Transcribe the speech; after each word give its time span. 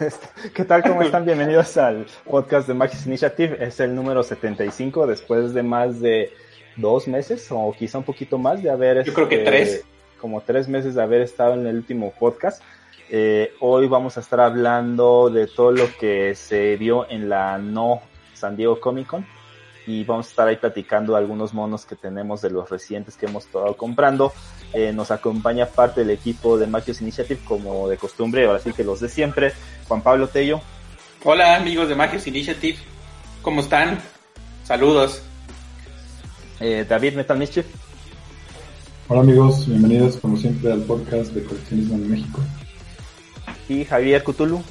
¿Qué 0.54 0.64
tal? 0.64 0.82
¿Cómo 0.82 1.02
están? 1.02 1.24
Bienvenidos 1.26 1.76
al 1.76 2.06
podcast 2.28 2.66
de 2.66 2.74
Maxis 2.74 3.06
Initiative. 3.06 3.56
Es 3.60 3.80
el 3.80 3.94
número 3.94 4.22
75 4.22 5.06
después 5.06 5.52
de 5.52 5.62
más 5.62 6.00
de 6.00 6.32
dos 6.76 7.06
meses 7.06 7.46
o 7.50 7.74
quizá 7.76 7.98
un 7.98 8.04
poquito 8.04 8.38
más 8.38 8.62
de 8.62 8.70
haber... 8.70 9.04
Yo 9.04 9.12
creo 9.12 9.28
que 9.28 9.36
este, 9.36 9.50
tres. 9.50 9.84
Como 10.18 10.40
tres 10.40 10.68
meses 10.68 10.94
de 10.94 11.02
haber 11.02 11.22
estado 11.22 11.54
en 11.54 11.66
el 11.66 11.76
último 11.76 12.12
podcast. 12.18 12.62
Eh, 13.10 13.52
hoy 13.60 13.88
vamos 13.88 14.16
a 14.16 14.20
estar 14.20 14.40
hablando 14.40 15.28
de 15.28 15.46
todo 15.46 15.72
lo 15.72 15.86
que 15.98 16.34
se 16.34 16.76
vio 16.76 17.08
en 17.10 17.28
la 17.28 17.58
no 17.58 18.00
San 18.34 18.56
Diego 18.56 18.80
Comic 18.80 19.06
Con 19.08 19.26
y 19.86 20.04
vamos 20.04 20.28
a 20.28 20.30
estar 20.30 20.48
ahí 20.48 20.56
platicando 20.56 21.16
algunos 21.16 21.52
monos 21.52 21.84
que 21.84 21.96
tenemos 21.96 22.42
de 22.42 22.50
los 22.50 22.70
recientes 22.70 23.16
que 23.16 23.26
hemos 23.26 23.46
estado 23.46 23.76
comprando. 23.76 24.32
Eh, 24.72 24.92
nos 24.92 25.10
acompaña 25.10 25.66
parte 25.66 26.00
del 26.00 26.10
equipo 26.10 26.56
de 26.56 26.66
Magios 26.66 27.00
Initiative 27.00 27.40
como 27.44 27.88
de 27.88 27.96
costumbre, 27.96 28.46
ahora 28.46 28.60
sí 28.60 28.72
que 28.72 28.84
los 28.84 29.00
de 29.00 29.08
siempre. 29.08 29.52
Juan 29.88 30.02
Pablo 30.02 30.28
Tello. 30.28 30.60
Hola 31.24 31.56
amigos 31.56 31.88
de 31.88 31.96
Magios 31.96 32.26
Initiative, 32.26 32.78
¿cómo 33.42 33.60
están? 33.60 33.98
Saludos. 34.64 35.22
Eh, 36.60 36.86
David 36.88 37.14
Metal 37.14 37.36
Mischief. 37.36 37.66
Hola 39.08 39.22
amigos, 39.22 39.66
bienvenidos 39.66 40.16
como 40.18 40.36
siempre 40.36 40.70
al 40.70 40.82
podcast 40.82 41.32
de 41.32 41.42
coleccionismo 41.42 41.96
en 41.96 42.10
México. 42.10 42.40
Y 43.68 43.84
Javier 43.84 44.22
Cutulu. 44.22 44.62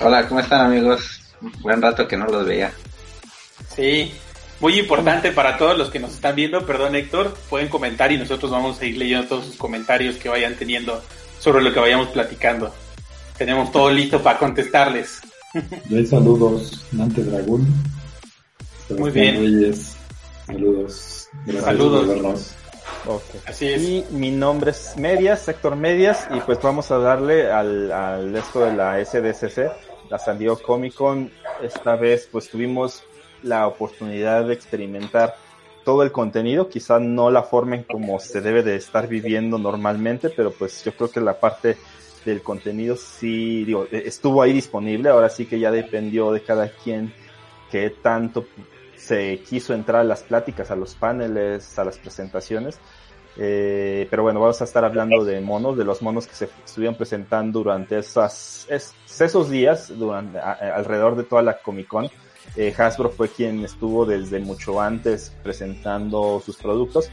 Hola, 0.00 0.28
¿cómo 0.28 0.40
están 0.40 0.66
amigos? 0.66 1.20
Buen 1.60 1.82
rato 1.82 2.06
que 2.06 2.16
no 2.16 2.26
los 2.26 2.46
veía. 2.46 2.72
Sí, 3.74 4.12
muy 4.60 4.78
importante 4.78 5.32
para 5.32 5.58
todos 5.58 5.76
los 5.76 5.90
que 5.90 5.98
nos 5.98 6.14
están 6.14 6.36
viendo, 6.36 6.64
perdón 6.64 6.94
Héctor, 6.94 7.34
pueden 7.50 7.68
comentar 7.68 8.12
y 8.12 8.18
nosotros 8.18 8.50
vamos 8.50 8.80
a 8.80 8.86
ir 8.86 8.96
leyendo 8.96 9.26
todos 9.26 9.46
sus 9.46 9.56
comentarios 9.56 10.16
que 10.16 10.28
vayan 10.28 10.54
teniendo 10.54 11.02
sobre 11.38 11.62
lo 11.62 11.72
que 11.72 11.80
vayamos 11.80 12.08
platicando. 12.08 12.72
Tenemos 13.36 13.72
todo 13.72 13.90
listo 13.90 14.22
para 14.22 14.38
contestarles. 14.38 15.20
Hay 15.90 16.06
saludos, 16.06 16.86
Nante 16.92 17.22
Dragón. 17.22 17.66
Muy 18.90 19.10
bien. 19.10 19.74
Saludos. 20.46 21.28
saludos. 21.60 22.08
vernos. 22.08 22.54
Así 23.46 23.68
es. 23.68 23.82
Y 23.82 24.04
mi 24.10 24.30
nombre 24.30 24.70
es 24.70 24.94
Medias, 24.96 25.46
Héctor 25.48 25.76
Medias, 25.76 26.26
y 26.34 26.40
pues 26.40 26.60
vamos 26.62 26.90
a 26.90 26.98
darle 26.98 27.50
al, 27.50 27.90
al 27.92 28.34
esto 28.34 28.60
de 28.60 28.72
la 28.74 29.04
SDCC, 29.04 29.70
la 30.10 30.18
San 30.18 30.38
Diego 30.38 30.58
Comic 30.58 30.94
Con. 30.94 31.30
Esta 31.62 31.96
vez 31.96 32.28
pues 32.30 32.48
tuvimos 32.48 33.02
la 33.44 33.66
oportunidad 33.66 34.46
de 34.46 34.54
experimentar 34.54 35.36
todo 35.84 36.02
el 36.02 36.10
contenido, 36.10 36.68
quizá 36.68 36.98
no 36.98 37.30
la 37.30 37.42
forma 37.42 37.76
en 37.76 37.84
como 37.84 38.18
se 38.18 38.40
debe 38.40 38.62
de 38.62 38.76
estar 38.76 39.06
viviendo 39.06 39.58
normalmente, 39.58 40.30
pero 40.30 40.50
pues 40.50 40.82
yo 40.82 40.92
creo 40.92 41.10
que 41.10 41.20
la 41.20 41.38
parte 41.38 41.76
del 42.24 42.42
contenido 42.42 42.96
sí, 42.96 43.64
digo, 43.64 43.86
e-, 43.92 44.04
estuvo 44.06 44.42
ahí 44.42 44.52
disponible, 44.52 45.10
ahora 45.10 45.28
sí 45.28 45.46
que 45.46 45.60
ya 45.60 45.70
dependió 45.70 46.32
de 46.32 46.42
cada 46.42 46.68
quien 46.68 47.12
que 47.70 47.90
tanto 47.90 48.46
se 48.96 49.40
quiso 49.40 49.74
entrar 49.74 50.00
a 50.00 50.04
las 50.04 50.22
pláticas, 50.22 50.70
a 50.70 50.76
los 50.76 50.94
paneles, 50.94 51.78
a 51.78 51.84
las 51.84 51.98
presentaciones. 51.98 52.78
Eh, 53.36 54.06
pero 54.10 54.22
bueno, 54.22 54.40
vamos 54.40 54.60
a 54.60 54.64
estar 54.64 54.84
hablando 54.84 55.24
de 55.24 55.40
monos, 55.40 55.76
de 55.76 55.84
los 55.84 56.00
monos 56.02 56.26
que 56.26 56.34
se 56.34 56.48
estuvieron 56.64 56.96
presentando 56.96 57.58
durante 57.58 57.98
esas, 57.98 58.66
esos 58.70 59.50
días, 59.50 59.92
durante, 59.98 60.38
alrededor 60.38 61.16
de 61.16 61.24
toda 61.24 61.42
la 61.42 61.58
Comic 61.58 61.88
Con. 61.88 62.08
Eh, 62.56 62.74
Hasbro 62.76 63.10
fue 63.10 63.28
quien 63.28 63.64
estuvo 63.64 64.06
desde 64.06 64.38
mucho 64.38 64.80
antes 64.80 65.32
presentando 65.42 66.42
sus 66.44 66.56
productos. 66.56 67.10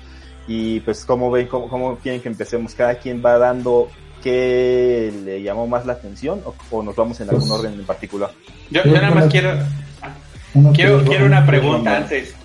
Y 0.48 0.80
pues, 0.82 1.06
¿cómo 1.06 1.32
ven, 1.32 1.48
cómo, 1.48 1.98
quieren 1.98 2.22
que 2.22 2.30
empecemos? 2.30 2.74
¿Cada 2.76 2.96
quien 2.96 3.24
va 3.24 3.38
dando 3.38 3.90
qué 4.24 5.12
le 5.24 5.42
llamó 5.42 5.68
más 5.68 5.86
la 5.86 5.94
atención 5.94 6.42
o, 6.70 6.84
nos 6.84 6.96
vamos 6.96 7.20
en 7.22 7.30
algún 7.30 7.48
pues, 7.48 7.60
orden 7.60 7.74
en 7.74 7.86
particular? 7.86 8.32
Yo, 8.70 8.84
nada 8.86 9.12
más 9.12 9.28
quiero, 9.28 9.58
quiero, 10.74 11.04
quiero 11.04 11.26
una 11.26 11.46
pregunta 11.46 11.98
antes. 11.98 12.36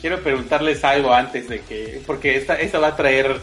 Quiero 0.00 0.20
preguntarles 0.20 0.82
algo 0.82 1.14
antes 1.14 1.48
de 1.48 1.60
que, 1.60 2.02
porque 2.06 2.36
esta, 2.36 2.56
esta 2.56 2.80
va 2.80 2.88
a 2.88 2.96
traer 2.96 3.40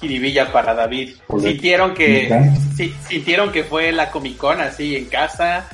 jiribilla 0.00 0.50
para 0.50 0.74
David. 0.74 1.16
¿Sintieron 1.40 1.94
que, 1.94 2.50
sintieron 3.06 3.52
que 3.52 3.64
fue 3.64 3.92
la 3.92 4.10
Comic 4.10 4.36
Con 4.38 4.60
así 4.60 4.96
en 4.96 5.06
casa? 5.06 5.68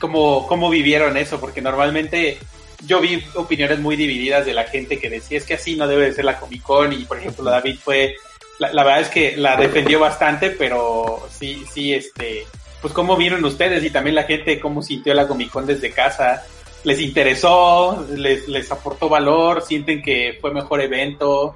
Cómo, 0.00 0.48
cómo 0.48 0.68
vivieron 0.70 1.16
eso, 1.16 1.38
porque 1.38 1.62
normalmente 1.62 2.38
yo 2.86 3.00
vi 3.00 3.22
opiniones 3.34 3.78
muy 3.78 3.94
divididas 3.94 4.46
de 4.46 4.54
la 4.54 4.64
gente 4.64 4.98
que 4.98 5.10
decía 5.10 5.38
es 5.38 5.44
que 5.44 5.54
así 5.54 5.76
no 5.76 5.86
debe 5.86 6.06
de 6.06 6.14
ser 6.14 6.24
la 6.24 6.40
Comic 6.40 6.62
Con 6.62 6.92
y 6.92 7.04
por 7.04 7.18
ejemplo 7.18 7.44
David 7.44 7.76
fue, 7.78 8.16
la, 8.58 8.82
verdad 8.82 9.02
es 9.02 9.08
que 9.08 9.36
la 9.36 9.56
defendió 9.56 10.00
bastante, 10.00 10.50
pero 10.50 11.28
sí, 11.30 11.62
sí, 11.70 11.92
este, 11.92 12.46
pues 12.80 12.92
cómo 12.94 13.16
vieron 13.16 13.44
ustedes 13.44 13.84
y 13.84 13.90
también 13.90 14.16
la 14.16 14.24
gente 14.24 14.58
cómo 14.58 14.82
sintió 14.82 15.14
la 15.14 15.28
Comic 15.28 15.50
Con 15.50 15.66
desde 15.66 15.92
casa, 15.92 16.42
les 16.82 17.00
interesó, 17.00 18.06
les, 18.16 18.48
les 18.48 18.72
aportó 18.72 19.08
valor, 19.08 19.62
sienten 19.62 20.02
que 20.02 20.38
fue 20.40 20.52
mejor 20.52 20.80
evento, 20.80 21.54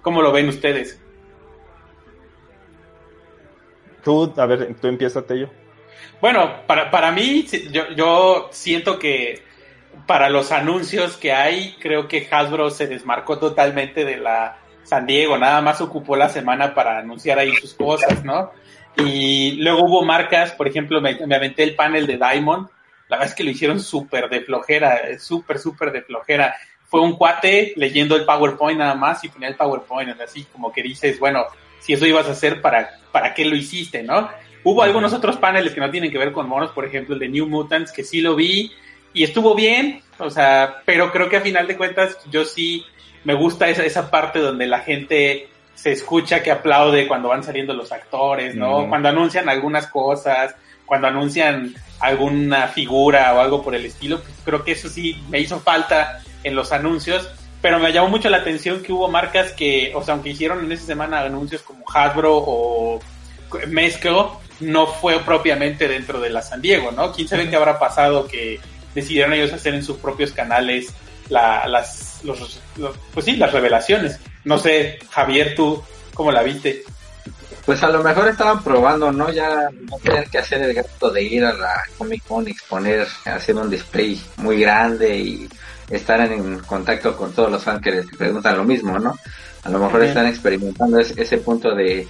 ¿cómo 0.00 0.22
lo 0.22 0.32
ven 0.32 0.48
ustedes? 0.48 0.98
Tú, 4.02 4.32
a 4.36 4.46
ver, 4.46 4.74
tú 4.80 4.88
empieza, 4.88 5.22
Tello. 5.22 5.61
Bueno, 6.20 6.66
para, 6.66 6.90
para 6.90 7.10
mí, 7.10 7.46
yo, 7.70 7.90
yo 7.96 8.48
siento 8.52 8.98
que 8.98 9.42
para 10.06 10.30
los 10.30 10.52
anuncios 10.52 11.16
que 11.16 11.32
hay, 11.32 11.76
creo 11.80 12.08
que 12.08 12.26
Hasbro 12.30 12.70
se 12.70 12.86
desmarcó 12.86 13.38
totalmente 13.38 14.04
de 14.04 14.16
la 14.16 14.58
San 14.84 15.06
Diego, 15.06 15.38
nada 15.38 15.60
más 15.60 15.80
ocupó 15.80 16.16
la 16.16 16.28
semana 16.28 16.74
para 16.74 16.98
anunciar 16.98 17.38
ahí 17.38 17.54
sus 17.56 17.74
cosas, 17.74 18.24
¿no? 18.24 18.50
Y 18.96 19.52
luego 19.52 19.84
hubo 19.84 20.02
marcas, 20.02 20.52
por 20.52 20.68
ejemplo, 20.68 21.00
me, 21.00 21.18
aventé 21.34 21.62
el 21.62 21.74
panel 21.74 22.06
de 22.06 22.18
Diamond, 22.18 22.68
la 23.08 23.16
verdad 23.16 23.30
es 23.30 23.34
que 23.34 23.44
lo 23.44 23.50
hicieron 23.50 23.80
súper 23.80 24.28
de 24.28 24.40
flojera, 24.42 25.18
súper, 25.18 25.58
súper 25.58 25.92
de 25.92 26.02
flojera. 26.02 26.54
Fue 26.86 27.00
un 27.00 27.16
cuate 27.16 27.72
leyendo 27.76 28.16
el 28.16 28.24
PowerPoint 28.24 28.78
nada 28.78 28.94
más 28.94 29.22
y 29.24 29.28
ponía 29.28 29.48
el 29.48 29.56
PowerPoint, 29.56 30.20
así 30.20 30.44
como 30.44 30.72
que 30.72 30.82
dices, 30.82 31.18
bueno, 31.18 31.44
si 31.78 31.94
eso 31.94 32.06
ibas 32.06 32.26
a 32.26 32.32
hacer, 32.32 32.60
¿para, 32.60 32.98
para 33.10 33.34
qué 33.34 33.44
lo 33.44 33.56
hiciste, 33.56 34.02
no? 34.02 34.28
Hubo 34.64 34.82
algunos 34.82 35.12
otros 35.12 35.36
paneles 35.36 35.74
que 35.74 35.80
no 35.80 35.90
tienen 35.90 36.10
que 36.10 36.18
ver 36.18 36.32
con 36.32 36.48
monos, 36.48 36.70
por 36.70 36.84
ejemplo 36.84 37.14
el 37.14 37.20
de 37.20 37.28
New 37.28 37.46
Mutants, 37.46 37.92
que 37.92 38.04
sí 38.04 38.20
lo 38.20 38.36
vi 38.36 38.72
y 39.14 39.24
estuvo 39.24 39.54
bien, 39.54 40.02
o 40.18 40.30
sea, 40.30 40.82
pero 40.84 41.10
creo 41.12 41.28
que 41.28 41.36
a 41.36 41.40
final 41.40 41.66
de 41.66 41.76
cuentas 41.76 42.18
yo 42.30 42.44
sí 42.44 42.84
me 43.24 43.34
gusta 43.34 43.68
esa, 43.68 43.84
esa 43.84 44.10
parte 44.10 44.38
donde 44.38 44.66
la 44.66 44.80
gente 44.80 45.48
se 45.74 45.92
escucha 45.92 46.42
que 46.42 46.50
aplaude 46.50 47.08
cuando 47.08 47.28
van 47.28 47.42
saliendo 47.42 47.74
los 47.74 47.92
actores, 47.92 48.54
¿no? 48.54 48.88
Cuando 48.88 49.08
anuncian 49.08 49.48
algunas 49.48 49.86
cosas, 49.88 50.54
cuando 50.86 51.08
anuncian 51.08 51.74
alguna 52.00 52.68
figura 52.68 53.32
o 53.34 53.40
algo 53.40 53.62
por 53.62 53.74
el 53.74 53.86
estilo, 53.86 54.20
pues 54.20 54.34
creo 54.44 54.64
que 54.64 54.72
eso 54.72 54.88
sí 54.88 55.20
me 55.28 55.40
hizo 55.40 55.60
falta 55.60 56.22
en 56.44 56.54
los 56.54 56.72
anuncios, 56.72 57.28
pero 57.60 57.78
me 57.78 57.92
llamó 57.92 58.08
mucho 58.08 58.28
la 58.28 58.38
atención 58.38 58.82
que 58.82 58.92
hubo 58.92 59.08
marcas 59.08 59.52
que, 59.52 59.92
o 59.94 60.02
sea, 60.02 60.14
aunque 60.14 60.30
hicieron 60.30 60.64
en 60.64 60.72
esa 60.72 60.84
semana 60.84 61.20
anuncios 61.20 61.62
como 61.62 61.84
Hasbro 61.92 62.36
o 62.36 63.00
Mezclo, 63.68 64.40
no 64.60 64.86
fue 64.86 65.20
propiamente 65.20 65.88
dentro 65.88 66.20
de 66.20 66.30
la 66.30 66.42
San 66.42 66.60
Diego, 66.60 66.90
¿no? 66.92 67.12
¿Quién 67.12 67.28
sabe 67.28 67.48
qué 67.48 67.56
habrá 67.56 67.78
pasado 67.78 68.26
que 68.26 68.60
decidieron 68.94 69.32
ellos 69.32 69.52
hacer 69.52 69.74
en 69.74 69.84
sus 69.84 69.96
propios 69.98 70.32
canales 70.32 70.92
las, 71.28 72.20
los, 72.24 72.60
pues 73.12 73.26
sí, 73.26 73.36
las 73.36 73.52
revelaciones? 73.52 74.18
No 74.44 74.58
sé, 74.58 74.98
Javier, 75.10 75.54
tú, 75.54 75.82
¿cómo 76.14 76.32
la 76.32 76.42
viste? 76.42 76.82
Pues 77.64 77.82
a 77.82 77.90
lo 77.90 78.02
mejor 78.02 78.28
estaban 78.28 78.62
probando, 78.62 79.12
¿no? 79.12 79.30
Ya 79.30 79.68
no 79.88 79.96
tener 79.98 80.28
que 80.28 80.38
hacer 80.38 80.62
el 80.62 80.74
gasto 80.74 81.10
de 81.10 81.22
ir 81.22 81.44
a 81.44 81.52
la 81.52 81.82
Comic 81.96 82.24
Con 82.26 82.48
exponer, 82.48 83.06
hacer 83.24 83.54
un 83.54 83.70
display 83.70 84.20
muy 84.38 84.60
grande 84.60 85.16
y 85.16 85.48
estar 85.88 86.20
en 86.20 86.58
contacto 86.60 87.16
con 87.16 87.32
todos 87.32 87.50
los 87.50 87.62
fans 87.62 87.80
que 87.80 87.92
les 87.92 88.06
preguntan 88.16 88.56
lo 88.56 88.64
mismo, 88.64 88.98
¿no? 88.98 89.16
A 89.62 89.68
lo 89.68 89.78
mejor 89.78 90.02
están 90.02 90.26
experimentando 90.26 90.98
ese 90.98 91.38
punto 91.38 91.72
de 91.74 92.08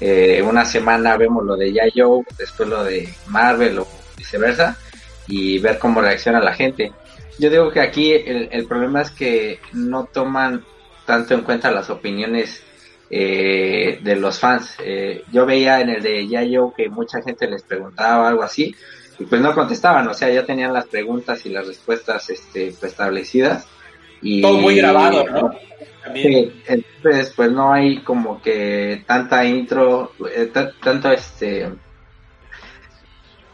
eh, 0.00 0.42
una 0.42 0.64
semana 0.64 1.16
vemos 1.16 1.44
lo 1.44 1.56
de 1.56 1.72
Yayo, 1.72 2.20
después 2.36 2.68
lo 2.68 2.84
de 2.84 3.08
Marvel 3.28 3.78
o 3.78 3.88
viceversa, 4.16 4.76
y 5.26 5.58
ver 5.58 5.78
cómo 5.78 6.00
reacciona 6.00 6.40
la 6.40 6.54
gente. 6.54 6.92
Yo 7.38 7.50
digo 7.50 7.70
que 7.70 7.80
aquí 7.80 8.12
el, 8.12 8.66
problema 8.66 9.02
es 9.02 9.10
que 9.10 9.58
no 9.72 10.04
toman 10.04 10.64
tanto 11.04 11.34
en 11.34 11.42
cuenta 11.42 11.70
las 11.70 11.90
opiniones 11.90 12.62
eh, 13.10 13.98
de 14.02 14.16
los 14.16 14.38
fans. 14.38 14.76
Eh, 14.84 15.24
yo 15.32 15.44
veía 15.44 15.80
en 15.80 15.90
el 15.90 16.02
de 16.02 16.28
Yayo 16.28 16.72
que 16.76 16.88
mucha 16.88 17.20
gente 17.22 17.48
les 17.48 17.62
preguntaba 17.62 18.28
algo 18.28 18.42
así, 18.42 18.74
y 19.18 19.24
pues 19.24 19.40
no 19.40 19.54
contestaban, 19.54 20.08
o 20.08 20.14
sea, 20.14 20.28
ya 20.30 20.44
tenían 20.44 20.72
las 20.72 20.86
preguntas 20.86 21.44
y 21.46 21.50
las 21.50 21.66
respuestas 21.66 22.30
este, 22.30 22.68
establecidas. 22.68 23.66
Y, 24.20 24.42
Todo 24.42 24.58
muy 24.58 24.76
grabado, 24.76 25.24
¿no? 25.24 25.50
Entonces 26.12 27.32
pues 27.34 27.50
no 27.50 27.72
hay 27.72 28.00
como 28.00 28.40
que 28.40 29.04
tanta 29.06 29.44
intro, 29.44 30.12
eh, 30.34 30.50
tanto 30.82 31.10
este 31.10 31.70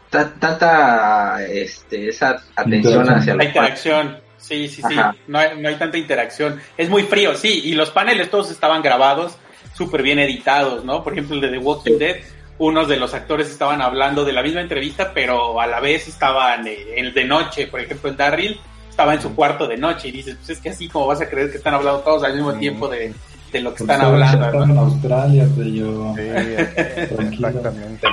tanta 0.09 1.43
este 1.47 2.09
esa 2.09 2.43
atención 2.55 3.09
hacia 3.09 3.35
la 3.35 3.45
interacción. 3.45 4.17
Sí, 4.37 4.67
sí, 4.67 4.81
sí, 4.81 4.95
no 5.27 5.37
hay, 5.37 5.59
no 5.59 5.69
hay 5.69 5.75
tanta 5.75 5.97
interacción. 5.97 6.59
Es 6.75 6.89
muy 6.89 7.03
frío, 7.03 7.35
sí, 7.35 7.61
y 7.63 7.73
los 7.73 7.91
paneles 7.91 8.29
todos 8.29 8.49
estaban 8.49 8.81
grabados, 8.81 9.37
súper 9.73 10.01
bien 10.01 10.17
editados, 10.17 10.83
¿no? 10.83 11.03
Por 11.03 11.13
ejemplo, 11.13 11.35
el 11.35 11.41
de 11.41 11.49
The 11.49 11.57
Walking 11.59 11.99
Dead, 11.99 12.17
unos 12.57 12.87
de 12.87 12.97
los 12.97 13.13
actores 13.13 13.49
estaban 13.49 13.81
hablando 13.81 14.25
de 14.25 14.33
la 14.33 14.41
misma 14.41 14.61
entrevista, 14.61 15.13
pero 15.13 15.61
a 15.61 15.67
la 15.67 15.79
vez 15.79 16.07
estaban 16.07 16.67
eh, 16.67 16.95
en 16.95 17.13
de 17.13 17.23
noche, 17.23 17.67
por 17.67 17.79
ejemplo, 17.79 18.09
en 18.09 18.17
Darryl 18.17 18.59
estaba 19.01 19.15
en 19.15 19.21
su 19.21 19.35
cuarto 19.35 19.67
de 19.67 19.77
noche 19.77 20.09
y 20.09 20.11
dices, 20.11 20.35
pues 20.35 20.51
es 20.51 20.59
que 20.59 20.69
así 20.69 20.87
como 20.87 21.07
vas 21.07 21.19
a 21.21 21.27
creer 21.27 21.49
que 21.49 21.57
están 21.57 21.73
hablando 21.73 22.01
todos 22.01 22.23
al 22.23 22.35
mismo 22.35 22.53
tiempo 22.53 22.87
de, 22.87 23.11
de 23.51 23.61
lo 23.61 23.73
que 23.73 23.81
están 23.81 23.99
hablando. 23.99 24.45
Están 24.45 24.69
en 24.69 24.77
Australia, 24.77 25.47
de 25.47 25.71
yo. 25.71 26.13
Sí, 26.15 26.21
exactamente. 27.33 28.07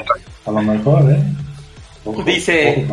A 0.47 0.51
lo 0.51 0.63
mejor, 0.63 1.11
¿eh? 1.13 1.23
dice 2.25 2.87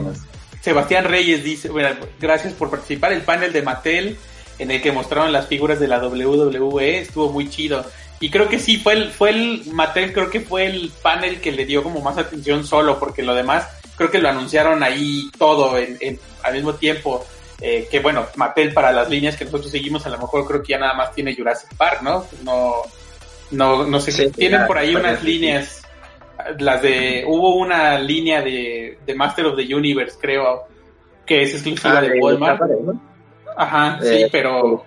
Sebastián 0.59 1.05
Reyes, 1.05 1.41
dice, 1.41 1.69
bueno, 1.69 1.95
gracias 2.19 2.51
por 2.53 2.69
participar. 2.69 3.13
El 3.13 3.21
panel 3.21 3.53
de 3.53 3.61
Mattel 3.61 4.17
en 4.59 4.71
el 4.71 4.81
que 4.81 4.91
mostraron 4.91 5.31
las 5.31 5.47
figuras 5.47 5.79
de 5.79 5.87
la 5.87 6.05
WWE 6.05 6.99
estuvo 6.99 7.31
muy 7.31 7.49
chido. 7.49 7.85
Y 8.19 8.29
creo 8.29 8.49
que 8.49 8.59
sí, 8.59 8.75
fue 8.75 8.93
el, 8.93 9.11
fue 9.11 9.29
el, 9.29 9.63
Mattel 9.71 10.11
creo 10.11 10.29
que 10.29 10.41
fue 10.41 10.65
el 10.65 10.91
panel 11.01 11.39
que 11.39 11.53
le 11.53 11.65
dio 11.65 11.81
como 11.81 12.01
más 12.01 12.17
atención 12.17 12.65
solo, 12.65 12.99
porque 12.99 13.23
lo 13.23 13.35
demás 13.35 13.67
creo 13.95 14.11
que 14.11 14.19
lo 14.19 14.27
anunciaron 14.27 14.83
ahí 14.83 15.29
todo 15.37 15.77
en, 15.77 16.19
al 16.43 16.53
mismo 16.53 16.73
tiempo. 16.73 17.25
Eh, 17.61 17.87
que 17.89 17.99
bueno, 17.99 18.25
Mattel 18.35 18.73
para 18.73 18.91
las 18.91 19.09
líneas 19.09 19.37
que 19.37 19.45
nosotros 19.45 19.71
seguimos, 19.71 20.05
a 20.05 20.09
lo 20.09 20.17
mejor 20.17 20.45
creo 20.45 20.61
que 20.61 20.73
ya 20.73 20.77
nada 20.77 20.93
más 20.93 21.13
tiene 21.13 21.35
Jurassic 21.35 21.73
Park, 21.75 22.01
¿no? 22.01 22.25
No, 22.43 22.81
no, 23.51 23.85
no 23.85 23.99
sé, 23.99 24.11
si 24.11 24.29
tienen 24.31 24.67
por 24.67 24.77
ahí 24.77 24.95
unas 24.95 25.23
líneas, 25.23 25.83
las 26.59 26.81
de, 26.81 27.23
hubo 27.25 27.55
una 27.55 27.97
línea 27.99 28.41
de, 28.41 28.99
de, 29.05 29.15
Master 29.15 29.45
of 29.45 29.55
the 29.55 29.73
Universe, 29.73 30.17
creo, 30.19 30.67
que 31.25 31.43
es 31.43 31.53
exclusiva 31.53 31.99
ah, 31.99 32.01
de 32.01 32.19
Walmart. 32.19 32.61
Ajá, 33.57 33.99
sí, 34.01 34.23
eh, 34.23 34.29
pero... 34.31 34.83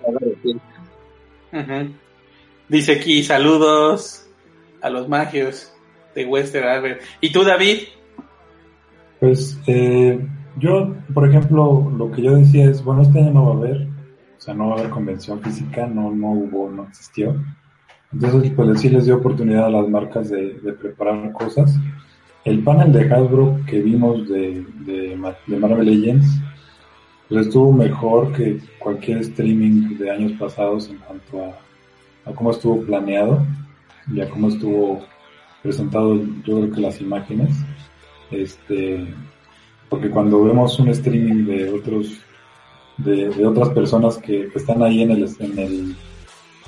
Dice 2.67 2.91
aquí, 2.93 3.23
saludos 3.23 4.27
a 4.81 4.91
los 4.91 5.09
magios 5.09 5.73
de 6.13 6.25
Western 6.25 6.67
Albert. 6.67 7.01
¿Y 7.19 7.31
tú, 7.31 7.43
David? 7.43 7.87
Pues, 9.19 9.57
eh, 9.65 10.19
yo, 10.59 10.95
por 11.13 11.27
ejemplo, 11.27 11.91
lo 11.97 12.11
que 12.11 12.21
yo 12.21 12.35
decía 12.35 12.69
es, 12.69 12.83
bueno, 12.83 13.01
este 13.01 13.19
año 13.19 13.31
no 13.31 13.45
va 13.45 13.53
a 13.53 13.57
haber, 13.57 13.87
o 14.37 14.41
sea, 14.41 14.53
no 14.53 14.69
va 14.69 14.75
a 14.75 14.79
haber 14.79 14.89
convención 14.91 15.41
física, 15.41 15.87
no, 15.87 16.11
no 16.11 16.31
hubo, 16.31 16.69
no 16.69 16.83
existió. 16.83 17.35
Entonces, 18.11 18.51
pues 18.55 18.81
sí 18.81 18.89
les 18.89 19.05
dio 19.05 19.17
oportunidad 19.17 19.65
a 19.65 19.69
las 19.69 19.87
marcas 19.87 20.29
de, 20.29 20.59
preparar 20.79 21.31
cosas. 21.33 21.75
El 22.45 22.63
panel 22.63 22.91
de 22.91 23.13
Hasbro 23.13 23.59
que 23.67 23.79
vimos 23.81 24.27
de, 24.29 24.65
de, 24.85 25.15
Marvel 25.15 25.85
Legends, 25.85 26.27
pues 27.27 27.47
estuvo 27.47 27.71
mejor 27.71 28.31
que 28.33 28.59
cualquier 28.79 29.19
streaming 29.19 29.97
de 29.97 30.09
años 30.09 30.31
pasados 30.39 30.89
en 30.89 30.97
cuanto 30.97 31.43
a, 31.43 32.29
a 32.29 32.33
cómo 32.33 32.51
estuvo 32.51 32.81
planeado 32.81 33.45
y 34.11 34.21
a 34.21 34.29
cómo 34.29 34.47
estuvo 34.47 35.01
presentado, 35.61 36.15
yo 36.15 36.55
creo 36.59 36.71
que 36.71 36.81
las 36.81 37.01
imágenes. 37.01 37.55
Este, 38.31 39.07
porque 39.89 40.09
cuando 40.09 40.43
vemos 40.43 40.79
un 40.79 40.89
streaming 40.89 41.45
de 41.45 41.69
otros 41.71 42.19
de, 42.97 43.45
otras 43.45 43.69
personas 43.69 44.17
que, 44.17 44.49
están 44.53 44.83
ahí 44.83 45.01
en 45.01 45.11
el 45.11 45.29
en 45.39 45.59
el 45.59 45.95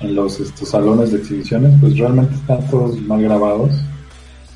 en 0.00 0.14
los 0.14 0.40
estos 0.40 0.68
salones 0.68 1.12
de 1.12 1.18
exhibiciones 1.18 1.72
pues 1.80 1.96
realmente 1.96 2.34
están 2.34 2.66
todos 2.68 3.00
mal 3.02 3.22
grabados. 3.22 3.70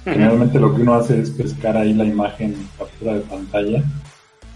Generalmente 0.05 0.61
lo 0.61 0.75
que 0.75 0.83
uno 0.83 0.95
hace 0.95 1.21
es 1.21 1.31
pescar 1.31 1.77
ahí 1.77 1.93
la 1.93 2.05
imagen 2.05 2.55
captura 2.79 3.15
de 3.15 3.21
pantalla 3.21 3.85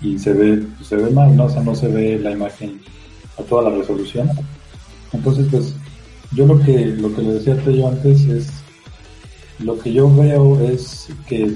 y 0.01 0.19
se 0.19 0.33
ve 0.33 0.65
pues, 0.77 0.89
se 0.89 0.97
ve 0.97 1.11
mal 1.11 1.37
no 1.37 1.45
o 1.45 1.51
sea 1.51 1.63
no 1.63 1.75
se 1.75 1.89
ve 1.89 2.19
la 2.19 2.31
imagen 2.33 2.81
a 3.39 3.43
toda 3.43 3.71
la 3.71 3.77
resolución. 3.77 4.29
Entonces 5.13 5.47
pues 5.51 5.75
yo 6.33 6.47
lo 6.47 6.59
que 6.61 6.87
lo 6.87 7.15
que 7.15 7.23
le 7.23 7.35
decía 7.35 7.55
a 7.55 7.71
yo 7.71 7.89
antes 7.89 8.25
es 8.27 8.49
lo 9.59 9.79
que 9.79 9.93
yo 9.93 10.13
veo 10.15 10.59
es 10.61 11.09
que 11.29 11.55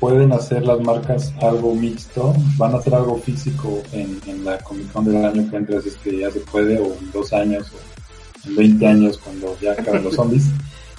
pueden 0.00 0.32
hacer 0.32 0.64
las 0.64 0.80
marcas 0.80 1.32
algo 1.40 1.74
mixto, 1.74 2.34
van 2.56 2.74
a 2.74 2.78
hacer 2.78 2.94
algo 2.94 3.18
físico 3.18 3.82
en, 3.92 4.44
la 4.44 4.58
Comic 4.58 4.92
Con 4.92 5.04
del 5.04 5.24
año 5.24 5.50
que 5.50 5.56
entra, 5.56 5.80
si 5.80 5.88
es 5.88 5.96
que 5.96 6.18
ya 6.18 6.30
se 6.30 6.40
puede, 6.40 6.78
o 6.78 6.86
en 6.86 7.10
dos 7.12 7.32
años, 7.32 7.72
o 7.72 8.48
en 8.48 8.56
20 8.56 8.86
años 8.86 9.18
cuando 9.18 9.56
ya 9.60 9.72
acaben 9.72 10.04
los 10.04 10.14
zombies. 10.14 10.44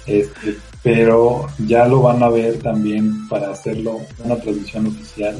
Este, 0.07 0.55
pero 0.81 1.47
ya 1.67 1.85
lo 1.85 2.01
van 2.01 2.23
a 2.23 2.29
ver 2.29 2.59
también 2.59 3.27
para 3.27 3.51
hacerlo 3.51 3.99
una 4.23 4.38
transmisión 4.38 4.88
oficial, 4.88 5.35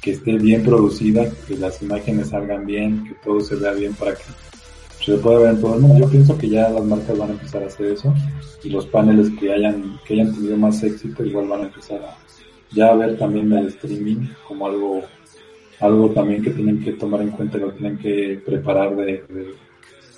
que 0.00 0.12
esté 0.12 0.38
bien 0.38 0.62
producida, 0.62 1.28
que 1.48 1.56
las 1.56 1.82
imágenes 1.82 2.28
salgan 2.28 2.64
bien, 2.64 3.02
que 3.02 3.14
todo 3.14 3.40
se 3.40 3.56
vea 3.56 3.72
bien 3.72 3.92
para 3.94 4.14
que 4.14 4.22
se 5.04 5.16
pueda 5.16 5.40
ver 5.40 5.50
en 5.54 5.60
todo 5.60 5.74
el 5.74 5.80
mundo. 5.80 5.98
Yo 5.98 6.08
pienso 6.08 6.38
que 6.38 6.48
ya 6.48 6.68
las 6.68 6.84
marcas 6.84 7.18
van 7.18 7.30
a 7.30 7.32
empezar 7.32 7.64
a 7.64 7.66
hacer 7.66 7.86
eso 7.86 8.14
y 8.62 8.70
los 8.70 8.86
paneles 8.86 9.28
que 9.40 9.52
hayan, 9.52 9.98
que 10.06 10.14
hayan 10.14 10.32
tenido 10.32 10.56
más 10.56 10.80
éxito 10.84 11.24
igual 11.24 11.48
van 11.48 11.62
a 11.62 11.64
empezar 11.64 12.00
a, 12.00 12.16
ya 12.74 12.94
ver 12.94 13.16
también 13.16 13.52
el 13.52 13.68
streaming 13.68 14.28
como 14.46 14.66
algo 14.66 15.02
algo 15.80 16.10
también 16.10 16.42
que 16.42 16.50
tienen 16.50 16.82
que 16.82 16.92
tomar 16.92 17.20
en 17.22 17.30
cuenta, 17.30 17.58
lo 17.58 17.72
tienen 17.72 17.98
que 17.98 18.40
preparar 18.44 18.94
de, 18.96 19.24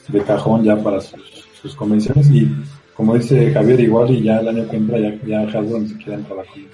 de, 0.08 0.22
cajón 0.22 0.62
ya 0.62 0.76
para 0.76 1.00
sus, 1.00 1.74
convenciones 1.74 2.30
y 2.30 2.48
como 2.94 3.14
dice 3.14 3.50
Javier 3.52 3.80
igual 3.80 4.10
y 4.10 4.22
ya 4.22 4.38
el 4.38 4.48
año 4.48 4.68
que 4.68 4.76
entra 4.76 4.98
ya, 4.98 5.18
ya 5.26 5.40
Hasbro 5.40 5.80
ni 5.80 5.88
siquiera 5.88 6.14
entra 6.14 6.34
a 6.34 6.36
la 6.38 6.44
Comic 6.44 6.70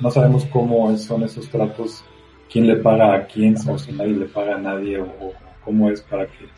No 0.00 0.10
sabemos 0.10 0.46
cómo 0.46 0.96
son 0.96 1.24
esos 1.24 1.48
tratos, 1.50 2.02
quién 2.50 2.66
le 2.66 2.76
paga 2.76 3.14
a 3.14 3.26
quién 3.26 3.54
o 3.68 3.78
si 3.78 3.92
nadie 3.92 4.14
le 4.14 4.26
paga 4.26 4.56
a 4.56 4.58
nadie 4.58 4.98
o, 4.98 5.32
cómo 5.62 5.90
es 5.90 6.00
para 6.00 6.24
que 6.26 6.48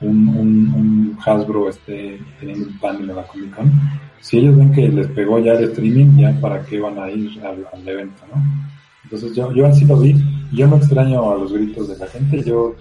un, 0.00 0.28
un, 0.28 1.18
Hasbro 1.24 1.68
esté 1.68 2.20
teniendo 2.40 2.66
un 2.66 2.78
panel 2.80 3.10
en 3.10 3.16
la 3.16 3.26
Comic 3.26 3.54
Con 3.54 3.72
si 4.20 4.38
ellos 4.38 4.56
ven 4.56 4.72
que 4.72 4.88
les 4.88 5.06
pegó 5.08 5.38
ya 5.38 5.52
el 5.52 5.64
streaming, 5.64 6.18
ya 6.18 6.40
para 6.40 6.64
qué 6.64 6.80
van 6.80 6.98
a 6.98 7.10
ir 7.10 7.40
al, 7.44 7.88
evento, 7.88 8.22
¿no? 8.34 8.42
Entonces 9.04 9.34
yo, 9.34 9.52
yo 9.52 9.66
así 9.66 9.84
lo 9.84 9.98
vi, 9.98 10.14
yo 10.52 10.66
no 10.66 10.76
extraño 10.76 11.30
a 11.30 11.36
los 11.36 11.52
gritos 11.52 11.88
de 11.88 11.96
la 11.96 12.06
gente, 12.06 12.42
yo 12.42 12.74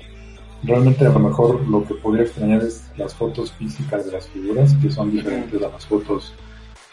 realmente 0.63 1.05
a 1.05 1.09
lo 1.09 1.19
mejor 1.19 1.67
lo 1.67 1.85
que 1.85 1.93
podría 1.95 2.23
extrañar 2.23 2.61
es 2.63 2.89
las 2.97 3.13
fotos 3.13 3.51
físicas 3.53 4.05
de 4.05 4.11
las 4.11 4.27
figuras, 4.27 4.73
que 4.81 4.89
son 4.89 5.11
diferentes 5.11 5.61
a 5.61 5.69
las 5.69 5.85
fotos 5.85 6.33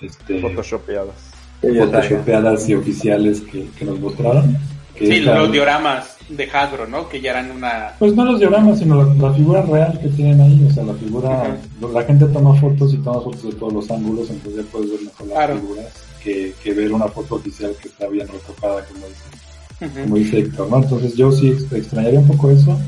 este, 0.00 0.40
photoshopeadas. 0.40 1.32
photoshopeadas 1.60 2.68
y 2.68 2.74
oficiales 2.74 3.40
que, 3.40 3.68
que 3.76 3.84
nos 3.84 3.98
mostraron. 3.98 4.56
Sí, 4.98 5.20
los 5.20 5.52
dioramas 5.52 6.16
de 6.28 6.44
Hasbro, 6.44 6.86
¿no? 6.86 7.08
Que 7.08 7.20
ya 7.20 7.32
eran 7.32 7.50
una... 7.50 7.94
Pues 7.98 8.14
no 8.14 8.24
los 8.24 8.40
dioramas, 8.40 8.78
sino 8.78 9.02
la, 9.14 9.32
figura 9.32 9.62
real 9.62 9.98
que 10.00 10.08
tienen 10.08 10.40
ahí, 10.40 10.66
o 10.68 10.72
sea, 10.72 10.84
la 10.84 10.94
figura... 10.94 11.56
La 11.92 12.02
gente 12.04 12.26
toma 12.26 12.54
fotos 12.60 12.94
y 12.94 12.98
toma 12.98 13.20
fotos 13.20 13.44
de 13.44 13.52
todos 13.52 13.72
los 13.72 13.90
ángulos, 13.90 14.30
entonces 14.30 14.64
ya 14.64 14.70
puedes 14.70 14.90
ver 14.90 15.00
mejor 15.02 15.26
las 15.26 15.60
figuras 15.60 15.86
que, 16.22 16.54
que, 16.62 16.72
ver 16.72 16.92
una 16.92 17.08
foto 17.08 17.34
oficial 17.34 17.74
que 17.80 17.88
está 17.88 18.08
bien 18.08 18.26
retocada, 18.26 18.84
como 18.86 19.06
dice, 19.06 20.02
como 20.02 20.16
dice 20.16 20.38
Héctor, 20.38 20.70
¿no? 20.70 20.78
Entonces 20.78 21.14
yo 21.14 21.30
sí 21.30 21.50
extrañaría 21.70 22.20
un 22.20 22.26
poco 22.26 22.50
eso, 22.50 22.78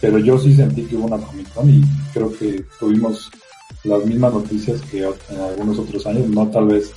pero 0.00 0.18
yo 0.18 0.38
sí 0.38 0.54
sentí 0.54 0.82
que 0.82 0.96
hubo 0.96 1.06
una 1.06 1.18
Comic 1.18 1.52
Con 1.54 1.70
y 1.70 1.82
creo 2.12 2.36
que 2.36 2.64
tuvimos 2.80 3.30
las 3.84 4.04
mismas 4.04 4.32
noticias 4.32 4.80
que 4.90 5.02
en 5.02 5.40
algunos 5.40 5.78
otros 5.78 6.06
años, 6.06 6.28
no 6.28 6.48
tal 6.48 6.66
vez 6.66 6.92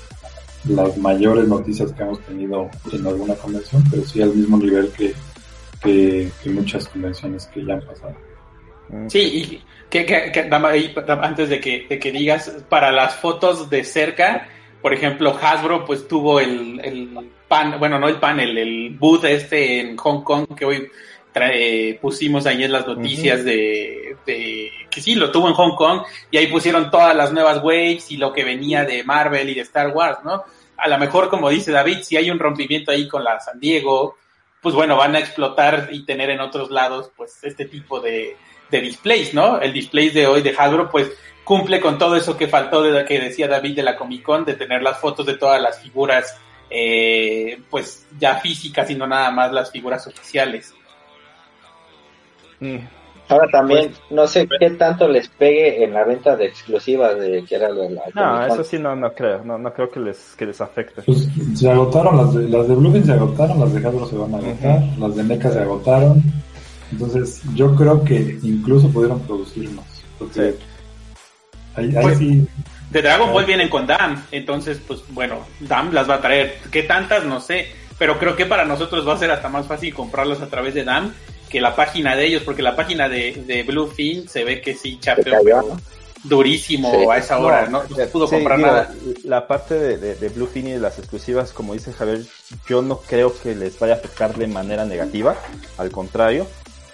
las 0.69 0.97
mayores 0.97 1.47
noticias 1.47 1.91
que 1.93 2.03
hemos 2.03 2.19
tenido 2.21 2.69
en 2.91 3.07
alguna 3.07 3.35
convención, 3.35 3.83
pero 3.89 4.03
sí 4.03 4.21
al 4.21 4.33
mismo 4.33 4.57
nivel 4.57 4.91
que, 4.91 5.13
que, 5.81 6.49
muchas 6.49 6.87
convenciones 6.87 7.45
que 7.47 7.65
ya 7.65 7.73
han 7.73 7.81
pasado. 7.81 8.15
Sí, 9.07 9.19
y 9.19 9.63
que, 9.89 10.05
que, 10.05 10.49
antes 11.21 11.49
de 11.49 11.59
que, 11.59 11.85
de 11.89 11.99
que 11.99 12.11
digas, 12.11 12.63
para 12.69 12.91
las 12.91 13.15
fotos 13.15 13.69
de 13.69 13.83
cerca, 13.83 14.47
por 14.81 14.93
ejemplo, 14.93 15.37
Hasbro 15.41 15.85
pues 15.85 16.07
tuvo 16.07 16.39
el, 16.39 16.79
el 16.83 17.31
pan, 17.47 17.77
bueno, 17.79 17.99
no 17.99 18.07
el 18.07 18.19
panel, 18.19 18.57
el 18.57 18.95
booth 18.97 19.25
este 19.25 19.79
en 19.79 19.97
Hong 19.97 20.23
Kong 20.23 20.55
que 20.55 20.65
hoy 20.65 20.89
pusimos 22.01 22.45
ahí 22.45 22.63
en 22.63 22.71
las 22.71 22.87
noticias 22.87 23.43
de, 23.43 24.17
de, 24.25 24.71
que 24.89 25.01
sí, 25.01 25.15
lo 25.15 25.31
tuvo 25.31 25.47
en 25.47 25.53
Hong 25.53 25.75
Kong 25.75 26.01
y 26.31 26.37
ahí 26.37 26.47
pusieron 26.47 26.89
todas 26.89 27.15
las 27.15 27.31
nuevas 27.31 27.63
waves 27.63 28.11
y 28.11 28.17
lo 28.17 28.33
que 28.33 28.43
venía 28.43 28.85
de 28.85 29.03
Marvel 29.03 29.49
y 29.49 29.55
de 29.55 29.61
Star 29.61 29.89
Wars, 29.89 30.19
¿no? 30.23 30.43
A 30.77 30.87
lo 30.87 30.97
mejor, 30.97 31.29
como 31.29 31.49
dice 31.49 31.71
David, 31.71 31.99
si 32.03 32.17
hay 32.17 32.29
un 32.29 32.39
rompimiento 32.39 32.91
ahí 32.91 33.07
con 33.07 33.23
la 33.23 33.39
San 33.39 33.59
Diego, 33.59 34.17
pues 34.61 34.75
bueno, 34.75 34.95
van 34.95 35.15
a 35.15 35.19
explotar 35.19 35.89
y 35.91 36.05
tener 36.05 36.29
en 36.29 36.39
otros 36.39 36.69
lados, 36.69 37.11
pues, 37.15 37.43
este 37.43 37.65
tipo 37.65 37.99
de, 37.99 38.37
de 38.69 38.81
displays, 38.81 39.33
¿no? 39.33 39.59
El 39.59 39.73
display 39.73 40.09
de 40.09 40.27
hoy 40.27 40.41
de 40.41 40.55
Hasbro, 40.57 40.89
pues, 40.89 41.11
cumple 41.43 41.79
con 41.79 41.97
todo 41.97 42.15
eso 42.15 42.35
que 42.35 42.47
faltó 42.47 42.83
de 42.83 42.91
lo 42.91 43.05
que 43.05 43.19
decía 43.19 43.47
David 43.47 43.75
de 43.77 43.83
la 43.83 43.95
Comic 43.95 44.23
Con, 44.23 44.45
de 44.45 44.55
tener 44.55 44.81
las 44.81 44.99
fotos 44.99 45.25
de 45.25 45.37
todas 45.37 45.61
las 45.61 45.81
figuras, 45.81 46.39
eh, 46.69 47.61
pues, 47.69 48.05
ya 48.19 48.35
físicas 48.35 48.89
y 48.89 48.95
no 48.95 49.07
nada 49.07 49.31
más 49.31 49.51
las 49.51 49.71
figuras 49.71 50.05
oficiales. 50.07 50.73
Ahora 53.29 53.47
también, 53.51 53.89
pues, 53.89 54.01
no 54.09 54.25
sé 54.25 54.47
qué 54.59 54.69
tanto 54.71 55.07
les 55.07 55.27
pegue 55.27 55.83
en 55.83 55.93
la 55.93 56.05
venta 56.05 56.37
de 56.37 56.45
exclusivas 56.45 57.19
de 57.19 57.43
que 57.43 57.55
era 57.55 57.69
la 57.69 57.89
No, 58.13 58.45
eso 58.45 58.63
sí 58.63 58.79
no, 58.79 58.95
no 58.95 59.13
creo, 59.13 59.43
no, 59.43 59.57
no 59.57 59.73
creo 59.73 59.91
que 59.91 59.99
les, 59.99 60.33
que 60.37 60.45
les 60.45 60.61
afecte. 60.61 61.01
Pues 61.01 61.27
se 61.53 61.69
agotaron, 61.69 62.15
las 62.15 62.33
de, 62.33 62.47
las 62.47 62.67
de 62.67 62.75
Bluefin 62.75 63.05
se 63.05 63.11
agotaron, 63.11 63.59
las 63.59 63.73
de 63.73 63.85
Hasbro 63.85 64.05
se 64.05 64.15
van 64.15 64.33
a 64.33 64.37
agotar, 64.37 64.81
las 64.97 65.15
de 65.15 65.23
NECA 65.23 65.51
se 65.51 65.59
agotaron. 65.59 66.23
Entonces, 66.89 67.41
yo 67.53 67.75
creo 67.75 68.01
que 68.05 68.39
incluso 68.43 68.89
pudieron 68.89 69.19
producir 69.21 69.69
más. 69.71 69.85
Porque 70.17 70.55
ahí, 71.75 71.93
ahí 71.95 72.01
pues, 72.01 72.17
sí, 72.17 72.47
De 72.91 73.01
Dragon 73.01 73.33
Ball 73.33 73.45
vienen 73.45 73.67
con 73.67 73.85
DAM, 73.85 74.23
entonces 74.31 74.81
pues 74.87 75.03
bueno, 75.09 75.39
DAM 75.59 75.91
las 75.91 76.09
va 76.09 76.15
a 76.15 76.21
traer. 76.21 76.59
¿Qué 76.71 76.83
tantas? 76.83 77.25
No 77.25 77.41
sé, 77.41 77.67
pero 77.99 78.17
creo 78.19 78.37
que 78.37 78.45
para 78.45 78.63
nosotros 78.63 79.05
va 79.05 79.15
a 79.15 79.17
ser 79.17 79.31
hasta 79.31 79.49
más 79.49 79.67
fácil 79.67 79.93
comprarlas 79.93 80.41
a 80.41 80.47
través 80.47 80.73
de 80.73 80.85
DAM 80.85 81.11
que 81.49 81.61
la 81.61 81.75
página 81.75 82.15
de 82.15 82.25
ellos, 82.25 82.43
porque 82.43 82.61
la 82.61 82.75
página 82.75 83.09
de, 83.09 83.43
de 83.45 83.63
Bluefin 83.63 84.27
se 84.27 84.43
ve 84.43 84.61
que 84.61 84.75
sí 84.75 84.99
chapeó 84.99 85.77
durísimo 86.23 87.11
a 87.11 87.17
esa 87.17 87.39
hora, 87.39 87.67
no, 87.67 87.87
se 87.87 88.07
pudo 88.07 88.27
comprar 88.27 88.59
nada. 88.59 88.93
La 89.23 89.47
parte 89.47 89.75
de, 89.75 90.15
de, 90.15 90.29
Bluefin 90.29 90.67
y 90.67 90.71
de 90.71 90.79
las 90.79 90.99
exclusivas, 90.99 91.53
como 91.53 91.73
dice 91.73 91.93
Javier, 91.93 92.21
yo 92.67 92.81
no 92.81 92.99
creo 92.99 93.37
que 93.39 93.55
les 93.55 93.77
vaya 93.79 93.93
a 93.93 93.97
afectar 93.97 94.35
de 94.35 94.47
manera 94.47 94.85
negativa, 94.85 95.35
al 95.77 95.91
contrario, 95.91 96.47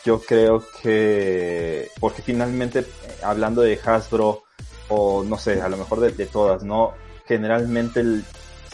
yo 0.05 0.21
creo 0.21 0.63
que, 0.81 1.89
porque 1.99 2.21
finalmente, 2.21 2.79
eh, 2.79 2.85
hablando 3.23 3.61
de 3.61 3.79
Hasbro, 3.83 4.43
o 4.89 5.23
no 5.23 5.37
sé, 5.37 5.61
a 5.61 5.69
lo 5.69 5.77
mejor 5.77 6.01
de, 6.01 6.11
de 6.11 6.25
todas, 6.25 6.63
¿no? 6.63 6.93
Generalmente 7.25 8.01
el, 8.01 8.23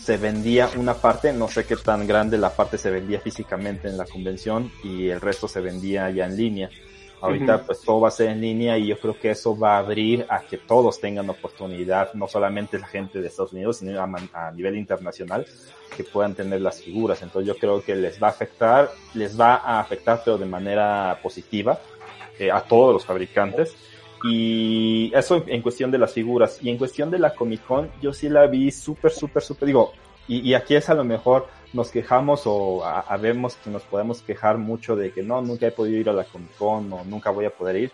se 0.10 0.18
vendía 0.18 0.68
una 0.76 0.96
parte, 0.96 1.32
no 1.32 1.48
sé 1.48 1.68
qué 1.68 1.76
tan 1.76 2.08
grande 2.08 2.36
la 2.40 2.50
parte 2.50 2.80
se 2.80 2.90
vendía 2.90 3.20
físicamente 3.20 3.88
en 3.88 3.96
la 3.96 4.06
convención 4.06 4.72
y 4.84 5.08
el 5.08 5.22
resto 5.22 5.48
se 5.48 5.62
vendía 5.62 6.10
ya 6.10 6.26
en 6.26 6.36
línea. 6.36 6.72
Ahorita 7.22 7.62
pues 7.64 7.82
todo 7.82 8.02
va 8.02 8.08
a 8.08 8.12
ser 8.12 8.30
en 8.30 8.42
línea 8.42 8.76
y 8.76 8.88
yo 8.88 8.98
creo 8.98 9.20
que 9.20 9.30
eso 9.30 9.56
va 9.56 9.76
a 9.76 9.78
abrir 9.78 10.26
a 10.28 10.40
que 10.40 10.58
todos 10.58 11.00
tengan 11.00 11.30
oportunidad, 11.30 12.12
no 12.16 12.28
solamente 12.28 12.80
la 12.80 12.88
gente 12.88 13.22
de 13.22 13.28
Estados 13.28 13.54
Unidos, 13.54 13.78
sino 13.78 14.02
a, 14.02 14.52
nivel 14.52 14.78
internacional, 14.78 15.46
que 15.96 16.04
puedan 16.04 16.34
tener 16.34 16.60
las 16.60 16.82
figuras. 16.82 17.22
Entonces 17.22 17.48
yo 17.48 17.56
creo 17.60 17.84
que 17.84 17.94
les 17.94 18.20
va 18.20 18.30
a 18.30 18.32
afectar, 18.32 18.90
les 19.14 19.40
va 19.40 19.58
a 19.58 19.80
afectar 19.80 20.24
pero 20.26 20.40
de 20.40 20.48
manera 20.48 21.20
positiva 21.22 21.80
eh, 22.40 22.50
a 22.50 22.62
todos 22.62 22.94
los 22.94 23.06
fabricantes 23.06 23.76
y 24.24 25.12
eso 25.14 25.44
en 25.48 25.62
cuestión 25.62 25.92
de 25.92 25.98
las 25.98 26.14
figuras. 26.14 26.60
Y 26.62 26.70
en 26.70 26.78
cuestión 26.78 27.10
de 27.12 27.20
la 27.20 27.34
Comic 27.34 27.66
Con, 27.66 27.90
yo 28.02 28.14
sí 28.14 28.30
la 28.30 28.48
vi 28.48 28.72
súper, 28.72 29.12
súper, 29.12 29.44
súper, 29.44 29.68
digo, 29.68 29.94
y, 30.28 30.48
y, 30.48 30.54
aquí 30.54 30.76
es 30.76 30.90
a 30.90 30.94
lo 30.94 31.04
mejor 31.04 31.48
nos 31.74 31.90
quejamos 31.90 32.44
o 32.46 32.84
vemos 33.20 33.56
que 33.56 33.70
nos 33.70 33.82
podemos 33.84 34.22
quejar 34.22 34.58
mucho 34.58 34.96
de 34.96 35.12
que 35.12 35.24
no, 35.24 35.42
nunca 35.42 35.68
he 35.68 35.72
podido 35.72 35.98
ir 36.00 36.10
a 36.10 36.14
la 36.14 36.24
Comic 36.24 36.56
Con 36.56 36.92
o 36.94 37.04
nunca 37.04 37.32
voy 37.32 37.46
a 37.46 37.50
poder 37.50 37.76
ir. 37.78 37.92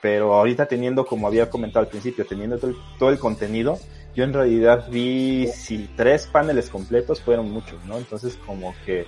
Pero 0.00 0.34
ahorita 0.34 0.66
teniendo, 0.66 1.06
como 1.06 1.26
había 1.26 1.48
comentado 1.48 1.84
al 1.84 1.90
principio, 1.90 2.26
teniendo 2.26 2.58
todo 2.58 2.70
el, 2.70 2.76
todo 2.98 3.10
el 3.10 3.18
contenido, 3.18 3.78
yo 4.14 4.24
en 4.24 4.32
realidad 4.32 4.86
vi 4.90 5.48
si 5.48 5.88
tres 5.96 6.26
paneles 6.26 6.68
completos 6.68 7.20
fueron 7.20 7.50
muchos, 7.50 7.84
¿no? 7.86 7.96
Entonces 7.96 8.38
como 8.46 8.74
que, 8.84 9.06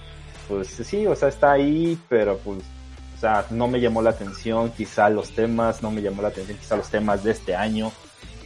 pues 0.49 0.69
sí, 0.69 1.07
o 1.07 1.15
sea, 1.15 1.29
está 1.29 1.53
ahí, 1.53 1.99
pero 2.09 2.39
pues 2.39 2.59
o 3.17 3.19
sea, 3.19 3.47
no 3.51 3.67
me 3.67 3.81
llamó 3.81 4.03
la 4.03 4.11
atención 4.11 4.71
quizá 4.71 5.09
los 5.09 5.31
temas, 5.31 5.83
no 5.83 5.91
me 5.91 6.03
llamó 6.03 6.21
la 6.21 6.29
atención 6.29 6.59
quizá 6.59 6.77
los 6.77 6.91
temas 6.91 7.25
de 7.25 7.31
este 7.31 7.57
año, 7.57 7.91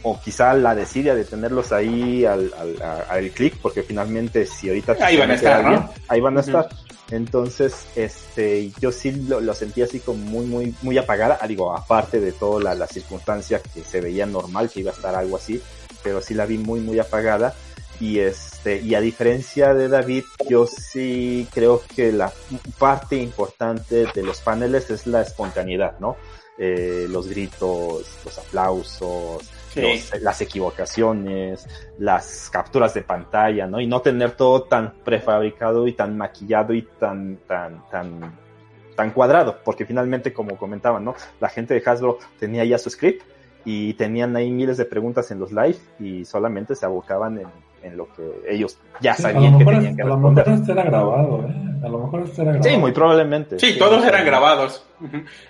o 0.03 0.19
quizá 0.19 0.53
la 0.53 0.73
desidia 0.73 1.13
de 1.13 1.25
tenerlos 1.25 1.71
ahí 1.71 2.25
al, 2.25 2.51
al, 3.09 3.29
clic, 3.31 3.57
porque 3.61 3.83
finalmente 3.83 4.45
si 4.45 4.69
ahorita... 4.69 4.95
Ahí 5.01 5.17
van 5.17 5.31
a 5.31 5.35
estar, 5.35 5.89
Ahí 6.07 6.21
van 6.21 6.37
a 6.37 6.41
estar. 6.41 6.69
Entonces, 7.11 7.85
este, 7.95 8.71
yo 8.79 8.91
sí 8.93 9.11
lo, 9.11 9.53
sentí 9.53 9.81
así 9.81 9.99
como 9.99 10.23
muy, 10.23 10.45
muy, 10.45 10.73
muy 10.81 10.97
apagada, 10.97 11.37
ah, 11.41 11.47
digo, 11.47 11.75
aparte 11.75 12.21
de 12.21 12.31
toda 12.31 12.63
la, 12.63 12.73
la 12.73 12.87
circunstancia 12.87 13.61
que 13.61 13.83
se 13.83 13.99
veía 13.99 14.25
normal 14.25 14.69
que 14.69 14.79
iba 14.79 14.91
a 14.91 14.95
estar 14.95 15.13
algo 15.13 15.35
así, 15.35 15.61
pero 16.03 16.21
sí 16.21 16.33
la 16.33 16.45
vi 16.45 16.57
muy, 16.57 16.79
muy 16.79 16.97
apagada 16.97 17.53
y 18.01 18.17
este, 18.17 18.81
y 18.81 18.95
a 18.95 18.99
diferencia 18.99 19.75
de 19.75 19.87
David, 19.87 20.23
yo 20.49 20.65
sí 20.65 21.47
creo 21.53 21.83
que 21.95 22.11
la 22.11 22.33
parte 22.79 23.15
importante 23.15 24.07
de 24.07 24.23
los 24.23 24.41
paneles 24.41 24.89
es 24.89 25.05
la 25.05 25.21
espontaneidad, 25.21 25.99
¿no? 25.99 26.17
Eh, 26.57 27.05
los 27.07 27.29
gritos, 27.29 28.19
los 28.25 28.37
aplausos, 28.39 29.51
las 30.19 30.41
equivocaciones, 30.41 31.67
las 31.99 32.49
capturas 32.49 32.95
de 32.95 33.03
pantalla, 33.03 33.67
¿no? 33.67 33.79
Y 33.79 33.85
no 33.85 34.01
tener 34.01 34.31
todo 34.31 34.63
tan 34.63 34.93
prefabricado 35.03 35.87
y 35.87 35.93
tan 35.93 36.17
maquillado 36.17 36.73
y 36.73 36.81
tan, 36.81 37.37
tan, 37.47 37.87
tan, 37.91 38.35
tan 38.95 39.11
cuadrado, 39.11 39.59
porque 39.63 39.85
finalmente, 39.85 40.33
como 40.33 40.57
comentaban, 40.57 41.05
¿no? 41.05 41.13
La 41.39 41.49
gente 41.49 41.75
de 41.75 41.83
Hasbro 41.85 42.17
tenía 42.39 42.65
ya 42.65 42.79
su 42.79 42.89
script 42.89 43.21
y 43.63 43.93
tenían 43.93 44.35
ahí 44.35 44.49
miles 44.49 44.77
de 44.77 44.85
preguntas 44.85 45.29
en 45.29 45.39
los 45.39 45.51
live 45.51 45.77
y 45.99 46.25
solamente 46.25 46.75
se 46.75 46.87
abocaban 46.87 47.37
en 47.37 47.70
en 47.83 47.97
lo 47.97 48.07
que 48.13 48.23
ellos 48.49 48.77
ya 48.99 49.13
sabían 49.13 49.57
que 49.57 49.65
tenían 49.65 49.95
que 49.95 50.03
responder. 50.03 50.45
A 50.45 50.49
lo 50.49 50.55
mejor 50.55 50.61
este 50.61 50.71
era 50.71 50.83
grabado, 50.83 51.45
¿eh? 51.47 51.55
A 51.83 51.89
lo 51.89 51.99
mejor 51.99 52.21
este 52.21 52.41
era 52.41 52.51
grabado. 52.51 52.69
Sí, 52.69 52.77
muy 52.77 52.91
probablemente. 52.91 53.59
Sí, 53.59 53.77
todos 53.77 54.05
eran 54.05 54.25
grabados. 54.25 54.85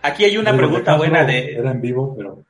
Aquí 0.02 0.24
hay 0.26 0.38
una 0.38 0.56
pregunta 0.56 0.96
buena 0.96 1.24
de... 1.26 1.56
Era 1.56 1.72
en 1.72 1.82
vivo, 1.82 2.16
pero 2.18 2.44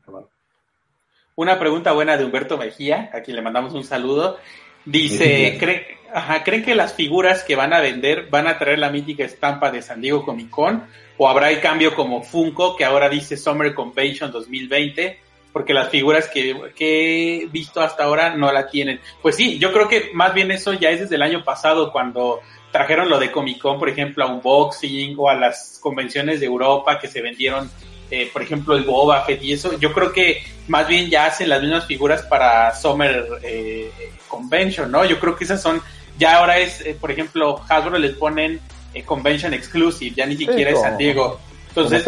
Una 1.35 1.59
pregunta 1.59 1.91
buena 1.91 2.17
de 2.17 2.25
Humberto 2.25 2.57
Mejía, 2.57 3.09
a 3.13 3.21
quien 3.21 3.35
le 3.35 3.41
mandamos 3.41 3.73
un 3.73 3.83
saludo. 3.83 4.37
Dice, 4.85 5.57
¿creen, 5.59 5.83
ajá, 6.13 6.43
¿creen 6.43 6.63
que 6.63 6.75
las 6.75 6.93
figuras 6.93 7.43
que 7.43 7.55
van 7.55 7.73
a 7.73 7.79
vender 7.79 8.27
van 8.29 8.47
a 8.47 8.57
traer 8.57 8.79
la 8.79 8.89
mítica 8.89 9.23
estampa 9.23 9.71
de 9.71 9.81
San 9.81 10.01
Diego 10.01 10.25
Comic 10.25 10.49
Con? 10.49 10.83
¿O 11.17 11.29
habrá 11.29 11.51
el 11.51 11.59
cambio 11.59 11.93
como 11.95 12.23
Funko, 12.23 12.75
que 12.75 12.83
ahora 12.83 13.07
dice 13.09 13.37
Summer 13.37 13.73
Convention 13.75 14.31
2020? 14.31 15.19
Porque 15.53 15.73
las 15.73 15.89
figuras 15.89 16.29
que, 16.29 16.55
he 16.79 17.47
visto 17.47 17.81
hasta 17.81 18.03
ahora 18.03 18.35
no 18.35 18.51
la 18.51 18.67
tienen. 18.67 18.99
Pues 19.21 19.35
sí, 19.35 19.59
yo 19.59 19.71
creo 19.73 19.87
que 19.87 20.11
más 20.13 20.33
bien 20.33 20.51
eso 20.51 20.73
ya 20.73 20.89
es 20.89 21.01
desde 21.01 21.15
el 21.15 21.21
año 21.21 21.43
pasado 21.43 21.91
cuando 21.91 22.39
trajeron 22.71 23.09
lo 23.09 23.19
de 23.19 23.31
Comic 23.31 23.59
Con, 23.59 23.77
por 23.77 23.89
ejemplo, 23.89 24.23
a 24.23 24.27
unboxing 24.27 25.15
o 25.17 25.29
a 25.29 25.35
las 25.35 25.79
convenciones 25.81 26.39
de 26.39 26.45
Europa 26.45 26.99
que 26.99 27.07
se 27.07 27.21
vendieron, 27.21 27.69
eh, 28.09 28.29
por 28.31 28.41
ejemplo, 28.41 28.75
el 28.75 28.83
Boba 28.83 29.23
Fett 29.25 29.43
y 29.43 29.53
eso. 29.53 29.77
Yo 29.77 29.91
creo 29.93 30.13
que 30.13 30.41
más 30.67 30.87
bien 30.87 31.09
ya 31.09 31.25
hacen 31.25 31.49
las 31.49 31.61
mismas 31.61 31.85
figuras 31.85 32.21
para 32.23 32.73
Summer 32.73 33.27
eh, 33.43 33.91
Convention, 34.27 34.89
¿no? 34.89 35.03
Yo 35.03 35.19
creo 35.19 35.35
que 35.35 35.43
esas 35.43 35.61
son, 35.61 35.81
ya 36.17 36.37
ahora 36.37 36.59
es, 36.59 36.79
eh, 36.81 36.95
por 36.99 37.11
ejemplo, 37.11 37.61
Hasbro 37.67 37.99
les 37.99 38.13
ponen 38.13 38.61
Convention 39.05 39.53
Exclusive, 39.53 40.15
ya 40.15 40.25
ni 40.25 40.37
siquiera 40.37 40.71
es 40.71 40.81
San 40.81 40.97
Diego. 40.97 41.39
Entonces, 41.71 42.05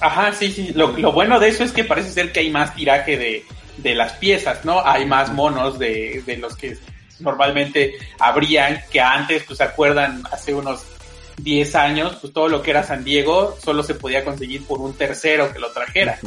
ajá, 0.00 0.32
sí, 0.32 0.50
sí. 0.50 0.72
Lo, 0.74 0.96
lo, 0.96 1.12
bueno 1.12 1.38
de 1.38 1.48
eso 1.48 1.64
es 1.64 1.72
que 1.72 1.84
parece 1.84 2.10
ser 2.10 2.32
que 2.32 2.40
hay 2.40 2.50
más 2.50 2.74
tiraje 2.74 3.18
de, 3.18 3.44
de 3.76 3.94
las 3.94 4.14
piezas, 4.14 4.64
¿no? 4.64 4.84
Hay 4.84 5.04
más 5.04 5.32
monos 5.32 5.78
de, 5.78 6.22
de 6.24 6.38
los 6.38 6.56
que 6.56 6.78
normalmente 7.20 7.98
habrían, 8.18 8.80
que 8.90 9.00
antes, 9.00 9.44
pues 9.44 9.58
se 9.58 9.64
acuerdan, 9.64 10.22
hace 10.32 10.54
unos 10.54 10.82
10 11.38 11.74
años, 11.74 12.16
pues 12.20 12.32
todo 12.32 12.48
lo 12.48 12.62
que 12.62 12.70
era 12.70 12.82
San 12.82 13.04
Diego 13.04 13.56
solo 13.62 13.82
se 13.82 13.94
podía 13.94 14.24
conseguir 14.24 14.64
por 14.66 14.80
un 14.80 14.94
tercero 14.94 15.52
que 15.52 15.58
lo 15.58 15.70
trajera. 15.70 16.18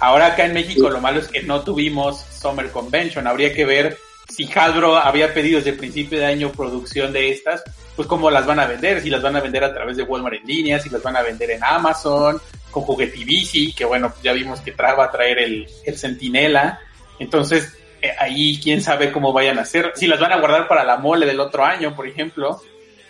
Ahora 0.00 0.26
acá 0.26 0.44
en 0.44 0.54
México 0.54 0.90
lo 0.90 1.00
malo 1.00 1.20
es 1.20 1.28
que 1.28 1.42
no 1.42 1.62
tuvimos 1.62 2.20
Summer 2.20 2.70
Convention. 2.70 3.26
Habría 3.26 3.52
que 3.52 3.64
ver 3.64 3.98
si 4.30 4.48
Hasbro 4.54 4.96
había 4.96 5.34
pedido 5.34 5.58
desde 5.58 5.70
el 5.70 5.76
principio 5.76 6.18
de 6.18 6.26
año 6.26 6.52
producción 6.52 7.12
de 7.12 7.30
estas, 7.30 7.62
pues 7.96 8.06
cómo 8.06 8.30
las 8.30 8.46
van 8.46 8.60
a 8.60 8.66
vender, 8.66 9.00
si 9.02 9.10
las 9.10 9.22
van 9.22 9.36
a 9.36 9.40
vender 9.40 9.64
a 9.64 9.74
través 9.74 9.96
de 9.96 10.04
Walmart 10.04 10.36
en 10.36 10.46
línea, 10.46 10.78
si 10.78 10.88
las 10.88 11.02
van 11.02 11.16
a 11.16 11.22
vender 11.22 11.50
en 11.50 11.62
Amazon, 11.62 12.40
con 12.70 12.84
Juguetivici, 12.84 13.72
que 13.72 13.84
bueno, 13.84 14.12
ya 14.22 14.32
vimos 14.32 14.60
que 14.60 14.72
va 14.72 15.04
a 15.04 15.10
traer 15.10 15.38
el, 15.40 15.66
el 15.84 15.98
Centinela. 15.98 16.78
Entonces, 17.18 17.76
eh, 18.00 18.10
ahí 18.18 18.58
quién 18.62 18.80
sabe 18.80 19.12
cómo 19.12 19.32
vayan 19.32 19.58
a 19.58 19.62
hacer. 19.62 19.92
Si 19.96 20.06
las 20.06 20.20
van 20.20 20.32
a 20.32 20.38
guardar 20.38 20.68
para 20.68 20.84
la 20.84 20.96
mole 20.96 21.26
del 21.26 21.40
otro 21.40 21.64
año, 21.64 21.94
por 21.94 22.06
ejemplo, 22.06 22.60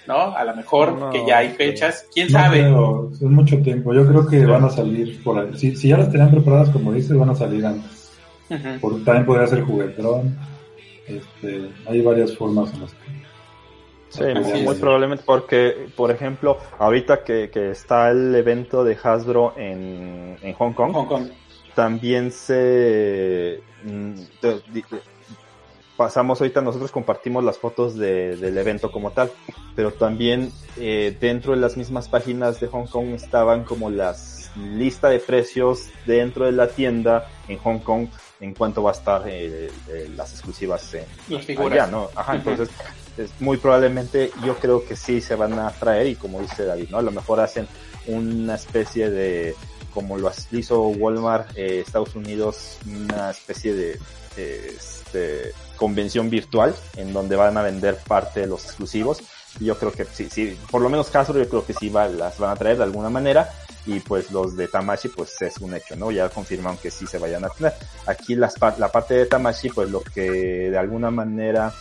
¿no? 0.09 0.35
A 0.35 0.43
lo 0.45 0.57
mejor 0.57 1.11
que 1.11 1.25
ya 1.27 1.39
hay 1.39 1.51
fechas, 1.51 2.07
quién 2.13 2.31
sabe. 2.31 2.61
es 3.13 3.21
mucho 3.21 3.59
tiempo. 3.59 3.93
Yo 3.95 4.07
creo 4.07 4.27
que 4.27 4.45
van 4.47 4.65
a 4.65 4.71
salir 4.71 5.23
por 5.23 5.39
ahí. 5.39 5.57
Si, 5.57 5.89
ya 5.89 5.99
las 5.99 6.11
tenían 6.11 6.31
preparadas, 6.31 6.71
como 6.71 6.93
dices, 6.93 7.17
van 7.17 7.31
a 7.31 7.35
salir 7.35 7.65
antes. 7.65 8.11
también 8.49 9.27
podría 9.27 9.47
ser 9.47 9.63
juguetón 9.63 10.37
este, 11.07 11.71
hay 11.87 12.03
varias 12.03 12.37
formas 12.37 12.73
en 12.75 12.81
las 12.83 12.95
que... 12.95 13.21
Sí, 14.11 14.25
muy, 14.65 14.75
probablemente 14.75 15.23
porque, 15.25 15.89
por 15.97 16.11
ejemplo, 16.11 16.59
ahorita 16.79 17.23
que, 17.23 17.49
está 17.71 18.11
el 18.11 18.35
evento 18.35 18.83
de 18.83 18.99
Hasbro 19.01 19.55
en, 19.57 20.37
en 20.43 20.53
Hong 20.55 20.73
Kong, 20.73 21.31
también 21.75 22.33
se... 22.33 23.61
Mm, 23.85 24.15
pasamos 25.97 26.41
ahorita, 26.41 26.63
nosotros 26.63 26.91
compartimos 26.91 27.45
las 27.45 27.59
fotos 27.59 27.95
del 27.95 28.57
evento 28.57 28.91
como 28.91 29.11
tal, 29.11 29.31
pero 29.77 29.93
también 29.93 30.51
eh, 30.79 31.15
dentro 31.21 31.53
de 31.53 31.61
las 31.61 31.77
mismas 31.77 32.09
páginas 32.09 32.59
de 32.59 32.69
Hong 32.69 32.87
Kong 32.87 33.09
estaban 33.09 33.65
como 33.65 33.91
las 33.91 34.51
lista 34.57 35.11
de 35.11 35.19
precios 35.19 35.91
dentro 36.07 36.47
de 36.47 36.53
la 36.53 36.69
tienda 36.69 37.29
en 37.49 37.59
Hong 37.59 37.81
Kong 37.81 38.09
en 38.41 38.55
cuanto 38.55 38.83
va 38.83 38.91
a 38.91 38.95
estar 38.95 39.23
eh, 39.29 39.71
eh, 39.89 40.11
las 40.17 40.33
exclusivas 40.33 40.95
en 40.95 41.05
allá, 41.61 41.87
¿no? 41.87 42.09
Ajá, 42.15 42.37
entonces 42.37 42.71
es 43.19 43.31
muy 43.41 43.59
probablemente 43.59 44.31
yo 44.45 44.57
creo 44.57 44.85
que 44.85 44.97
sí 44.97 45.21
se 45.21 45.35
van 45.35 45.59
a 45.59 45.71
traer 45.71 46.07
y 46.07 46.15
como 46.15 46.41
dice 46.41 46.65
David, 46.65 46.89
¿no? 46.91 46.99
A 46.99 47.03
lo 47.03 47.11
mejor 47.11 47.41
hacen 47.41 47.69
una 48.07 48.55
especie 48.55 49.11
de 49.11 49.55
como 49.93 50.17
lo 50.17 50.31
hizo 50.53 50.83
Walmart 50.89 51.57
eh, 51.57 51.81
Estados 51.81 52.15
Unidos, 52.15 52.79
una 52.87 53.31
especie 53.31 53.75
de, 53.75 53.99
este, 54.37 55.53
convención 55.77 56.31
virtual 56.31 56.75
en 56.97 57.13
donde 57.13 57.37
van 57.37 57.57
a 57.59 57.63
vender 57.63 57.99
parte 58.07 58.41
de 58.41 58.47
los 58.47 58.65
exclusivos. 58.65 59.23
Y 59.59 59.65
yo 59.67 59.77
creo 59.77 59.93
que 59.93 60.05
sí, 60.05 60.29
sí, 60.31 60.57
por 60.71 60.81
lo 60.81 60.89
menos 60.89 61.11
caso 61.11 61.37
yo 61.37 61.49
creo 61.49 61.67
que 61.67 61.75
sí 61.75 61.89
va, 61.89 62.09
las 62.09 62.39
van 62.39 62.51
a 62.51 62.57
traer 62.57 62.77
de 62.79 62.85
alguna 62.85 63.11
manera 63.11 63.51
y 63.91 64.01
pues 64.01 64.31
los 64.31 64.57
de 64.57 64.69
Tamashi 64.69 65.09
pues 65.09 65.41
es 65.43 65.59
un 65.59 65.75
hecho, 65.75 65.97
¿no? 65.97 66.11
Ya 66.11 66.29
confirmaron 66.29 66.79
que 66.79 66.91
sí 66.91 67.07
se 67.07 67.19
vayan 67.19 67.45
a 67.45 67.49
tener. 67.49 67.73
Aquí 68.07 68.37
las, 68.37 68.55
la 68.79 68.89
parte 68.91 69.15
de 69.15 69.27
Tamashi 69.27 69.71
pues 69.71 69.91
lo 69.91 70.01
que 70.01 70.71
de 70.71 70.79
alguna 70.79 71.11
manera 71.11 71.73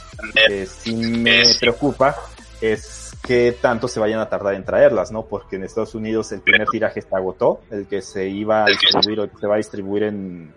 eh, 0.49 0.65
sí 0.65 0.95
me 0.95 1.43
preocupa 1.59 2.15
es 2.61 3.11
que 3.25 3.57
tanto 3.61 3.87
se 3.87 3.99
vayan 3.99 4.19
a 4.19 4.29
tardar 4.29 4.55
en 4.55 4.65
traerlas, 4.65 5.11
¿no? 5.11 5.25
Porque 5.25 5.57
en 5.57 5.63
Estados 5.63 5.93
Unidos 5.93 6.31
el 6.31 6.41
primer 6.41 6.67
tiraje 6.67 7.01
se 7.01 7.15
agotó, 7.15 7.61
el 7.69 7.85
que 7.85 8.01
se 8.01 8.27
iba 8.27 8.63
a 8.63 8.67
distribuir 8.67 9.19
o 9.19 9.29
que 9.29 9.37
se 9.37 9.47
va 9.47 9.53
a 9.55 9.57
distribuir 9.57 10.03
en, 10.03 10.53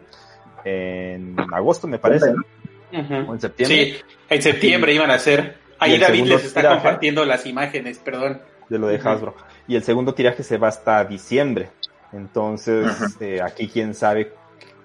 en 0.64 1.36
agosto, 1.52 1.86
me 1.86 1.98
parece, 1.98 2.32
o 2.92 3.34
en 3.34 3.40
septiembre. 3.40 3.84
Sí, 3.84 4.00
en 4.30 4.42
septiembre 4.42 4.94
iban 4.94 5.10
a 5.10 5.18
ser. 5.18 5.58
Ahí 5.78 5.98
David 5.98 6.26
les 6.26 6.44
está 6.44 6.66
compartiendo 6.68 7.24
las 7.24 7.44
imágenes, 7.44 7.98
perdón. 7.98 8.40
De 8.68 8.78
lo 8.78 8.86
de 8.86 8.96
Hasbro. 8.96 9.34
Y 9.68 9.76
el 9.76 9.82
segundo 9.82 10.14
tiraje 10.14 10.42
se 10.42 10.58
va 10.58 10.68
hasta 10.68 11.04
diciembre. 11.04 11.70
Entonces, 12.12 12.86
eh, 13.20 13.40
aquí 13.42 13.68
quién 13.68 13.94
sabe 13.94 14.32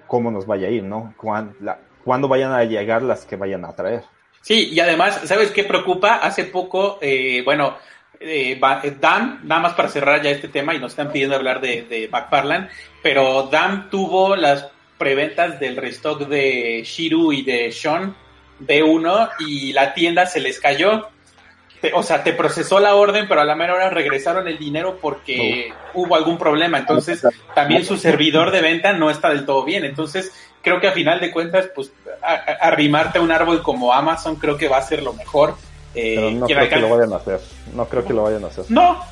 cómo 0.07 0.31
nos 0.31 0.45
vaya 0.45 0.67
a 0.67 0.71
ir, 0.71 0.83
¿no? 0.83 1.13
Cuándo, 1.17 2.27
vayan 2.27 2.53
a 2.53 2.63
llegar 2.63 3.01
las 3.01 3.25
que 3.25 3.35
vayan 3.35 3.65
a 3.65 3.75
traer. 3.75 4.03
Sí, 4.41 4.69
y 4.71 4.79
además, 4.79 5.21
¿sabes 5.25 5.51
qué 5.51 5.63
preocupa? 5.63 6.15
Hace 6.15 6.45
poco, 6.45 6.99
eh, 7.01 7.41
bueno, 7.43 7.75
eh, 8.19 8.59
Dan, 8.99 9.41
nada 9.43 9.61
más 9.61 9.73
para 9.73 9.89
cerrar 9.89 10.21
ya 10.21 10.29
este 10.29 10.47
tema, 10.47 10.73
y 10.73 10.79
nos 10.79 10.93
están 10.93 11.11
pidiendo 11.11 11.35
hablar 11.35 11.59
de, 11.59 11.83
de 11.83 12.07
McFarland, 12.09 12.69
pero 13.03 13.43
Dan 13.51 13.89
tuvo 13.89 14.35
las 14.35 14.69
preventas 14.97 15.59
del 15.59 15.75
restock 15.75 16.27
de 16.27 16.81
Shiru 16.83 17.33
y 17.33 17.43
de 17.43 17.71
Sean 17.71 18.15
B1 18.61 19.29
y 19.39 19.73
la 19.73 19.93
tienda 19.93 20.25
se 20.25 20.39
les 20.39 20.59
cayó. 20.59 21.09
O 21.93 22.03
sea, 22.03 22.23
te 22.23 22.33
procesó 22.33 22.79
la 22.79 22.95
orden, 22.95 23.27
pero 23.27 23.41
a 23.41 23.45
la 23.45 23.55
mera 23.55 23.75
hora 23.75 23.89
regresaron 23.89 24.47
el 24.47 24.57
dinero 24.57 24.97
porque 25.01 25.71
hubo 25.93 26.15
algún 26.15 26.37
problema. 26.37 26.79
Entonces, 26.79 27.25
también 27.53 27.85
su 27.85 27.97
servidor 27.97 28.51
de 28.51 28.61
venta 28.61 28.93
no 28.93 29.11
está 29.11 29.29
del 29.29 29.45
todo 29.45 29.63
bien. 29.63 29.85
Entonces, 29.85 30.31
creo 30.61 30.79
que 30.79 30.87
a 30.87 30.91
final 30.91 31.19
de 31.19 31.31
cuentas, 31.31 31.69
pues, 31.75 31.91
arrimarte 32.61 33.19
a 33.19 33.21
un 33.21 33.31
árbol 33.31 33.61
como 33.61 33.93
Amazon 33.93 34.37
creo 34.37 34.57
que 34.57 34.67
va 34.67 34.77
a 34.77 34.81
ser 34.81 35.03
lo 35.03 35.13
mejor. 35.13 35.55
Eh, 35.93 36.31
no 36.33 36.45
creo 36.45 36.69
que 36.69 36.75
lo 36.77 36.89
vayan 36.89 37.13
a 37.13 37.17
hacer. 37.17 37.39
No 37.73 37.85
creo 37.87 38.05
que 38.05 38.13
lo 38.13 38.23
vayan 38.23 38.43
a 38.43 38.47
hacer. 38.47 38.65
No, 38.69 39.03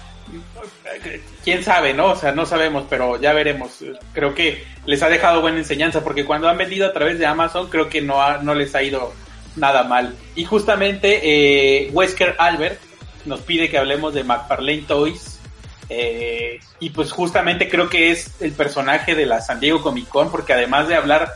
quién 1.43 1.63
sabe, 1.63 1.93
¿no? 1.93 2.07
O 2.07 2.15
sea, 2.15 2.31
no 2.31 2.45
sabemos, 2.45 2.85
pero 2.89 3.19
ya 3.19 3.33
veremos. 3.33 3.83
Creo 4.13 4.33
que 4.33 4.63
les 4.85 5.01
ha 5.03 5.09
dejado 5.09 5.41
buena 5.41 5.59
enseñanza, 5.59 6.03
porque 6.03 6.25
cuando 6.25 6.49
han 6.49 6.57
vendido 6.57 6.87
a 6.87 6.93
través 6.93 7.19
de 7.19 7.25
Amazon, 7.25 7.69
creo 7.69 7.89
que 7.89 8.01
no, 8.01 8.21
ha, 8.21 8.39
no 8.39 8.53
les 8.53 8.73
ha 8.75 8.83
ido 8.83 9.13
nada 9.55 9.83
mal. 9.83 10.15
Y 10.35 10.45
justamente 10.45 11.19
eh, 11.23 11.89
Wesker 11.91 12.35
Albert 12.37 12.79
nos 13.25 13.41
pide 13.41 13.69
que 13.69 13.77
hablemos 13.77 14.13
de 14.13 14.23
McFarlane 14.23 14.83
Toys. 14.87 15.39
Eh, 15.87 16.59
y 16.79 16.89
pues 16.89 17.11
justamente 17.11 17.69
creo 17.69 17.89
que 17.89 18.09
es 18.11 18.41
el 18.41 18.53
personaje 18.53 19.13
de 19.13 19.27
la 19.27 19.39
San 19.41 19.59
Diego 19.59 19.81
Comic 19.81 20.07
Con, 20.07 20.31
porque 20.31 20.53
además 20.53 20.87
de 20.87 20.95
hablar 20.95 21.33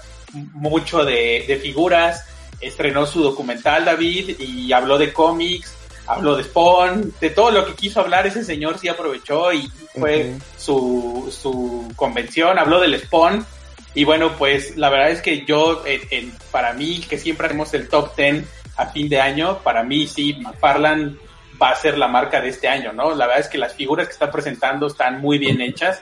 mucho 0.53 1.05
de, 1.05 1.45
de 1.47 1.57
figuras, 1.57 2.25
estrenó 2.59 3.05
su 3.05 3.21
documental 3.21 3.85
David 3.85 4.39
y 4.39 4.71
habló 4.73 4.97
de 4.97 5.13
cómics, 5.13 5.75
habló 6.07 6.35
de 6.35 6.43
Spawn, 6.43 7.13
de 7.21 7.29
todo 7.29 7.51
lo 7.51 7.65
que 7.65 7.75
quiso 7.75 7.99
hablar 7.99 8.25
ese 8.25 8.43
señor 8.43 8.79
sí 8.79 8.87
aprovechó 8.87 9.53
y 9.53 9.71
fue 9.97 10.35
su, 10.57 11.31
su 11.31 11.91
convención, 11.95 12.57
habló 12.57 12.79
del 12.79 12.99
Spawn 12.99 13.45
y 13.93 14.03
bueno, 14.03 14.33
pues 14.37 14.77
la 14.77 14.89
verdad 14.89 15.11
es 15.11 15.21
que 15.21 15.45
yo, 15.45 15.83
en, 15.85 16.31
para 16.51 16.73
mí, 16.73 17.01
que 17.09 17.17
siempre 17.17 17.47
hacemos 17.47 17.73
el 17.73 17.87
top 17.87 18.15
10 18.15 18.45
a 18.77 18.85
fin 18.87 19.09
de 19.09 19.19
año, 19.19 19.59
para 19.59 19.83
mí 19.83 20.07
sí, 20.07 20.37
McFarland 20.39 21.17
va 21.61 21.71
a 21.71 21.75
ser 21.75 21.97
la 21.97 22.07
marca 22.07 22.39
de 22.39 22.49
este 22.49 22.67
año, 22.67 22.93
¿no? 22.93 23.13
La 23.15 23.25
verdad 23.25 23.41
es 23.41 23.49
que 23.49 23.57
las 23.57 23.73
figuras 23.73 24.07
que 24.07 24.13
está 24.13 24.31
presentando 24.31 24.87
están 24.87 25.19
muy 25.19 25.37
bien 25.37 25.59
hechas 25.61 26.01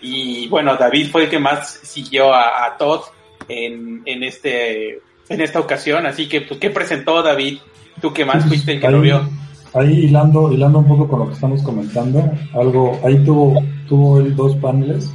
y 0.00 0.46
bueno, 0.48 0.76
David 0.76 1.10
fue 1.10 1.24
el 1.24 1.30
que 1.30 1.38
más 1.38 1.80
siguió 1.82 2.34
a, 2.34 2.76
Todd 2.78 3.00
en, 3.48 4.02
en 4.04 4.22
este 4.22 5.00
en 5.28 5.40
esta 5.40 5.60
ocasión, 5.60 6.06
así 6.06 6.28
que 6.28 6.42
pues 6.42 6.60
¿qué 6.60 6.70
presentó 6.70 7.22
David? 7.22 7.58
Tú 8.00 8.12
que 8.12 8.24
más 8.24 8.46
fuiste 8.46 8.72
el 8.72 8.80
que 8.80 8.90
lo 8.90 9.00
vio 9.00 9.28
ahí 9.74 10.04
hilando, 10.06 10.52
hilando 10.52 10.78
un 10.78 10.88
poco 10.88 11.08
con 11.08 11.20
lo 11.20 11.26
que 11.28 11.34
estamos 11.34 11.62
comentando, 11.62 12.30
algo, 12.54 12.98
ahí 13.04 13.22
tuvo, 13.24 13.62
tuvo 13.88 14.20
él 14.20 14.34
dos 14.34 14.56
paneles, 14.56 15.12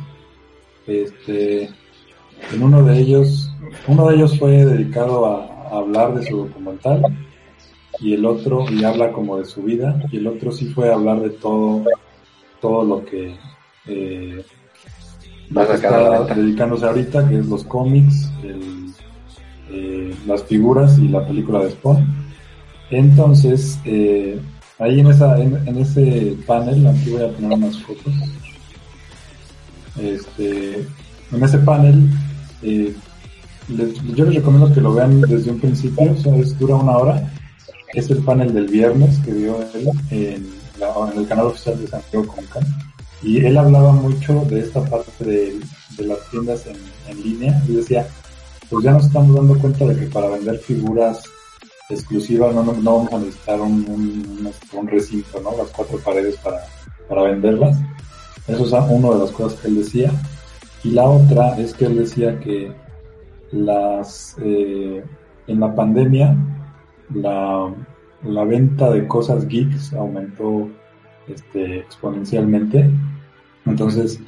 este, 0.88 1.70
en 2.52 2.64
uno 2.64 2.84
de 2.84 3.00
ellos, 3.00 3.52
uno 3.88 4.08
de 4.10 4.16
ellos 4.16 4.38
fue 4.38 4.66
dedicado 4.66 5.26
a, 5.26 5.50
hablar 5.72 6.14
de 6.14 6.24
su 6.28 6.38
documental, 6.38 7.02
y 8.00 8.14
el 8.14 8.26
otro, 8.26 8.66
y 8.70 8.84
habla 8.84 9.12
como 9.12 9.38
de 9.38 9.46
su 9.46 9.64
vida, 9.64 10.00
y 10.12 10.18
el 10.18 10.28
otro 10.28 10.52
sí 10.52 10.68
fue 10.68 10.92
a 10.92 10.94
hablar 10.94 11.22
de 11.22 11.32
todo, 11.32 11.84
todo 12.62 12.84
lo 12.84 13.06
que, 13.06 13.36
eh, 13.88 14.46
está 15.50 16.36
dedicándose 16.36 16.86
ahorita, 16.86 17.28
que 17.28 17.40
es 17.40 17.48
los 17.48 17.64
cómics, 17.64 18.32
eh, 19.72 20.14
las 20.28 20.44
figuras 20.44 21.00
y 21.00 21.08
la 21.08 21.26
película 21.26 21.60
de 21.64 21.72
Spawn 21.72 22.24
entonces, 22.94 23.80
eh, 23.86 24.40
ahí 24.78 25.00
en, 25.00 25.08
esa, 25.08 25.40
en, 25.42 25.78
ese 25.78 26.38
panel, 26.46 26.86
aquí 26.86 27.10
voy 27.10 27.24
a 27.24 27.30
poner 27.30 27.54
unas 27.54 27.82
fotos. 27.82 28.14
Este, 30.00 30.88
en 31.32 31.44
ese 31.44 31.58
panel, 31.60 32.08
eh, 32.64 32.96
yo 34.16 34.26
les 34.26 34.36
recomiendo 34.36 34.74
que 34.74 34.82
lo 34.82 34.94
vean 34.94 35.22
desde 35.22 35.52
un 35.52 35.60
principio, 35.60 36.12
o 36.12 36.18
sea, 36.18 36.34
dura 36.60 36.76
una 36.76 36.98
hora. 36.98 37.34
Es 37.94 38.10
el 38.10 38.24
panel 38.24 38.54
del 38.54 38.68
viernes 38.68 39.20
que 39.20 39.32
vio 39.32 39.60
él 39.74 39.90
en, 40.10 40.64
el 41.16 41.28
canal 41.28 41.48
oficial 41.48 41.80
de 41.80 41.88
Santiago 41.88 42.28
Concan. 42.28 42.64
Y 43.22 43.46
él 43.46 43.58
hablaba 43.58 43.94
mucho 43.94 44.46
de 44.50 44.62
esta 44.62 44.84
parte 44.84 45.24
de, 45.24 45.60
las 46.00 46.20
tiendas 46.30 46.66
en, 46.66 46.76
en 47.08 47.24
línea 47.24 47.64
y 47.68 47.76
decía, 47.76 48.08
pues 48.70 48.84
ya 48.84 48.92
nos 48.92 49.06
estamos 49.06 49.36
dando 49.36 49.58
cuenta 49.60 49.86
de 49.86 49.96
que 49.96 50.08
para 50.08 50.30
vender 50.30 50.58
figuras 50.58 51.24
exclusiva, 51.90 52.52
no, 52.52 52.64
no, 52.64 52.74
vamos 52.74 53.14
a 53.14 53.20
necesitar 53.20 53.62
un, 53.62 54.54
un, 54.74 54.88
recinto, 54.88 55.40
¿no? 55.42 55.56
Las 55.58 55.68
cuatro 55.70 56.00
paredes 56.00 56.36
para, 56.38 56.66
para 57.08 57.24
venderlas. 57.24 57.78
Eso 58.48 58.66
es 58.66 58.72
una 58.72 59.10
de 59.12 59.20
las 59.20 59.32
cosas 59.32 59.60
que 59.60 59.68
él 59.68 59.78
decía. 59.78 60.12
Y 60.84 60.92
la 60.92 61.04
otra 61.04 61.58
es 61.58 61.74
que 61.74 61.86
él 61.86 61.98
decía 61.98 62.40
que 62.40 62.72
las 63.52 64.36
eh, 64.42 65.04
en 65.48 65.60
la 65.60 65.74
pandemia 65.74 66.36
la, 67.14 67.74
la 68.24 68.44
venta 68.44 68.90
de 68.92 69.08
cosas 69.08 69.48
geeks 69.48 69.94
aumentó 69.94 70.68
este, 71.28 71.80
exponencialmente. 71.80 72.90
Entonces, 73.66 74.20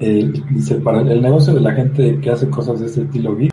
eh, 0.00 0.30
dice, 0.50 0.76
para 0.76 1.00
el 1.00 1.20
negocio 1.20 1.54
de 1.54 1.60
la 1.60 1.72
gente 1.72 2.20
que 2.20 2.30
hace 2.30 2.48
cosas 2.48 2.80
de 2.80 2.86
este 2.86 3.02
estilo 3.02 3.36
geek 3.36 3.52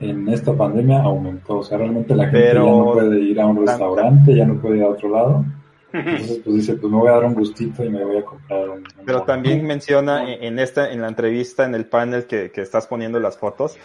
en 0.00 0.28
esta 0.28 0.54
pandemia 0.54 1.02
aumentó. 1.02 1.58
O 1.58 1.62
sea, 1.62 1.78
realmente 1.78 2.14
la 2.14 2.28
gente 2.28 2.54
ya 2.54 2.60
no 2.60 2.92
puede 2.92 3.20
ir 3.20 3.40
a 3.40 3.46
un 3.46 3.66
restaurante, 3.66 4.34
ya 4.34 4.46
no 4.46 4.60
puede 4.60 4.78
ir 4.78 4.84
a 4.84 4.88
otro 4.88 5.10
lado. 5.10 5.44
Entonces, 5.92 6.40
pues 6.44 6.56
dice, 6.56 6.74
pues 6.74 6.92
me 6.92 6.98
voy 6.98 7.08
a 7.08 7.12
dar 7.12 7.24
un 7.24 7.34
gustito 7.34 7.84
y 7.84 7.88
me 7.88 8.04
voy 8.04 8.18
a 8.18 8.24
comprar 8.24 8.68
un... 8.68 8.84
Pero 9.04 9.22
también 9.22 9.64
menciona 9.64 10.32
en 10.32 10.58
esta, 10.58 10.92
en 10.92 11.00
la 11.00 11.08
entrevista, 11.08 11.64
en 11.64 11.74
el 11.74 11.86
panel 11.86 12.26
que, 12.26 12.50
que 12.50 12.60
estás 12.60 12.86
poniendo 12.86 13.18
las 13.18 13.38
fotos, 13.38 13.76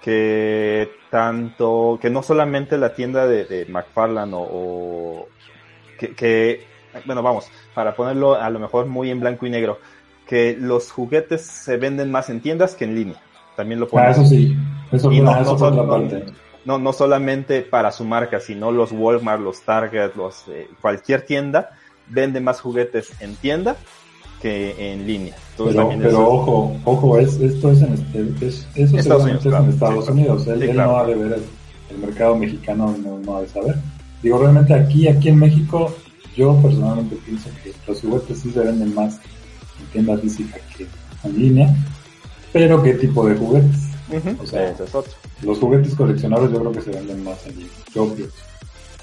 que 0.00 0.90
tanto, 1.10 1.98
que 2.00 2.10
no 2.10 2.22
solamente 2.22 2.78
la 2.78 2.94
tienda 2.94 3.26
de, 3.26 3.44
de 3.44 3.66
McFarlane 3.66 4.32
o, 4.34 5.28
que, 5.98 6.14
que, 6.14 6.64
bueno, 7.06 7.22
vamos, 7.22 7.50
para 7.74 7.94
ponerlo 7.94 8.34
a 8.34 8.48
lo 8.50 8.58
mejor 8.58 8.86
muy 8.86 9.10
en 9.10 9.20
blanco 9.20 9.46
y 9.46 9.50
negro, 9.50 9.78
que 10.26 10.56
los 10.58 10.92
juguetes 10.92 11.42
se 11.42 11.76
venden 11.76 12.10
más 12.10 12.30
en 12.30 12.40
tiendas 12.40 12.74
que 12.74 12.84
en 12.84 12.94
línea. 12.94 13.20
También 13.56 13.80
lo 13.80 13.88
pone. 13.88 14.06
Ah, 14.06 14.10
eso 14.10 14.24
sí. 14.24 14.56
Eso, 14.92 15.10
no, 15.10 15.52
otra 15.52 15.86
parte. 15.86 16.24
No, 16.64 16.78
no 16.78 16.92
solamente 16.92 17.62
para 17.62 17.92
su 17.92 18.04
marca, 18.04 18.40
sino 18.40 18.70
los 18.70 18.92
Walmart, 18.92 19.40
los 19.40 19.62
Target, 19.62 20.14
los 20.16 20.44
eh, 20.48 20.68
cualquier 20.80 21.22
tienda 21.22 21.70
vende 22.08 22.40
más 22.40 22.60
juguetes 22.60 23.10
en 23.20 23.36
tienda 23.36 23.76
que 24.42 24.92
en 24.92 25.06
línea. 25.06 25.34
pero, 25.56 26.28
ojo, 26.28 26.76
ojo, 26.84 27.18
es, 27.18 27.40
esto 27.40 27.72
es 27.72 27.82
en, 27.82 28.36
es, 28.40 28.66
eso 28.74 28.96
Estados 28.96 29.24
Unidos, 29.24 29.46
es 29.46 29.52
en 29.52 29.68
Estados 29.70 30.08
Unidos. 30.08 30.46
Él, 30.46 30.76
no 30.76 30.98
ha 30.98 31.06
de 31.06 31.14
ver 31.14 31.40
el, 31.90 31.98
mercado 31.98 32.36
mexicano, 32.36 32.94
no, 33.02 33.18
no, 33.18 33.36
ha 33.36 33.40
de 33.42 33.48
saber. 33.48 33.76
Digo, 34.22 34.38
realmente 34.38 34.74
aquí, 34.74 35.08
aquí 35.08 35.28
en 35.28 35.38
México, 35.38 35.94
yo 36.36 36.56
personalmente 36.62 37.16
pienso 37.16 37.48
que 37.62 37.72
los 37.86 38.00
juguetes 38.00 38.38
sí 38.40 38.50
se 38.50 38.60
venden 38.60 38.94
más 38.94 39.20
en 39.80 39.86
tienda 39.92 40.16
física 40.18 40.58
que 40.76 40.86
en 41.24 41.38
línea 41.38 41.74
pero 42.52 42.82
¿qué 42.82 42.94
tipo 42.94 43.26
de 43.26 43.36
juguetes? 43.36 43.78
O 44.40 44.46
sea, 44.46 44.70
es 44.70 44.80
otro. 44.94 45.12
Los 45.42 45.58
juguetes 45.58 45.94
coleccionables 45.94 46.52
yo 46.52 46.60
creo 46.60 46.72
que 46.72 46.80
se 46.80 46.90
venden 46.90 47.24
más 47.24 47.46
en 47.46 47.58
línea. 47.58 48.28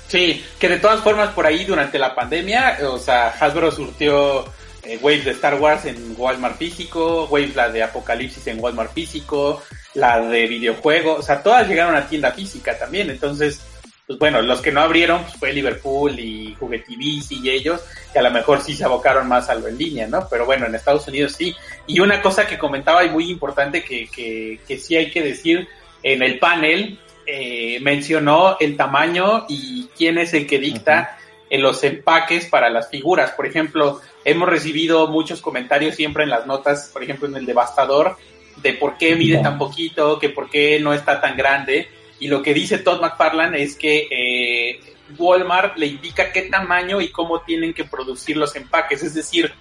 Sí, 0.07 0.43
que 0.59 0.69
de 0.69 0.77
todas 0.77 1.01
formas 1.01 1.29
por 1.29 1.45
ahí 1.45 1.65
durante 1.65 1.97
la 1.97 2.13
pandemia, 2.13 2.77
o 2.89 2.97
sea, 2.97 3.29
Hasbro 3.29 3.71
surtió 3.71 4.45
eh, 4.83 4.99
Waves 5.01 5.25
de 5.25 5.31
Star 5.31 5.55
Wars 5.55 5.85
en 5.85 6.13
Walmart 6.15 6.57
físico, 6.57 7.25
Waves 7.25 7.55
la 7.55 7.69
de 7.69 7.81
Apocalipsis 7.81 8.45
en 8.47 8.59
Walmart 8.59 8.93
físico, 8.93 9.63
la 9.95 10.19
de 10.19 10.45
videojuegos, 10.45 11.19
o 11.19 11.21
sea, 11.23 11.41
todas 11.41 11.67
llegaron 11.67 11.95
a 11.95 12.07
tienda 12.07 12.31
física 12.31 12.77
también, 12.77 13.09
entonces, 13.09 13.61
pues 14.05 14.19
bueno, 14.19 14.43
los 14.43 14.61
que 14.61 14.71
no 14.71 14.81
abrieron 14.81 15.23
pues 15.23 15.35
fue 15.37 15.53
Liverpool 15.53 16.19
y 16.19 16.53
Juguetivici 16.59 17.39
y 17.41 17.49
ellos, 17.49 17.81
que 18.13 18.19
a 18.19 18.23
lo 18.23 18.29
mejor 18.29 18.61
sí 18.61 18.75
se 18.75 18.83
abocaron 18.83 19.27
más 19.27 19.49
a 19.49 19.55
lo 19.55 19.67
en 19.67 19.77
línea, 19.79 20.07
¿no? 20.07 20.27
Pero 20.29 20.45
bueno, 20.45 20.67
en 20.67 20.75
Estados 20.75 21.07
Unidos 21.07 21.33
sí. 21.33 21.55
Y 21.87 21.99
una 21.99 22.21
cosa 22.21 22.45
que 22.45 22.59
comentaba 22.59 23.03
y 23.03 23.09
muy 23.09 23.31
importante 23.31 23.83
que, 23.83 24.07
que, 24.07 24.59
que 24.67 24.77
sí 24.77 24.95
hay 24.95 25.09
que 25.09 25.23
decir 25.23 25.67
en 26.05 26.21
el 26.21 26.37
panel, 26.37 26.99
eh, 27.25 27.79
mencionó 27.81 28.57
el 28.59 28.77
tamaño 28.77 29.47
y 29.49 29.89
quién 29.97 30.19
es 30.19 30.35
el 30.35 30.45
que 30.45 30.59
dicta 30.59 31.17
en 31.49 31.63
los 31.63 31.83
empaques 31.83 32.45
para 32.45 32.69
las 32.69 32.91
figuras. 32.91 33.31
Por 33.31 33.47
ejemplo, 33.47 34.01
hemos 34.23 34.47
recibido 34.47 35.07
muchos 35.07 35.41
comentarios 35.41 35.95
siempre 35.95 36.23
en 36.23 36.29
las 36.29 36.45
notas, 36.45 36.91
por 36.93 37.01
ejemplo 37.01 37.27
en 37.27 37.35
el 37.35 37.47
devastador, 37.47 38.17
de 38.57 38.73
por 38.73 38.99
qué 38.99 39.15
mide 39.15 39.39
tan 39.41 39.57
poquito, 39.57 40.19
que 40.19 40.29
por 40.29 40.47
qué 40.47 40.79
no 40.79 40.93
está 40.93 41.19
tan 41.19 41.35
grande. 41.35 41.89
Y 42.19 42.27
lo 42.27 42.43
que 42.43 42.53
dice 42.53 42.77
Todd 42.77 43.01
McFarlane 43.01 43.63
es 43.63 43.75
que 43.75 44.07
eh, 44.11 44.79
Walmart 45.17 45.75
le 45.77 45.87
indica 45.87 46.31
qué 46.31 46.43
tamaño 46.43 47.01
y 47.01 47.09
cómo 47.09 47.41
tienen 47.41 47.73
que 47.73 47.85
producir 47.85 48.37
los 48.37 48.55
empaques. 48.55 49.01
Es 49.01 49.15
decir, 49.15 49.51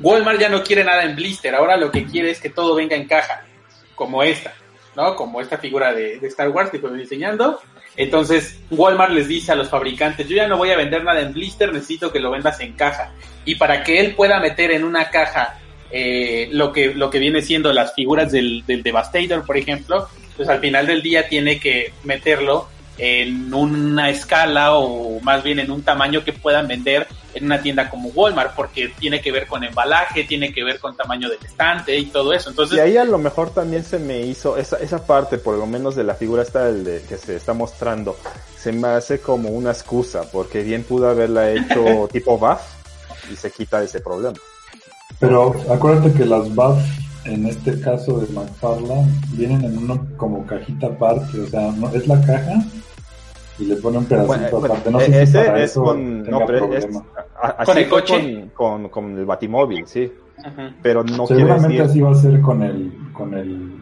Walmart 0.00 0.40
ya 0.40 0.48
no 0.48 0.64
quiere 0.64 0.82
nada 0.82 1.04
en 1.04 1.14
blister, 1.14 1.54
ahora 1.54 1.76
lo 1.76 1.92
que 1.92 2.04
quiere 2.04 2.32
es 2.32 2.40
que 2.40 2.50
todo 2.50 2.74
venga 2.74 2.96
en 2.96 3.06
caja, 3.06 3.46
como 3.94 4.24
esta, 4.24 4.52
¿no? 4.96 5.16
Como 5.16 5.40
esta 5.40 5.58
figura 5.58 5.92
de, 5.92 6.18
Star 6.26 6.48
Wars 6.50 6.70
que 6.70 6.76
estoy 6.78 6.98
diseñando. 6.98 7.60
Entonces, 7.96 8.60
Walmart 8.70 9.12
les 9.12 9.28
dice 9.28 9.52
a 9.52 9.54
los 9.54 9.68
fabricantes, 9.68 10.28
yo 10.28 10.36
ya 10.36 10.48
no 10.48 10.56
voy 10.56 10.70
a 10.70 10.76
vender 10.76 11.04
nada 11.04 11.20
en 11.20 11.32
blister, 11.32 11.72
necesito 11.72 12.10
que 12.10 12.20
lo 12.20 12.30
vendas 12.30 12.58
en 12.60 12.72
caja. 12.72 13.12
Y 13.44 13.54
para 13.56 13.84
que 13.84 14.00
él 14.00 14.14
pueda 14.14 14.40
meter 14.40 14.72
en 14.72 14.84
una 14.84 15.10
caja 15.10 15.58
eh, 15.90 16.48
lo, 16.50 16.72
que, 16.72 16.94
lo 16.94 17.10
que 17.10 17.18
viene 17.18 17.40
siendo 17.40 17.72
las 17.72 17.94
figuras 17.94 18.32
del, 18.32 18.64
del 18.66 18.82
Devastator, 18.82 19.44
por 19.46 19.56
ejemplo, 19.56 20.08
pues 20.36 20.48
al 20.48 20.60
final 20.60 20.86
del 20.86 21.02
día 21.02 21.28
tiene 21.28 21.60
que 21.60 21.92
meterlo 22.02 22.68
en 22.98 23.52
una 23.52 24.10
escala 24.10 24.74
o 24.74 25.20
más 25.20 25.42
bien 25.42 25.58
en 25.58 25.70
un 25.70 25.82
tamaño 25.82 26.24
que 26.24 26.32
puedan 26.32 26.68
vender 26.68 27.06
en 27.34 27.46
una 27.46 27.60
tienda 27.60 27.90
como 27.90 28.10
Walmart, 28.10 28.54
porque 28.54 28.88
tiene 28.98 29.20
que 29.20 29.32
ver 29.32 29.46
con 29.46 29.64
embalaje, 29.64 30.24
tiene 30.24 30.52
que 30.52 30.62
ver 30.62 30.78
con 30.78 30.96
tamaño 30.96 31.28
del 31.28 31.44
estante 31.44 31.98
y 31.98 32.06
todo 32.06 32.32
eso. 32.32 32.50
Entonces, 32.50 32.78
y 32.78 32.80
ahí 32.80 32.96
a 32.96 33.04
lo 33.04 33.18
mejor 33.18 33.50
también 33.50 33.84
se 33.84 33.98
me 33.98 34.20
hizo 34.20 34.56
esa, 34.56 34.76
esa 34.78 35.04
parte, 35.04 35.38
por 35.38 35.58
lo 35.58 35.66
menos 35.66 35.96
de 35.96 36.04
la 36.04 36.14
figura 36.14 36.42
esta 36.42 36.66
del 36.66 36.84
de, 36.84 37.02
que 37.02 37.16
se 37.16 37.36
está 37.36 37.52
mostrando, 37.52 38.16
se 38.56 38.72
me 38.72 38.88
hace 38.88 39.20
como 39.20 39.48
una 39.48 39.70
excusa, 39.70 40.30
porque 40.30 40.62
bien 40.62 40.84
pudo 40.84 41.08
haberla 41.08 41.50
hecho 41.50 42.08
tipo 42.12 42.38
BAF 42.38 42.62
y 43.32 43.36
se 43.36 43.50
quita 43.50 43.82
ese 43.82 44.00
problema. 44.00 44.38
Pero 45.18 45.54
acuérdate 45.70 46.12
que 46.12 46.24
las 46.24 46.54
BAF 46.54 46.78
en 47.24 47.46
este 47.46 47.80
caso 47.80 48.20
de 48.20 48.32
McFarlane 48.32 49.08
vienen 49.32 49.64
en 49.64 49.78
una 49.78 50.00
como 50.16 50.44
cajita 50.46 50.88
aparte, 50.88 51.40
o 51.40 51.46
sea, 51.46 51.72
no 51.72 51.88
es 51.90 52.06
la 52.06 52.20
caja 52.20 52.62
y 53.58 53.64
le 53.66 53.76
pone 53.76 53.98
un 53.98 54.04
pedacito 54.04 54.58
bueno, 54.58 54.74
aparte. 54.74 54.90
No 54.90 55.00
sé 55.00 55.22
ese 55.22 55.26
si 55.26 55.46
para 55.46 55.58
es 55.62 55.70
eso 55.70 55.82
con, 55.84 56.22
no, 56.22 56.40
pero 56.46 56.74
es, 56.74 56.86
a, 57.40 57.48
así 57.48 57.66
¿Con 57.72 57.78
el 57.78 57.88
coche? 57.88 58.48
Con, 58.54 58.82
con, 58.82 58.88
con 58.88 59.18
el 59.18 59.24
batimóvil, 59.26 59.86
sí. 59.86 60.12
Pero 60.82 61.04
no 61.04 61.26
Seguramente 61.26 61.68
decir, 61.68 61.82
así 61.82 62.00
va 62.00 62.10
a 62.10 62.14
ser 62.14 62.40
con 62.40 62.62
el, 62.62 62.92
con 63.12 63.32
el, 63.34 63.80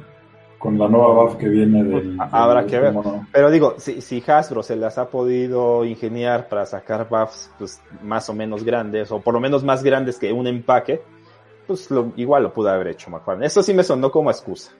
con 0.58 0.78
la 0.78 0.86
nueva 0.86 1.24
BAF 1.24 1.36
que 1.36 1.48
viene 1.48 1.82
del. 1.82 2.16
Habrá 2.20 2.60
del- 2.60 2.70
que 2.70 2.78
ver. 2.78 2.92
mono. 2.92 3.26
pero 3.32 3.50
digo, 3.50 3.74
si, 3.78 4.00
si 4.00 4.22
Hasbro 4.24 4.62
se 4.62 4.76
las 4.76 4.98
ha 4.98 5.08
podido 5.08 5.84
ingeniar 5.84 6.48
para 6.48 6.66
sacar 6.66 7.08
buffs 7.08 7.50
pues, 7.58 7.80
más 8.02 8.28
o 8.28 8.34
menos 8.34 8.62
grandes, 8.62 9.10
o 9.10 9.20
por 9.20 9.34
lo 9.34 9.40
menos 9.40 9.64
más 9.64 9.82
grandes 9.82 10.18
que 10.18 10.32
un 10.32 10.46
empaque, 10.46 11.02
pues 11.66 11.90
lo, 11.90 12.12
igual 12.16 12.42
lo 12.42 12.52
pudo 12.52 12.70
haber 12.70 12.88
hecho 12.88 13.10
McFarlane. 13.10 13.46
Eso 13.46 13.62
sí 13.62 13.74
me 13.74 13.84
sonó 13.84 14.10
como 14.10 14.30
excusa. 14.30 14.72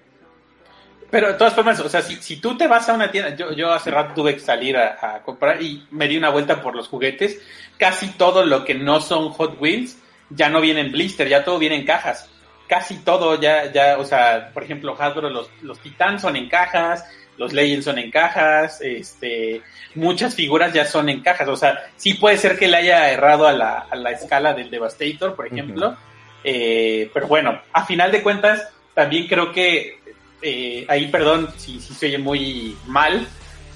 Pero 1.10 1.28
de 1.28 1.34
todas 1.34 1.54
formas, 1.54 1.78
o 1.80 1.88
sea, 1.88 2.00
si, 2.00 2.16
si 2.16 2.36
tú 2.40 2.56
te 2.56 2.66
vas 2.66 2.88
a 2.88 2.94
una 2.94 3.10
tienda, 3.10 3.36
yo, 3.36 3.52
yo 3.52 3.70
hace 3.70 3.90
rato 3.90 4.14
tuve 4.14 4.34
que 4.34 4.40
salir 4.40 4.76
a, 4.78 5.16
a 5.16 5.22
comprar 5.22 5.62
y 5.62 5.86
me 5.90 6.08
di 6.08 6.16
una 6.16 6.30
vuelta 6.30 6.62
por 6.62 6.74
los 6.74 6.88
juguetes, 6.88 7.38
casi 7.76 8.08
todo 8.12 8.46
lo 8.46 8.64
que 8.64 8.74
no 8.74 9.00
son 9.00 9.28
Hot 9.30 9.60
Wheels 9.60 9.98
ya 10.30 10.48
no 10.48 10.60
viene 10.60 10.80
en 10.80 10.92
blister, 10.92 11.28
ya 11.28 11.44
todo 11.44 11.58
viene 11.58 11.76
en 11.76 11.84
cajas. 11.84 12.30
Casi 12.68 12.96
todo 12.98 13.38
ya, 13.38 13.70
ya, 13.70 13.98
o 13.98 14.04
sea, 14.04 14.50
por 14.54 14.64
ejemplo, 14.64 14.96
Hasbro, 14.98 15.28
los, 15.28 15.50
los 15.60 15.78
Titans 15.80 16.22
son 16.22 16.36
en 16.36 16.48
cajas, 16.48 17.04
los 17.36 17.52
Legends 17.52 17.84
son 17.84 17.98
en 17.98 18.10
cajas, 18.10 18.80
este, 18.80 19.62
muchas 19.94 20.34
figuras 20.34 20.72
ya 20.72 20.84
son 20.84 21.08
en 21.08 21.22
cajas, 21.22 21.48
o 21.48 21.56
sea, 21.56 21.78
sí 21.96 22.14
puede 22.14 22.38
ser 22.38 22.58
que 22.58 22.68
le 22.68 22.78
haya 22.78 23.10
errado 23.10 23.46
a 23.46 23.52
la, 23.52 23.86
a 23.90 23.96
la 23.96 24.12
escala 24.12 24.54
del 24.54 24.70
Devastator, 24.70 25.34
por 25.34 25.46
ejemplo, 25.46 25.96
eh, 26.44 27.10
pero 27.12 27.26
bueno, 27.26 27.60
a 27.72 27.84
final 27.84 28.10
de 28.12 28.22
cuentas, 28.22 28.68
también 28.94 29.26
creo 29.26 29.52
que 29.52 29.98
eh, 30.42 30.84
ahí 30.88 31.08
perdón 31.08 31.48
si, 31.56 31.80
si 31.80 31.94
se 31.94 32.06
oye 32.06 32.18
muy 32.18 32.76
mal, 32.86 33.26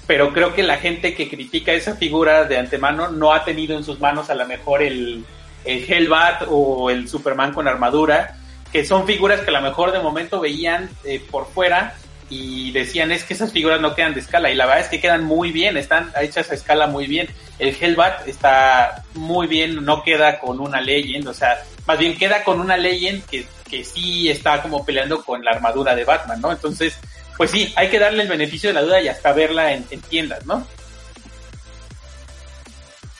pero 0.05 0.33
creo 0.33 0.53
que 0.53 0.63
la 0.63 0.77
gente 0.77 1.13
que 1.13 1.29
critica 1.29 1.73
esa 1.73 1.95
figura 1.95 2.45
de 2.45 2.57
antemano 2.57 3.09
no 3.09 3.33
ha 3.33 3.43
tenido 3.43 3.77
en 3.77 3.83
sus 3.83 3.99
manos 3.99 4.29
a 4.29 4.35
lo 4.35 4.47
mejor 4.47 4.81
el, 4.81 5.25
el 5.65 5.91
Hellbat 5.91 6.43
o 6.49 6.89
el 6.89 7.07
Superman 7.07 7.53
con 7.53 7.67
armadura, 7.67 8.37
que 8.71 8.85
son 8.85 9.05
figuras 9.05 9.41
que 9.41 9.49
a 9.49 9.53
lo 9.53 9.61
mejor 9.61 9.91
de 9.91 9.99
momento 9.99 10.39
veían 10.39 10.89
eh, 11.03 11.21
por 11.31 11.47
fuera 11.47 11.95
y 12.29 12.71
decían 12.71 13.11
es 13.11 13.23
que 13.23 13.33
esas 13.33 13.51
figuras 13.51 13.79
no 13.79 13.95
quedan 13.95 14.13
de 14.13 14.19
escala 14.19 14.51
y 14.51 14.55
la 14.55 14.65
verdad 14.65 14.83
es 14.83 14.89
que 14.89 14.99
quedan 14.99 15.23
muy 15.23 15.51
bien, 15.51 15.77
están 15.77 16.11
hechas 16.19 16.51
a 16.51 16.55
escala 16.55 16.87
muy 16.87 17.07
bien. 17.07 17.29
El 17.59 17.75
Hellbat 17.79 18.27
está 18.27 19.03
muy 19.13 19.47
bien, 19.47 19.83
no 19.85 20.03
queda 20.03 20.39
con 20.39 20.59
una 20.59 20.81
Legend, 20.81 21.27
o 21.27 21.33
sea, 21.33 21.63
más 21.85 21.97
bien 21.97 22.17
queda 22.17 22.43
con 22.43 22.59
una 22.59 22.77
Legend 22.77 23.25
que, 23.25 23.47
que 23.69 23.83
sí 23.83 24.29
está 24.29 24.61
como 24.61 24.85
peleando 24.85 25.23
con 25.23 25.43
la 25.43 25.51
armadura 25.51 25.95
de 25.95 26.03
Batman, 26.03 26.41
¿no? 26.41 26.51
Entonces, 26.51 26.97
pues 27.37 27.51
sí, 27.51 27.73
hay 27.75 27.89
que 27.89 27.99
darle 27.99 28.23
el 28.23 28.29
beneficio 28.29 28.69
de 28.69 28.73
la 28.73 28.81
duda 28.81 29.01
y 29.01 29.07
hasta 29.07 29.31
verla 29.31 29.73
en, 29.73 29.85
en 29.89 30.01
tiendas, 30.01 30.45
¿no? 30.45 30.67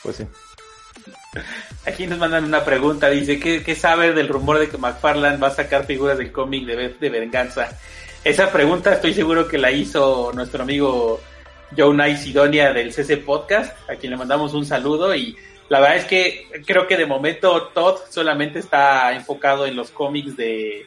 Pues 0.03 0.17
sí. 0.17 0.23
Aquí 1.85 2.07
nos 2.07 2.17
mandan 2.17 2.43
una 2.43 2.65
pregunta, 2.65 3.09
dice, 3.09 3.39
¿qué, 3.39 3.63
qué 3.63 3.75
sabe 3.75 4.11
del 4.13 4.27
rumor 4.27 4.59
de 4.59 4.69
que 4.69 4.77
McFarlane 4.77 5.37
va 5.37 5.47
a 5.47 5.55
sacar 5.55 5.85
figuras 5.85 6.17
del 6.17 6.31
cómic 6.31 6.65
de, 6.65 6.89
de 6.89 7.09
venganza? 7.09 7.69
Esa 8.27 8.51
pregunta 8.51 8.91
estoy 8.91 9.13
seguro 9.13 9.47
que 9.47 9.57
la 9.57 9.71
hizo 9.71 10.33
nuestro 10.35 10.63
amigo 10.63 11.21
Joe 11.77 12.17
Sidonia 12.17 12.73
del 12.73 12.91
CC 12.91 13.15
Podcast, 13.15 13.89
a 13.89 13.95
quien 13.95 14.11
le 14.11 14.17
mandamos 14.17 14.53
un 14.53 14.65
saludo 14.65 15.15
y 15.15 15.37
la 15.69 15.79
verdad 15.79 15.95
es 15.95 16.03
que 16.03 16.45
creo 16.65 16.87
que 16.87 16.97
de 16.97 17.05
momento 17.05 17.69
Todd 17.73 17.99
solamente 18.09 18.59
está 18.59 19.13
enfocado 19.13 19.65
en 19.65 19.77
los 19.77 19.91
cómics 19.91 20.35
de, 20.35 20.85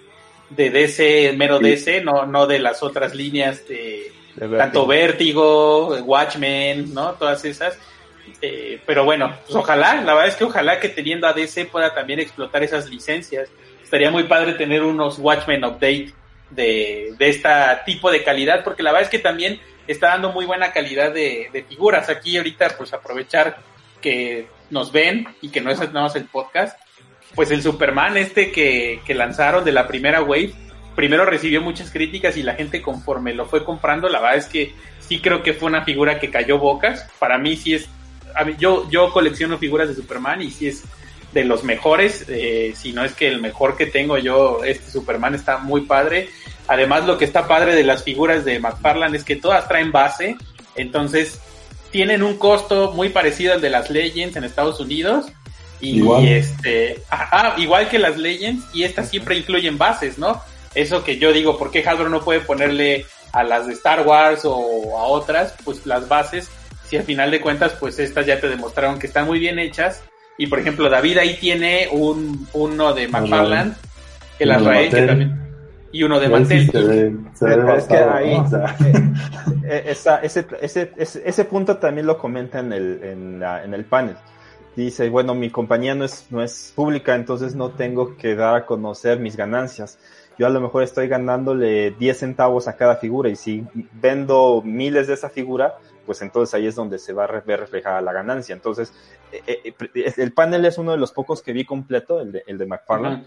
de 0.51 0.69
DC, 0.69 1.33
mero 1.35 1.57
Sí. 1.57 1.65
DC, 1.65 2.03
no, 2.03 2.27
no 2.27 2.47
de 2.47 2.59
las 2.59 2.83
otras 2.83 3.15
líneas 3.15 3.67
de 3.67 4.13
De 4.37 4.59
tanto 4.59 4.87
Vértigo, 4.87 5.95
Watchmen, 5.97 6.93
¿no? 6.93 7.13
Todas 7.13 7.43
esas. 7.47 7.79
Eh, 8.43 8.83
pero 8.85 9.07
bueno, 9.07 9.35
pues 9.47 9.57
ojalá, 9.57 9.95
la 10.03 10.13
verdad 10.13 10.29
es 10.29 10.37
que 10.37 10.45
ojalá 10.45 10.79
que 10.79 10.91
teniendo 10.91 11.27
a 11.27 11.33
DC 11.33 11.65
pueda 11.65 11.95
también 11.95 12.21
explotar 12.21 12.63
esas 12.63 12.91
licencias. 12.91 13.49
Estaría 13.83 14.11
muy 14.11 14.25
padre 14.25 14.53
tener 14.53 14.83
unos 14.83 15.19
Watchmen 15.19 15.65
Update 15.65 16.20
de, 16.51 17.15
de 17.19 17.29
este 17.29 17.49
tipo 17.87 18.11
de 18.11 18.23
calidad, 18.23 18.65
porque 18.65 18.83
la 18.83 18.91
verdad 18.93 19.05
es 19.05 19.11
que 19.11 19.19
también 19.19 19.61
está 19.87 20.09
dando 20.09 20.33
muy 20.33 20.47
buena 20.47 20.73
calidad 20.73 21.13
de, 21.13 21.49
de 21.53 21.63
figuras. 21.65 22.09
Aquí 22.09 22.37
ahorita, 22.37 22.77
pues 22.77 22.93
aprovechar 22.93 23.59
que 24.01 24.49
nos 24.71 24.93
ven 24.93 25.29
y 25.41 25.51
que 25.51 25.61
no 25.61 25.71
es 25.71 25.79
nada 25.79 26.03
más 26.03 26.17
el 26.17 26.25
podcast, 26.25 26.79
pues 27.35 27.51
el 27.51 27.63
Superman 27.63 28.17
este 28.17 28.51
que, 28.51 29.01
que 29.05 29.15
lanzaron 29.15 29.65
de 29.65 29.73
la 29.73 29.87
primera 29.87 30.23
wave, 30.23 30.53
primero 30.97 31.25
recibió 31.25 31.61
muchas 31.61 31.91
críticas 31.91 32.37
y 32.37 32.43
la 32.43 32.55
gente 32.55 32.83
conforme 32.83 33.35
lo 33.35 33.47
fue 33.47 33.65
comprando, 33.65 34.09
la 34.09 34.21
verdad 34.21 34.39
es 34.39 34.47
que 34.47 34.75
sí 35.01 35.21
creo 35.21 35.43
que 35.43 35.53
fue 35.53 35.69
una 35.69 35.85
figura 35.85 36.19
que 36.19 36.31
cayó 36.31 36.59
bocas. 36.59 37.09
Para 37.19 37.39
mí 37.39 37.57
sí 37.57 37.75
es, 37.75 37.89
yo, 38.59 38.89
yo 38.91 39.13
colecciono 39.13 39.59
figuras 39.59 39.89
de 39.89 39.95
Superman 39.95 40.43
y 40.43 40.51
sí 40.51 40.69
es 40.69 40.85
de 41.33 41.45
los 41.45 41.63
mejores, 41.65 42.25
eh, 42.29 42.73
si 42.77 42.93
no 42.93 43.05
es 43.05 43.13
que 43.13 43.29
el 43.29 43.41
mejor 43.41 43.77
que 43.77 43.87
tengo 43.87 44.19
yo, 44.19 44.65
este 44.65 44.91
Superman 44.91 45.35
está 45.35 45.59
muy 45.59 45.83
padre. 45.83 46.29
Además 46.67 47.07
lo 47.07 47.19
que 47.19 47.25
está 47.25 47.47
padre 47.47 47.75
de 47.75 47.85
las 47.85 48.03
figuras 48.05 48.45
de 48.45 48.59
McFarlane 48.59 49.17
es 49.17 49.25
que 49.25 49.37
todas 49.37 49.69
traen 49.69 49.93
base, 49.93 50.37
entonces 50.75 51.41
tienen 51.91 52.23
un 52.23 52.37
costo 52.37 52.93
muy 52.93 53.09
parecido 53.09 53.55
al 53.55 53.61
de 53.61 53.71
las 53.71 53.91
Legends 53.91 54.37
en 54.37 54.45
Estados 54.45 54.81
Unidos. 54.81 55.27
Y 55.81 55.99
Igual. 55.99 56.29
este, 56.29 57.03
ajá, 57.09 57.55
igual 57.57 57.89
que 57.89 57.99
las 57.99 58.19
Legends, 58.19 58.67
y 58.75 58.85
estas 58.85 59.09
siempre 59.09 59.37
incluyen 59.37 59.79
bases, 59.79 60.19
¿no? 60.19 60.43
Eso 60.75 61.03
que 61.03 61.19
yo 61.19 61.33
digo, 61.33 61.59
¿por 61.59 61.71
qué 61.71 61.83
Hasbro 61.87 62.11
no 62.11 62.21
puede 62.21 62.41
ponerle 62.41 63.07
a 63.33 63.43
las 63.43 63.67
de 63.67 63.73
Star 63.73 64.07
Wars 64.07 64.43
o 64.45 64.99
a 64.99 65.05
otras, 65.05 65.55
pues 65.65 65.87
las 65.87 66.07
bases? 66.07 66.51
Si 66.87 66.97
al 66.97 67.05
final 67.05 67.31
de 67.31 67.41
cuentas, 67.41 67.73
pues 67.81 67.99
estas 67.99 68.27
ya 68.27 68.41
te 68.41 68.49
demostraron 68.49 68.99
que 68.99 69.07
están 69.07 69.27
muy 69.27 69.39
bien 69.39 69.59
hechas. 69.59 70.03
Y 70.41 70.47
por 70.47 70.59
ejemplo, 70.59 70.89
David 70.89 71.19
ahí 71.19 71.37
tiene 71.39 71.89
un, 71.93 72.47
uno 72.55 72.95
de 72.95 73.09
Azrael, 73.13 73.75
que 74.39 74.47
Mattel. 74.91 75.07
también, 75.07 75.41
y 75.93 76.03
uno 76.03 76.19
de. 76.19 76.29
O 78.41 78.49
sea, 78.49 78.77
Eh, 79.65 79.85
esa- 79.87 80.17
ese, 80.23 80.47
ese, 80.63 80.93
ese, 80.97 81.23
ese 81.27 81.45
punto 81.45 81.77
también 81.77 82.07
lo 82.07 82.17
comenta 82.19 82.59
en 82.61 82.73
el, 82.73 83.01
en, 83.05 83.39
la- 83.41 83.63
en 83.63 83.75
el 83.75 83.85
panel. 83.85 84.17
Dice, 84.75 85.09
bueno, 85.11 85.35
mi 85.35 85.51
compañía 85.51 85.95
no 85.95 86.05
es, 86.05 86.27
no 86.31 86.43
es 86.43 86.73
pública, 86.75 87.15
entonces 87.15 87.55
no 87.55 87.71
tengo 87.71 88.17
que 88.17 88.35
dar 88.35 88.55
a 88.57 88.65
conocer 88.67 89.19
mis 89.21 89.37
ganancias. 89.37 89.99
Yo 90.39 90.47
a 90.47 90.51
lo 90.51 90.61
mejor 90.61 90.83
estoy 90.85 91.07
ganándole 91.07 91.91
10 91.91 92.19
centavos 92.19 92.67
a 92.67 92.77
cada 92.77 92.97
figura 92.97 93.29
y 93.29 93.37
si 93.37 93.63
vendo 94.01 94.63
miles 94.65 95.07
de 95.07 95.15
esa 95.15 95.29
figura, 95.29 95.75
pues 96.11 96.23
entonces 96.23 96.53
ahí 96.55 96.67
es 96.67 96.75
donde 96.75 96.99
se 96.99 97.13
va 97.13 97.27
a 97.27 97.41
ver 97.41 97.61
reflejada 97.61 98.01
la 98.01 98.13
ganancia. 98.13 98.53
Entonces, 98.53 98.93
eh, 99.31 99.73
eh, 99.95 100.13
el 100.17 100.33
panel 100.33 100.65
es 100.65 100.77
uno 100.77 100.91
de 100.91 100.99
los 100.99 101.13
pocos 101.13 101.41
que 101.41 101.53
vi 101.53 101.65
completo, 101.65 102.21
el 102.21 102.33
de, 102.33 102.43
el 102.49 102.59
de 102.59 102.67
McFarland. 102.67 103.25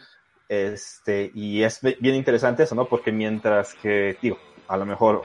Este, 0.50 1.32
y 1.34 1.64
es 1.64 1.80
bien 1.82 2.16
interesante 2.16 2.64
eso, 2.64 2.76
¿no? 2.76 2.84
Porque 2.90 3.14
mientras 3.14 3.74
que, 3.76 4.18
digo, 4.22 4.38
a 4.68 4.76
lo 4.76 4.86
mejor 4.86 5.22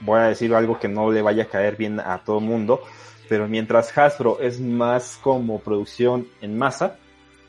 voy 0.00 0.18
a 0.18 0.24
decir 0.24 0.52
algo 0.52 0.80
que 0.80 0.88
no 0.88 1.12
le 1.12 1.22
vaya 1.22 1.44
a 1.44 1.46
caer 1.46 1.76
bien 1.76 2.00
a 2.00 2.24
todo 2.24 2.40
el 2.40 2.44
mundo, 2.44 2.80
pero 3.28 3.46
mientras 3.46 3.96
Hasbro 3.96 4.40
es 4.40 4.60
más 4.60 5.16
como 5.22 5.60
producción 5.60 6.26
en 6.40 6.58
masa, 6.58 6.96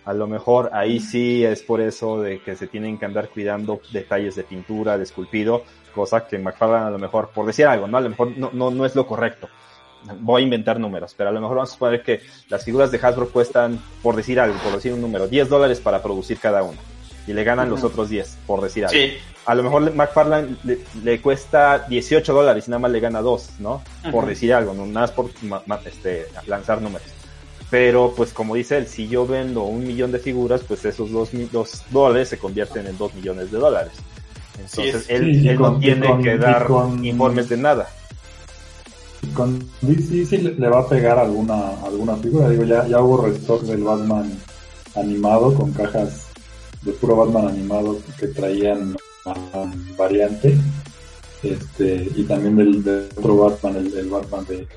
a 0.06 0.14
lo 0.14 0.28
mejor 0.28 0.70
ahí 0.72 1.00
sí 1.00 1.44
es 1.44 1.64
por 1.64 1.82
eso 1.82 2.22
de 2.22 2.44
que 2.44 2.56
se 2.56 2.68
tienen 2.68 3.00
que 3.00 3.06
andar 3.06 3.30
cuidando 3.30 3.82
detalles 3.92 4.36
de 4.36 4.44
pintura, 4.44 5.00
de 5.00 5.04
esculpido, 5.04 5.64
cosa 5.98 6.26
que 6.26 6.38
McFarlane 6.38 6.86
a 6.86 6.90
lo 6.92 7.00
mejor, 7.00 7.32
por 7.34 7.46
decir 7.46 7.66
algo, 7.66 7.88
¿no? 7.88 7.98
A 7.98 8.02
lo 8.02 8.10
mejor 8.10 8.38
no, 8.38 8.52
no, 8.54 8.72
no 8.72 8.86
es 8.86 8.96
lo 8.96 9.06
correcto. 9.06 9.50
Voy 10.20 10.42
a 10.42 10.46
inventar 10.46 10.80
números, 10.80 11.14
pero 11.18 11.30
a 11.30 11.34
lo 11.34 11.42
mejor 11.42 11.58
vamos 11.58 11.72
a 11.72 11.74
suponer 11.74 12.04
que 12.04 12.22
las 12.50 12.64
figuras 12.64 12.92
de 12.92 13.00
Hasbro 13.02 13.30
cuestan, 13.30 13.82
por 14.02 14.16
decir 14.16 14.40
algo, 14.40 14.58
por 14.60 14.74
decir 14.74 14.94
un 14.94 15.02
número, 15.02 15.28
10 15.28 15.50
dólares 15.50 15.82
para 15.82 16.02
producir 16.02 16.40
cada 16.40 16.64
una. 16.64 16.78
Y 17.26 17.34
le 17.34 17.44
ganan 17.44 17.70
los 17.70 17.84
otros 17.84 18.08
10, 18.08 18.38
por 18.48 18.62
decir 18.62 18.86
algo. 18.86 18.98
Sí. 18.98 19.18
A 19.46 19.56
lo 19.56 19.64
mejor 19.64 19.94
McFarlane 19.94 20.56
le, 21.04 21.22
cuesta 21.22 21.80
18 21.90 22.34
dólares 22.34 22.68
y 22.68 22.72
nada 22.72 22.80
más 22.80 22.92
le 22.92 23.00
gana 23.00 23.22
2, 23.22 23.60
¿no? 23.60 23.82
Por 24.12 24.26
decir 24.26 24.54
algo, 24.54 24.74
no 24.74 24.86
nada 24.86 25.08
más 25.08 25.12
por 25.12 25.30
este, 25.86 26.28
lanzar 26.46 26.82
números. 26.82 27.08
Pero 27.70 28.14
pues 28.16 28.32
como 28.32 28.56
dice 28.56 28.78
él, 28.78 28.88
si 28.88 29.08
yo 29.08 29.28
vendo 29.28 29.64
un 29.64 29.86
millón 29.86 30.12
de 30.12 30.20
figuras, 30.20 30.62
pues 30.66 30.86
esos 30.86 31.12
dos, 31.12 31.30
dos 31.52 31.84
dólares 31.90 32.30
se 32.30 32.38
convierten 32.38 32.88
en 32.88 32.98
dos 32.98 33.14
millones 33.14 33.52
de 33.52 33.58
dólares. 33.58 33.94
Entonces 34.60 35.06
él, 35.10 35.58
no 35.58 35.80
tiene 35.80 36.22
que 36.22 36.38
dar 36.38 36.68
informes 37.04 37.50
de 37.50 37.58
nada. 37.58 37.88
Con 39.34 39.60
DC 39.82 40.26
sí 40.26 40.38
le 40.38 40.70
va 40.70 40.80
a 40.80 40.88
pegar 40.88 41.20
alguna 41.20 41.82
alguna 41.86 42.16
figura. 42.16 42.50
Digo, 42.50 42.64
ya, 42.64 42.88
ya 42.88 43.02
hubo 43.02 43.26
restock 43.26 43.64
del 43.64 43.84
Batman 43.84 44.32
animado 44.96 45.54
con 45.54 45.72
cajas 45.74 46.28
de 46.82 46.92
puro 46.94 47.18
Batman 47.18 47.50
animado 47.50 48.00
que 48.20 48.28
traían 48.28 48.96
variante. 49.98 50.58
Este, 51.44 52.10
y 52.16 52.24
también 52.24 52.56
del, 52.56 53.10
otro 53.16 53.38
Batman, 53.38 53.76
el 53.76 54.10
Batman 54.10 54.46
de, 54.46 54.68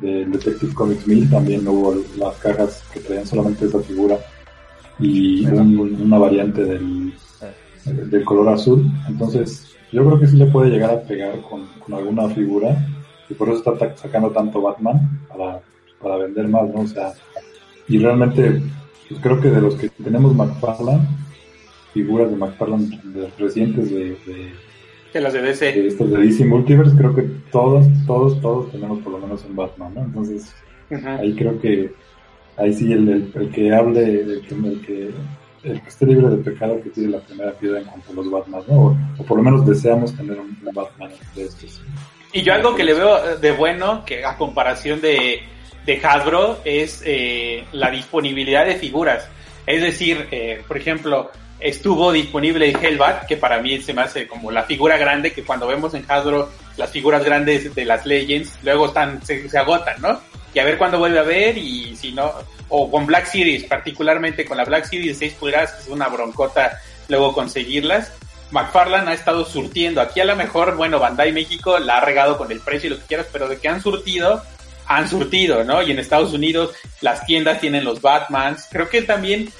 de 0.00 0.24
Detective 0.26 0.72
Comics 0.74 1.06
1000 1.06 1.30
también 1.30 1.66
hubo 1.66 1.96
las 2.16 2.36
cajas 2.36 2.82
que 2.92 3.00
traían 3.00 3.26
solamente 3.26 3.66
esa 3.66 3.80
figura 3.80 4.16
y 5.00 5.46
una 5.46 6.18
variante 6.18 6.64
del, 6.64 7.12
del 7.84 8.24
color 8.24 8.48
azul. 8.48 8.90
Entonces, 9.08 9.76
yo 9.92 10.04
creo 10.04 10.20
que 10.20 10.26
sí 10.26 10.36
le 10.36 10.46
puede 10.46 10.70
llegar 10.70 10.90
a 10.90 11.02
pegar 11.02 11.40
con, 11.42 11.66
alguna 11.94 12.28
figura 12.28 12.86
y 13.30 13.34
por 13.34 13.48
eso 13.48 13.74
está 13.74 13.96
sacando 13.96 14.30
tanto 14.30 14.60
Batman 14.60 15.26
para, 15.28 15.60
para 16.00 16.16
vender 16.18 16.48
más, 16.48 16.68
¿no? 16.68 16.80
O 16.80 16.86
sea, 16.86 17.12
y 17.88 17.98
realmente 17.98 18.62
pues 19.08 19.20
creo 19.22 19.40
que 19.40 19.50
de 19.50 19.60
los 19.60 19.74
que 19.76 19.88
tenemos 19.88 20.34
McFarlane, 20.34 21.08
figuras 21.94 22.30
de 22.30 22.36
McFarlane 22.36 23.00
recientes 23.38 23.90
de 23.90 24.16
que 25.12 25.20
las 25.20 25.32
de 25.32 25.40
DC. 25.40 25.86
estos 25.86 26.10
de 26.10 26.18
DC 26.18 26.44
Multiverse, 26.44 26.94
creo 26.96 27.14
que 27.14 27.22
todos, 27.50 27.86
todos, 28.06 28.38
todos 28.42 28.70
tenemos 28.70 28.98
por 28.98 29.12
lo 29.12 29.18
menos 29.20 29.42
un 29.48 29.56
Batman, 29.56 29.94
¿no? 29.94 30.02
Entonces, 30.02 30.54
ahí 30.90 31.34
creo 31.34 31.58
que, 31.60 31.92
ahí 32.58 32.74
sí 32.74 32.92
el, 32.92 33.32
el, 33.34 33.50
que 33.50 33.74
hable, 33.74 34.20
el 34.20 34.42
que, 34.46 34.54
el 34.54 34.80
que, 34.82 35.10
el 35.62 35.82
que 35.82 36.06
de 36.06 36.36
pecado, 36.38 36.80
que 36.82 36.90
tiene 36.90 37.10
la 37.10 37.20
primera 37.20 37.52
piedra 37.52 37.80
en 37.80 37.84
cuanto 37.86 38.10
a 38.10 38.14
los 38.14 38.30
Batman, 38.30 38.62
¿no? 38.68 38.96
O, 39.18 39.24
por 39.24 39.38
lo 39.38 39.42
menos 39.42 39.66
deseamos 39.66 40.14
tener 40.16 40.38
un, 40.38 40.56
Batman 40.72 41.10
de 41.34 41.44
estos. 41.44 41.82
Y 42.32 42.42
yo 42.42 42.52
algo 42.52 42.74
que 42.74 42.84
le 42.84 42.94
veo 42.94 43.36
de 43.38 43.52
bueno, 43.52 44.04
que 44.04 44.24
a 44.24 44.36
comparación 44.36 45.00
de, 45.00 45.42
de 45.86 46.00
Hasbro, 46.06 46.58
es 46.64 47.02
eh, 47.06 47.64
la 47.72 47.90
disponibilidad 47.90 48.66
de 48.66 48.76
figuras. 48.76 49.28
Es 49.66 49.80
decir, 49.80 50.28
eh, 50.30 50.62
por 50.68 50.76
ejemplo, 50.76 51.30
estuvo 51.60 52.12
disponible 52.12 52.70
en 52.70 52.84
Hellbat, 52.84 53.26
que 53.26 53.36
para 53.36 53.60
mí 53.60 53.80
se 53.80 53.92
me 53.94 54.02
hace 54.02 54.26
como 54.26 54.50
la 54.50 54.64
figura 54.64 54.96
grande, 54.96 55.32
que 55.32 55.44
cuando 55.44 55.66
vemos 55.66 55.94
en 55.94 56.04
Hasbro 56.06 56.50
las 56.76 56.90
figuras 56.90 57.24
grandes 57.24 57.74
de 57.74 57.84
las 57.84 58.06
Legends, 58.06 58.58
luego 58.62 58.86
están, 58.86 59.24
se, 59.24 59.48
agotan, 59.58 60.00
¿no? 60.00 60.20
A 60.60 60.64
ver 60.64 60.78
cuándo 60.78 60.98
vuelve 60.98 61.18
a 61.18 61.22
ver 61.22 61.58
y 61.58 61.96
si 61.96 62.12
no, 62.12 62.32
o 62.68 62.90
con 62.90 63.06
Black 63.06 63.26
Series, 63.26 63.64
particularmente 63.64 64.44
con 64.44 64.56
la 64.56 64.64
Black 64.64 64.86
Series 64.86 65.18
de 65.18 65.26
6 65.26 65.38
pulgadas, 65.38 65.80
es 65.80 65.88
una 65.88 66.08
broncota 66.08 66.80
luego 67.08 67.32
conseguirlas. 67.32 68.12
McFarlane 68.50 69.10
ha 69.10 69.14
estado 69.14 69.44
surtiendo. 69.44 70.00
Aquí 70.00 70.20
a 70.20 70.24
lo 70.24 70.36
mejor, 70.36 70.76
bueno, 70.76 70.98
Bandai 70.98 71.32
México 71.32 71.78
la 71.78 71.98
ha 71.98 72.00
regado 72.00 72.38
con 72.38 72.50
el 72.50 72.60
precio 72.60 72.88
y 72.88 72.90
lo 72.90 72.98
que 72.98 73.06
quieras, 73.06 73.26
pero 73.32 73.48
de 73.48 73.58
que 73.58 73.68
han 73.68 73.82
surtido, 73.82 74.42
han 74.86 75.08
surtido, 75.08 75.64
¿no? 75.64 75.82
Y 75.82 75.90
en 75.90 75.98
Estados 75.98 76.32
Unidos 76.32 76.74
las 77.00 77.26
tiendas 77.26 77.60
tienen 77.60 77.84
los 77.84 78.00
Batmans. 78.00 78.68
Creo 78.70 78.88
que 78.88 79.02
también 79.02 79.50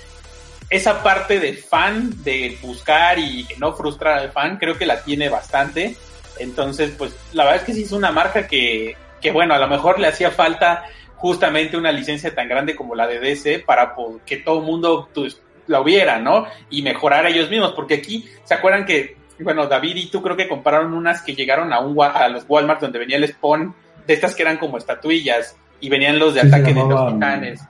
esa 0.71 1.03
parte 1.03 1.39
de 1.39 1.55
fan, 1.55 2.23
de 2.23 2.59
buscar 2.63 3.19
y 3.19 3.47
no 3.59 3.75
frustrar 3.75 4.19
al 4.19 4.33
fan, 4.33 4.57
creo 4.57 4.77
que 4.77 4.87
la 4.87 5.03
tiene 5.03 5.29
bastante. 5.29 5.97
Entonces, 6.39 6.93
pues 6.97 7.13
la 7.33 7.45
verdad 7.45 7.61
es 7.61 7.67
que 7.67 7.75
sí 7.75 7.83
es 7.83 7.93
una 7.93 8.11
marca 8.11 8.47
que, 8.47 8.97
que 9.21 9.33
bueno, 9.33 9.55
a 9.55 9.59
lo 9.59 9.69
mejor 9.69 9.99
le 9.99 10.09
hacía 10.09 10.31
falta 10.31 10.85
justamente 11.17 11.77
una 11.77 11.93
licencia 11.93 12.35
tan 12.35 12.49
grande 12.49 12.77
como 12.77 12.95
la 12.95 13.07
de 13.07 13.19
DC 13.19 13.61
para 13.67 13.95
que 14.25 14.37
todo 14.39 14.61
el 14.61 14.65
mundo 14.65 15.09
pues, 15.15 15.41
la 15.67 15.81
hubiera, 15.81 16.19
¿no? 16.19 16.47
Y 16.71 16.83
mejorar 16.83 17.27
ellos 17.27 17.51
mismos, 17.51 17.73
porque 17.73 17.95
aquí, 17.95 18.29
¿se 18.45 18.55
acuerdan 18.55 18.85
que, 18.85 19.17
bueno, 19.41 19.67
David 19.67 19.97
y 19.97 20.11
tú 20.11 20.23
creo 20.23 20.37
que 20.37 20.49
compararon 20.49 20.95
unas 20.95 21.23
que 21.23 21.35
llegaron 21.35 21.73
a, 21.73 21.81
un, 21.81 22.01
a 22.01 22.29
los 22.29 22.45
Walmart 22.49 22.81
donde 22.81 22.99
venía 22.99 23.17
el 23.17 23.29
spawn 23.29 23.75
de 24.07 24.15
estas 24.15 24.35
que 24.35 24.43
eran 24.43 24.59
como 24.59 24.79
estatuillas 24.79 25.57
y 25.81 25.89
venían 25.89 26.19
los 26.19 26.35
de 26.35 26.41
ataque 26.41 26.73
de 26.73 26.85
los 26.87 27.13
titanes? 27.13 27.61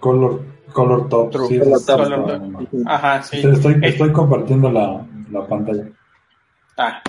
Color 0.00 0.56
Color 0.72 1.08
Top. 1.08 1.48
Sí, 1.48 1.60
Ajá, 2.84 3.22
sí. 3.22 3.42
Estoy, 3.42 3.78
estoy 3.82 4.12
compartiendo 4.12 4.70
la, 4.70 5.04
la 5.30 5.46
pantalla. 5.46 5.84
Ah, 6.76 7.02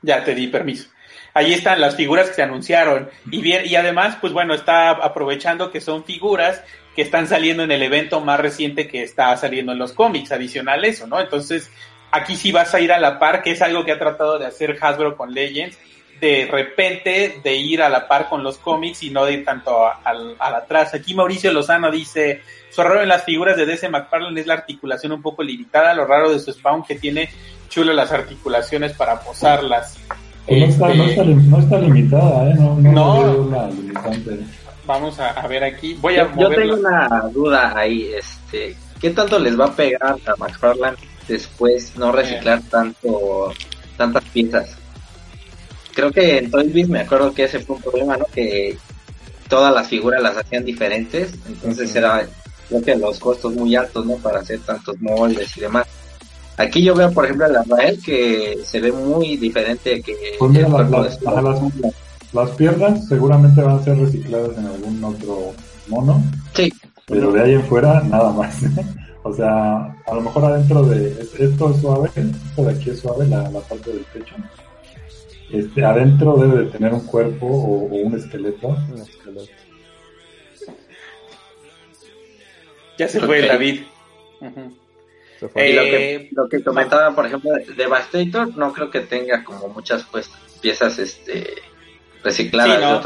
ya 0.00 0.24
te 0.24 0.34
di 0.34 0.46
permiso. 0.48 0.88
Ahí 1.34 1.54
están 1.54 1.80
las 1.80 1.96
figuras 1.96 2.28
que 2.28 2.34
se 2.34 2.42
anunciaron. 2.42 3.10
Y 3.30 3.40
bien, 3.40 3.64
y 3.66 3.76
además, 3.76 4.16
pues 4.20 4.32
bueno, 4.32 4.54
está 4.54 4.90
aprovechando 4.90 5.70
que 5.70 5.80
son 5.80 6.04
figuras 6.04 6.62
que 6.94 7.02
están 7.02 7.26
saliendo 7.26 7.62
en 7.62 7.70
el 7.70 7.82
evento 7.82 8.20
más 8.20 8.38
reciente 8.38 8.86
que 8.86 9.02
está 9.02 9.34
saliendo 9.36 9.72
en 9.72 9.78
los 9.78 9.92
cómics, 9.92 10.32
adicional 10.32 10.84
eso, 10.84 11.06
¿no? 11.06 11.20
Entonces, 11.20 11.70
aquí 12.10 12.36
sí 12.36 12.52
vas 12.52 12.74
a 12.74 12.80
ir 12.80 12.92
a 12.92 13.00
la 13.00 13.18
par, 13.18 13.42
que 13.42 13.52
es 13.52 13.62
algo 13.62 13.84
que 13.84 13.92
ha 13.92 13.98
tratado 13.98 14.38
de 14.38 14.46
hacer 14.46 14.76
Hasbro 14.80 15.16
con 15.16 15.32
Legends, 15.32 15.78
de 16.20 16.46
repente 16.48 17.40
de 17.42 17.54
ir 17.56 17.82
a 17.82 17.88
la 17.88 18.06
par 18.06 18.28
con 18.28 18.44
los 18.44 18.58
cómics 18.58 19.02
y 19.02 19.10
no 19.10 19.24
de 19.24 19.32
ir 19.32 19.44
tanto 19.44 19.84
al, 20.04 20.36
atrás. 20.38 20.94
Aquí 20.94 21.14
Mauricio 21.14 21.52
Lozano 21.52 21.90
dice, 21.90 22.42
su 22.70 22.80
error 22.80 23.02
en 23.02 23.08
las 23.08 23.24
figuras 23.24 23.56
de 23.56 23.66
DC 23.66 23.88
McFarlane 23.88 24.40
es 24.40 24.46
la 24.46 24.54
articulación 24.54 25.12
un 25.12 25.22
poco 25.22 25.42
limitada, 25.42 25.94
lo 25.94 26.04
raro 26.04 26.30
de 26.30 26.38
su 26.38 26.52
spawn 26.52 26.84
que 26.84 26.94
tiene 26.94 27.28
chulo 27.68 27.92
las 27.92 28.12
articulaciones 28.12 28.92
para 28.92 29.18
posarlas. 29.20 29.98
No, 30.48 30.66
está, 30.66 30.94
no, 30.94 31.58
está, 31.58 31.78
limitada, 31.78 32.50
¿eh? 32.50 32.54
No, 32.54 32.76
no, 32.76 33.70
Vamos 34.84 35.18
a, 35.20 35.46
ver 35.46 35.64
aquí. 35.64 35.94
Voy 36.00 36.16
a 36.16 36.32
yo, 36.34 36.40
yo 36.40 36.48
tengo 36.50 36.74
una 36.74 37.08
duda 37.32 37.72
ahí. 37.76 38.10
este 38.16 38.76
¿Qué 39.00 39.10
tanto 39.10 39.38
les 39.38 39.58
va 39.58 39.66
a 39.66 39.76
pegar 39.76 40.16
a 40.26 40.36
McFarlane 40.36 40.96
después 41.28 41.96
no 41.96 42.12
reciclar 42.12 42.60
tanto 42.70 43.52
tantas 43.96 44.24
piezas? 44.24 44.76
creo 45.94 46.10
que 46.10 46.38
en 46.38 46.50
Toys 46.50 46.88
me 46.88 47.00
acuerdo 47.00 47.32
que 47.32 47.44
ese 47.44 47.60
fue 47.60 47.76
un 47.76 47.82
problema, 47.82 48.16
¿no? 48.16 48.24
Que 48.26 48.76
todas 49.48 49.72
las 49.72 49.88
figuras 49.88 50.22
las 50.22 50.36
hacían 50.36 50.64
diferentes, 50.64 51.34
entonces 51.46 51.94
era, 51.94 52.26
creo 52.68 52.82
que 52.82 52.96
los 52.96 53.18
costos 53.18 53.54
muy 53.54 53.76
altos, 53.76 54.06
¿no? 54.06 54.16
Para 54.16 54.40
hacer 54.40 54.60
tantos 54.60 55.00
moldes 55.00 55.56
y 55.56 55.60
demás. 55.60 55.86
Aquí 56.56 56.82
yo 56.82 56.94
veo, 56.94 57.10
por 57.10 57.24
ejemplo, 57.24 57.46
el 57.46 57.54
Rafael 57.54 57.98
que 58.04 58.58
se 58.64 58.80
ve 58.80 58.92
muy 58.92 59.36
diferente 59.36 60.02
que 60.02 60.14
pues 60.38 60.52
las, 60.90 61.18
las, 62.32 62.50
piernas 62.50 63.08
seguramente 63.08 63.62
van 63.62 63.78
a 63.78 63.82
ser 63.82 63.98
recicladas 63.98 64.56
en 64.58 64.66
algún 64.66 65.02
otro 65.02 65.52
mono. 65.88 66.22
Sí. 66.54 66.72
Pero 67.06 67.32
de 67.32 67.42
ahí 67.42 67.54
en 67.54 67.64
fuera, 67.64 68.02
nada 68.02 68.30
más. 68.32 68.56
o 69.22 69.32
sea, 69.34 69.96
a 70.06 70.14
lo 70.14 70.20
mejor 70.20 70.44
adentro 70.44 70.84
de 70.84 71.26
esto 71.38 71.70
es 71.70 71.80
suave, 71.80 72.10
esto 72.14 72.64
de 72.64 72.70
aquí 72.70 72.90
es 72.90 73.00
suave, 73.00 73.26
la, 73.26 73.50
la 73.50 73.60
parte 73.60 73.90
del 73.90 74.04
pecho 74.12 74.34
este, 75.52 75.84
adentro 75.84 76.36
debe 76.36 76.64
de 76.64 76.70
tener 76.70 76.94
un 76.94 77.06
cuerpo 77.06 77.46
o, 77.46 77.84
un 77.84 78.16
esqueleto. 78.16 78.76
Ya 82.98 83.08
se 83.08 83.20
fue 83.20 83.46
David. 83.46 83.82
Y 85.56 85.72
lo 85.72 85.82
que, 85.82 86.14
eh, 86.14 86.28
lo 86.32 86.48
que 86.48 86.62
comentaba, 86.62 87.14
por 87.14 87.26
ejemplo, 87.26 87.50
de 87.52 87.74
Devastator, 87.74 88.56
no 88.56 88.72
creo 88.72 88.90
que 88.90 89.00
tenga 89.00 89.42
como 89.44 89.68
muchas 89.68 90.04
pues, 90.04 90.30
piezas 90.60 90.98
este 90.98 91.54
recicladas 92.22 93.04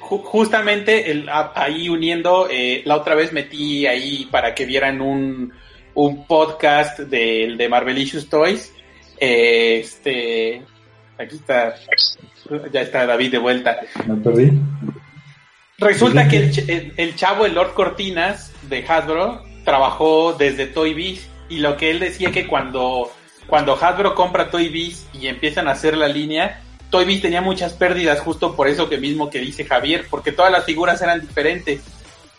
justamente 0.00 1.10
el, 1.10 1.26
ahí 1.54 1.88
uniendo, 1.88 2.48
eh, 2.50 2.82
la 2.84 2.96
otra 2.96 3.14
vez 3.14 3.32
metí 3.32 3.86
ahí 3.86 4.28
para 4.30 4.54
que 4.54 4.66
vieran 4.66 5.00
un, 5.00 5.52
un 5.94 6.26
podcast 6.26 6.98
del 6.98 7.56
de 7.56 7.68
Marvelicious 7.68 8.28
Toys, 8.28 8.74
eh, 9.18 9.80
este 9.80 10.62
aquí 11.18 11.36
está, 11.36 11.74
ya 12.70 12.82
está 12.82 13.06
David 13.06 13.32
de 13.32 13.38
vuelta. 13.38 13.80
Me 14.06 14.16
perdí. 14.16 14.52
Resulta 15.78 16.28
que 16.28 16.38
el, 16.38 16.92
el, 16.96 17.16
chavo, 17.16 17.46
el 17.46 17.54
Lord 17.54 17.74
Cortinas 17.74 18.52
de 18.68 18.84
Hasbro, 18.86 19.44
trabajó 19.66 20.32
desde 20.32 20.66
Toy 20.66 20.94
Biz 20.94 21.26
y 21.50 21.58
lo 21.58 21.76
que 21.76 21.90
él 21.90 22.00
decía 22.00 22.30
que 22.30 22.46
cuando, 22.46 23.10
cuando 23.46 23.74
Hasbro 23.74 24.14
compra 24.14 24.48
Toy 24.48 24.68
Biz 24.68 25.08
y 25.12 25.26
empiezan 25.26 25.68
a 25.68 25.72
hacer 25.72 25.96
la 25.96 26.08
línea, 26.08 26.62
Toy 26.88 27.04
Biz 27.04 27.20
tenía 27.20 27.42
muchas 27.42 27.74
pérdidas 27.74 28.20
justo 28.20 28.54
por 28.54 28.68
eso 28.68 28.88
que 28.88 28.96
mismo 28.96 29.28
que 29.28 29.40
dice 29.40 29.64
Javier, 29.64 30.06
porque 30.08 30.32
todas 30.32 30.52
las 30.52 30.64
figuras 30.64 31.02
eran 31.02 31.20
diferentes. 31.20 31.82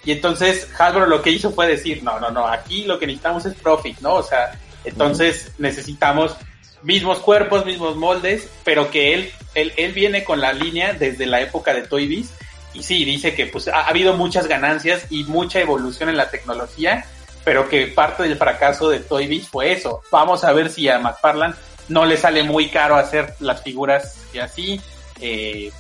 Y 0.06 0.14
entonces 0.14 0.70
Hasbro 0.80 1.06
lo 1.06 1.22
que 1.22 1.32
hizo 1.32 1.52
fue 1.52 1.68
decir, 1.68 2.02
no, 2.02 2.20
no, 2.20 2.32
no, 2.32 2.48
aquí 2.48 2.86
lo 2.86 2.98
que 2.98 3.06
necesitamos 3.06 3.46
es 3.46 3.56
profit, 3.56 4.00
¿no? 4.00 4.16
O 4.16 4.24
sea, 4.24 4.58
entonces 4.86 5.52
necesitamos 5.58 6.38
mismos 6.82 7.20
cuerpos, 7.20 7.66
mismos 7.66 7.98
moldes, 7.98 8.50
pero 8.64 8.90
que 8.90 9.14
él, 9.14 9.32
él, 9.54 9.74
él 9.76 9.92
viene 9.92 10.24
con 10.24 10.40
la 10.40 10.54
línea 10.54 10.94
desde 10.94 11.26
la 11.26 11.42
época 11.42 11.74
de 11.74 11.82
Toy 11.82 12.08
Biz 12.08 12.32
y 12.78 12.84
sí, 12.84 13.06
dice 13.06 13.34
que 13.34 13.48
pues 13.48 13.68
ha, 13.68 13.88
habido 13.88 14.16
muchas 14.16 14.48
ganancias 14.48 15.08
y 15.10 15.24
mucha 15.24 15.60
evolución 15.60 16.10
en 16.10 16.18
la 16.18 16.30
tecnología, 16.30 17.06
pero 17.48 17.70
que 17.70 17.88
parte 17.88 18.24
del 18.24 18.36
fracaso 18.36 18.90
de 18.90 19.00
Toy 19.00 19.26
Biz 19.26 19.48
fue 19.48 19.72
eso. 19.72 20.02
Vamos 20.12 20.44
a 20.44 20.52
ver 20.52 20.68
si 20.68 20.90
a 20.90 21.00
McFarland 21.00 21.56
no 21.88 22.06
le 22.06 22.18
sale 22.18 22.44
muy 22.44 22.68
caro 22.68 22.98
hacer 22.98 23.36
las 23.40 23.64
figuras 23.64 24.28
y 24.34 24.40
así, 24.40 24.82
eh, 25.22 25.72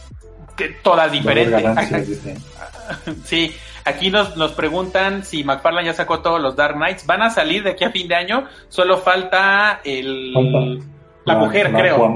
que 0.55 0.69
todas 0.81 1.11
diferentes. 1.11 1.61
sí, 3.25 3.53
aquí 3.83 4.09
nos, 4.09 4.37
nos 4.37 4.53
preguntan 4.53 5.25
si 5.25 5.43
McFarland 5.43 5.87
ya 5.87 5.93
sacó 5.93 6.21
todos 6.21 6.41
los 6.41 6.55
Dark 6.55 6.75
Knights. 6.75 7.05
Van 7.05 7.21
a 7.21 7.31
salir 7.31 7.63
de 7.63 7.71
aquí 7.71 7.83
a 7.83 7.91
fin 7.91 8.07
de 8.07 8.15
año, 8.15 8.47
solo 8.69 8.99
falta 8.99 9.81
el... 9.83 10.31
la, 11.25 11.35
mujer, 11.35 11.73
creo. 11.73 12.15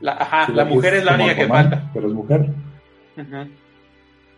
La, 0.00 0.12
ajá, 0.12 0.46
la 0.52 0.64
mujer 0.64 0.94
es 0.94 1.04
la 1.04 1.14
única 1.14 1.34
que 1.34 1.48
falta. 1.48 1.90
Pero 1.92 2.06
es 2.06 2.14
mujer. 2.14 2.46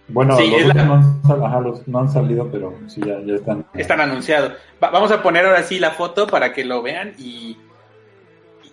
Bueno, 0.08 0.38
los, 0.38 1.88
no, 1.88 1.98
han, 1.98 2.08
salido, 2.08 2.48
pero 2.50 2.74
sí, 2.86 3.00
ya, 3.04 3.20
ya 3.24 3.34
están. 3.34 3.66
Están 3.74 4.00
anunciados. 4.00 4.52
vamos 4.80 5.10
a 5.10 5.22
poner 5.22 5.44
ahora 5.44 5.62
sí 5.64 5.80
la 5.80 5.90
foto 5.90 6.26
para 6.28 6.52
que 6.52 6.64
lo 6.64 6.80
vean 6.80 7.12
y, 7.18 7.56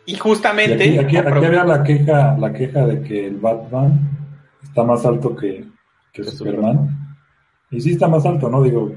y 0.05 0.15
justamente... 0.15 0.85
Y 0.85 0.97
aquí, 0.99 1.17
había 1.17 1.63
la 1.63 1.83
queja, 1.83 2.37
la 2.37 2.53
queja 2.53 2.85
de 2.85 3.01
que 3.01 3.27
el 3.27 3.37
Batman 3.37 3.99
está 4.63 4.83
más 4.83 5.05
alto 5.05 5.35
que, 5.35 5.65
que 6.11 6.23
Superman. 6.23 7.17
Y 7.71 7.81
sí 7.81 7.93
está 7.93 8.07
más 8.07 8.25
alto, 8.27 8.47
¿no? 8.47 8.61
Digo, 8.61 8.91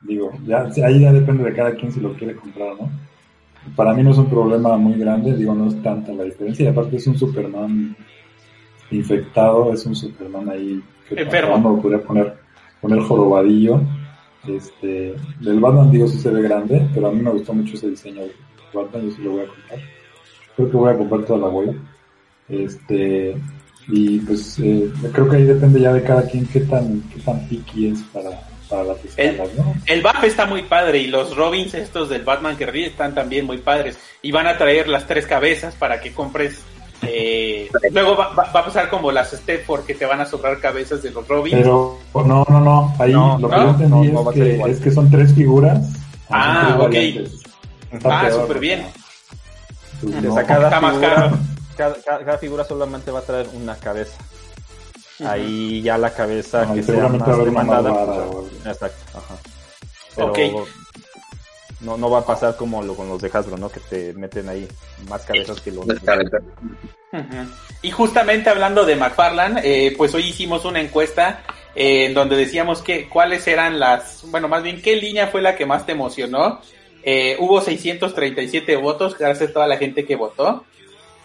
digo, 0.00 0.32
ya, 0.44 0.68
ahí 0.84 1.00
ya 1.00 1.12
depende 1.12 1.44
de 1.44 1.54
cada 1.54 1.72
quien 1.76 1.92
si 1.92 2.00
lo 2.00 2.14
quiere 2.14 2.34
comprar, 2.34 2.74
¿no? 2.80 2.90
Para 3.76 3.94
mí 3.94 4.02
no 4.02 4.10
es 4.10 4.18
un 4.18 4.28
problema 4.28 4.76
muy 4.76 4.98
grande, 4.98 5.36
digo, 5.36 5.54
no 5.54 5.68
es 5.68 5.80
tanta 5.82 6.12
la 6.12 6.24
diferencia. 6.24 6.64
Y 6.64 6.68
aparte 6.68 6.96
es 6.96 7.06
un 7.06 7.16
Superman 7.16 7.96
infectado, 8.90 9.72
es 9.72 9.86
un 9.86 9.94
Superman 9.94 10.48
ahí 10.48 10.82
que 11.08 11.22
Enfermo. 11.22 11.80
podría 11.80 12.02
poner, 12.02 12.34
poner 12.80 13.00
jorobadillo. 13.00 13.80
Este, 14.46 15.14
del 15.40 15.58
Batman 15.58 15.90
digo 15.90 16.06
sí 16.06 16.18
se 16.18 16.30
ve 16.30 16.42
grande, 16.42 16.88
pero 16.94 17.08
a 17.08 17.12
mí 17.12 17.20
me 17.20 17.30
gustó 17.30 17.52
mucho 17.52 17.74
ese 17.74 17.90
diseño 17.90 18.22
de 18.22 18.32
Batman, 18.72 19.02
yo 19.02 19.10
sí 19.10 19.22
lo 19.22 19.30
voy 19.32 19.40
a 19.40 19.48
comprar. 19.48 19.80
Creo 20.54 20.70
que 20.70 20.76
voy 20.76 20.90
a 20.90 20.96
comprar 20.96 21.24
toda 21.24 21.38
la 21.40 21.48
bola. 21.48 21.72
Este, 22.48 23.36
y 23.88 24.20
pues 24.20 24.58
eh, 24.60 24.90
creo 25.12 25.28
que 25.28 25.36
ahí 25.36 25.44
depende 25.44 25.80
ya 25.80 25.92
de 25.92 26.02
cada 26.02 26.22
quien 26.22 26.46
qué 26.46 26.60
tan, 26.60 27.02
qué 27.12 27.20
tan 27.20 27.46
picky 27.48 27.88
es 27.88 28.02
para, 28.12 28.30
para 28.68 28.84
las 28.84 29.04
escalas, 29.04 29.50
el, 29.50 29.56
¿no? 29.56 29.74
El 29.86 30.02
BAF 30.02 30.24
está 30.24 30.46
muy 30.46 30.62
padre 30.62 30.98
y 30.98 31.06
los 31.08 31.36
Robins 31.36 31.74
estos 31.74 32.08
del 32.08 32.22
Batman 32.22 32.56
que 32.56 32.66
ríe 32.66 32.86
están 32.86 33.14
también 33.14 33.46
muy 33.46 33.58
padres. 33.58 33.98
Y 34.22 34.32
van 34.32 34.46
a 34.46 34.58
traer 34.58 34.88
las 34.88 35.06
tres 35.06 35.26
cabezas 35.26 35.74
para 35.74 36.00
que 36.00 36.12
compres 36.12 36.64
eh, 37.02 37.68
luego 37.92 38.16
va, 38.16 38.32
va, 38.32 38.44
a 38.44 38.64
pasar 38.64 38.88
como 38.88 39.12
las 39.12 39.30
Stepford 39.30 39.84
que 39.84 39.94
te 39.94 40.06
van 40.06 40.20
a 40.20 40.26
sobrar 40.26 40.58
cabezas 40.60 41.02
de 41.02 41.10
los 41.10 41.26
Robins. 41.26 41.56
Pero 41.56 41.98
no, 42.14 42.44
no, 42.48 42.60
no. 42.60 42.94
Ahí 42.98 43.12
lo 43.12 43.48
que 43.48 43.56
yo 43.56 43.70
entendí 43.70 44.08
es, 44.08 44.34
que, 44.34 44.70
es, 44.70 44.80
que, 44.80 44.90
son 44.90 45.10
tres 45.10 45.34
figuras. 45.34 45.80
Ah, 46.30 46.78
ok. 46.80 46.94
Ah, 48.04 48.30
súper 48.30 48.58
bien. 48.58 48.86
cada, 50.46 50.64
Está 50.64 50.80
más 50.80 50.98
caro. 50.98 51.38
Cada, 51.76 51.94
cada, 52.02 52.38
figura 52.38 52.64
solamente 52.64 53.10
va 53.10 53.18
a 53.20 53.22
traer 53.22 53.48
una 53.54 53.76
cabeza. 53.76 54.16
Ahí 55.24 55.82
ya 55.82 55.98
la 55.98 56.12
cabeza 56.12 56.72
que 56.74 56.82
sea 56.82 57.08
más 57.08 57.44
demandada. 57.44 57.92
Pues, 58.30 58.66
exacto. 58.66 59.18
Ajá. 59.18 59.34
Pero, 60.14 60.28
okay 60.28 60.54
no, 61.80 61.96
no 61.96 62.10
va 62.10 62.20
a 62.20 62.26
pasar 62.26 62.56
como 62.56 62.82
lo, 62.82 62.94
con 62.94 63.08
los 63.08 63.20
de 63.20 63.30
Hasbro, 63.32 63.56
¿no? 63.58 63.68
Que 63.68 63.80
te 63.80 64.12
meten 64.14 64.48
ahí 64.48 64.66
más 65.08 65.24
cabezas 65.24 65.60
que 65.60 65.72
los... 65.72 65.86
Y 67.82 67.90
justamente 67.90 68.50
hablando 68.50 68.84
de 68.84 68.96
McFarland, 68.96 69.60
eh, 69.62 69.94
pues 69.96 70.14
hoy 70.14 70.24
hicimos 70.24 70.64
una 70.64 70.80
encuesta 70.80 71.42
eh, 71.74 72.06
en 72.06 72.14
donde 72.14 72.36
decíamos 72.36 72.82
que 72.82 73.08
cuáles 73.08 73.46
eran 73.46 73.78
las, 73.78 74.24
bueno, 74.30 74.48
más 74.48 74.62
bien 74.62 74.80
qué 74.80 74.96
línea 74.96 75.28
fue 75.28 75.42
la 75.42 75.54
que 75.54 75.66
más 75.66 75.84
te 75.84 75.92
emocionó. 75.92 76.60
Eh, 77.02 77.36
hubo 77.38 77.60
637 77.60 78.76
votos, 78.76 79.16
gracias 79.16 79.50
a 79.50 79.52
toda 79.52 79.66
la 79.66 79.76
gente 79.76 80.04
que 80.06 80.16
votó. 80.16 80.64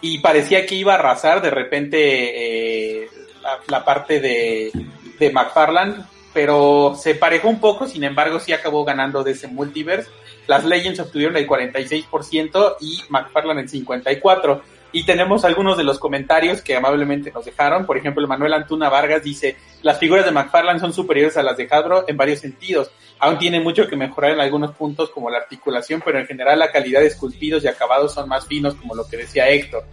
Y 0.02 0.18
parecía 0.18 0.66
que 0.66 0.74
iba 0.74 0.92
a 0.92 0.96
arrasar 0.96 1.40
de 1.40 1.50
repente 1.50 3.08
la, 3.40 3.58
la, 3.68 3.84
parte 3.84 4.20
de, 4.20 4.70
de 5.18 5.30
McFarland, 5.30 6.04
pero 6.34 6.96
se 7.00 7.14
parejó 7.14 7.48
un 7.48 7.60
poco, 7.60 7.86
sin 7.86 8.04
embargo 8.04 8.40
sí 8.40 8.52
acabó 8.52 8.84
ganando 8.84 9.22
de 9.22 9.30
ese 9.32 9.46
multiverse 9.46 10.10
las 10.46 10.64
Legends 10.64 11.00
obtuvieron 11.00 11.36
el 11.36 11.46
46% 11.46 12.76
y 12.80 13.00
McFarlane 13.08 13.62
el 13.62 13.70
54%. 13.70 14.62
Y 14.94 15.04
tenemos 15.04 15.46
algunos 15.46 15.78
de 15.78 15.84
los 15.84 15.98
comentarios 15.98 16.60
que 16.60 16.76
amablemente 16.76 17.32
nos 17.32 17.46
dejaron. 17.46 17.86
Por 17.86 17.96
ejemplo, 17.96 18.26
Manuel 18.28 18.52
Antuna 18.52 18.90
Vargas 18.90 19.22
dice, 19.22 19.56
las 19.80 19.98
figuras 19.98 20.26
de 20.26 20.32
McFarlane 20.32 20.80
son 20.80 20.92
superiores 20.92 21.38
a 21.38 21.42
las 21.42 21.56
de 21.56 21.66
Hasbro 21.70 22.04
en 22.08 22.16
varios 22.18 22.40
sentidos. 22.40 22.90
Aún 23.18 23.38
tiene 23.38 23.60
mucho 23.60 23.88
que 23.88 23.96
mejorar 23.96 24.32
en 24.32 24.40
algunos 24.40 24.72
puntos 24.72 25.08
como 25.08 25.30
la 25.30 25.38
articulación, 25.38 26.02
pero 26.04 26.18
en 26.18 26.26
general 26.26 26.58
la 26.58 26.70
calidad 26.70 27.00
de 27.00 27.06
esculpidos 27.06 27.64
y 27.64 27.68
acabados 27.68 28.12
son 28.12 28.28
más 28.28 28.46
finos, 28.46 28.74
como 28.74 28.94
lo 28.94 29.08
que 29.08 29.16
decía 29.16 29.48
Héctor. 29.48 29.84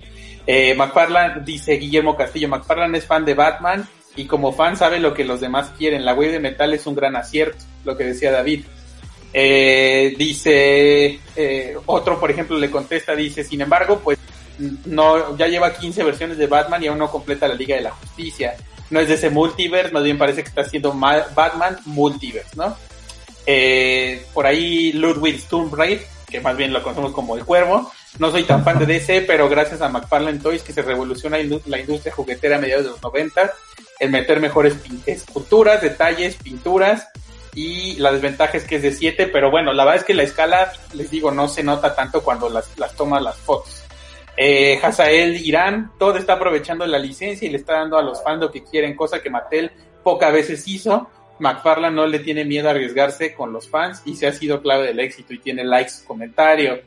Eh, 0.45 0.77
dice 1.45 1.73
Guillermo 1.73 2.17
Castillo, 2.17 2.49
McFarlane 2.49 2.97
es 2.97 3.05
fan 3.05 3.23
de 3.23 3.35
Batman 3.35 3.87
y 4.15 4.25
como 4.25 4.51
fan 4.51 4.75
sabe 4.75 4.99
lo 4.99 5.13
que 5.13 5.23
los 5.23 5.39
demás 5.39 5.71
quieren. 5.77 6.03
La 6.03 6.13
wave 6.13 6.33
de 6.33 6.39
metal 6.39 6.73
es 6.73 6.85
un 6.87 6.95
gran 6.95 7.15
acierto, 7.15 7.63
lo 7.85 7.95
que 7.95 8.03
decía 8.03 8.31
David. 8.31 8.65
Eh, 9.31 10.15
dice, 10.17 11.19
eh, 11.35 11.77
otro 11.85 12.19
por 12.19 12.31
ejemplo 12.31 12.57
le 12.57 12.71
contesta, 12.71 13.15
dice, 13.15 13.43
sin 13.43 13.61
embargo, 13.61 13.99
pues 14.03 14.17
no, 14.85 15.37
ya 15.37 15.47
lleva 15.47 15.73
15 15.73 16.03
versiones 16.03 16.37
de 16.37 16.47
Batman 16.47 16.83
y 16.83 16.87
aún 16.87 16.97
no 16.97 17.09
completa 17.09 17.47
la 17.47 17.53
Liga 17.53 17.75
de 17.75 17.83
la 17.83 17.91
Justicia. 17.91 18.55
No 18.89 18.99
es 18.99 19.07
de 19.07 19.13
ese 19.13 19.29
multiverse, 19.29 19.93
más 19.93 20.03
bien 20.03 20.17
parece 20.17 20.41
que 20.41 20.49
está 20.49 20.61
haciendo 20.61 20.93
Batman 20.93 21.77
multiverse, 21.85 22.55
¿no? 22.55 22.75
Eh, 23.45 24.25
por 24.33 24.47
ahí 24.47 24.91
Ludwig 24.93 25.39
Sturmreich, 25.39 26.01
que 26.27 26.41
más 26.41 26.57
bien 26.57 26.73
lo 26.73 26.81
conocemos 26.81 27.11
como 27.11 27.37
el 27.37 27.45
cuervo. 27.45 27.91
No 28.17 28.31
soy 28.31 28.43
tan 28.43 28.63
fan 28.63 28.79
de 28.79 28.87
DC, 28.87 29.21
pero 29.21 29.47
gracias 29.47 29.81
a 29.81 29.89
McFarlane 29.89 30.39
Toys 30.39 30.63
que 30.63 30.73
se 30.73 30.81
revoluciona 30.81 31.37
la 31.65 31.79
industria 31.79 32.13
juguetera 32.13 32.57
a 32.57 32.59
mediados 32.59 32.85
de 32.85 32.91
los 32.91 33.03
90, 33.03 33.53
el 33.99 34.09
meter 34.09 34.39
mejores 34.39 34.75
esculturas, 35.05 35.81
detalles, 35.81 36.35
pinturas 36.35 37.07
y 37.61 37.95
la 37.95 38.13
desventaja 38.13 38.55
es 38.55 38.63
que 38.63 38.77
es 38.77 38.83
de 38.83 38.93
7, 38.93 39.27
pero 39.27 39.51
bueno, 39.51 39.73
la 39.73 39.83
verdad 39.83 39.99
es 39.99 40.05
que 40.05 40.13
la 40.13 40.23
escala, 40.23 40.71
les 40.93 41.11
digo, 41.11 41.29
no 41.29 41.49
se 41.49 41.61
nota 41.61 41.93
tanto 41.93 42.23
cuando 42.23 42.47
las, 42.47 42.79
las 42.79 42.95
las 42.97 43.37
fotos. 43.37 43.83
Eh, 44.37 44.79
Hazael 44.81 45.35
Irán, 45.45 45.91
todo 45.99 46.15
está 46.15 46.35
aprovechando 46.35 46.87
la 46.87 46.97
licencia 46.97 47.45
y 47.45 47.51
le 47.51 47.57
está 47.57 47.73
dando 47.73 47.97
a 47.97 48.01
los 48.01 48.23
fans 48.23 48.39
lo 48.39 48.49
que 48.49 48.63
quieren, 48.63 48.95
cosa 48.95 49.21
que 49.21 49.29
Mattel 49.29 49.71
pocas 50.03 50.31
veces 50.31 50.65
hizo. 50.69 51.09
McFarlane 51.39 51.93
no 51.93 52.07
le 52.07 52.19
tiene 52.19 52.45
miedo 52.45 52.69
a 52.69 52.71
arriesgarse 52.71 53.33
con 53.33 53.51
los 53.51 53.67
fans 53.67 54.03
y 54.05 54.15
se 54.15 54.27
ha 54.27 54.31
sido 54.31 54.61
clave 54.61 54.87
del 54.87 55.01
éxito 55.01 55.33
y 55.33 55.39
tiene 55.39 55.65
likes, 55.65 56.05
comentario. 56.07 56.79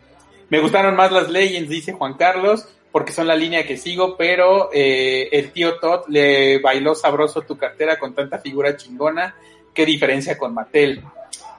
Me 0.48 0.58
gustaron 0.58 0.96
más 0.96 1.12
las 1.12 1.28
Legends, 1.28 1.68
dice 1.68 1.92
Juan 1.92 2.14
Carlos, 2.14 2.66
porque 2.90 3.12
son 3.12 3.26
la 3.26 3.36
línea 3.36 3.66
que 3.66 3.76
sigo, 3.76 4.16
pero 4.16 4.70
eh, 4.72 5.28
el 5.32 5.52
tío 5.52 5.78
Todd 5.80 6.08
le 6.08 6.60
bailó 6.60 6.94
sabroso 6.94 7.42
tu 7.42 7.58
cartera 7.58 7.98
con 7.98 8.14
tanta 8.14 8.38
figura 8.38 8.74
chingona 8.74 9.34
qué 9.74 9.86
diferencia 9.86 10.38
con 10.38 10.54
Mattel. 10.54 11.02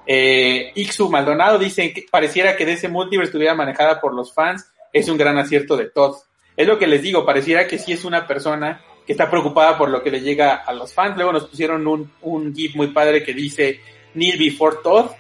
Eh, 0.06 0.72
Ixu 0.76 1.10
Maldonado 1.10 1.58
dice 1.58 1.94
que 1.94 2.06
pareciera 2.10 2.56
que 2.56 2.66
de 2.66 2.74
ese 2.74 2.90
multiverse 2.90 3.30
estuviera 3.30 3.56
manejada 3.56 4.02
por 4.02 4.14
los 4.14 4.34
fans, 4.34 4.72
es 4.92 5.10
un 5.10 5.18
gran 5.18 5.38
acierto 5.38 5.78
de 5.78 5.86
Todd. 5.86 6.16
Es 6.56 6.68
lo 6.68 6.78
que 6.78 6.88
les 6.88 7.02
digo, 7.02 7.26
pareciera 7.26 7.68
que 7.68 7.80
sí 7.80 7.94
es 7.94 8.06
una 8.06 8.28
persona 8.28 8.82
que 9.06 9.14
está 9.14 9.30
preocupada 9.30 9.78
por 9.78 9.90
lo 9.90 10.04
que 10.04 10.12
le 10.12 10.22
llega 10.22 10.56
a 10.56 10.74
los 10.74 10.94
fans. 10.94 11.16
Luego 11.16 11.34
nos 11.34 11.48
pusieron 11.48 11.88
un, 11.88 12.12
un 12.22 12.54
GIF 12.54 12.76
muy 12.76 12.88
padre 12.88 13.24
que 13.24 13.34
dice 13.34 13.82
Neil 14.14 14.38
Before 14.38 14.78
Todd. 14.84 15.12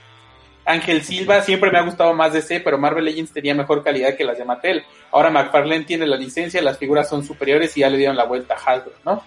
Ángel 0.65 1.03
Silva, 1.03 1.41
siempre 1.41 1.71
me 1.71 1.79
ha 1.79 1.83
gustado 1.83 2.13
más 2.13 2.31
de 2.31 2.41
C, 2.41 2.61
pero 2.61 2.77
Marvel 2.77 3.03
Legends 3.03 3.33
tenía 3.33 3.53
mejor 3.53 3.83
calidad 3.83 4.15
que 4.15 4.23
las 4.23 4.37
de 4.37 4.45
Mattel. 4.45 4.83
Ahora 5.11 5.29
McFarlane 5.29 5.83
tiene 5.83 6.07
la 6.07 6.15
licencia, 6.15 6.61
las 6.61 6.77
figuras 6.77 7.09
son 7.09 7.25
superiores 7.25 7.75
y 7.75 7.81
ya 7.81 7.89
le 7.89 7.97
dieron 7.97 8.15
la 8.15 8.23
vuelta 8.23 8.53
a 8.53 8.57
Hasbro, 8.57 8.93
¿no? 9.03 9.23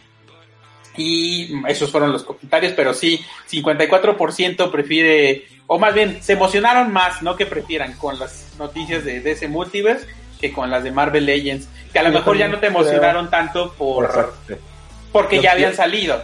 Y 0.96 1.52
esos 1.68 1.90
fueron 1.90 2.12
los 2.12 2.24
comentarios, 2.24 2.72
pero 2.72 2.94
sí, 2.94 3.20
54% 3.50 4.70
prefiere, 4.70 5.46
o 5.66 5.78
más 5.78 5.94
bien, 5.94 6.22
se 6.22 6.34
emocionaron 6.34 6.92
más, 6.92 7.22
no 7.22 7.36
que 7.36 7.46
prefieran, 7.46 7.94
con 7.94 8.18
las 8.18 8.54
noticias 8.58 9.04
de, 9.04 9.30
ese 9.30 9.48
multiverse. 9.48 10.06
que 10.40 10.52
con 10.52 10.70
las 10.70 10.84
de 10.84 10.92
Marvel 10.92 11.24
Legends, 11.24 11.68
que 11.92 11.98
a 11.98 12.02
lo 12.02 12.10
mejor 12.10 12.36
ya 12.36 12.48
no 12.48 12.58
te 12.58 12.66
emocionaron 12.66 13.30
tanto 13.30 13.72
por 13.72 14.34
porque 15.16 15.40
ya 15.40 15.52
habían 15.52 15.74
salido. 15.74 16.20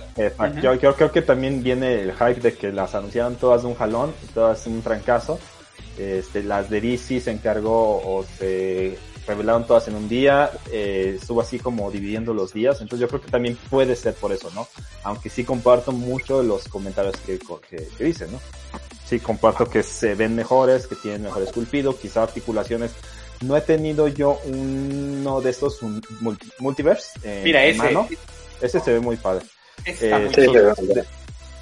yo, 0.60 0.74
yo, 0.74 0.94
creo 0.94 1.10
que 1.10 1.22
también 1.22 1.62
viene 1.62 2.02
el 2.02 2.12
hype 2.12 2.40
de 2.40 2.54
que 2.54 2.70
las 2.72 2.94
anunciaron 2.94 3.36
todas 3.36 3.62
de 3.62 3.68
un 3.68 3.74
jalón, 3.74 4.14
todas 4.34 4.66
un 4.66 4.82
trancazo. 4.82 5.38
Este, 5.98 6.42
las 6.42 6.68
de 6.68 6.80
DC 6.80 7.20
se 7.20 7.30
encargó 7.30 8.02
o 8.04 8.24
se 8.38 8.98
revelaron 9.32 9.66
todas 9.66 9.88
en 9.88 9.94
un 9.94 10.08
día, 10.08 10.50
eh, 10.70 11.16
estuvo 11.20 11.40
así 11.40 11.58
como 11.58 11.90
dividiendo 11.90 12.34
los 12.34 12.52
días, 12.52 12.80
entonces 12.80 13.00
yo 13.00 13.08
creo 13.08 13.20
que 13.20 13.30
también 13.30 13.56
puede 13.70 13.96
ser 13.96 14.14
por 14.14 14.32
eso, 14.32 14.50
¿no? 14.54 14.68
Aunque 15.04 15.30
sí 15.30 15.44
comparto 15.44 15.92
mucho 15.92 16.42
los 16.42 16.68
comentarios 16.68 17.16
que, 17.16 17.38
que, 17.68 18.04
dicen, 18.04 18.30
¿no? 18.32 18.40
Sí, 19.04 19.20
comparto 19.20 19.68
que 19.68 19.82
se 19.82 20.14
ven 20.14 20.34
mejores, 20.34 20.86
que 20.86 20.96
tienen 20.96 21.22
mejor 21.22 21.42
esculpido, 21.42 21.98
quizá 21.98 22.22
articulaciones. 22.22 22.92
No 23.40 23.56
he 23.56 23.60
tenido 23.60 24.06
yo 24.08 24.38
uno 24.44 25.40
de 25.40 25.50
estos 25.50 25.80
multiverse. 26.60 27.42
Mira, 27.42 27.64
ese. 27.64 27.96
Ese 28.60 28.78
se 28.78 28.92
ve 28.92 29.00
muy 29.00 29.16
padre. 29.16 29.44
Eh, 29.84 31.04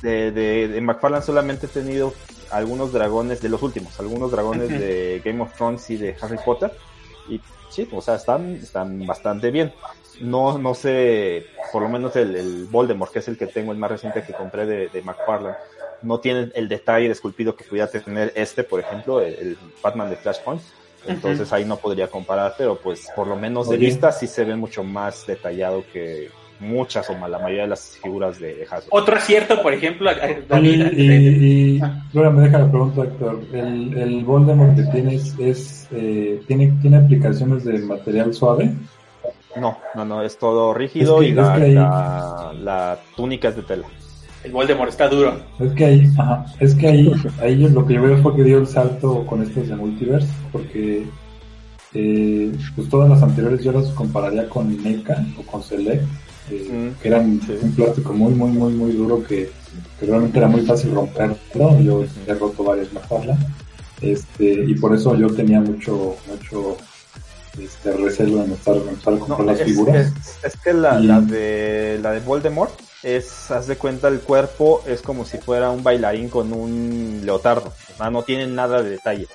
de, 0.03 0.31
de, 0.33 0.69
de, 0.69 0.81
McFarlane 0.81 1.25
solamente 1.25 1.67
he 1.67 1.69
tenido 1.69 2.13
algunos 2.51 2.93
dragones 2.93 3.41
de 3.41 3.49
los 3.49 3.63
últimos, 3.63 3.99
algunos 4.01 4.31
dragones 4.31 4.69
de 4.69 5.23
Game 5.25 5.43
of 5.43 5.55
Thrones 5.57 5.89
y 5.91 5.97
de 5.97 6.17
Harry 6.21 6.39
Potter 6.45 6.73
y 7.29 7.41
sí, 7.71 7.89
o 7.93 8.01
sea, 8.01 8.17
están, 8.17 8.57
están 8.57 9.07
bastante 9.07 9.51
bien. 9.51 9.73
No, 10.21 10.59
no 10.59 10.75
sé, 10.75 11.47
por 11.73 11.83
lo 11.83 11.89
menos 11.89 12.15
el, 12.17 12.37
el 12.37 12.65
Voldemort, 12.67 13.13
que 13.13 13.21
es 13.21 13.29
el 13.29 13.39
que 13.39 13.47
tengo, 13.47 13.73
el 13.73 13.79
más 13.79 13.91
reciente 13.91 14.23
que 14.23 14.35
compré 14.35 14.67
de, 14.67 14.89
de 14.89 15.03
McFarlane, 15.03 15.57
no 16.03 16.21
tiene 16.21 16.51
el 16.55 16.69
detalle 16.69 17.07
de 17.07 17.13
esculpido 17.13 17.57
que 17.57 17.65
pudiera 17.65 17.89
tener 17.89 18.33
este, 18.35 18.65
por 18.65 18.81
ejemplo, 18.81 19.21
el, 19.21 19.57
Batman 19.83 20.11
de 20.11 20.17
Flashpoint. 20.17 20.63
Entonces 21.07 21.51
ahí 21.55 21.65
no 21.65 21.79
podría 21.79 22.09
comparar, 22.09 22.55
pero 22.59 22.79
pues 22.79 23.09
por 23.17 23.27
lo 23.27 23.35
menos 23.35 23.71
de 23.71 23.79
vista 23.79 24.13
sí 24.13 24.27
se 24.27 24.45
ve 24.45 24.55
mucho 24.55 24.85
más 24.85 25.27
detallado 25.27 25.83
que, 25.91 26.31
muchas 26.61 27.09
o 27.11 27.15
más, 27.17 27.31
la 27.31 27.39
mayoría 27.39 27.63
de 27.63 27.69
las 27.69 27.99
figuras 28.03 28.39
de 28.39 28.67
Hasbro. 28.71 28.89
Otro 28.91 29.17
acierto, 29.17 29.61
por 29.63 29.73
ejemplo, 29.73 30.11
David. 30.49 30.93
Y, 30.93 31.77
y, 31.77 31.81
me 32.13 32.43
deja 32.43 32.59
la 32.59 32.71
pregunta, 32.71 33.03
Héctor. 33.03 33.41
¿El, 33.53 33.97
el 33.97 34.25
Voldemort 34.25 34.77
que 34.77 34.85
tienes 34.85 35.35
es, 35.39 35.89
eh, 35.91 36.43
¿tiene, 36.47 36.73
¿tiene 36.83 36.99
aplicaciones 36.99 37.65
de 37.65 37.79
material 37.81 38.33
suave? 38.35 38.73
No, 39.57 39.79
no, 39.95 40.05
no, 40.05 40.23
es 40.23 40.39
todo 40.39 40.73
rígido 40.75 41.23
y 41.23 41.33
la, 41.33 42.53
la, 42.55 42.99
túnica 43.17 43.49
es 43.49 43.57
de 43.57 43.63
tela. 43.63 43.87
El 44.45 44.53
Voldemort 44.53 44.91
está 44.91 45.09
duro. 45.09 45.39
Es 45.59 45.73
que 45.73 45.85
ahí, 45.85 46.09
ajá, 46.17 46.47
es 46.61 46.75
que 46.75 46.87
ahí, 46.87 47.13
ahí 47.43 47.57
lo 47.57 47.85
que 47.85 47.95
yo 47.95 48.03
veo 48.03 48.23
fue 48.23 48.37
que 48.37 48.45
dio 48.45 48.59
el 48.59 48.67
salto 48.67 49.27
con 49.27 49.43
estos 49.43 49.69
de 49.69 49.77
Multiverse, 49.77 50.33
porque 50.53 51.05
eh, 51.95 52.53
pues 52.77 52.89
todas 52.89 53.11
las 53.11 53.23
anteriores 53.23 53.65
yo 53.65 53.73
las 53.73 53.89
compararía 53.89 54.49
con 54.49 54.83
NECA 54.83 55.25
o 55.37 55.43
con 55.43 55.63
Select, 55.63 56.05
que 56.51 57.09
eran 57.09 57.41
un 57.63 57.73
plástico 57.73 58.13
muy, 58.13 58.33
muy, 58.33 58.51
muy, 58.51 58.73
muy 58.75 58.93
duro 58.93 59.23
que, 59.23 59.51
realmente 60.01 60.39
era 60.39 60.49
muy 60.49 60.63
fácil 60.63 60.95
romperlo. 60.95 61.81
Yo 61.81 62.05
he 62.27 62.35
roto 62.35 62.65
varias 62.65 62.93
mafarlas. 62.93 63.39
Este, 64.01 64.65
y 64.67 64.75
por 64.75 64.95
eso 64.95 65.15
yo 65.15 65.29
tenía 65.29 65.61
mucho, 65.61 66.17
mucho 66.29 66.77
este, 67.59 67.93
recelo 67.93 68.43
en 68.43 68.53
estar, 68.53 68.77
en 68.77 69.19
comprar 69.19 69.41
las 69.45 69.63
figuras. 69.63 70.13
Es, 70.43 70.57
que 70.57 70.73
la, 70.73 70.99
la, 70.99 71.21
de, 71.21 71.99
la 72.03 72.13
de 72.13 72.21
Voldemort 72.21 72.73
es, 73.03 73.51
haz 73.51 73.67
de 73.67 73.77
cuenta, 73.77 74.09
el 74.09 74.21
cuerpo 74.21 74.83
es 74.87 75.03
como 75.03 75.25
si 75.25 75.39
fuera 75.39 75.71
un 75.71 75.83
bailarín 75.83 76.29
con 76.29 76.53
un 76.53 77.21
leotardo. 77.25 77.73
no 78.11 78.23
tiene 78.23 78.47
nada 78.47 78.83
de 78.83 78.91
detalle. 78.91 79.29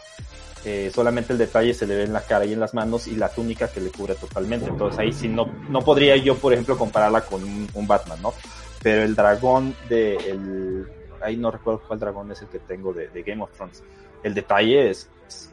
Eh, 0.67 0.89
solamente 0.91 1.31
el 1.31 1.37
detalle 1.37 1.75
se 1.75 1.85
le 1.85 1.95
ve 1.95 2.03
en 2.05 2.13
la 2.13 2.21
cara 2.21 2.43
y 2.43 2.53
en 2.53 2.59
las 2.59 2.73
manos 2.73 3.07
y 3.07 3.15
la 3.15 3.29
túnica 3.29 3.67
que 3.67 3.79
le 3.79 3.91
cubre 3.91 4.15
totalmente. 4.15 4.67
Entonces 4.67 4.99
ahí 4.99 5.13
sí 5.13 5.27
no, 5.27 5.45
no 5.69 5.81
podría 5.81 6.17
yo, 6.17 6.35
por 6.35 6.53
ejemplo, 6.53 6.75
compararla 6.75 7.21
con 7.21 7.43
un, 7.43 7.87
Batman, 7.87 8.19
¿no? 8.23 8.33
Pero 8.81 9.03
el 9.03 9.15
dragón 9.15 9.75
de 9.87 10.15
el, 10.15 10.87
ahí 11.21 11.37
no 11.37 11.51
recuerdo 11.51 11.83
cuál 11.87 11.99
dragón 11.99 12.31
es 12.31 12.41
el 12.41 12.47
que 12.47 12.57
tengo 12.57 12.93
de, 12.93 13.09
Game 13.23 13.43
of 13.43 13.51
Thrones. 13.51 13.83
El 14.23 14.33
detalle 14.33 14.89
es, 14.89 15.07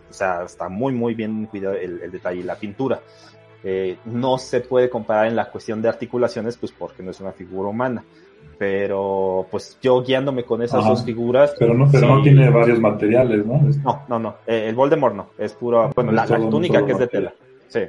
o 0.08 0.14
sea, 0.14 0.44
está 0.44 0.70
muy, 0.70 0.94
muy 0.94 1.14
bien 1.14 1.44
cuidado 1.44 1.74
el, 1.74 2.10
detalle 2.10 2.40
y 2.40 2.44
la 2.44 2.56
pintura. 2.56 3.02
Eh, 3.62 3.98
no 4.06 4.38
se 4.38 4.60
puede 4.60 4.88
comparar 4.88 5.26
en 5.26 5.36
la 5.36 5.50
cuestión 5.50 5.82
de 5.82 5.90
articulaciones, 5.90 6.56
pues 6.56 6.72
porque 6.72 7.02
no 7.02 7.10
es 7.10 7.20
una 7.20 7.32
figura 7.32 7.68
humana 7.68 8.02
pero 8.58 9.46
pues 9.50 9.76
yo 9.82 10.02
guiándome 10.02 10.44
con 10.44 10.62
esas 10.62 10.86
dos 10.86 11.04
figuras. 11.04 11.54
Pero 11.58 11.74
no, 11.74 11.90
pero 11.90 12.06
no 12.06 12.22
tiene 12.22 12.48
varios 12.48 12.78
materiales, 12.78 13.44
¿no? 13.44 13.60
No, 13.82 14.04
no, 14.08 14.18
no. 14.18 14.36
Eh, 14.46 14.66
el 14.68 14.74
Voldemort 14.74 15.14
no. 15.14 15.30
Es 15.36 15.52
puro, 15.54 15.90
bueno, 15.94 16.12
la, 16.12 16.26
túnica 16.26 16.86
que 16.86 16.92
es 16.92 16.98
de 16.98 17.06
tela. 17.08 17.34
Sí. 17.68 17.80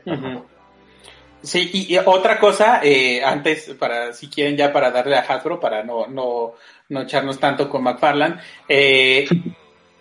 Sí, 1.44 1.70
y, 1.90 1.98
otra 1.98 2.40
cosa, 2.40 2.80
eh, 2.82 3.22
antes, 3.22 3.76
para 3.78 4.14
si 4.14 4.30
quieren 4.30 4.56
ya 4.56 4.72
para 4.72 4.92
darle 4.92 5.18
a 5.18 5.20
Hasbro, 5.20 5.60
para 5.60 5.84
no, 5.84 6.08
no, 6.08 6.54
no 6.88 7.02
echarnos 7.02 7.38
tanto 7.38 7.70
con 7.70 7.84
McFarland, 7.84 8.40
eh, 8.70 9.28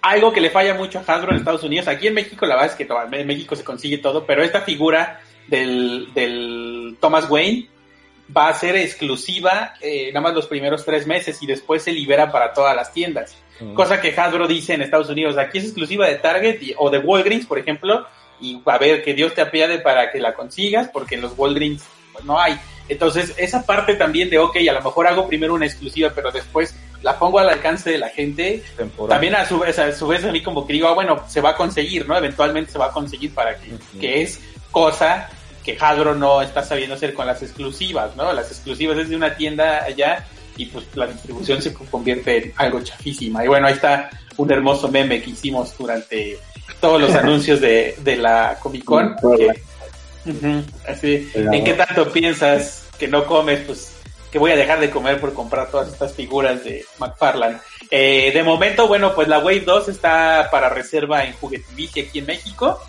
algo 0.02 0.32
que 0.32 0.40
le 0.40 0.50
falla 0.50 0.74
mucho 0.74 1.00
a 1.00 1.02
Hasbro 1.02 1.32
en 1.32 1.38
Estados 1.38 1.64
Unidos, 1.64 1.88
aquí 1.88 2.06
en 2.06 2.14
México 2.14 2.46
la 2.46 2.54
verdad 2.54 2.70
es 2.70 2.76
que 2.76 2.88
en 3.18 3.26
México 3.26 3.56
se 3.56 3.64
consigue 3.64 3.98
todo, 3.98 4.24
pero 4.24 4.44
esta 4.44 4.60
figura 4.60 5.20
del, 5.48 6.14
del 6.14 6.96
Thomas 7.00 7.28
Wayne, 7.28 7.68
va 8.34 8.48
a 8.48 8.54
ser 8.54 8.76
exclusiva 8.76 9.74
eh, 9.80 10.08
nada 10.12 10.22
más 10.22 10.34
los 10.34 10.46
primeros 10.46 10.84
tres 10.84 11.06
meses 11.06 11.42
y 11.42 11.46
después 11.46 11.82
se 11.82 11.92
libera 11.92 12.30
para 12.30 12.52
todas 12.52 12.74
las 12.74 12.92
tiendas. 12.92 13.36
Mm. 13.60 13.74
Cosa 13.74 14.00
que 14.00 14.14
Hasbro 14.18 14.46
dice 14.46 14.74
en 14.74 14.82
Estados 14.82 15.08
Unidos, 15.08 15.36
aquí 15.38 15.58
es 15.58 15.64
exclusiva 15.64 16.06
de 16.06 16.16
Target 16.16 16.74
o 16.78 16.90
de 16.90 16.98
Walgreens, 16.98 17.46
por 17.46 17.58
ejemplo, 17.58 18.06
y 18.40 18.60
a 18.64 18.78
ver 18.78 19.04
que 19.04 19.14
Dios 19.14 19.34
te 19.34 19.40
apiade 19.40 19.78
para 19.78 20.10
que 20.10 20.18
la 20.18 20.34
consigas, 20.34 20.88
porque 20.92 21.14
en 21.14 21.22
los 21.22 21.32
Walgreens 21.36 21.84
pues, 22.12 22.24
no 22.24 22.40
hay. 22.40 22.58
Entonces, 22.88 23.34
esa 23.36 23.64
parte 23.64 23.94
también 23.94 24.28
de, 24.28 24.38
ok, 24.38 24.56
a 24.68 24.72
lo 24.72 24.82
mejor 24.82 25.06
hago 25.06 25.28
primero 25.28 25.54
una 25.54 25.66
exclusiva, 25.66 26.10
pero 26.14 26.30
después 26.30 26.74
la 27.02 27.18
pongo 27.18 27.38
al 27.38 27.48
alcance 27.48 27.90
de 27.90 27.98
la 27.98 28.08
gente. 28.08 28.62
También 29.08 29.34
a 29.34 29.46
su 29.46 29.58
vez, 29.58 29.78
a 29.78 29.92
su 29.92 30.06
vez 30.06 30.24
a 30.24 30.32
mí 30.32 30.42
como 30.42 30.66
que 30.66 30.72
digo, 30.72 30.88
ah, 30.88 30.94
bueno, 30.94 31.24
se 31.28 31.40
va 31.40 31.50
a 31.50 31.56
conseguir, 31.56 32.06
¿no? 32.06 32.16
Eventualmente 32.16 32.72
se 32.72 32.78
va 32.78 32.86
a 32.86 32.92
conseguir 32.92 33.34
para 33.34 33.56
que, 33.56 33.70
que 34.00 34.22
es 34.22 34.40
cosa 34.70 35.28
que 35.64 35.76
Hasbro 35.80 36.14
no 36.14 36.42
está 36.42 36.62
sabiendo 36.62 36.94
hacer 36.94 37.14
con 37.14 37.26
las 37.26 37.42
exclusivas, 37.42 38.16
¿no? 38.16 38.32
Las 38.32 38.50
exclusivas 38.50 38.98
es 38.98 39.08
de 39.08 39.16
una 39.16 39.36
tienda 39.36 39.84
allá 39.84 40.26
y 40.56 40.66
pues 40.66 40.84
la 40.94 41.06
distribución 41.06 41.62
se 41.62 41.72
convierte 41.72 42.36
en 42.36 42.52
algo 42.56 42.80
chafísima. 42.82 43.44
Y 43.44 43.48
bueno, 43.48 43.66
ahí 43.66 43.74
está 43.74 44.10
un 44.36 44.50
hermoso 44.50 44.88
meme 44.88 45.22
que 45.22 45.30
hicimos 45.30 45.76
durante 45.76 46.38
todos 46.80 47.00
los 47.00 47.10
anuncios 47.14 47.60
de, 47.60 47.96
de 47.98 48.16
la 48.16 48.58
Comic 48.60 48.84
Con. 48.84 49.16
así, 50.88 51.30
¿En 51.34 51.64
qué 51.64 51.74
tanto 51.74 52.10
piensas 52.12 52.86
que 52.98 53.08
no 53.08 53.24
comes? 53.26 53.60
Pues 53.60 53.92
que 54.30 54.38
voy 54.38 54.50
a 54.50 54.56
dejar 54.56 54.80
de 54.80 54.88
comer 54.88 55.20
por 55.20 55.34
comprar 55.34 55.70
todas 55.70 55.92
estas 55.92 56.14
figuras 56.14 56.64
de 56.64 56.86
McFarland. 56.98 57.60
Eh, 57.90 58.30
de 58.32 58.42
momento, 58.42 58.88
bueno, 58.88 59.14
pues 59.14 59.28
la 59.28 59.38
Wave 59.38 59.60
2 59.60 59.88
está 59.90 60.48
para 60.50 60.70
reserva 60.70 61.24
en 61.24 61.34
Juguetivici 61.34 62.00
aquí 62.00 62.20
en 62.20 62.26
México 62.26 62.80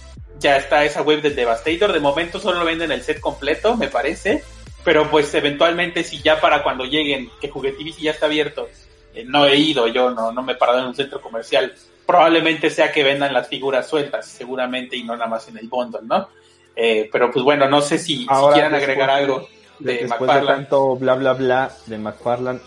ya 0.44 0.58
está 0.58 0.84
esa 0.84 1.02
web 1.02 1.22
del 1.22 1.36
Devastator. 1.36 1.92
De 1.92 2.00
momento 2.00 2.40
solo 2.40 2.60
lo 2.60 2.66
venden 2.66 2.92
el 2.92 3.02
set 3.02 3.20
completo, 3.20 3.76
me 3.76 3.88
parece. 3.88 4.44
Pero 4.84 5.10
pues 5.10 5.34
eventualmente 5.34 6.04
si 6.04 6.22
ya 6.22 6.40
para 6.40 6.62
cuando 6.62 6.84
lleguen, 6.84 7.32
que 7.40 7.50
Juguetivici 7.50 8.04
ya 8.04 8.12
está 8.12 8.26
abierto, 8.26 8.68
eh, 9.16 9.24
no 9.26 9.46
he 9.46 9.56
ido, 9.56 9.88
yo 9.88 10.12
no, 10.12 10.32
no 10.32 10.44
me 10.44 10.54
he 10.54 10.56
parado 10.56 10.80
en 10.80 10.88
un 10.88 10.96
centro 10.96 11.22
comercial. 11.22 11.74
Probablemente 12.06 12.70
sea 12.70 12.92
que 12.92 13.02
vendan 13.02 13.34
las 13.34 13.48
figuras 13.48 13.88
sueltas, 13.88 14.28
seguramente, 14.28 14.98
y 14.98 15.04
no 15.04 15.16
nada 15.16 15.30
más 15.30 15.48
en 15.48 15.58
el 15.58 15.70
bundle, 15.70 16.02
¿no? 16.04 16.28
Eh, 16.76 17.10
pero 17.12 17.32
pues 17.32 17.44
bueno, 17.44 17.70
no 17.70 17.82
sé 17.82 17.98
si, 17.98 18.28
quieran 18.54 18.76
agregar 18.76 19.10
algo 19.10 19.48
de 19.80 20.00
después 20.00 20.34
de 20.34 20.46
tanto 20.46 20.96
bla 20.96 21.14
bla 21.16 21.34
bla 21.34 21.72
de 21.86 21.98
McFarland, 21.98 22.62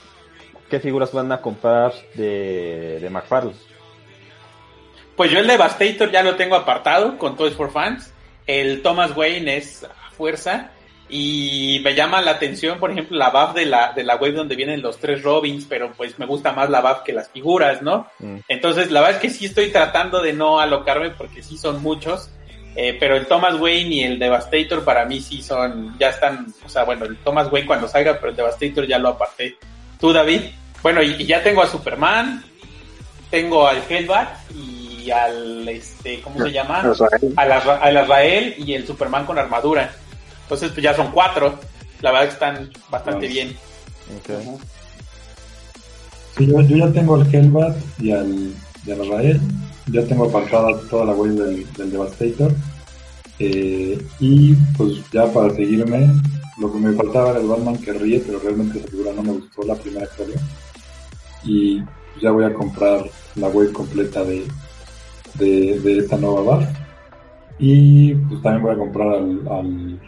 ¿qué 0.70 0.80
figuras 0.80 1.12
van 1.12 1.32
a 1.32 1.40
comprar 1.40 1.92
de, 2.14 2.98
de 3.00 3.10
McFarland? 3.10 3.56
Pues 5.16 5.30
yo 5.30 5.38
el 5.38 5.46
Devastator 5.46 6.10
ya 6.10 6.22
lo 6.22 6.36
tengo 6.36 6.56
apartado 6.56 7.16
con 7.16 7.36
Toys 7.36 7.54
for 7.54 7.72
Fans. 7.72 8.12
El 8.46 8.82
Thomas 8.82 9.16
Wayne 9.16 9.56
es 9.56 9.84
a 9.84 10.10
fuerza. 10.10 10.70
Y 11.08 11.80
me 11.84 11.94
llama 11.94 12.20
la 12.20 12.32
atención, 12.32 12.80
por 12.80 12.90
ejemplo, 12.90 13.16
la 13.16 13.30
buff 13.30 13.54
de 13.54 13.64
la, 13.64 13.92
de 13.92 14.02
la 14.02 14.16
web 14.16 14.34
donde 14.34 14.56
vienen 14.56 14.82
los 14.82 14.98
tres 14.98 15.22
Robins, 15.22 15.64
pero 15.68 15.92
pues 15.92 16.18
me 16.18 16.26
gusta 16.26 16.52
más 16.52 16.68
la 16.68 16.80
buff 16.80 17.02
que 17.04 17.12
las 17.12 17.30
figuras, 17.30 17.80
¿no? 17.80 18.08
Mm. 18.18 18.38
Entonces, 18.48 18.90
la 18.90 19.00
verdad 19.00 19.16
es 19.16 19.22
que 19.22 19.30
sí 19.30 19.46
estoy 19.46 19.70
tratando 19.70 20.20
de 20.20 20.32
no 20.32 20.58
alocarme 20.58 21.10
porque 21.10 21.42
sí 21.42 21.56
son 21.56 21.80
muchos. 21.80 22.30
Eh, 22.74 22.94
pero 23.00 23.16
el 23.16 23.26
Thomas 23.26 23.54
Wayne 23.54 23.94
y 23.94 24.02
el 24.02 24.18
Devastator 24.18 24.84
para 24.84 25.06
mí 25.06 25.20
sí 25.20 25.40
son, 25.40 25.96
ya 25.98 26.10
están, 26.10 26.52
o 26.62 26.68
sea, 26.68 26.84
bueno, 26.84 27.06
el 27.06 27.16
Thomas 27.18 27.50
Wayne 27.50 27.66
cuando 27.66 27.88
salga, 27.88 28.18
pero 28.18 28.30
el 28.30 28.36
Devastator 28.36 28.86
ya 28.86 28.98
lo 28.98 29.10
aparté. 29.10 29.56
¿Tú, 29.98 30.12
David? 30.12 30.42
Bueno, 30.82 31.02
y, 31.02 31.14
y 31.18 31.24
ya 31.24 31.42
tengo 31.42 31.62
a 31.62 31.66
Superman, 31.66 32.44
tengo 33.30 33.66
al 33.66 33.82
Hellbat 33.88 34.45
y 35.06 35.10
al, 35.12 35.68
este, 35.68 36.20
¿cómo 36.20 36.44
se 36.44 36.50
llama? 36.50 36.82
Al, 37.36 37.52
al 37.52 37.96
Azrael 37.96 38.54
y 38.58 38.74
el 38.74 38.86
Superman 38.86 39.24
con 39.24 39.38
armadura. 39.38 39.94
Entonces, 40.42 40.72
pues 40.72 40.82
ya 40.82 40.94
son 40.94 41.12
cuatro. 41.12 41.58
La 42.00 42.10
verdad 42.10 42.26
que 42.26 42.32
están 42.32 42.70
bastante 42.90 43.28
bien. 43.28 43.56
yo, 46.38 46.76
ya 46.76 46.92
tengo 46.92 47.14
al 47.14 47.34
Hellbat 47.34 47.76
y 48.00 48.10
al, 48.10 48.52
y 48.84 48.90
al 48.90 49.00
Azrael. 49.00 49.40
Ya 49.86 50.04
tengo 50.04 50.24
apartada 50.24 50.76
toda 50.90 51.04
la 51.04 51.12
web 51.12 51.32
del, 51.32 51.72
del 51.74 51.90
Devastator. 51.92 52.52
Eh, 53.38 54.04
y 54.18 54.54
pues 54.76 54.94
ya 55.12 55.26
para 55.32 55.54
seguirme, 55.54 56.08
lo 56.58 56.72
que 56.72 56.78
me 56.78 56.92
faltaba 56.94 57.30
era 57.30 57.40
el 57.40 57.46
Batman 57.46 57.78
que 57.78 57.92
ríe, 57.92 58.20
pero 58.26 58.40
realmente 58.40 58.78
esa 58.78 58.88
figura 58.88 59.12
no 59.12 59.22
me 59.22 59.32
gustó 59.32 59.62
la 59.62 59.76
primera 59.76 60.06
que 60.06 60.24
salió. 60.24 60.36
Y 61.44 61.80
ya 62.20 62.32
voy 62.32 62.44
a 62.44 62.54
comprar 62.54 63.08
la 63.36 63.48
web 63.48 63.70
completa 63.72 64.24
de, 64.24 64.46
de, 65.38 65.78
de 65.80 65.98
esta 65.98 66.16
nueva 66.16 66.42
bar. 66.42 66.68
Y 67.58 68.14
pues 68.14 68.42
también 68.42 68.62
voy 68.62 68.74
a 68.74 68.78
comprar 68.78 69.08
al, 69.08 69.48
al, 69.48 70.00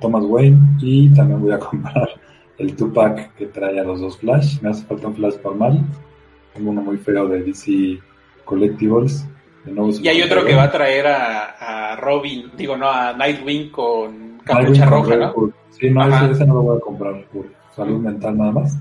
Thomas 0.00 0.24
Wayne 0.24 0.58
y 0.80 1.08
también 1.10 1.40
voy 1.40 1.52
a 1.52 1.58
comprar 1.70 2.08
el 2.58 2.76
Tupac 2.76 3.34
que 3.34 3.46
trae 3.46 3.80
a 3.80 3.84
los 3.84 4.00
dos 4.00 4.18
Flash. 4.18 4.60
Me 4.60 4.70
hace 4.70 4.84
falta 4.84 5.08
un 5.08 5.14
Flash 5.14 5.34
normal. 5.44 5.84
Tengo 6.54 6.70
uno 6.70 6.82
muy 6.82 6.96
feo 6.98 7.28
de 7.28 7.42
DC 7.42 7.98
Collectibles. 8.44 9.26
De 9.64 9.72
nuevo 9.72 9.90
y 10.00 10.08
hay 10.08 10.22
otro 10.22 10.44
que 10.44 10.54
va 10.54 10.64
a 10.64 10.70
traer 10.70 11.06
a, 11.06 11.92
a, 11.92 11.96
Robin, 11.96 12.50
digo, 12.56 12.78
no, 12.78 12.88
a 12.88 13.12
Nightwing 13.12 13.70
con 13.70 14.38
capucha 14.42 14.86
roja, 14.86 15.16
¿no? 15.16 15.34
Por, 15.34 15.52
sí, 15.68 15.90
no, 15.90 16.08
ese, 16.08 16.32
ese, 16.32 16.46
no 16.46 16.54
lo 16.54 16.62
voy 16.62 16.76
a 16.78 16.80
comprar 16.80 17.22
por 17.26 17.44
salud 17.76 18.00
mental 18.00 18.38
nada 18.38 18.52
más. 18.52 18.78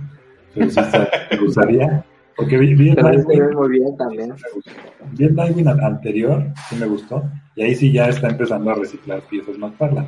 Pero 0.54 0.70
sí 0.70 0.80
me 1.32 1.38
gustaría. 1.38 2.06
Porque 2.40 2.58
vi, 2.58 2.74
vi 2.74 2.90
el 2.92 2.96
Nightwing. 2.96 3.54
muy 3.54 3.70
bien 3.70 3.98
también. 3.98 4.34
Vi 5.18 5.26
el 5.26 5.36
Nightwing 5.36 5.68
anterior, 5.68 6.48
sí 6.70 6.78
me 6.78 6.86
gustó. 6.86 7.22
Y 7.58 7.64
ahí 7.64 7.76
sí 7.76 7.92
ya 7.92 8.08
está 8.08 8.30
empezando 8.30 8.72
a 8.72 8.76
reciclar 8.76 9.22
piezas 9.30 9.58
más 9.58 9.74
parla. 9.74 10.08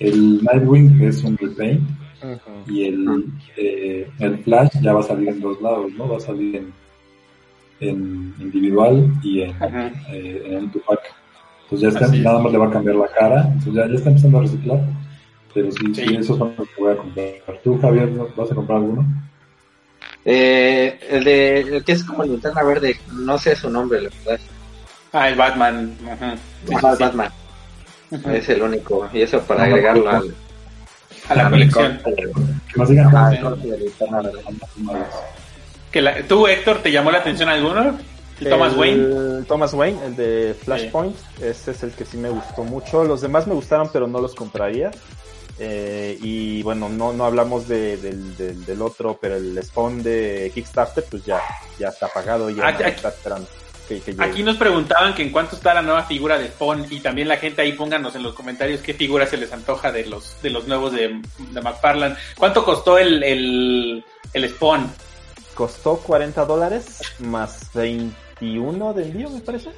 El 0.00 0.42
Nightwing 0.42 1.00
es 1.02 1.22
un 1.22 1.36
repaint. 1.36 1.88
Uh 2.20 2.26
-huh. 2.26 2.72
Y 2.72 2.84
el, 2.84 3.24
eh, 3.56 4.10
el 4.18 4.38
Flash 4.38 4.80
ya 4.82 4.92
va 4.92 5.00
a 5.00 5.04
salir 5.04 5.28
en 5.28 5.40
dos 5.40 5.62
lados, 5.62 5.92
¿no? 5.96 6.08
Va 6.08 6.16
a 6.16 6.20
salir 6.20 6.56
en, 6.56 6.72
en 7.78 8.34
individual 8.40 9.12
y 9.22 9.42
en, 9.42 9.50
eh, 10.10 10.42
en 10.46 10.52
el 10.54 10.70
Tupac. 10.72 10.98
Entonces 11.62 11.94
ya 11.94 12.06
está, 12.06 12.16
nada 12.16 12.40
más 12.40 12.50
le 12.50 12.58
va 12.58 12.66
a 12.66 12.70
cambiar 12.72 12.96
la 12.96 13.06
cara. 13.06 13.42
Entonces 13.52 13.74
ya, 13.74 13.86
ya 13.86 13.94
está 13.94 14.08
empezando 14.08 14.38
a 14.38 14.42
reciclar. 14.42 14.80
Pero 15.54 15.70
sí, 15.70 15.94
sí. 15.94 16.06
sí 16.06 16.16
esos 16.16 16.38
son 16.38 16.54
los 16.58 16.68
que 16.70 16.82
voy 16.82 16.92
a 16.92 16.96
comprar. 16.96 17.60
¿Tú, 17.62 17.78
Javier, 17.78 18.10
vas 18.36 18.50
a 18.50 18.54
comprar 18.56 18.78
alguno? 18.78 19.06
Eh, 20.30 20.98
el 21.08 21.24
de 21.24 21.60
el 21.60 21.84
que 21.84 21.92
es 21.92 22.04
como 22.04 22.22
linterna 22.22 22.62
verde, 22.62 23.00
no 23.12 23.38
sé 23.38 23.56
su 23.56 23.70
nombre, 23.70 24.02
la 24.02 24.10
verdad. 24.26 24.40
Ah, 25.12 25.28
el 25.30 25.36
Batman. 25.36 25.96
Ajá. 26.06 26.34
Sí, 26.66 26.74
Ajá, 26.74 26.96
sí, 26.96 27.02
Batman. 27.02 27.32
Ajá. 28.12 28.36
Es 28.36 28.48
el 28.50 28.60
único. 28.62 29.08
Y 29.12 29.22
eso 29.22 29.40
para 29.40 29.64
agregarlo 29.64 30.10
al, 30.10 30.34
a 31.30 31.34
la 31.34 31.48
colección. 31.48 31.98
Ah. 34.90 35.06
Que 35.90 36.02
la- 36.02 36.22
¿Tú, 36.26 36.46
Héctor, 36.46 36.78
te 36.82 36.92
llamó 36.92 37.10
la 37.10 37.18
atención 37.18 37.48
alguno? 37.48 37.98
¿El 38.40 38.50
Thomas 38.50 38.76
Wayne? 38.76 39.02
El 39.38 39.44
Thomas 39.48 39.72
Wayne, 39.74 39.98
el 40.06 40.16
de 40.16 40.54
Flashpoint, 40.62 41.16
ese 41.40 41.70
es 41.72 41.82
el 41.82 41.90
que 41.92 42.04
sí 42.04 42.16
me 42.18 42.28
gustó 42.28 42.62
mucho. 42.64 43.02
Los 43.04 43.20
demás 43.20 43.46
me 43.46 43.54
gustaron, 43.54 43.88
pero 43.92 44.06
no 44.06 44.20
los 44.20 44.34
compraría. 44.34 44.90
Eh, 45.60 46.16
y 46.22 46.62
bueno, 46.62 46.88
no, 46.88 47.12
no 47.12 47.24
hablamos 47.24 47.66
de, 47.66 47.96
del, 47.96 48.36
del, 48.36 48.64
del 48.64 48.82
otro, 48.82 49.18
pero 49.20 49.36
el 49.36 49.60
spawn 49.62 50.02
de 50.02 50.52
Kickstarter, 50.54 51.04
pues 51.10 51.24
ya, 51.24 51.40
ya 51.78 51.88
está 51.88 52.06
pagado, 52.08 52.48
ya 52.48 52.66
ah, 52.66 52.70
está 52.70 53.08
esperando 53.08 53.48
que, 53.88 54.00
que 54.00 54.12
llegue. 54.12 54.24
Aquí 54.24 54.42
nos 54.44 54.56
preguntaban 54.56 55.14
que 55.14 55.22
en 55.22 55.30
cuánto 55.30 55.56
está 55.56 55.74
la 55.74 55.82
nueva 55.82 56.04
figura 56.04 56.38
de 56.38 56.48
Spawn 56.48 56.86
y 56.90 57.00
también 57.00 57.26
la 57.26 57.38
gente 57.38 57.62
ahí 57.62 57.72
pónganos 57.72 58.14
en 58.14 58.22
los 58.22 58.34
comentarios 58.34 58.80
qué 58.82 58.94
figura 58.94 59.26
se 59.26 59.36
les 59.36 59.52
antoja 59.52 59.90
de 59.90 60.06
los 60.06 60.40
de 60.42 60.50
los 60.50 60.68
nuevos 60.68 60.92
de, 60.92 61.20
de 61.38 61.60
McFarlane. 61.60 62.16
¿Cuánto 62.36 62.64
costó 62.64 62.98
el, 62.98 63.22
el, 63.24 64.04
el 64.34 64.48
Spawn? 64.50 64.92
Costó 65.54 65.96
40 65.96 66.44
dólares 66.44 67.00
más 67.18 67.70
21 67.74 68.92
de 68.92 69.02
envío, 69.02 69.30
me 69.30 69.40
parece. 69.40 69.70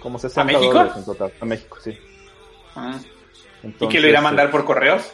Como 0.00 0.18
60 0.18 0.44
México? 0.44 0.72
dólares 0.72 0.92
en 0.96 1.04
total. 1.04 1.32
A 1.40 1.44
México, 1.44 1.78
sí. 1.82 1.96
Ah, 2.74 2.98
¿Y 3.62 3.88
que 3.88 4.00
lo 4.00 4.08
irá 4.08 4.20
a 4.20 4.22
mandar 4.22 4.50
por 4.50 4.64
correos? 4.64 5.12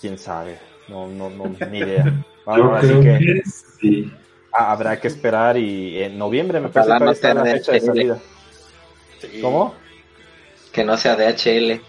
Quién 0.00 0.18
sabe. 0.18 0.58
No, 0.88 1.08
no, 1.08 1.30
no, 1.30 1.54
ni 1.70 1.80
idea. 1.80 2.12
Yo 2.52 2.64
Ahora 2.64 2.84
sí 2.84 2.98
creo 3.00 3.02
que 3.02 3.18
que 3.18 3.42
sí. 3.44 4.12
ah, 4.52 4.72
habrá 4.72 5.00
que 5.00 5.08
esperar 5.08 5.56
y 5.56 6.02
en 6.02 6.18
noviembre 6.18 6.60
me 6.60 6.68
parece 6.70 6.94
que 6.96 7.04
no 7.04 7.12
está 7.12 7.32
la 7.34 7.44
sea 7.44 7.46
fecha 7.46 7.72
de 7.72 7.80
DHL. 7.80 7.80
salida. 7.80 8.24
Sí. 9.18 9.40
¿Cómo? 9.40 9.74
Que 10.72 10.84
no 10.84 10.96
sea 10.96 11.16
DHL. 11.16 11.80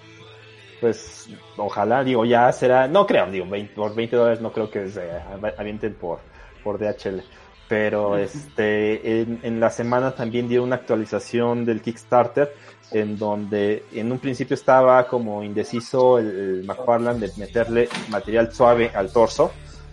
Pues 0.80 1.28
ojalá, 1.58 2.03
digo, 2.03 2.24
ya 2.26 2.51
será, 2.51 2.88
no 2.88 3.08
creo, 3.08 3.30
digo, 3.32 3.47
20 3.47 3.74
por 3.74 3.95
20 3.95 4.16
dólares 4.16 4.41
no 4.41 4.51
creo 4.51 4.70
que 4.70 4.89
se 4.89 5.10
avienten 5.58 5.95
por, 5.95 6.20
por 6.64 6.78
DHL. 6.80 7.24
Pero 7.68 8.18
este, 8.18 9.22
en, 9.22 9.39
en 9.43 9.59
la 9.59 9.70
semana 9.70 10.11
también 10.11 10.47
dio 10.47 10.63
una 10.63 10.76
actualización 10.76 11.65
del 11.65 11.82
Kickstarter 11.82 12.53
en 12.91 13.18
donde 13.18 13.84
en 13.91 14.11
un 14.11 14.20
principio 14.20 14.53
estaba 14.53 15.05
como 15.07 15.43
indeciso 15.43 16.20
el, 16.20 16.28
el 16.28 16.63
McFarlane 16.63 17.20
de 17.20 17.32
meterle 17.36 17.89
material 18.09 18.53
suave 18.53 18.91
al 18.95 19.11
torso 19.11 19.51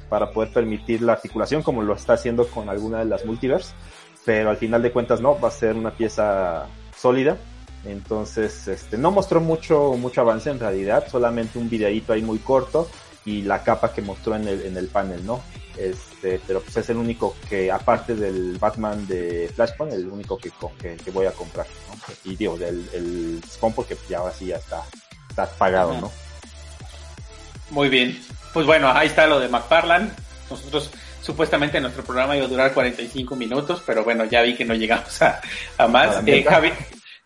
para 0.09 0.31
poder 0.31 0.53
permitir 0.53 1.03
la 1.03 1.15
articulación 1.15 1.63
como 1.63 1.83
lo 1.83 1.95
está 1.95 2.13
haciendo 2.13 2.47
con 2.47 2.69
alguna 2.69 3.01
de 3.01 3.07
las 3.07 3.25
multiverse, 3.25 3.75
pero 4.25 4.51
al 4.51 4.57
final 4.57 4.81
de 4.81 4.93
cuentas 4.93 5.21
no, 5.21 5.41
va 5.41 5.49
a 5.49 5.51
ser 5.51 5.75
una 5.75 5.91
pieza 5.91 6.67
sólida 6.97 7.37
entonces, 7.87 8.67
este, 8.69 8.97
no 8.97 9.11
mostró 9.11 9.41
mucho, 9.41 9.95
mucho 9.99 10.23
avance 10.23 10.51
en 10.51 10.59
realidad, 10.59 11.07
solamente 11.11 11.59
un 11.59 11.69
videíto 11.69 12.13
ahí 12.13 12.23
muy 12.23 12.39
corto 12.39 12.89
y 13.25 13.43
la 13.43 13.63
capa 13.63 13.93
que 13.93 14.03
mostró 14.03 14.37
en 14.37 14.49
el, 14.49 14.63
en 14.63 14.77
el 14.77 14.89
panel, 14.89 15.25
¿no? 15.25 15.41
Este, 15.77 16.41
pero 16.47 16.61
pues 16.61 16.77
es 16.77 16.89
el 16.91 16.97
único 16.97 17.37
que, 17.49 17.71
aparte 17.71 18.15
del 18.15 18.57
Batman 18.59 19.07
de 19.09 19.51
Flashpoint, 19.55 19.93
el 19.95 20.07
único 20.09 20.39
que, 20.39 20.51
que, 20.81 20.97
que 20.97 21.11
voy 21.11 21.27
a 21.27 21.33
comprar, 21.33 21.67
¿no? 21.89 22.31
Y 22.31 22.37
digo, 22.37 22.57
del 22.57 22.89
el 22.93 23.41
Spawn 23.51 23.73
porque 23.73 23.97
ya 24.09 24.19
ahora 24.19 24.33
sí 24.33 24.47
ya 24.47 24.57
está, 24.57 24.83
está 25.31 25.47
pagado, 25.47 25.93
Ajá. 25.93 26.01
¿no? 26.03 26.13
Muy 27.71 27.89
bien. 27.89 28.21
Pues 28.53 28.67
bueno, 28.67 28.91
ahí 28.93 29.09
está 29.09 29.27
lo 29.27 29.41
de 29.41 29.49
McFarlane. 29.49 30.11
Nosotros 30.51 30.91
supuestamente 31.23 31.81
nuestro 31.81 32.05
programa 32.05 32.37
iba 32.37 32.45
a 32.45 32.49
durar 32.49 32.73
45 32.75 33.35
minutos, 33.35 33.83
pero 33.85 34.05
bueno, 34.05 34.25
ya 34.27 34.43
vi 34.43 34.55
que 34.55 34.65
no 34.65 34.75
llegamos 34.75 35.21
a, 35.23 35.41
más. 35.89 36.19
Eh, 36.19 36.23
meta. 36.23 36.51
Javi- 36.61 36.75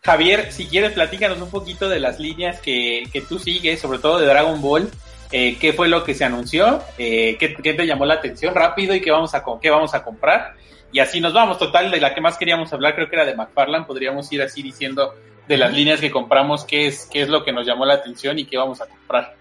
Javier, 0.01 0.51
si 0.53 0.65
quieres, 0.65 0.93
platícanos 0.93 1.39
un 1.41 1.49
poquito 1.49 1.89
de 1.89 1.99
las 1.99 2.19
líneas 2.19 2.59
que, 2.61 3.03
que 3.11 3.21
tú 3.21 3.37
sigues, 3.37 3.79
sobre 3.81 3.99
todo 3.99 4.17
de 4.19 4.25
Dragon 4.27 4.61
Ball. 4.61 4.89
Eh, 5.31 5.57
¿Qué 5.59 5.73
fue 5.73 5.87
lo 5.87 6.03
que 6.03 6.13
se 6.15 6.25
anunció? 6.25 6.81
Eh, 6.97 7.37
¿qué, 7.39 7.53
qué 7.55 7.73
te 7.73 7.85
llamó 7.85 8.05
la 8.05 8.15
atención 8.15 8.55
rápido 8.55 8.95
y 8.95 9.01
qué 9.01 9.11
vamos 9.11 9.35
a 9.35 9.43
qué 9.61 9.69
vamos 9.69 9.93
a 9.93 10.03
comprar? 10.03 10.55
Y 10.91 10.99
así 10.99 11.21
nos 11.21 11.33
vamos. 11.33 11.59
Total, 11.59 11.91
de 11.91 11.99
la 12.01 12.13
que 12.15 12.21
más 12.21 12.37
queríamos 12.37 12.73
hablar 12.73 12.95
creo 12.95 13.09
que 13.09 13.15
era 13.15 13.25
de 13.25 13.35
McFarlane. 13.35 13.85
Podríamos 13.85 14.31
ir 14.31 14.41
así 14.41 14.63
diciendo 14.63 15.13
de 15.47 15.57
las 15.57 15.71
líneas 15.73 15.99
que 15.99 16.09
compramos 16.11 16.65
qué 16.65 16.87
es 16.87 17.07
qué 17.11 17.21
es 17.21 17.29
lo 17.29 17.43
que 17.43 17.51
nos 17.51 17.65
llamó 17.67 17.85
la 17.85 17.95
atención 17.95 18.39
y 18.39 18.45
qué 18.45 18.57
vamos 18.57 18.81
a 18.81 18.87
comprar. 18.87 19.35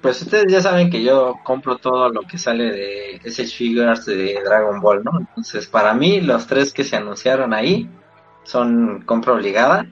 Pues 0.00 0.22
ustedes 0.22 0.46
ya 0.52 0.60
saben 0.60 0.90
que 0.90 1.02
yo 1.02 1.34
compro 1.44 1.76
todo 1.78 2.08
lo 2.08 2.22
que 2.22 2.38
sale 2.38 2.70
de 2.70 3.20
SH 3.24 3.56
Figures 3.56 4.06
de 4.06 4.40
Dragon 4.44 4.80
Ball, 4.80 5.02
¿no? 5.02 5.10
Entonces, 5.18 5.66
para 5.66 5.92
mí, 5.92 6.20
los 6.20 6.46
tres 6.46 6.72
que 6.72 6.84
se 6.84 6.96
anunciaron 6.96 7.52
ahí 7.52 7.88
son 8.44 9.02
compra 9.04 9.32
obligada. 9.34 9.86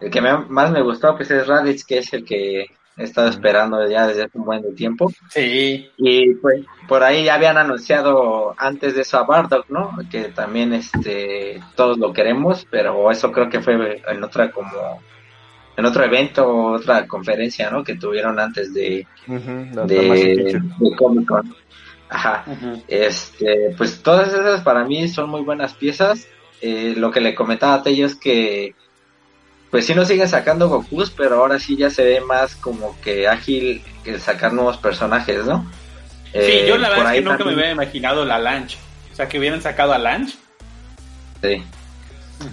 El 0.00 0.10
que 0.10 0.20
me- 0.22 0.38
más 0.48 0.70
me 0.70 0.80
gustó, 0.80 1.14
pues 1.16 1.30
es 1.30 1.46
Raditz, 1.46 1.84
que 1.84 1.98
es 1.98 2.12
el 2.14 2.24
que 2.24 2.66
he 2.96 3.04
estado 3.04 3.28
esperando 3.28 3.88
ya 3.88 4.06
desde 4.06 4.24
hace 4.24 4.38
un 4.38 4.44
buen 4.44 4.74
tiempo. 4.74 5.12
Sí, 5.28 5.90
Y 5.96 6.34
pues 6.34 6.64
por 6.88 7.02
ahí 7.02 7.24
ya 7.24 7.34
habían 7.34 7.56
anunciado 7.56 8.54
antes 8.58 8.94
de 8.94 9.02
eso 9.02 9.18
a 9.18 9.24
Bardock, 9.24 9.68
¿no? 9.68 9.96
Que 10.10 10.24
también 10.24 10.72
este 10.72 11.60
todos 11.74 11.98
lo 11.98 12.12
queremos, 12.12 12.66
pero 12.70 13.10
eso 13.10 13.32
creo 13.32 13.48
que 13.48 13.60
fue 13.60 14.02
en 14.06 14.24
otra 14.24 14.50
como 14.50 15.00
en 15.76 15.84
otro 15.84 16.04
evento 16.04 16.46
otra 16.46 17.06
conferencia, 17.06 17.70
¿no? 17.70 17.82
Que 17.82 17.96
tuvieron 17.96 18.38
antes 18.38 18.72
de 18.72 19.06
de, 19.26 20.60
de 20.78 20.96
Comic 20.96 21.26
Con. 21.26 21.54
Ajá. 22.08 22.44
Este, 22.86 23.74
pues 23.76 24.02
todas 24.02 24.28
esas 24.28 24.60
para 24.62 24.84
mí 24.84 25.08
son 25.08 25.30
muy 25.30 25.42
buenas 25.42 25.74
piezas. 25.74 26.28
Eh, 26.60 26.94
lo 26.96 27.10
que 27.10 27.20
le 27.20 27.34
comentaba 27.34 27.74
a 27.74 27.82
Tello 27.82 28.06
es 28.06 28.14
que, 28.14 28.74
pues 29.74 29.86
sí 29.86 29.94
nos 29.96 30.06
siguen 30.06 30.28
sacando 30.28 30.68
Gokus, 30.68 31.10
pero 31.10 31.40
ahora 31.40 31.58
sí 31.58 31.76
ya 31.76 31.90
se 31.90 32.04
ve 32.04 32.20
más 32.20 32.54
como 32.54 32.96
que 33.00 33.26
ágil 33.26 33.82
el 34.04 34.20
sacar 34.20 34.52
nuevos 34.52 34.76
personajes, 34.76 35.44
¿no? 35.46 35.68
Sí, 36.32 36.38
Eh, 36.38 36.66
yo 36.68 36.78
la 36.78 36.90
verdad 36.90 37.06
es 37.06 37.18
que 37.18 37.24
nunca 37.24 37.38
también- 37.38 37.56
me 37.56 37.62
había 37.64 37.72
imaginado 37.72 38.24
la 38.24 38.38
Lanch. 38.38 38.76
O 39.12 39.16
sea, 39.16 39.28
que 39.28 39.36
hubieran 39.36 39.60
sacado 39.60 39.92
a 39.92 39.98
Lanch. 39.98 40.36
sí. 41.42 41.60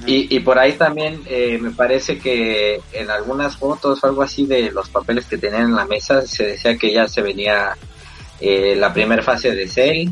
Y, 0.07 0.35
y 0.35 0.39
por 0.39 0.57
ahí 0.57 0.73
también 0.73 1.21
eh, 1.27 1.59
me 1.61 1.69
parece 1.69 2.17
que 2.17 2.81
en 2.91 3.11
algunas 3.11 3.55
fotos 3.55 4.03
o 4.03 4.07
algo 4.07 4.23
así 4.23 4.47
de 4.47 4.71
los 4.71 4.89
papeles 4.89 5.25
que 5.27 5.37
tenían 5.37 5.65
en 5.65 5.75
la 5.75 5.85
mesa 5.85 6.23
se 6.25 6.47
decía 6.47 6.75
que 6.75 6.91
ya 6.91 7.07
se 7.07 7.21
venía 7.21 7.77
eh, 8.39 8.75
la 8.75 8.91
primera 8.93 9.21
fase 9.21 9.51
de 9.51 9.67
Cell 9.67 10.09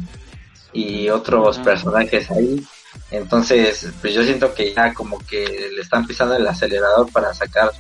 y 0.73 1.09
otros 1.09 1.57
personajes 1.57 2.29
ahí. 2.29 2.61
Entonces, 3.11 3.87
pues 4.01 4.13
yo 4.13 4.23
siento 4.23 4.53
que 4.53 4.73
ya 4.73 4.93
como 4.93 5.19
que 5.19 5.69
le 5.75 5.81
están 5.81 6.05
pisando 6.05 6.35
el 6.35 6.47
acelerador 6.47 7.11
para 7.11 7.33
sacar 7.33 7.71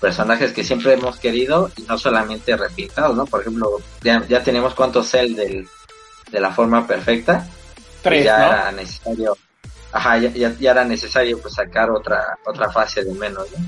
personajes 0.00 0.52
que 0.52 0.62
siempre 0.62 0.92
hemos 0.92 1.18
querido 1.18 1.70
y 1.76 1.82
no 1.82 1.98
solamente 1.98 2.56
repintados, 2.56 3.16
¿no? 3.16 3.26
Por 3.26 3.40
ejemplo, 3.40 3.80
ya, 4.02 4.24
ya 4.28 4.42
tenemos 4.42 4.74
cuántos 4.74 5.10
Cell 5.10 5.34
del, 5.34 5.68
de 6.30 6.40
la 6.40 6.52
forma 6.52 6.86
perfecta 6.86 7.46
Tres, 8.02 8.24
ya 8.24 8.38
¿no? 8.38 8.44
era 8.46 8.72
necesario 8.72 9.36
ajá 9.90 10.18
ya, 10.18 10.30
ya, 10.30 10.54
ya 10.60 10.70
era 10.72 10.84
necesario 10.84 11.40
pues 11.40 11.54
sacar 11.54 11.90
otra 11.90 12.38
otra 12.44 12.70
fase 12.70 13.02
de 13.02 13.12
menos 13.14 13.46
¿no? 13.50 13.64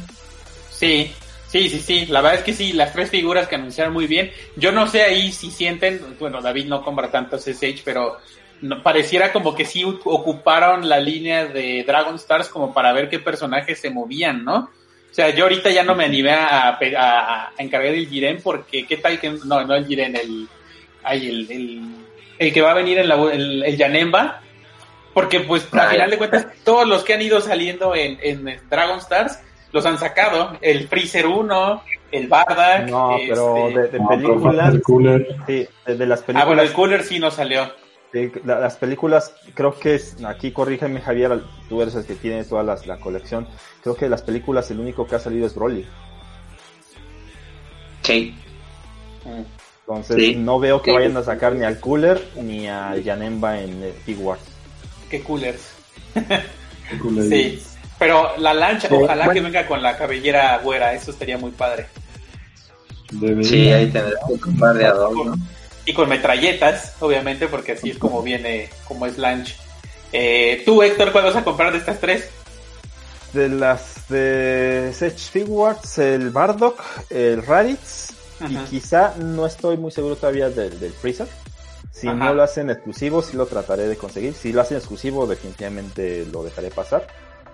Sí, 0.71 1.13
Sí, 1.51 1.69
sí, 1.69 1.81
sí, 1.81 2.07
la 2.07 2.21
verdad 2.21 2.39
es 2.39 2.45
que 2.45 2.55
sí, 2.55 2.73
las 2.73 2.93
tres 2.93 3.11
figuras 3.11 3.49
que 3.49 3.57
anunciaron 3.57 3.93
muy 3.93 4.07
bien. 4.07 4.31
Yo 4.55 4.71
no 4.71 4.87
sé 4.87 5.03
ahí 5.03 5.33
si 5.33 5.51
sienten, 5.51 6.17
bueno, 6.21 6.41
David 6.41 6.67
no 6.67 6.85
compra 6.85 7.11
tantos 7.11 7.45
SH, 7.49 7.83
pero 7.85 8.19
no, 8.63 8.83
pareciera 8.83 9.33
como 9.33 9.55
que 9.55 9.65
sí 9.65 9.85
ocuparon 9.85 10.89
la 10.89 11.01
línea 11.01 11.47
de 11.47 11.85
Dragon 11.87 12.17
Stars 12.17 12.49
como 12.49 12.75
para 12.75 12.93
ver 12.93 13.09
qué 13.09 13.19
personajes 13.19 13.81
se 13.81 13.91
movían, 13.91 14.45
¿no? 14.45 14.71
O 15.11 15.15
sea, 15.15 15.31
yo 15.31 15.45
ahorita 15.45 15.71
ya 15.71 15.83
no 15.83 15.95
me 15.95 16.05
animé 16.05 16.31
a, 16.31 16.79
a, 16.79 17.53
encargar 17.59 17.95
el 17.95 18.09
Jiren 18.09 18.41
porque 18.43 18.87
qué 18.87 18.97
tal 18.97 19.19
que, 19.19 19.31
no, 19.45 19.65
no 19.65 19.75
el 19.75 19.87
Jiren, 19.87 20.15
el, 20.15 20.49
ay, 21.03 21.29
el, 21.29 21.51
el, 21.51 21.83
el 22.39 22.53
que 22.53 22.63
va 22.63 22.71
a 22.71 22.75
venir 22.75 22.99
en 22.99 23.09
la, 23.09 23.17
el, 23.33 23.65
el 23.65 23.77
Yanemba, 23.77 24.41
porque 25.13 25.41
pues 25.41 25.67
al 25.73 25.91
final 25.91 26.11
de 26.11 26.19
cuentas 26.19 26.47
todos 26.65 26.87
los 26.87 27.03
que 27.03 27.15
han 27.15 27.23
ido 27.23 27.41
saliendo 27.41 27.97
en, 27.97 28.19
en 28.23 28.61
Dragon 28.69 28.99
Stars 28.99 29.41
los 29.73 29.87
han 29.87 29.99
sacado. 29.99 30.57
El 30.61 30.89
Freezer 30.89 31.27
1, 31.27 31.83
el 32.13 32.29
Bardak. 32.29 32.89
No, 32.89 33.17
pero 33.27 33.69
este, 33.69 33.81
de, 33.81 33.89
de 33.89 34.01
películas. 34.09 34.75
sí, 35.47 35.69
de, 35.87 36.07
las 36.07 36.21
películas. 36.23 36.43
Ah, 36.43 36.45
bueno, 36.47 36.63
el 36.63 36.73
Cooler 36.73 37.03
sí 37.03 37.19
no 37.19 37.31
salió. 37.31 37.71
Las 38.45 38.77
películas, 38.77 39.35
creo 39.55 39.79
que 39.79 39.95
es, 39.95 40.17
aquí 40.25 40.53
corrígeme 40.53 41.01
Javier, 41.01 41.43
tú 41.69 41.81
eres 41.81 41.95
el 41.95 42.05
que 42.05 42.15
tiene 42.15 42.45
toda 42.45 42.63
la 42.63 42.99
colección. 42.99 43.47
Creo 43.83 43.95
que 43.95 44.07
de 44.07 44.11
las 44.11 44.23
películas 44.23 44.71
el 44.71 44.81
único 44.81 45.07
que 45.07 45.15
ha 45.15 45.21
salido 45.21 45.47
es 45.47 45.55
Broly. 45.55 45.87
Sí. 48.03 48.35
Entonces 49.87 50.37
no 50.37 50.59
veo 50.59 50.83
que 50.83 50.93
vayan 50.93 51.17
a 51.17 51.23
sacar 51.23 51.55
ni 51.55 51.65
al 51.65 51.81
Cooler 51.81 52.23
ni 52.37 52.69
a 52.69 52.97
Yanemba 52.97 53.61
en 53.61 53.93
Figuarts. 54.05 54.45
¿Qué 55.09 55.23
coolers? 55.23 55.73
sí. 57.29 57.63
Pero 57.99 58.37
la 58.39 58.55
lancha, 58.55 58.89
ojalá 58.91 59.31
que 59.31 59.41
venga 59.41 59.67
con 59.67 59.83
la 59.83 59.97
cabellera 59.97 60.59
güera, 60.59 60.95
eso 60.95 61.11
estaría 61.11 61.37
muy 61.37 61.51
padre. 61.51 61.87
Sí, 63.43 63.71
ahí 63.71 63.91
tendrás 63.91 64.15
que 64.27 64.41
comprar 64.41 64.77
de 64.77 64.85
¿no? 64.85 65.35
Y 65.91 65.93
con 65.93 66.09
metralletas, 66.09 66.95
obviamente, 67.01 67.49
porque 67.49 67.73
así 67.73 67.91
es 67.91 67.99
como 67.99 68.23
viene, 68.23 68.71
como 68.87 69.07
es 69.07 69.19
Lanch. 69.19 69.57
Eh, 70.13 70.63
Tú, 70.65 70.85
Héctor, 70.85 71.11
¿cuál 71.11 71.25
vas 71.25 71.35
a 71.35 71.43
comprar 71.43 71.73
de 71.73 71.79
estas 71.79 71.99
tres? 71.99 72.31
De 73.33 73.49
las 73.49 74.09
de 74.09 74.93
Sech 74.95 75.19
Figuarts, 75.19 75.99
el 75.99 76.31
Bardock, 76.31 76.81
el 77.11 77.45
Raditz, 77.45 78.13
y 78.49 78.55
quizá 78.69 79.15
no 79.19 79.47
estoy 79.47 79.79
muy 79.79 79.91
seguro 79.91 80.15
todavía 80.15 80.49
del, 80.49 80.79
del 80.79 80.93
Freezer. 80.93 81.27
Si 81.91 82.07
no 82.07 82.33
lo 82.35 82.45
hacen 82.45 82.71
exclusivo, 82.71 83.21
sí 83.21 83.37
lo 83.37 83.47
trataré 83.47 83.89
de 83.89 83.97
conseguir. 83.97 84.33
Si 84.35 84.53
lo 84.53 84.61
hacen 84.61 84.77
exclusivo, 84.77 85.27
definitivamente 85.27 86.25
lo 86.33 86.45
dejaré 86.45 86.71
pasar 86.71 87.05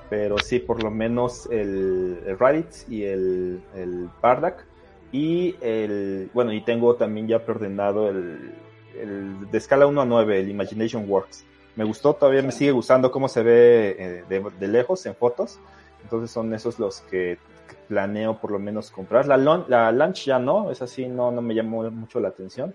pero 0.08 0.38
sí 0.38 0.58
por 0.58 0.82
lo 0.82 0.90
menos 0.90 1.48
el, 1.50 2.20
el 2.26 2.38
Raditz 2.38 2.86
y 2.88 3.04
el, 3.04 3.60
el 3.74 4.08
Bardak 4.22 4.64
y 5.12 5.56
el 5.60 6.30
bueno 6.34 6.52
y 6.52 6.60
tengo 6.60 6.94
también 6.96 7.28
ya 7.28 7.44
preordenado 7.44 8.08
el, 8.08 8.54
el 8.98 9.50
de 9.50 9.58
escala 9.58 9.86
1 9.86 10.00
a 10.00 10.04
9 10.04 10.40
el 10.40 10.50
Imagination 10.50 11.08
Works. 11.08 11.44
Me 11.76 11.84
gustó 11.84 12.14
todavía 12.14 12.42
me 12.42 12.52
sigue 12.52 12.72
gustando 12.72 13.10
cómo 13.10 13.28
se 13.28 13.42
ve 13.42 13.96
eh, 13.98 14.24
de, 14.28 14.44
de, 14.58 14.68
lejos 14.68 15.04
en 15.06 15.14
fotos. 15.14 15.58
Entonces 16.02 16.30
son 16.30 16.52
esos 16.54 16.78
los 16.78 17.00
que 17.02 17.38
planeo 17.88 18.38
por 18.40 18.50
lo 18.50 18.58
menos 18.58 18.90
comprar. 18.90 19.26
La, 19.26 19.36
la 19.36 19.92
Launch 19.92 20.24
ya 20.24 20.38
no 20.38 20.70
es 20.70 20.82
así 20.82 21.06
no 21.06 21.30
no 21.30 21.42
me 21.42 21.54
llamó 21.54 21.90
mucho 21.90 22.20
la 22.20 22.28
atención. 22.28 22.74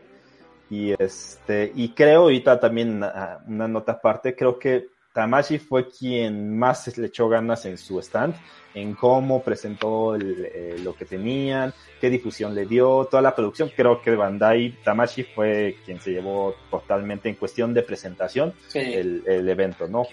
Y 0.70 0.94
este 1.02 1.72
y 1.76 1.90
creo 1.90 2.22
ahorita 2.22 2.60
también 2.60 2.96
una, 2.96 3.40
una 3.48 3.68
nota 3.68 3.94
aparte 3.94 4.36
creo 4.36 4.58
que 4.58 4.88
Tamashi 5.14 5.60
fue 5.60 5.90
quien 5.90 6.58
más 6.58 6.98
le 6.98 7.08
echó 7.08 7.28
ganas 7.28 7.66
en 7.66 7.78
su 7.78 8.00
stand, 8.00 8.36
en 8.74 8.94
cómo 8.94 9.44
presentó 9.44 10.16
eh, 10.16 10.78
lo 10.82 10.96
que 10.96 11.06
tenían, 11.06 11.74
qué 12.00 12.10
difusión 12.10 12.56
le 12.56 12.66
dio, 12.66 13.08
toda 13.10 13.22
la 13.22 13.36
producción. 13.36 13.72
Creo 13.76 14.02
que 14.02 14.16
Bandai 14.16 14.78
Tamashi 14.84 15.24
fue 15.24 15.78
quien 15.86 16.00
se 16.00 16.12
llevó 16.12 16.56
totalmente 16.70 17.30
en 17.30 17.36
cuestión 17.36 17.74
de 17.74 17.84
presentación 17.84 18.54
el, 18.74 19.24
evento, 19.50 19.88
¿no? 19.88 20.04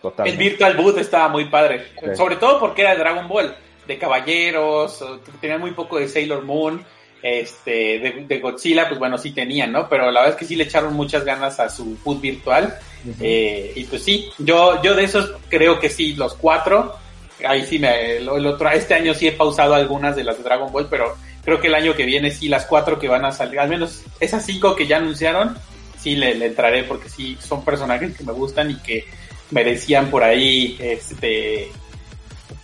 Totalmente. 0.00 0.42
El 0.42 0.50
Virtual 0.50 0.76
Boot 0.76 0.98
estaba 0.98 1.28
muy 1.28 1.46
padre, 1.46 1.88
sobre 2.16 2.36
todo 2.36 2.58
porque 2.58 2.82
era 2.82 2.96
Dragon 2.96 3.28
Ball, 3.28 3.54
de 3.86 3.98
caballeros, 3.98 5.04
tenía 5.40 5.58
muy 5.58 5.72
poco 5.72 5.98
de 5.98 6.08
Sailor 6.08 6.42
Moon 6.44 6.84
este, 7.22 8.26
de, 8.26 8.40
Godzilla, 8.40 8.88
pues 8.88 8.98
bueno, 8.98 9.16
sí 9.16 9.30
tenían, 9.30 9.70
¿no? 9.70 9.88
Pero 9.88 10.10
la 10.10 10.20
verdad 10.20 10.30
es 10.30 10.36
que 10.36 10.44
sí 10.44 10.56
le 10.56 10.64
echaron 10.64 10.94
muchas 10.94 11.24
ganas 11.24 11.60
a 11.60 11.68
su 11.68 11.96
food 11.96 12.20
virtual. 12.20 12.76
Eh, 13.20 13.72
y 13.74 13.84
pues 13.84 14.02
sí, 14.02 14.30
yo, 14.38 14.82
yo 14.82 14.94
de 14.94 15.04
esos 15.04 15.32
creo 15.48 15.78
que 15.78 15.88
sí, 15.88 16.14
los 16.14 16.34
cuatro. 16.34 16.96
Ahí 17.44 17.66
sí 17.66 17.78
me, 17.78 18.18
el, 18.18 18.28
otro, 18.28 18.70
este 18.70 18.94
año 18.94 19.14
sí 19.14 19.26
he 19.26 19.32
pausado 19.32 19.74
algunas 19.74 20.14
de 20.14 20.24
las 20.24 20.38
de 20.38 20.44
Dragon 20.44 20.70
Ball, 20.70 20.86
pero 20.88 21.16
creo 21.44 21.60
que 21.60 21.66
el 21.66 21.74
año 21.74 21.94
que 21.94 22.04
viene 22.04 22.30
sí, 22.30 22.48
las 22.48 22.66
cuatro 22.66 22.98
que 22.98 23.08
van 23.08 23.24
a 23.24 23.32
salir, 23.32 23.58
al 23.58 23.68
menos 23.68 24.02
esas 24.20 24.46
cinco 24.46 24.76
que 24.76 24.86
ya 24.86 24.98
anunciaron, 24.98 25.56
sí 25.98 26.14
le, 26.14 26.34
le 26.34 26.46
entraré 26.46 26.84
porque 26.84 27.08
sí 27.08 27.36
son 27.40 27.64
personajes 27.64 28.16
que 28.16 28.24
me 28.24 28.32
gustan 28.32 28.70
y 28.70 28.76
que 28.76 29.04
merecían 29.50 30.08
por 30.08 30.22
ahí, 30.22 30.76
este, 30.80 31.70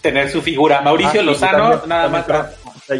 tener 0.00 0.30
su 0.30 0.42
figura. 0.42 0.80
Mauricio 0.80 1.20
ah, 1.20 1.24
Lozano, 1.24 1.86
nada 1.86 2.08
más 2.08 2.26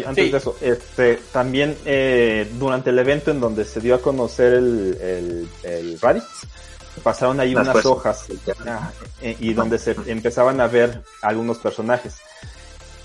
antes 0.05 0.31
de 0.31 0.37
eso, 0.37 0.55
este, 0.61 1.15
también 1.31 1.75
eh, 1.85 2.47
durante 2.59 2.91
el 2.91 2.99
evento 2.99 3.31
en 3.31 3.39
donde 3.39 3.65
se 3.65 3.79
dio 3.79 3.95
a 3.95 4.01
conocer 4.01 4.53
el, 4.53 4.97
el, 5.01 5.49
el 5.63 5.99
Raditz, 5.99 6.45
pasaron 6.99 7.39
ahí 7.39 7.55
unas 7.55 7.85
hojas 7.85 8.27
eh, 9.21 9.35
y 9.39 9.53
donde 9.53 9.77
se 9.77 9.95
empezaban 10.07 10.61
a 10.61 10.67
ver 10.67 11.03
algunos 11.21 11.57
personajes. 11.57 12.17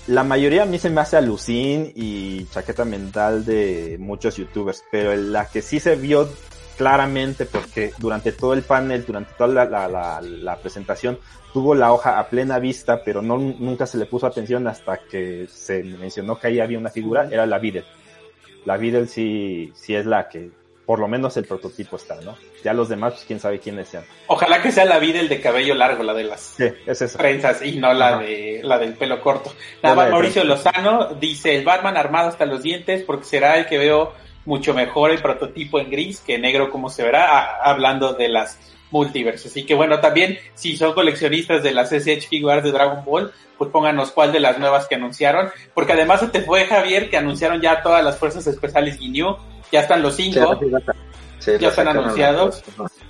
La 0.07 0.23
mayoría 0.23 0.63
a 0.63 0.65
mí 0.67 0.77
se 0.77 0.91
me 0.91 1.01
hace 1.01 1.17
alucin 1.17 1.91
y 1.95 2.45
chaqueta 2.45 2.85
mental 2.85 3.43
de 3.43 3.97
muchos 3.99 4.37
youtubers, 4.37 4.83
pero 4.91 5.15
la 5.15 5.47
que 5.47 5.63
sí 5.63 5.79
se 5.79 5.95
vio 5.95 6.29
claramente 6.77 7.45
porque 7.45 7.93
durante 7.97 8.31
todo 8.31 8.53
el 8.53 8.61
panel, 8.61 9.05
durante 9.05 9.33
toda 9.33 9.65
la, 9.65 9.87
la, 9.87 10.21
la, 10.21 10.57
presentación, 10.57 11.17
tuvo 11.53 11.73
la 11.73 11.91
hoja 11.91 12.19
a 12.19 12.29
plena 12.29 12.59
vista, 12.59 13.01
pero 13.03 13.21
no, 13.21 13.37
nunca 13.37 13.87
se 13.87 13.97
le 13.97 14.05
puso 14.05 14.27
atención 14.27 14.67
hasta 14.67 14.97
que 14.97 15.47
se 15.47 15.83
mencionó 15.83 16.37
que 16.37 16.47
ahí 16.47 16.59
había 16.59 16.77
una 16.77 16.89
figura, 16.89 17.27
era 17.31 17.45
la 17.45 17.57
Videl. 17.57 17.85
La 18.65 18.77
Videl 18.77 19.07
sí, 19.07 19.71
sí 19.75 19.95
es 19.95 20.05
la 20.05 20.27
que, 20.27 20.51
por 20.85 20.99
lo 20.99 21.07
menos 21.07 21.35
el 21.37 21.45
prototipo 21.45 21.95
está, 21.95 22.15
¿no? 22.21 22.37
Ya 22.63 22.73
los 22.73 22.89
demás, 22.89 23.13
pues 23.13 23.25
quién 23.25 23.39
sabe 23.39 23.59
quiénes 23.59 23.89
sean. 23.89 24.05
Ojalá 24.27 24.61
que 24.61 24.71
sea 24.71 24.85
la 24.85 24.99
Videl 24.99 25.27
de 25.29 25.41
cabello 25.41 25.73
largo, 25.73 26.03
la 26.03 26.13
de 26.13 26.23
las 26.23 26.41
sí, 26.41 26.65
es 26.85 27.01
esa. 27.01 27.17
prensas, 27.17 27.61
y 27.63 27.77
no 27.77 27.93
la 27.93 28.19
de 28.19 28.61
la 28.63 28.77
del 28.77 28.93
pelo 28.93 29.19
corto. 29.21 29.53
Nada 29.81 29.95
más 29.95 30.11
Mauricio 30.11 30.43
Lozano 30.43 31.13
dice, 31.15 31.55
el 31.55 31.65
Batman 31.65 31.97
armado 31.97 32.29
hasta 32.29 32.45
los 32.45 32.61
dientes 32.61 33.03
porque 33.03 33.25
será 33.25 33.57
el 33.57 33.65
que 33.65 33.77
veo 33.77 34.13
mucho 34.45 34.73
mejor 34.73 35.11
el 35.11 35.21
prototipo 35.21 35.79
en 35.79 35.89
gris 35.89 36.21
que 36.21 36.37
negro 36.37 36.69
como 36.69 36.89
se 36.89 37.03
verá, 37.03 37.57
hablando 37.63 38.13
de 38.13 38.29
las 38.29 38.59
multiversos. 38.91 39.51
Así 39.51 39.65
que 39.65 39.73
bueno, 39.73 39.99
también 39.99 40.37
si 40.53 40.77
son 40.77 40.93
coleccionistas 40.93 41.63
de 41.63 41.73
las 41.73 41.91
SH 41.91 42.27
Figures 42.27 42.63
de 42.63 42.71
Dragon 42.71 43.03
Ball, 43.03 43.31
pues 43.57 43.71
pónganos 43.71 44.11
cuál 44.11 44.31
de 44.31 44.39
las 44.39 44.59
nuevas 44.59 44.87
que 44.87 44.95
anunciaron, 44.95 45.49
porque 45.73 45.93
además 45.93 46.19
se 46.19 46.27
te 46.27 46.41
fue 46.41 46.65
Javier 46.65 47.09
que 47.09 47.17
anunciaron 47.17 47.61
ya 47.61 47.81
todas 47.81 48.03
las 48.03 48.17
fuerzas 48.17 48.45
especiales 48.47 48.97
Ginyu, 48.97 49.37
ya 49.71 49.81
están 49.81 50.01
los 50.01 50.15
cinco, 50.15 50.59
ya 51.59 51.69
están 51.69 51.87
anunciados. 51.87 52.63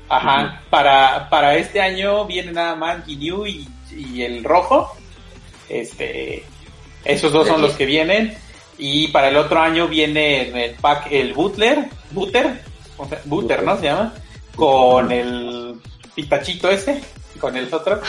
Ajá, 0.07 0.61
para, 0.69 1.29
para 1.29 1.55
este 1.55 1.81
año 1.81 2.25
viene 2.25 2.51
nada 2.51 2.75
más 2.75 3.05
Ginyu 3.05 3.45
y, 3.45 3.67
y 3.91 4.21
el 4.21 4.43
rojo, 4.43 4.95
este, 5.67 6.43
esos 7.03 7.31
dos 7.31 7.47
son 7.47 7.61
los 7.61 7.73
que 7.73 7.85
vienen. 7.85 8.37
Y 8.77 9.07
para 9.07 9.29
el 9.29 9.37
otro 9.37 9.61
año 9.61 9.87
viene 9.87 10.49
en 10.49 10.57
el 10.57 10.75
pack 10.75 11.07
el 11.09 11.33
Butler, 11.33 11.85
Butter, 12.11 12.61
Butter, 13.23 13.63
¿no? 13.63 13.77
Se 13.77 13.83
llama, 13.83 14.13
con 14.55 15.11
el 15.11 15.75
pitachito 16.13 16.69
ese, 16.69 17.01
con 17.39 17.55
el 17.55 17.73
otro, 17.73 17.99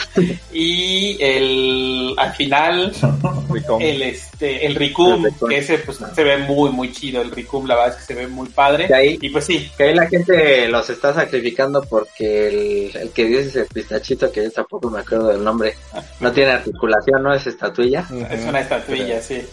y 0.51 1.17
el, 1.21 2.13
al 2.17 2.33
final, 2.33 2.93
el 3.79 4.01
este, 4.01 4.65
el 4.65 4.75
Ricum, 4.75 5.25
que 5.47 5.57
ese 5.57 5.79
pues 5.79 5.99
se 6.13 6.23
ve 6.23 6.37
muy, 6.37 6.71
muy 6.71 6.91
chido, 6.91 7.21
el 7.21 7.31
Ricum, 7.31 7.65
la 7.67 7.75
verdad 7.75 7.93
es 7.93 8.05
que 8.05 8.13
se 8.13 8.19
ve 8.19 8.27
muy 8.27 8.49
padre, 8.49 8.87
y 9.21 9.29
pues 9.29 9.45
sí. 9.45 9.69
Que 9.77 9.83
ahí 9.85 9.93
la 9.93 10.07
gente 10.07 10.67
los 10.67 10.89
está 10.89 11.13
sacrificando 11.13 11.81
porque 11.83 12.47
el, 12.47 12.95
el 12.95 13.09
que 13.11 13.25
dice 13.25 13.61
el 13.61 13.67
pitachito, 13.67 14.31
que 14.31 14.43
yo 14.43 14.51
tampoco 14.51 14.89
me 14.89 14.99
acuerdo 14.99 15.29
del 15.29 15.43
nombre, 15.43 15.75
no 16.19 16.31
tiene 16.31 16.51
articulación, 16.51 17.23
no 17.23 17.33
es 17.33 17.45
estatuilla. 17.47 18.07
Es 18.29 18.45
una 18.45 18.61
estatuilla, 18.61 19.21
sí. 19.21 19.45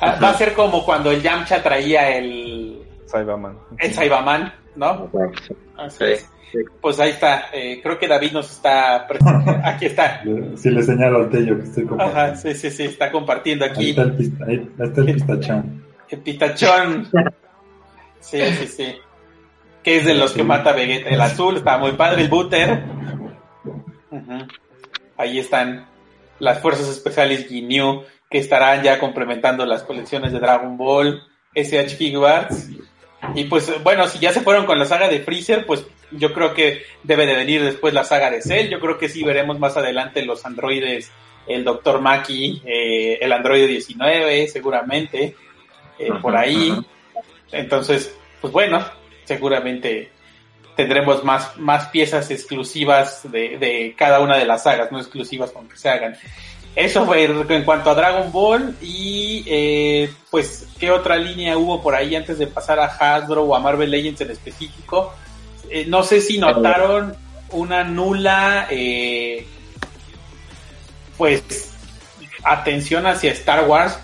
Ah, 0.00 0.18
va 0.20 0.30
a 0.30 0.38
ser 0.38 0.52
como 0.52 0.84
cuando 0.84 1.12
el 1.12 1.22
Yamcha 1.22 1.62
traía 1.62 2.16
el... 2.16 2.82
Saibaman. 3.12 3.58
El 3.78 3.92
Saibaman, 3.92 4.52
¿no? 4.74 5.10
Así 5.76 6.04
Pues 6.80 6.98
ahí 6.98 7.10
está. 7.10 7.50
Eh, 7.52 7.80
creo 7.82 7.98
que 7.98 8.08
David 8.08 8.32
nos 8.32 8.50
está... 8.50 9.06
Aquí 9.64 9.86
está. 9.86 10.22
Sí, 10.56 10.70
le 10.70 10.82
señalo 10.82 11.18
al 11.18 11.30
Tello 11.30 11.58
que 11.58 11.64
estoy 11.64 11.84
compartiendo. 11.84 12.20
Ajá, 12.20 12.36
sí, 12.36 12.54
sí, 12.54 12.70
sí, 12.70 12.84
está 12.84 13.12
compartiendo 13.12 13.64
aquí. 13.64 13.84
Ahí 13.84 13.90
está 13.90 14.02
el, 14.02 14.16
pista, 14.16 14.44
ahí, 14.46 14.70
está 14.78 15.00
el 15.00 15.14
pistachón. 15.14 15.84
El 16.08 16.18
pistachón. 16.20 17.08
Sí, 18.20 18.40
sí, 18.40 18.66
sí. 18.66 18.94
Que 19.82 19.98
es 19.98 20.06
de 20.06 20.14
los 20.14 20.32
que 20.32 20.42
mata 20.42 20.72
Vegeta. 20.72 21.10
El 21.10 21.20
azul 21.20 21.56
está 21.56 21.78
muy 21.78 21.92
padre. 21.92 22.22
El 22.22 22.28
Butter. 22.28 22.82
Ahí 25.16 25.38
están 25.38 25.86
las 26.38 26.60
fuerzas 26.60 26.88
especiales 26.88 27.46
Ginyu 27.46 28.02
que 28.30 28.38
estarán 28.38 28.82
ya 28.82 28.98
complementando 28.98 29.66
las 29.66 29.82
colecciones 29.82 30.32
de 30.32 30.40
Dragon 30.40 30.76
Ball, 30.78 31.22
SH 31.54 31.96
Figuarts. 31.96 32.70
Y 33.34 33.44
pues 33.44 33.72
bueno, 33.82 34.08
si 34.08 34.18
ya 34.18 34.32
se 34.32 34.40
fueron 34.40 34.66
con 34.66 34.78
la 34.78 34.84
saga 34.84 35.08
de 35.08 35.20
Freezer, 35.20 35.64
pues 35.64 35.86
yo 36.10 36.32
creo 36.32 36.54
que 36.54 36.82
debe 37.02 37.26
de 37.26 37.34
venir 37.34 37.62
después 37.62 37.94
la 37.94 38.04
saga 38.04 38.30
de 38.30 38.42
Cell. 38.42 38.68
Yo 38.68 38.80
creo 38.80 38.98
que 38.98 39.08
sí 39.08 39.22
veremos 39.22 39.58
más 39.58 39.76
adelante 39.76 40.24
los 40.24 40.44
androides, 40.44 41.10
el 41.46 41.64
Dr. 41.64 42.00
Maki, 42.00 42.62
eh, 42.64 43.18
el 43.20 43.32
androide 43.32 43.66
19, 43.66 44.48
seguramente, 44.48 45.36
eh, 45.98 46.12
por 46.20 46.36
ahí. 46.36 46.74
Entonces, 47.52 48.16
pues 48.40 48.52
bueno, 48.52 48.84
seguramente 49.24 50.10
tendremos 50.76 51.22
más, 51.22 51.56
más 51.58 51.88
piezas 51.88 52.30
exclusivas 52.30 53.30
de, 53.30 53.58
de 53.58 53.94
cada 53.96 54.20
una 54.20 54.36
de 54.36 54.46
las 54.46 54.64
sagas, 54.64 54.90
no 54.90 54.98
exclusivas 54.98 55.52
aunque 55.54 55.76
se 55.76 55.88
hagan. 55.88 56.16
Eso 56.74 57.04
fue 57.04 57.24
en 57.24 57.64
cuanto 57.64 57.90
a 57.90 57.94
Dragon 57.94 58.32
Ball 58.32 58.74
y 58.80 59.44
eh, 59.46 60.10
pues 60.30 60.66
qué 60.78 60.90
otra 60.90 61.16
línea 61.16 61.58
hubo 61.58 61.82
por 61.82 61.94
ahí 61.94 62.16
antes 62.16 62.38
de 62.38 62.46
pasar 62.46 62.80
a 62.80 62.86
Hasbro 62.86 63.42
o 63.42 63.54
a 63.54 63.60
Marvel 63.60 63.90
Legends 63.90 64.22
en 64.22 64.30
específico. 64.30 65.12
Eh, 65.68 65.84
no 65.86 66.02
sé 66.02 66.22
si 66.22 66.38
notaron 66.38 67.14
una 67.50 67.84
nula 67.84 68.68
eh, 68.70 69.46
pues 71.18 71.72
atención 72.42 73.06
hacia 73.06 73.32
Star 73.32 73.68
Wars. 73.68 73.98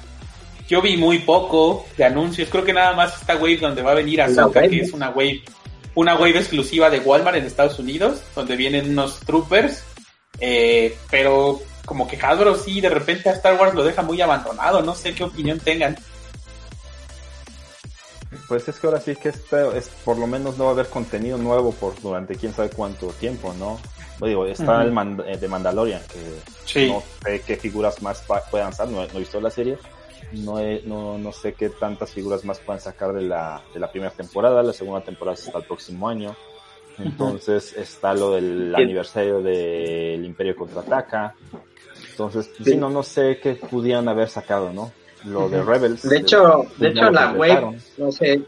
Yo 0.69 0.83
vi 0.83 0.99
muy 0.99 1.21
poco 1.21 1.87
de 1.97 2.05
anuncios. 2.05 2.51
Creo 2.51 2.65
que 2.65 2.75
nada 2.75 2.93
más 2.93 3.19
esta 3.19 3.37
wave 3.37 3.57
donde 3.57 3.81
va 3.81 3.93
a 3.93 3.95
venir 3.95 4.21
Ahsoka, 4.21 4.69
que 4.69 4.81
es 4.81 4.93
una 4.93 5.09
wave, 5.09 5.43
una 5.95 6.17
wave 6.17 6.39
exclusiva 6.39 6.91
de 6.91 7.01
Walmart 7.01 7.39
en 7.39 7.47
Estados 7.47 7.79
Unidos, 7.79 8.23
donde 8.35 8.57
vienen 8.57 8.91
unos 8.91 9.21
troopers. 9.21 9.85
pero 11.11 11.63
como 11.89 12.07
que 12.07 12.19
Hasbro 12.19 12.55
sí 12.55 12.83
de 12.83 12.91
repente 12.91 13.31
a 13.31 13.33
Star 13.33 13.59
Wars 13.59 13.75
lo 13.75 13.83
deja 13.83 14.03
muy 14.03 14.21
abandonado, 14.21 14.83
no 14.83 14.95
sé 14.95 15.15
qué 15.15 15.25
opinión 15.25 15.59
tengan. 15.59 15.97
Pues 18.47 18.69
es 18.69 18.79
que 18.79 18.87
ahora 18.87 19.01
sí 19.01 19.17
que 19.17 19.31
este 19.31 19.77
es 19.77 19.89
por 20.05 20.19
lo 20.19 20.27
menos 20.27 20.59
no 20.59 20.65
va 20.65 20.71
a 20.71 20.73
haber 20.75 20.89
contenido 20.89 21.39
nuevo 21.39 21.73
por 21.73 21.99
durante 22.01 22.37
quién 22.37 22.53
sabe 22.53 22.69
cuánto 22.69 23.07
tiempo, 23.09 23.55
¿no? 23.59 23.81
Digo, 24.21 24.45
está 24.45 24.83
el 24.83 24.93
eh, 25.27 25.39
de 25.39 25.49
Mandalorian, 25.49 26.03
que 26.09 26.89
no 26.89 27.03
sé 27.23 27.41
qué 27.41 27.57
figuras 27.57 28.03
más 28.03 28.23
puedan 28.51 28.73
sacar, 28.73 28.93
no, 28.93 29.03
he 29.03 29.19
visto 29.19 29.41
la 29.41 29.51
serie, 29.51 29.79
no, 30.33 30.57
no, 30.85 31.17
no 31.17 31.33
sé 31.33 31.55
qué 31.55 31.71
tantas 31.71 32.11
figuras 32.11 32.45
más 32.45 32.59
puedan 32.59 32.83
sacar 32.83 33.13
de 33.13 33.23
la, 33.23 33.63
de 33.73 33.81
la 33.81 33.91
primera 33.91 34.11
temporada, 34.11 34.63
la 34.63 34.73
segunda 34.73 35.03
temporada 35.03 35.37
está 35.37 35.57
el 35.57 35.65
próximo 35.65 36.09
año, 36.09 36.37
entonces 36.99 37.75
está 37.75 38.13
lo 38.13 38.33
del 38.33 38.75
aniversario 38.75 39.41
del 39.41 40.25
Imperio 40.25 40.57
Contraataca, 40.57 41.37
entonces, 42.19 42.51
sí. 42.65 42.77
no, 42.77 42.91
no 42.91 43.05
sé 43.05 43.39
qué 43.41 43.55
pudieran 43.55 44.09
haber 44.09 44.29
sacado, 44.29 44.73
¿no? 44.73 44.91
Lo 45.25 45.49
de 45.49 45.63
Rebels. 45.63 46.03
De 46.03 46.19
hecho, 46.19 46.67
de 46.77 46.89
hecho 46.89 47.11
la 47.13 47.31
web, 47.33 47.81
no 47.97 48.11
sé, 48.11 48.43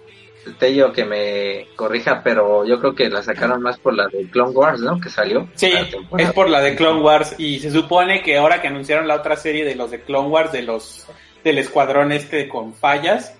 te 0.58 0.66
digo 0.66 0.92
que 0.92 1.04
me 1.04 1.68
corrija, 1.76 2.20
pero 2.22 2.66
yo 2.66 2.80
creo 2.80 2.96
que 2.96 3.08
la 3.08 3.22
sacaron 3.22 3.62
más 3.62 3.78
por 3.78 3.94
la 3.94 4.08
de 4.08 4.28
Clone 4.28 4.50
Wars, 4.50 4.80
¿no? 4.80 5.00
Que 5.00 5.08
salió. 5.08 5.48
Sí, 5.54 5.72
es 6.18 6.32
por 6.32 6.50
la 6.50 6.60
de 6.60 6.74
Clone 6.74 7.00
Wars 7.00 7.36
y 7.38 7.60
se 7.60 7.70
supone 7.70 8.22
que 8.22 8.38
ahora 8.38 8.60
que 8.60 8.66
anunciaron 8.66 9.06
la 9.06 9.14
otra 9.14 9.36
serie 9.36 9.64
de 9.64 9.76
los 9.76 9.92
de 9.92 10.02
Clone 10.02 10.28
Wars, 10.28 10.50
de 10.50 10.62
los 10.62 11.06
del 11.44 11.58
escuadrón 11.58 12.10
este 12.10 12.48
con 12.48 12.74
fallas, 12.74 13.36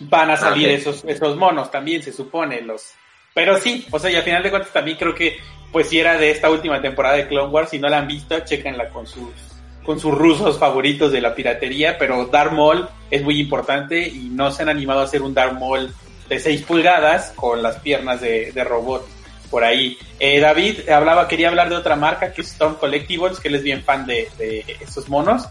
van 0.00 0.30
a 0.30 0.38
salir 0.38 0.70
esos 0.70 1.04
esos 1.04 1.36
monos 1.36 1.70
también, 1.70 2.02
se 2.02 2.12
supone 2.12 2.62
los. 2.62 2.92
Pero 3.34 3.58
sí, 3.58 3.86
o 3.90 3.98
sea, 3.98 4.10
y 4.10 4.16
al 4.16 4.22
final 4.22 4.42
de 4.42 4.50
cuentas 4.50 4.72
también 4.72 4.96
creo 4.96 5.14
que 5.14 5.36
pues 5.72 5.88
si 5.88 5.98
era 5.98 6.16
de 6.16 6.30
esta 6.30 6.48
última 6.48 6.80
temporada 6.80 7.16
de 7.16 7.28
Clone 7.28 7.52
Wars, 7.52 7.68
si 7.68 7.78
no 7.78 7.88
la 7.88 7.98
han 7.98 8.06
visto, 8.06 8.38
chequenla 8.40 8.88
con 8.88 9.06
sus 9.06 9.53
con 9.84 10.00
sus 10.00 10.14
rusos 10.14 10.58
favoritos 10.58 11.12
de 11.12 11.20
la 11.20 11.34
piratería, 11.34 11.96
pero 11.98 12.26
Darth 12.26 12.52
Maul 12.52 12.88
es 13.10 13.22
muy 13.22 13.38
importante 13.38 14.08
y 14.08 14.30
no 14.30 14.50
se 14.50 14.62
han 14.62 14.68
animado 14.68 15.00
a 15.00 15.04
hacer 15.04 15.22
un 15.22 15.34
Darth 15.34 15.58
Maul 15.58 15.92
de 16.28 16.40
6 16.40 16.62
pulgadas 16.62 17.32
con 17.36 17.62
las 17.62 17.76
piernas 17.76 18.20
de, 18.20 18.52
robot 18.64 19.06
por 19.50 19.62
ahí. 19.62 19.96
Eh, 20.18 20.40
David 20.40 20.88
hablaba, 20.88 21.28
quería 21.28 21.48
hablar 21.48 21.68
de 21.68 21.76
otra 21.76 21.96
marca 21.96 22.32
que 22.32 22.40
es 22.40 22.52
Stone 22.52 22.76
Collectibles, 22.80 23.38
que 23.38 23.48
él 23.48 23.56
es 23.56 23.62
bien 23.62 23.82
fan 23.82 24.06
de, 24.06 24.28
de 24.38 24.64
estos 24.80 25.08
monos. 25.08 25.46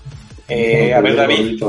Eh, 0.48 0.94
a 0.94 1.02
ver, 1.02 1.16
David. 1.16 1.62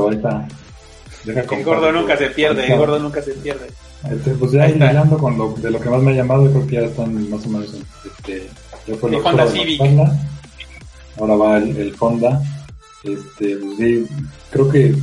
El 1.25 1.63
gordo 1.63 1.91
nunca 1.91 2.17
se 2.17 2.27
pierde, 2.27 2.67
el 2.67 2.77
gordo 2.77 2.99
nunca 2.99 3.21
se 3.21 3.33
pierde. 3.33 3.67
Este, 4.11 4.31
pues 4.31 4.51
ya 4.51 4.65
hablando 4.65 5.17
con 5.17 5.37
lo, 5.37 5.53
de 5.53 5.71
lo 5.71 5.79
que 5.79 5.89
más 5.89 6.01
me 6.01 6.11
ha 6.11 6.15
llamado, 6.15 6.49
creo 6.51 6.67
que 6.67 6.75
ya 6.75 6.81
están 6.81 7.27
más 7.29 7.43
o 7.45 7.49
menos 7.49 7.73
este, 8.05 8.47
yo 8.85 8.95
fue 8.97 9.09
el 9.09 9.15
Honda 9.15 9.47
Civic. 9.47 9.81
Ahora 11.17 11.35
va 11.35 11.57
el, 11.57 11.75
el 11.77 11.95
Honda 11.97 12.41
este, 13.05 13.57
pues 13.57 14.09
creo 14.51 14.69
que 14.69 14.95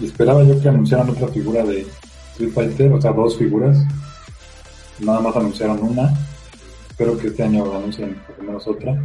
esperaba 0.00 0.42
yo 0.42 0.60
que 0.60 0.68
anunciaran 0.68 1.10
otra 1.10 1.28
figura 1.28 1.64
de 1.64 1.86
Street 2.32 2.52
Fighter, 2.52 2.92
o 2.92 3.00
sea, 3.00 3.12
dos 3.12 3.36
figuras. 3.38 3.78
Nada 5.00 5.20
más 5.20 5.36
anunciaron 5.36 5.80
una. 5.82 6.12
Espero 6.90 7.16
que 7.16 7.28
este 7.28 7.42
año 7.42 7.64
anuncien 7.74 8.16
por 8.26 8.38
lo 8.38 8.44
menos 8.44 8.66
otra. 8.66 9.00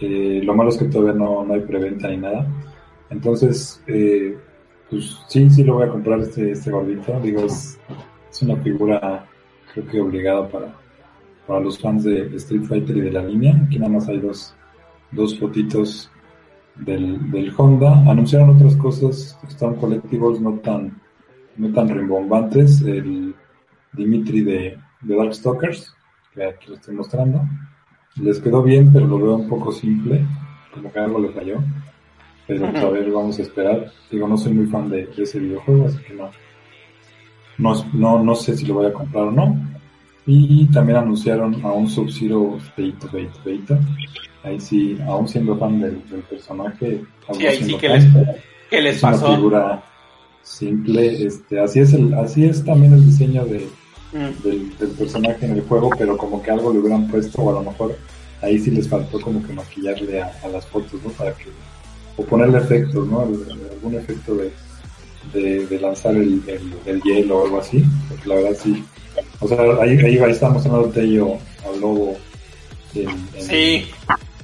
Eh, 0.00 0.40
lo 0.42 0.54
malo 0.54 0.70
es 0.70 0.78
que 0.78 0.86
todavía 0.86 1.14
no, 1.14 1.44
no 1.44 1.54
hay 1.54 1.60
preventa 1.60 2.08
ni 2.08 2.18
nada. 2.18 2.46
Entonces, 3.10 3.82
eh, 3.86 4.36
pues 4.88 5.18
sí, 5.28 5.48
sí 5.50 5.64
lo 5.64 5.74
voy 5.74 5.86
a 5.86 5.90
comprar 5.90 6.20
este, 6.20 6.52
este 6.52 6.70
gordito. 6.70 7.18
Digo, 7.20 7.42
es, 7.42 7.78
es 8.30 8.42
una 8.42 8.56
figura 8.56 9.26
creo 9.72 9.86
que 9.86 10.00
obligada 10.00 10.48
para, 10.48 10.74
para 11.46 11.60
los 11.60 11.78
fans 11.78 12.04
de 12.04 12.34
Street 12.36 12.64
Fighter 12.64 12.96
y 12.96 13.00
de 13.02 13.12
la 13.12 13.22
línea. 13.22 13.54
Aquí 13.66 13.78
nada 13.78 13.92
más 13.92 14.08
hay 14.08 14.18
dos, 14.18 14.54
dos 15.12 15.38
fotitos 15.38 16.10
del, 16.84 17.30
del 17.30 17.52
Honda. 17.56 17.98
Anunciaron 18.10 18.50
otras 18.50 18.76
cosas, 18.76 19.38
están 19.48 19.74
colectivos 19.76 20.40
no 20.40 20.58
tan, 20.58 21.00
no 21.56 21.72
tan 21.72 21.88
rimbombantes. 21.88 22.80
El 22.82 23.34
Dimitri 23.92 24.42
de, 24.42 24.78
de 25.02 25.16
Darkstalkers, 25.16 25.94
que 26.34 26.44
aquí 26.44 26.68
lo 26.68 26.74
estoy 26.74 26.94
mostrando. 26.94 27.42
Les 28.16 28.40
quedó 28.40 28.62
bien, 28.62 28.92
pero 28.92 29.06
lo 29.06 29.18
veo 29.18 29.36
un 29.36 29.48
poco 29.48 29.72
simple, 29.72 30.26
como 30.74 30.92
que 30.92 30.98
algo 30.98 31.18
le 31.20 31.30
falló. 31.30 31.58
Pero 32.46 32.66
a 32.66 32.90
ver, 32.90 33.10
vamos 33.10 33.38
a 33.38 33.42
esperar. 33.42 33.92
Digo, 34.10 34.26
no 34.26 34.36
soy 34.36 34.52
muy 34.52 34.66
fan 34.66 34.88
de, 34.88 35.08
ese 35.16 35.38
videojuego, 35.38 35.86
así 35.86 35.98
que 35.98 36.14
no, 36.14 36.30
no, 37.58 37.84
no, 37.92 38.24
no 38.24 38.34
sé 38.34 38.56
si 38.56 38.66
lo 38.66 38.74
voy 38.74 38.86
a 38.86 38.92
comprar 38.92 39.24
o 39.24 39.30
no. 39.30 39.79
Y 40.26 40.66
también 40.66 40.98
anunciaron 40.98 41.64
a 41.64 41.72
un 41.72 41.88
Sub-Zero 41.88 42.58
Feito, 42.76 43.08
Feito, 43.08 43.40
Feito, 43.42 43.78
ahí 44.42 44.60
sí, 44.60 44.98
aún 45.06 45.26
siendo 45.28 45.56
fan 45.56 45.80
del, 45.80 45.96
personaje, 46.28 47.02
sí, 47.32 47.46
ahí 47.46 47.62
sí 47.62 47.76
que 47.76 47.88
les, 47.88 48.04
que 48.68 48.80
les 48.80 48.96
es 48.96 49.02
pasó. 49.02 49.26
una 49.26 49.36
figura 49.36 49.82
simple, 50.42 51.26
este, 51.26 51.60
así 51.60 51.80
es 51.80 51.92
el, 51.94 52.12
así 52.14 52.44
es 52.44 52.64
también 52.64 52.92
el 52.92 53.06
diseño 53.06 53.44
de, 53.44 53.66
mm. 54.12 54.42
del, 54.42 54.78
del, 54.78 54.90
personaje 54.90 55.46
en 55.46 55.52
el 55.52 55.62
juego, 55.62 55.90
pero 55.98 56.16
como 56.16 56.42
que 56.42 56.50
algo 56.50 56.72
le 56.72 56.80
hubieran 56.80 57.08
puesto, 57.08 57.42
o 57.42 57.50
a 57.50 57.62
lo 57.62 57.70
mejor 57.70 57.96
ahí 58.42 58.58
sí 58.58 58.70
les 58.70 58.88
faltó 58.88 59.20
como 59.20 59.42
que 59.42 59.52
maquillarle 59.52 60.22
a, 60.22 60.32
a 60.44 60.48
las 60.48 60.66
fotos, 60.66 61.00
¿no? 61.02 61.10
Para 61.10 61.32
que, 61.32 61.46
o 62.16 62.24
ponerle 62.24 62.58
efectos, 62.58 63.06
¿no? 63.06 63.20
Algún 63.20 63.94
efecto 63.94 64.34
de, 64.36 64.52
de, 65.32 65.66
de 65.66 65.80
lanzar 65.80 66.14
el, 66.16 66.42
el, 66.46 66.74
el, 66.86 67.02
hielo 67.02 67.38
o 67.38 67.44
algo 67.44 67.58
así, 67.60 67.84
porque 68.08 68.28
la 68.28 68.34
verdad 68.36 68.56
sí, 68.60 68.84
o 69.40 69.48
sea, 69.48 69.58
ahí, 69.80 69.98
ahí, 69.98 70.18
ahí 70.18 70.30
está 70.30 70.48
mostrando 70.48 70.88
Tello 70.90 71.38
al 71.66 71.80
lobo. 71.80 72.16
En, 72.94 73.08
en, 73.08 73.42
sí, 73.42 73.90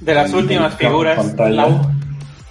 de 0.01 0.15
las 0.15 0.33
últimas 0.33 0.77
figuras, 0.77 1.35
la, 1.37 1.83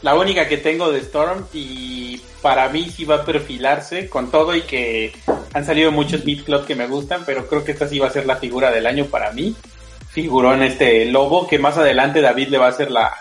la, 0.02 0.16
única 0.16 0.48
que 0.48 0.58
tengo 0.58 0.92
de 0.92 1.00
Storm 1.00 1.46
y 1.54 2.20
para 2.42 2.70
mí 2.70 2.90
sí 2.90 3.06
va 3.06 3.16
a 3.16 3.26
perfilarse 3.26 4.10
con 4.10 4.30
todo 4.30 4.56
y 4.56 4.62
que 4.62 5.14
han 5.54 5.66
salido 5.66 5.92
muchos 5.92 6.26
Beat 6.26 6.44
Club 6.44 6.66
que 6.66 6.76
me 6.76 6.88
gustan, 6.88 7.24
pero 7.26 7.48
creo 7.48 7.64
que 7.64 7.72
esta 7.72 7.88
sí 7.88 7.98
va 7.98 8.08
a 8.08 8.12
ser 8.12 8.26
la 8.26 8.36
figura 8.36 8.72
del 8.72 8.88
año 8.88 9.06
para 9.06 9.32
mí. 9.32 9.56
Figuró 10.10 10.54
en 10.54 10.64
este 10.64 11.06
lobo 11.06 11.48
que 11.48 11.60
más 11.60 11.78
adelante 11.78 12.22
David 12.22 12.50
le 12.50 12.58
va 12.58 12.68
a 12.68 12.70
hacer 12.70 12.92
la, 12.92 13.14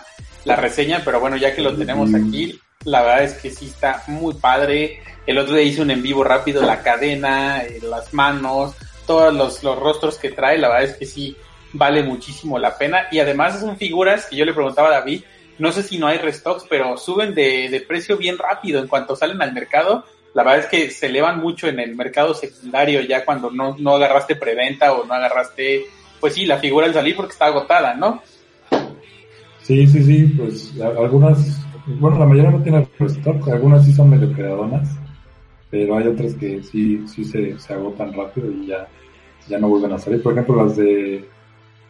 la 0.43 0.55
reseña, 0.55 1.01
pero 1.03 1.19
bueno, 1.19 1.37
ya 1.37 1.55
que 1.55 1.61
lo 1.61 1.75
tenemos 1.75 2.13
aquí, 2.13 2.59
la 2.83 3.01
verdad 3.01 3.23
es 3.23 3.33
que 3.33 3.49
sí 3.51 3.65
está 3.65 4.03
muy 4.07 4.35
padre. 4.35 5.01
El 5.25 5.39
otro 5.39 5.55
día 5.55 5.63
hice 5.63 5.81
un 5.81 5.91
en 5.91 6.03
vivo 6.03 6.23
rápido, 6.23 6.61
la 6.61 6.83
cadena, 6.83 7.63
eh, 7.63 7.79
las 7.81 8.13
manos, 8.13 8.75
todos 9.05 9.33
los, 9.33 9.63
los 9.63 9.77
rostros 9.77 10.17
que 10.17 10.31
trae, 10.31 10.57
la 10.57 10.69
verdad 10.69 10.85
es 10.85 10.97
que 10.97 11.05
sí 11.05 11.35
vale 11.73 12.03
muchísimo 12.03 12.57
la 12.59 12.77
pena. 12.77 13.07
Y 13.11 13.19
además 13.19 13.59
son 13.59 13.77
figuras 13.77 14.25
que 14.25 14.35
yo 14.35 14.45
le 14.45 14.53
preguntaba 14.53 14.89
a 14.89 14.99
David, 14.99 15.23
no 15.57 15.71
sé 15.71 15.83
si 15.83 15.97
no 15.97 16.07
hay 16.07 16.17
restocks, 16.17 16.65
pero 16.69 16.97
suben 16.97 17.33
de, 17.33 17.69
de 17.69 17.81
precio 17.81 18.17
bien 18.17 18.37
rápido 18.37 18.81
en 18.81 18.87
cuanto 18.87 19.15
salen 19.15 19.41
al 19.41 19.53
mercado. 19.53 20.05
La 20.33 20.43
verdad 20.43 20.59
es 20.59 20.65
que 20.65 20.91
se 20.91 21.05
elevan 21.05 21.39
mucho 21.39 21.67
en 21.67 21.79
el 21.79 21.95
mercado 21.95 22.33
secundario 22.33 22.99
ya 23.01 23.23
cuando 23.23 23.49
no, 23.51 23.75
no 23.79 23.95
agarraste 23.95 24.35
preventa 24.35 24.91
o 24.91 25.05
no 25.05 25.13
agarraste, 25.13 25.85
pues 26.19 26.33
sí, 26.33 26.45
la 26.45 26.57
figura 26.57 26.87
al 26.87 26.93
salir 26.93 27.15
porque 27.15 27.31
está 27.31 27.45
agotada, 27.45 27.93
¿no? 27.93 28.21
Sí, 29.61 29.87
sí, 29.87 30.03
sí, 30.03 30.25
pues 30.37 30.73
algunas, 30.81 31.59
bueno, 31.87 32.19
la 32.19 32.25
mayoría 32.25 32.51
no 32.51 32.61
tiene 32.61 32.87
restock, 32.99 33.47
algunas 33.47 33.85
sí 33.85 33.93
son 33.93 34.09
medio 34.09 34.31
creadonas, 34.33 34.89
pero 35.69 35.97
hay 35.97 36.07
otras 36.07 36.33
que 36.35 36.61
sí, 36.63 37.03
sí 37.07 37.25
se, 37.25 37.57
se 37.59 37.73
agotan 37.73 38.13
rápido 38.13 38.51
y 38.51 38.67
ya, 38.67 38.87
ya 39.47 39.59
no 39.59 39.69
vuelven 39.69 39.93
a 39.93 39.99
salir. 39.99 40.21
Por 40.21 40.33
ejemplo, 40.33 40.65
las 40.65 40.77
de 40.77 41.25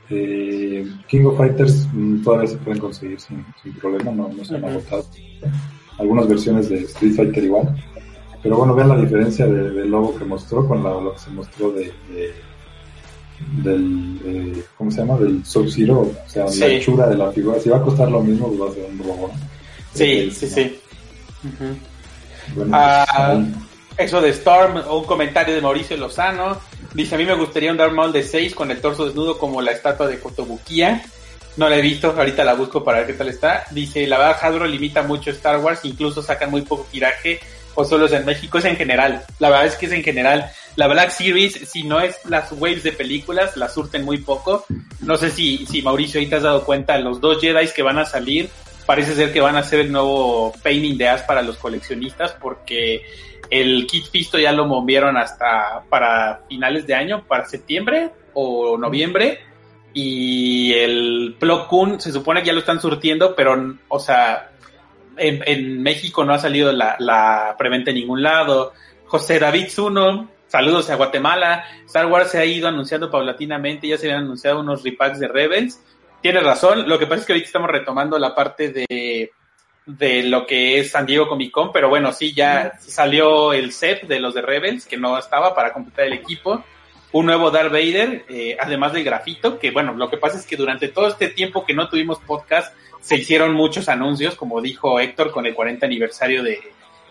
eh, 0.09 0.87
King 1.07 1.25
of 1.25 1.37
Fighters 1.37 1.87
mm, 1.93 2.23
todavía 2.23 2.47
se 2.47 2.57
pueden 2.57 2.79
conseguir 2.79 3.19
sin, 3.19 3.45
sin 3.61 3.73
problema, 3.73 4.11
no, 4.11 4.29
no 4.29 4.45
se 4.45 4.55
han 4.55 4.65
agotado. 4.65 5.05
algunas 5.97 6.27
versiones 6.27 6.69
de 6.69 6.79
Street 6.83 7.13
Fighter 7.13 7.43
igual. 7.43 7.75
Pero 8.43 8.57
bueno, 8.57 8.75
vean 8.75 8.89
la 8.89 9.01
diferencia 9.01 9.47
del 9.47 9.89
logo 9.89 10.15
que 10.17 10.23
mostró 10.23 10.67
con 10.67 10.83
lo 10.83 11.13
que 11.13 11.19
se 11.19 11.31
mostró 11.31 11.71
de, 11.71 11.91
del, 13.63 14.19
eh, 14.23 14.63
¿cómo 14.77 14.91
se 14.91 14.99
llama? 14.99 15.17
Del 15.17 15.43
Sub-Zero, 15.43 16.01
o 16.01 16.29
sea, 16.29 16.45
la 16.45 16.67
hechura 16.67 17.07
de 17.07 17.17
la 17.17 17.31
figura. 17.31 17.59
Si 17.59 17.69
va 17.69 17.77
a 17.77 17.81
costar 17.81 18.11
lo 18.11 18.21
mismo, 18.21 18.47
pues 18.49 18.61
va 18.61 18.69
a 18.69 18.73
ser 18.73 18.85
un 18.91 18.99
robot. 18.99 19.31
Sí, 19.93 20.29
sí, 20.31 20.47
sí. 20.47 20.75
Ah, 22.71 23.43
eso 23.97 24.21
de 24.21 24.29
Storm, 24.29 24.83
un 24.89 25.05
comentario 25.05 25.55
de 25.55 25.61
Mauricio 25.61 25.97
Lozano. 25.97 26.59
Dice, 26.93 27.15
a 27.15 27.17
mí 27.17 27.25
me 27.25 27.35
gustaría 27.35 27.71
un 27.71 27.77
Dark 27.77 27.93
Maul 27.93 28.11
de 28.11 28.23
6 28.23 28.55
con 28.55 28.71
el 28.71 28.81
torso 28.81 29.05
desnudo 29.05 29.37
como 29.37 29.61
la 29.61 29.71
estatua 29.71 30.07
de 30.07 30.19
Kotobukiya. 30.19 31.03
No 31.57 31.69
la 31.69 31.77
he 31.77 31.81
visto, 31.81 32.13
ahorita 32.15 32.43
la 32.43 32.53
busco 32.53 32.83
para 32.83 32.99
ver 32.99 33.07
qué 33.07 33.13
tal 33.13 33.29
está. 33.29 33.65
Dice, 33.71 34.05
la 34.07 34.17
verdad 34.17 34.37
Hadro 34.41 34.65
limita 34.65 35.03
mucho 35.03 35.31
Star 35.31 35.59
Wars, 35.59 35.81
incluso 35.83 36.21
sacan 36.21 36.51
muy 36.51 36.61
poco 36.61 36.85
tiraje 36.91 37.39
o 37.75 37.85
solo 37.85 38.05
es 38.05 38.13
en 38.13 38.25
México, 38.25 38.57
es 38.57 38.65
en 38.65 38.75
general. 38.75 39.23
La 39.39 39.49
verdad 39.49 39.67
es 39.67 39.75
que 39.75 39.85
es 39.85 39.91
en 39.91 40.03
general. 40.03 40.49
La 40.75 40.87
Black 40.87 41.11
Series, 41.11 41.53
si 41.69 41.83
no 41.83 41.99
es 41.99 42.17
las 42.25 42.51
waves 42.53 42.83
de 42.83 42.91
películas, 42.91 43.55
la 43.55 43.69
surten 43.69 44.03
muy 44.03 44.17
poco. 44.17 44.65
No 45.01 45.15
sé 45.17 45.29
si, 45.29 45.65
si 45.65 45.81
Mauricio 45.81 46.19
ahí 46.19 46.27
te 46.27 46.35
has 46.35 46.43
dado 46.43 46.65
cuenta, 46.65 46.97
los 46.97 47.21
dos 47.21 47.39
Jedi 47.39 47.67
que 47.69 47.83
van 47.83 47.99
a 47.99 48.05
salir, 48.05 48.49
parece 48.85 49.15
ser 49.15 49.33
que 49.33 49.41
van 49.41 49.55
a 49.55 49.63
ser 49.63 49.81
el 49.81 49.91
nuevo 49.91 50.53
painting 50.63 50.97
de 50.97 51.07
as 51.07 51.23
para 51.23 51.41
los 51.41 51.57
coleccionistas 51.57 52.33
porque 52.33 53.03
el 53.49 53.85
kit 53.87 54.09
pisto 54.09 54.39
ya 54.39 54.51
lo 54.51 54.65
movieron 54.65 55.17
hasta 55.17 55.83
para 55.89 56.41
finales 56.47 56.87
de 56.87 56.95
año, 56.95 57.25
para 57.27 57.45
septiembre 57.45 58.11
o 58.33 58.77
noviembre. 58.77 59.39
Y 59.93 60.73
el 60.73 61.35
Plo 61.39 61.67
Koon 61.67 62.01
se 62.01 62.11
supone 62.11 62.41
que 62.41 62.47
ya 62.47 62.53
lo 62.53 62.59
están 62.59 62.81
surtiendo, 62.81 63.33
pero, 63.33 63.77
o 63.87 63.99
sea, 63.99 64.51
en, 65.17 65.41
en 65.45 65.81
México 65.81 66.25
no 66.25 66.33
ha 66.33 66.39
salido 66.39 66.71
la, 66.73 66.97
la, 66.99 67.55
preventa 67.57 67.91
en 67.91 67.97
ningún 67.97 68.21
lado. 68.21 68.73
José 69.05 69.39
David 69.39 69.67
Zuno, 69.69 70.29
saludos 70.47 70.89
a 70.89 70.95
Guatemala. 70.95 71.63
Star 71.85 72.07
Wars 72.07 72.31
se 72.31 72.39
ha 72.39 72.45
ido 72.45 72.67
anunciando 72.67 73.09
paulatinamente, 73.09 73.87
ya 73.87 73.97
se 73.97 74.07
habían 74.07 74.25
anunciado 74.25 74.59
unos 74.59 74.83
repacks 74.83 75.19
de 75.19 75.29
Rebels. 75.29 75.79
Tiene 76.25 76.39
razón, 76.39 76.89
lo 76.89 76.97
que 76.97 77.05
pasa 77.05 77.19
es 77.19 77.27
que 77.27 77.33
ahorita 77.33 77.45
estamos 77.45 77.69
retomando 77.69 78.17
la 78.17 78.33
parte 78.33 78.69
de, 78.69 79.29
de 79.85 80.23
lo 80.23 80.47
que 80.47 80.79
es 80.79 80.89
San 80.89 81.05
Diego 81.05 81.27
Comic 81.27 81.51
Con, 81.51 81.71
pero 81.71 81.87
bueno, 81.87 82.11
sí, 82.13 82.33
ya 82.33 82.79
salió 82.79 83.53
el 83.53 83.71
set 83.71 84.07
de 84.07 84.19
los 84.19 84.33
de 84.33 84.41
Rebels, 84.41 84.87
que 84.87 84.97
no 84.97 85.19
estaba 85.19 85.53
para 85.53 85.71
completar 85.71 86.07
el 86.07 86.13
equipo. 86.13 86.63
Un 87.11 87.27
nuevo 87.27 87.51
Darth 87.51 87.71
Vader, 87.71 88.25
eh, 88.27 88.57
además 88.59 88.93
del 88.93 89.03
grafito, 89.03 89.59
que 89.59 89.69
bueno, 89.69 89.93
lo 89.93 90.09
que 90.09 90.17
pasa 90.17 90.39
es 90.39 90.47
que 90.47 90.57
durante 90.57 90.87
todo 90.87 91.09
este 91.09 91.27
tiempo 91.27 91.63
que 91.63 91.75
no 91.75 91.89
tuvimos 91.89 92.17
podcast, 92.17 92.75
se 93.01 93.17
hicieron 93.17 93.53
muchos 93.53 93.87
anuncios, 93.87 94.33
como 94.33 94.61
dijo 94.61 94.99
Héctor, 94.99 95.29
con 95.29 95.45
el 95.45 95.53
40 95.53 95.85
aniversario 95.85 96.41
de, 96.41 96.59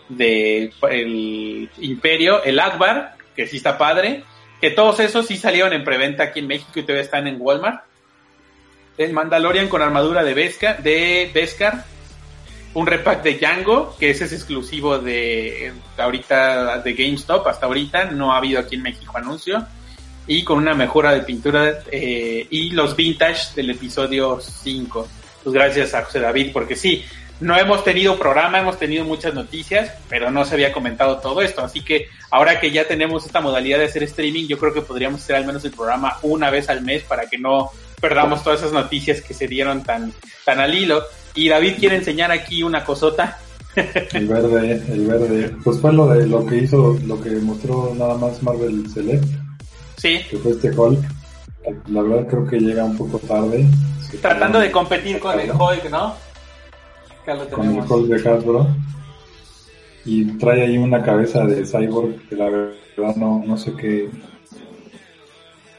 de 0.08 0.72
el 0.90 1.70
Imperio, 1.78 2.42
el 2.42 2.58
Akbar, 2.58 3.14
que 3.36 3.46
sí 3.46 3.58
está 3.58 3.78
padre, 3.78 4.24
que 4.60 4.70
todos 4.70 4.98
esos 4.98 5.24
sí 5.24 5.36
salieron 5.36 5.72
en 5.72 5.84
preventa 5.84 6.24
aquí 6.24 6.40
en 6.40 6.48
México 6.48 6.80
y 6.80 6.82
todavía 6.82 7.04
están 7.04 7.28
en 7.28 7.36
Walmart. 7.38 7.93
El 8.96 9.12
Mandalorian 9.12 9.68
con 9.68 9.82
armadura 9.82 10.22
de 10.22 10.34
Beskar, 10.34 10.82
de 10.82 11.30
Beskar, 11.34 11.84
un 12.74 12.86
repack 12.86 13.22
de 13.22 13.34
Django, 13.34 13.96
que 13.98 14.10
ese 14.10 14.24
es 14.24 14.32
exclusivo 14.32 14.98
de 14.98 15.72
ahorita 15.96 16.78
de 16.78 16.92
GameStop, 16.94 17.46
hasta 17.46 17.66
ahorita. 17.66 18.06
No 18.06 18.32
ha 18.32 18.38
habido 18.38 18.60
aquí 18.60 18.76
en 18.76 18.82
México 18.82 19.16
anuncio, 19.16 19.66
y 20.26 20.44
con 20.44 20.58
una 20.58 20.74
mejora 20.74 21.12
de 21.12 21.20
pintura 21.20 21.82
eh, 21.90 22.46
y 22.50 22.70
los 22.70 22.96
vintage 22.96 23.54
del 23.54 23.70
episodio 23.70 24.40
5 24.40 25.08
pues 25.42 25.52
gracias 25.52 25.92
a 25.92 26.02
José 26.02 26.20
David, 26.20 26.52
porque 26.54 26.74
sí, 26.74 27.04
no 27.40 27.58
hemos 27.58 27.84
tenido 27.84 28.18
programa, 28.18 28.60
hemos 28.60 28.78
tenido 28.78 29.04
muchas 29.04 29.34
noticias, 29.34 29.92
pero 30.08 30.30
no 30.30 30.46
se 30.46 30.54
había 30.54 30.72
comentado 30.72 31.18
todo 31.18 31.42
esto. 31.42 31.62
Así 31.62 31.82
que 31.82 32.08
ahora 32.30 32.58
que 32.58 32.70
ya 32.70 32.88
tenemos 32.88 33.26
esta 33.26 33.42
modalidad 33.42 33.78
de 33.78 33.84
hacer 33.84 34.04
streaming, 34.04 34.46
yo 34.46 34.58
creo 34.58 34.72
que 34.72 34.80
podríamos 34.80 35.20
hacer 35.20 35.36
al 35.36 35.44
menos 35.44 35.62
el 35.66 35.72
programa 35.72 36.16
una 36.22 36.48
vez 36.48 36.70
al 36.70 36.80
mes 36.80 37.02
para 37.02 37.28
que 37.28 37.36
no 37.36 37.70
perdamos 38.04 38.44
todas 38.44 38.60
esas 38.60 38.72
noticias 38.74 39.22
que 39.22 39.32
se 39.32 39.48
dieron 39.48 39.82
tan, 39.82 40.12
tan 40.44 40.60
al 40.60 40.74
hilo. 40.74 41.02
Y 41.34 41.48
David 41.48 41.76
quiere 41.78 41.96
enseñar 41.96 42.30
aquí 42.30 42.62
una 42.62 42.84
cosota. 42.84 43.38
El 44.12 44.28
verde, 44.28 44.82
el 44.88 45.06
verde. 45.06 45.56
Pues 45.64 45.80
fue 45.80 45.92
lo 45.92 46.06
de 46.06 46.26
lo 46.26 46.44
que 46.46 46.58
hizo, 46.58 46.96
lo 47.06 47.20
que 47.20 47.30
mostró 47.30 47.92
nada 47.98 48.14
más 48.16 48.40
Marvel 48.42 48.88
Select. 48.90 49.24
Sí. 49.96 50.20
Que 50.30 50.36
fue 50.36 50.52
este 50.52 50.70
Hulk. 50.70 51.00
La 51.88 52.02
verdad 52.02 52.28
creo 52.28 52.46
que 52.46 52.60
llega 52.60 52.84
un 52.84 52.96
poco 52.96 53.18
tarde. 53.20 53.66
Tratando 54.20 54.60
de 54.60 54.70
competir 54.70 55.18
con 55.18 55.40
el 55.40 55.50
Hulk, 55.50 55.90
¿no? 55.90 56.14
Con 57.50 57.68
el 57.68 57.90
Hulk 57.90 58.06
de 58.06 58.30
Hasbro. 58.30 58.68
Y 60.04 60.26
trae 60.36 60.62
ahí 60.62 60.76
una 60.76 61.02
cabeza 61.02 61.46
de 61.46 61.64
Cyborg 61.66 62.28
que 62.28 62.36
la 62.36 62.50
verdad 62.50 63.16
no, 63.16 63.42
no 63.44 63.56
sé 63.56 63.72
qué. 63.72 64.10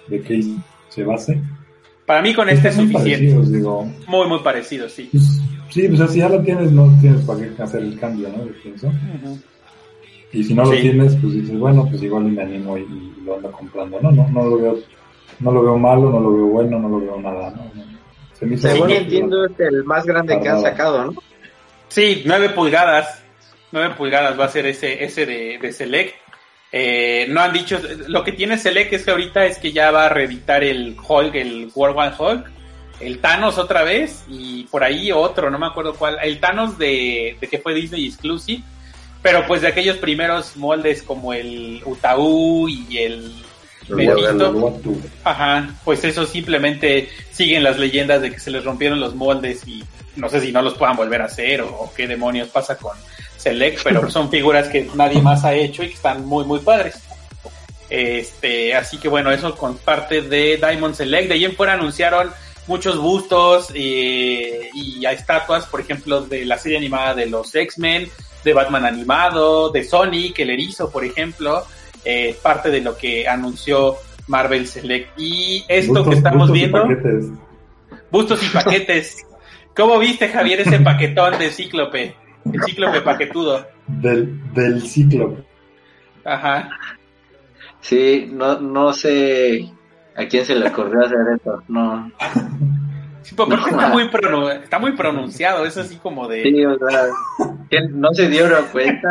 de 0.07 0.21
qué 0.21 0.43
se 0.89 1.03
base. 1.03 1.39
Para 2.05 2.21
mí 2.21 2.33
con 2.33 2.49
este 2.49 2.69
es 2.69 2.75
suficiente. 2.75 3.33
Muy, 4.07 4.27
muy 4.27 4.39
parecido, 4.39 4.87
sí. 4.87 5.09
Pues, 5.11 5.41
sí, 5.69 5.87
pues 5.87 6.11
si 6.11 6.19
ya 6.19 6.29
lo 6.29 6.41
tienes, 6.41 6.71
no 6.71 6.95
tienes 7.01 7.21
para 7.21 7.39
qué 7.39 7.61
hacer 7.61 7.81
el 7.81 7.99
cambio, 7.99 8.29
¿no? 8.29 8.45
pienso. 8.61 8.91
Y 10.31 10.43
si 10.43 10.53
no 10.53 10.65
lo 10.65 10.71
tienes, 10.71 11.15
pues 11.15 11.33
dices, 11.33 11.57
bueno, 11.57 11.87
pues 11.89 12.03
igual 12.03 12.25
me 12.25 12.41
animo 12.41 12.77
y, 12.77 12.85
lo 13.23 13.35
ando 13.35 13.51
comprando. 13.51 13.99
No, 14.01 14.11
no, 14.11 14.27
no 14.29 14.43
lo 14.43 14.57
veo, 14.57 14.77
no 15.39 15.51
lo 15.51 15.63
veo 15.63 15.77
malo, 15.77 16.11
no 16.11 16.19
lo 16.19 16.33
veo 16.33 16.45
bueno, 16.45 16.79
no 16.79 16.89
lo 16.89 16.99
veo 16.99 17.21
nada, 17.21 17.51
¿no? 17.51 17.85
Según 18.57 18.91
entiendo, 18.91 19.45
es 19.45 19.59
el 19.59 19.83
más 19.85 20.05
grande 20.05 20.39
que 20.41 20.49
han 20.49 20.61
sacado, 20.61 21.05
¿no? 21.05 21.13
Sí, 21.87 22.23
9 22.25 22.49
pulgadas. 22.49 23.23
9 23.71 23.95
pulgadas 23.97 24.39
va 24.39 24.45
a 24.45 24.49
ser 24.49 24.65
ese, 24.65 25.03
ese 25.03 25.25
de, 25.25 25.57
de 25.61 25.71
Select. 25.71 26.15
Eh, 26.77 27.27
no 27.29 27.39
han 27.39 27.53
dicho, 27.53 27.79
lo 28.09 28.25
que 28.25 28.33
tiene 28.33 28.57
Select 28.57 28.91
es 28.91 29.05
que 29.05 29.11
ahorita 29.11 29.45
es 29.45 29.59
que 29.59 29.71
ya 29.71 29.91
va 29.91 30.07
a 30.07 30.09
reeditar 30.09 30.61
el 30.61 30.97
Hulk, 31.07 31.33
el 31.35 31.71
World 31.73 31.97
One 31.97 32.13
Hulk, 32.19 32.51
el 32.99 33.19
Thanos 33.19 33.57
otra 33.57 33.83
vez 33.83 34.25
y 34.27 34.65
por 34.65 34.83
ahí 34.83 35.09
otro, 35.09 35.49
no 35.49 35.57
me 35.57 35.67
acuerdo 35.67 35.95
cuál, 35.95 36.17
el 36.21 36.37
Thanos 36.41 36.77
de, 36.77 37.37
de 37.39 37.47
que 37.47 37.59
fue 37.59 37.73
Disney 37.73 38.05
Exclusive, 38.05 38.61
pero 39.21 39.47
pues 39.47 39.61
de 39.61 39.69
aquellos 39.69 39.95
primeros 39.99 40.57
moldes 40.57 41.01
como 41.01 41.31
el 41.33 41.81
Utaú 41.85 42.67
y 42.67 42.97
el 42.97 43.31
Ajá, 45.23 45.69
pues 45.85 46.03
eso 46.03 46.25
simplemente 46.25 47.07
siguen 47.31 47.63
las 47.63 47.79
leyendas 47.79 48.21
de 48.21 48.31
que 48.31 48.39
se 48.39 48.51
les 48.51 48.65
rompieron 48.65 48.99
los 48.99 49.15
moldes 49.15 49.65
y 49.65 49.81
no 50.17 50.27
sé 50.27 50.41
si 50.41 50.51
no 50.51 50.61
los 50.61 50.73
puedan 50.73 50.97
volver 50.97 51.21
a 51.21 51.25
hacer 51.25 51.61
o, 51.61 51.89
qué 51.95 52.05
demonios 52.05 52.49
pasa 52.49 52.77
con 52.77 52.97
Select, 53.45 53.83
pero 53.83 54.09
son 54.17 54.29
figuras 54.29 54.67
que 54.67 54.89
nadie 54.95 55.21
más 55.21 55.45
ha 55.45 55.53
hecho 55.53 55.83
y 55.83 55.89
que 55.89 55.93
están 55.93 56.25
muy 56.25 56.43
muy 56.45 56.59
padres. 56.59 57.01
Este, 57.89 58.73
así 58.73 58.97
que 58.97 59.07
bueno, 59.07 59.31
eso 59.31 59.55
con 59.55 59.77
parte 59.77 60.21
de 60.21 60.57
Diamond 60.57 60.95
Select. 60.95 61.29
De 61.29 61.35
ahí 61.35 61.45
en 61.45 61.55
fuera 61.55 61.73
anunciaron 61.73 62.31
muchos 62.67 62.97
bustos 62.97 63.69
eh, 63.75 64.69
y 64.73 65.05
estatuas, 65.05 65.67
por 65.67 65.79
ejemplo, 65.79 66.21
de 66.21 66.45
la 66.45 66.57
serie 66.57 66.77
animada 66.77 67.13
de 67.13 67.27
los 67.27 67.53
X-Men, 67.53 68.09
de 68.43 68.53
Batman 68.53 68.85
animado, 68.85 69.69
de 69.69 69.83
Sonic, 69.83 70.39
el 70.39 70.49
erizo, 70.49 70.91
por 70.91 71.05
ejemplo 71.05 71.63
eh, 72.05 72.37
parte 72.41 72.69
de 72.69 72.81
lo 72.81 72.95
que 72.95 73.27
anunció 73.27 73.97
Marvel 74.27 74.67
Select. 74.67 75.19
Y 75.19 75.65
esto 75.67 76.05
que 76.05 76.15
estamos 76.15 76.51
viendo, 76.51 76.87
bustos 78.11 78.41
y 78.43 78.49
paquetes. 78.49 79.25
¿Cómo 79.75 79.99
viste, 79.99 80.29
Javier, 80.29 80.61
ese 80.61 80.79
paquetón 80.81 81.37
de 81.39 81.49
Cíclope? 81.51 82.15
El 82.51 82.63
Cíclope 82.63 83.01
paquetudo. 83.01 83.65
Del, 83.87 84.53
del 84.53 84.81
Cíclope. 84.81 85.43
Ajá. 86.23 86.69
Sí, 87.81 88.29
no, 88.31 88.59
no 88.59 88.93
sé 88.93 89.71
a 90.15 90.25
quién 90.27 90.45
se 90.45 90.55
le 90.55 90.69
ocurrió 90.69 91.05
hacer 91.05 91.19
eso. 91.35 91.61
No. 91.67 92.11
porque 93.35 93.55
está, 93.55 93.89
muy 93.89 94.09
está 94.63 94.79
muy 94.79 94.91
pronunciado, 94.93 95.65
es 95.65 95.77
así 95.77 95.97
como 95.97 96.27
de... 96.27 96.43
Sí, 96.43 96.65
o 96.65 96.77
sea, 96.77 97.81
no 97.91 98.13
se 98.13 98.29
dieron 98.29 98.65
cuenta. 98.71 99.09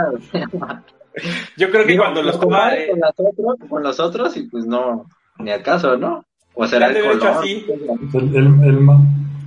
Yo 1.56 1.70
creo 1.70 1.86
que 1.86 1.96
cuando 1.96 2.22
los 2.22 2.40
toma, 2.40 2.70
con, 2.90 3.00
los 3.00 3.14
otros, 3.16 3.68
con 3.68 3.82
los 3.82 4.00
otros 4.00 4.36
y 4.36 4.42
pues 4.48 4.66
no, 4.66 5.06
ni 5.38 5.50
acaso, 5.50 5.96
¿no? 5.96 6.24
O 6.54 6.66
será 6.66 6.88
el 6.88 7.02
color. 7.02 7.38
Así. 7.38 7.66
El, 8.12 8.36
el, 8.36 8.78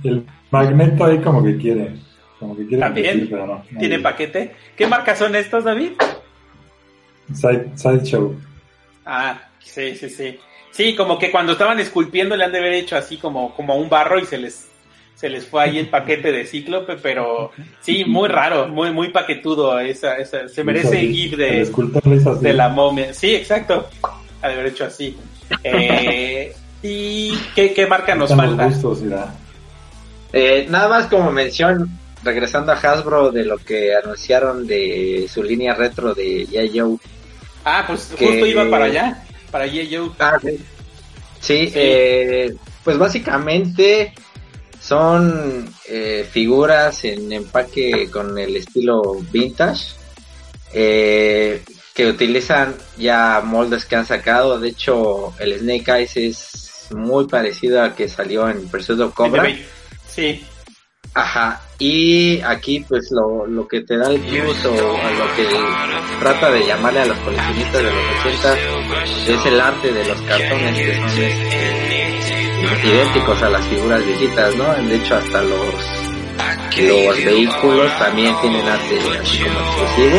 el, 0.04 0.26
magneto 0.50 1.04
ahí 1.04 1.18
como 1.20 1.42
que 1.42 1.56
quiere. 1.56 1.96
Como 2.38 2.56
que 2.56 2.66
quiere 2.66 2.82
También 2.82 3.30
tiene 3.78 3.98
paquete. 3.98 4.54
¿Qué 4.76 4.86
marcas 4.86 5.18
son 5.18 5.34
estos, 5.34 5.64
David? 5.64 5.92
Side, 7.32 7.72
Sideshow. 7.74 8.34
Ah, 9.04 9.40
sí, 9.60 9.96
sí, 9.96 10.08
sí. 10.08 10.38
Sí, 10.70 10.94
como 10.94 11.18
que 11.18 11.30
cuando 11.30 11.52
estaban 11.52 11.80
esculpiendo 11.80 12.36
le 12.36 12.44
han 12.44 12.52
de 12.52 12.58
haber 12.58 12.74
hecho 12.74 12.96
así 12.96 13.16
como, 13.16 13.54
como 13.54 13.74
un 13.74 13.88
barro 13.88 14.18
y 14.20 14.26
se 14.26 14.38
les 14.38 14.68
se 15.16 15.28
les 15.28 15.44
fue 15.44 15.64
ahí 15.64 15.78
el 15.78 15.88
paquete 15.90 16.30
de 16.30 16.46
Cíclope, 16.46 16.96
pero 17.02 17.50
sí, 17.80 18.04
muy 18.04 18.28
raro, 18.28 18.68
muy 18.68 18.92
muy 18.92 19.08
paquetudo, 19.08 19.80
esa, 19.80 20.16
esa 20.16 20.48
se 20.48 20.62
merece 20.62 21.00
el 21.00 21.12
GIF 21.12 21.36
de, 21.36 21.68
de 22.40 22.52
la 22.52 22.68
momia. 22.68 23.12
Sí, 23.12 23.34
exacto, 23.34 23.88
ha 24.40 24.48
de 24.48 24.54
haber 24.54 24.66
hecho 24.66 24.84
así. 24.84 25.16
Eh, 25.64 26.54
¿Y 26.82 27.34
qué, 27.56 27.74
qué 27.74 27.86
marca 27.88 28.14
nos 28.14 28.32
falta? 28.32 28.70
eh, 30.32 30.66
nada 30.70 30.88
más 30.88 31.06
como 31.06 31.32
mención, 31.32 31.90
regresando 32.22 32.72
a 32.72 32.76
Hasbro 32.76 33.30
de 33.30 33.44
lo 33.44 33.58
que 33.58 33.94
anunciaron 33.94 34.66
de 34.66 35.28
su 35.32 35.42
línea 35.42 35.74
retro 35.74 36.14
de 36.14 36.46
G.I. 36.46 36.98
Ah, 37.64 37.84
pues 37.86 38.08
justo 38.10 38.46
iba 38.46 38.68
para 38.68 38.86
allá, 38.86 39.24
para 39.50 39.66
G.I. 39.66 40.12
Ah, 40.18 40.38
sí, 40.40 40.58
sí, 41.40 41.72
Eh, 41.74 42.54
pues 42.84 42.98
básicamente 42.98 44.14
son 44.80 45.68
eh, 45.88 46.26
figuras 46.30 47.04
en 47.04 47.32
empaque 47.32 48.08
con 48.10 48.38
el 48.38 48.56
estilo 48.56 49.16
vintage. 49.30 49.94
Eh, 50.72 51.62
que 51.98 52.06
utilizan 52.06 52.76
ya 52.96 53.42
moldes 53.44 53.84
que 53.84 53.96
han 53.96 54.06
sacado. 54.06 54.60
De 54.60 54.68
hecho, 54.68 55.34
el 55.40 55.58
Snake 55.58 55.90
Eyes 55.90 56.16
es 56.16 56.86
muy 56.94 57.26
parecido 57.26 57.82
al 57.82 57.96
que 57.96 58.08
salió 58.08 58.48
en 58.48 58.68
Pursuit 58.68 59.00
of 59.00 59.14
Cobra. 59.14 59.44
Sí. 60.06 60.46
Ajá. 61.18 61.60
Y 61.80 62.40
aquí, 62.42 62.84
pues, 62.88 63.10
lo, 63.10 63.46
lo 63.46 63.66
que 63.66 63.80
te 63.80 63.96
da 63.96 64.10
el 64.10 64.20
plus 64.20 64.64
o 64.64 64.70
lo 64.72 65.36
que 65.36 65.46
trata 66.20 66.50
de 66.50 66.66
llamarle 66.66 67.00
a 67.00 67.06
los 67.06 67.18
coleccionistas 67.18 67.82
de 67.82 67.82
los 67.82 68.04
80 68.20 68.56
es 69.28 69.46
el 69.46 69.60
arte 69.60 69.92
de 69.92 70.04
los 70.04 70.20
cartones 70.22 70.76
que 70.76 70.94
son 70.94 71.22
este, 71.22 72.88
idénticos 72.88 73.42
a 73.42 73.50
las 73.50 73.66
figuras 73.66 74.04
viejitas, 74.06 74.54
¿no? 74.56 74.74
De 74.74 74.94
hecho, 74.96 75.16
hasta 75.16 75.42
los 75.42 75.74
los 76.78 77.24
vehículos 77.24 77.98
también 77.98 78.32
tienen 78.40 78.64
arte 78.68 79.00
así 79.20 79.38
como 79.38 79.58
exclusivo 79.58 80.18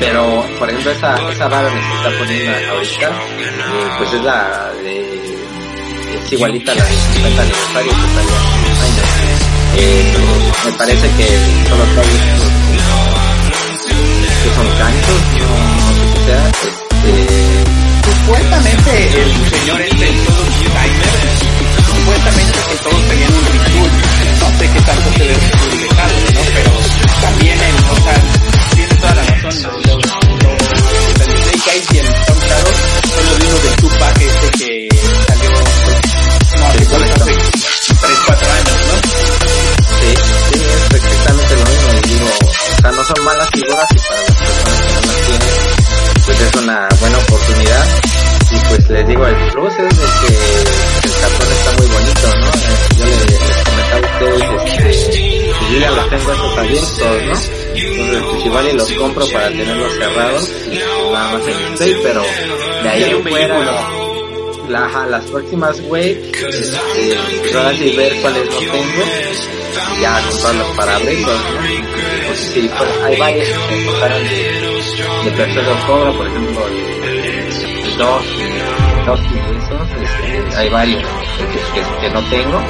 pero 0.00 0.44
por 0.58 0.68
ejemplo 0.68 0.90
esa 0.90 1.30
esa 1.30 1.48
barra 1.48 1.72
que 1.72 1.80
se 1.80 1.94
está 1.94 2.18
poniendo 2.18 2.72
ahorita 2.72 3.08
eh, 3.38 3.90
pues 3.98 4.12
es 4.14 4.24
la 4.24 4.72
de 4.82 6.16
es 6.16 6.32
igualita 6.32 6.72
a 6.72 6.74
la 6.74 6.84
de 6.84 6.90
50 6.90 7.42
aniversario 7.42 7.92
que 7.92 8.53
eh, 9.76 10.14
me 10.64 10.72
parece 10.72 11.08
que 11.16 11.26
solo 11.68 11.84
trae 11.94 12.54
que 14.42 14.50
son 14.54 14.68
canchos 14.78 15.20
no, 15.40 15.92
sé 15.94 16.24
sea 16.24 16.48
este 16.48 17.14
supuestamente 18.04 18.90
el 19.22 19.30
señor 19.50 19.80
este 19.80 20.08
supuestamente 21.86 22.58
que 22.68 22.76
todos 22.76 23.02
tenían 23.08 23.32
un 23.34 23.46
ritual 23.46 23.90
no 24.40 24.58
sé 24.58 24.70
qué 24.72 24.80
tanto 24.80 25.12
se 25.12 25.24
debe 25.24 25.50
publicar 25.58 26.10
¿no? 26.34 26.40
pero 26.54 26.72
también 27.20 27.58
en, 27.60 27.76
o 27.90 27.96
sea, 27.96 28.16
tiene 28.74 28.94
toda 28.94 29.14
la 29.14 29.22
razón 29.24 29.54
los, 29.62 29.72
los, 29.84 30.04
los 30.04 30.64
y 31.74 31.98
el 31.98 32.06
Tom 32.06 32.38
son 33.14 33.24
los 33.26 33.38
mismos 33.38 33.62
del 33.62 33.76
Tupac 33.76 34.20
este 34.20 34.48
que 34.58 34.88
salió 35.26 35.50
no 35.50 36.66
hace 36.66 36.84
hace 37.22 37.73
son 43.04 43.24
malas 43.24 43.48
figuras 43.50 43.86
y 43.94 43.98
para 43.98 44.20
las 44.22 44.36
personas 44.36 44.80
que 44.80 44.94
no 44.94 45.12
las 45.12 45.26
tienen 45.26 45.74
pues 46.24 46.40
es 46.40 46.54
una 46.54 46.88
buena 47.00 47.18
oportunidad 47.18 47.86
y 48.50 48.58
pues 48.68 48.90
les 48.90 49.08
digo 49.08 49.26
el 49.26 49.34
plus 49.52 49.72
es 49.74 49.98
de 49.98 50.04
que 50.04 51.08
el 51.08 51.14
cartón 51.20 51.52
está 51.52 51.72
muy 51.76 51.86
bonito, 51.88 52.36
¿no? 52.38 52.46
Eh, 52.46 52.98
yo 52.98 53.04
les, 53.04 53.30
les 53.30 53.64
comentaba 53.64 53.96
a 53.96 54.12
ustedes 54.12 54.96
este, 54.96 55.52
pues 55.58 55.70
yo 55.70 55.78
ya 55.78 55.90
los 55.90 56.10
tengo 56.10 56.32
estos 56.32 56.58
abiertos, 56.58 57.00
¿no? 57.00 57.32
Entonces 57.74 58.22
pues 58.30 58.46
igual 58.46 58.68
y 58.68 58.72
los 58.72 58.92
compro 58.92 59.26
para 59.28 59.48
tenerlos 59.48 59.92
cerrados 59.92 60.50
y 60.64 60.78
pues, 60.78 61.12
nada 61.12 61.32
más 61.32 61.42
en 61.46 61.70
display, 61.70 61.96
pero 62.02 62.22
de 62.82 62.88
ahí 62.88 63.02
en 63.02 63.22
fuera 63.28 63.60
la, 64.68 65.06
las 65.10 65.24
próximas 65.26 65.78
waves, 65.88 66.16
este, 66.32 67.18
pues 67.40 67.54
ahora 67.54 67.76
sí 67.76 67.94
ver 67.96 68.22
cuáles 68.22 68.50
no 68.50 68.58
tengo, 68.58 69.04
ya 70.00 70.22
comprarlos 70.30 70.76
para 70.76 70.96
abrirlos, 70.96 71.36
¿no? 71.36 72.03
Pues 72.26 72.38
sí, 72.38 72.70
pues 72.76 72.90
hay 73.02 73.18
varios 73.18 73.48
que 73.48 73.76
me 73.76 73.92
tocaron 73.92 74.22
de, 74.24 75.24
de 75.24 75.30
Persona 75.36 75.86
Cobra, 75.86 76.12
por 76.12 76.26
ejemplo, 76.26 76.66
el 76.66 77.98
2, 77.98 78.24
dos 79.06 79.20
este, 79.20 80.56
hay 80.56 80.68
varios 80.70 81.02
que, 81.38 81.46
que, 81.46 82.00
que, 82.00 82.10
no 82.10 82.20
tengo. 82.30 82.60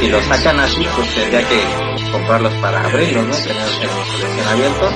Si 0.00 0.08
los 0.08 0.24
sacan 0.24 0.60
así, 0.60 0.86
pues 0.94 1.14
tendría 1.14 1.48
que 1.48 1.86
comprarlos 2.12 2.52
para 2.54 2.84
abrirlos, 2.84 3.26
¿no? 3.26 3.34
Tener 3.34 3.56
el 4.40 4.48
abierto. 4.48 4.90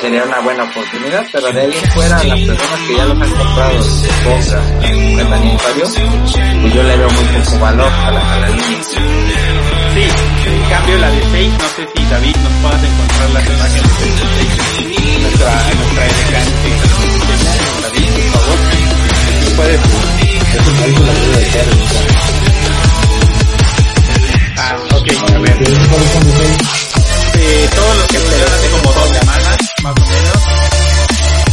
Sería 0.00 0.24
una 0.24 0.40
buena 0.40 0.64
oportunidad, 0.64 1.26
pero 1.32 1.50
de 1.52 1.60
ahí 1.62 1.72
fuera, 1.94 2.22
las 2.24 2.40
personas 2.40 2.80
que 2.86 2.96
ya 2.96 3.04
los 3.06 3.20
han 3.22 3.30
comprado 3.30 3.84
de 4.02 4.08
compra 4.24 4.62
en 4.82 5.32
aniversario, 5.32 5.84
pues 6.60 6.74
yo 6.74 6.82
le 6.82 6.96
veo 6.98 7.10
muy 7.10 7.24
poco 7.24 7.58
valor 7.60 7.90
a 7.90 8.10
la, 8.10 8.32
a 8.34 8.38
la 8.40 8.48
línea. 8.50 9.49
En 10.46 10.62
cambio 10.70 10.98
la 10.98 11.10
de 11.10 11.22
6, 11.30 11.52
no 11.52 11.68
sé 11.76 11.88
si 11.94 12.04
David 12.04 12.36
nos 12.36 12.52
puedas 12.62 12.82
encontrar 12.84 13.30
las 13.30 13.46
imágenes 13.46 13.82
de 13.82 14.10
6 14.38 14.90
en 15.14 15.22
nuestra, 15.22 15.50
nuestra 15.74 16.06
LK 16.06 16.34
David, 17.82 18.08
por 18.14 18.40
favor. 18.40 18.58
Si 19.44 19.50
puedes. 19.54 19.80
Es 20.50 20.66
un 20.66 20.76
algo 20.82 21.04
la 21.04 21.12
vida 21.12 21.36
de 21.38 21.46
Karen. 21.46 21.78
Ah, 24.56 24.76
ok, 24.94 25.08
a 25.34 25.38
ver. 25.38 25.56
Eh, 27.42 27.68
todos 27.74 27.96
los 27.96 28.06
que 28.08 28.18
salieron 28.18 28.52
hace 28.52 28.68
como 28.70 28.92
dos 28.92 29.08
semanas, 29.10 29.56
más 29.82 29.94
o 29.96 30.00
menos. 30.00 30.36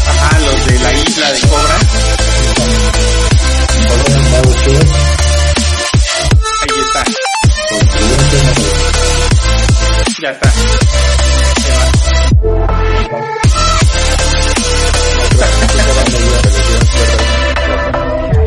Ajá, 0.08 0.40
los 0.40 0.66
de 0.66 0.80
la 0.80 0.94
isla 0.94 1.32
de 1.32 1.40
Cobra. 1.42 1.78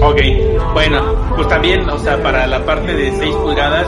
Ok, 0.03 0.19
bueno, 0.73 1.35
pues 1.37 1.47
también, 1.49 1.89
o 1.89 1.99
sea, 1.99 2.23
para 2.23 2.47
la 2.47 2.65
parte 2.65 2.95
de 2.95 3.11
6 3.13 3.35
pulgadas, 3.37 3.87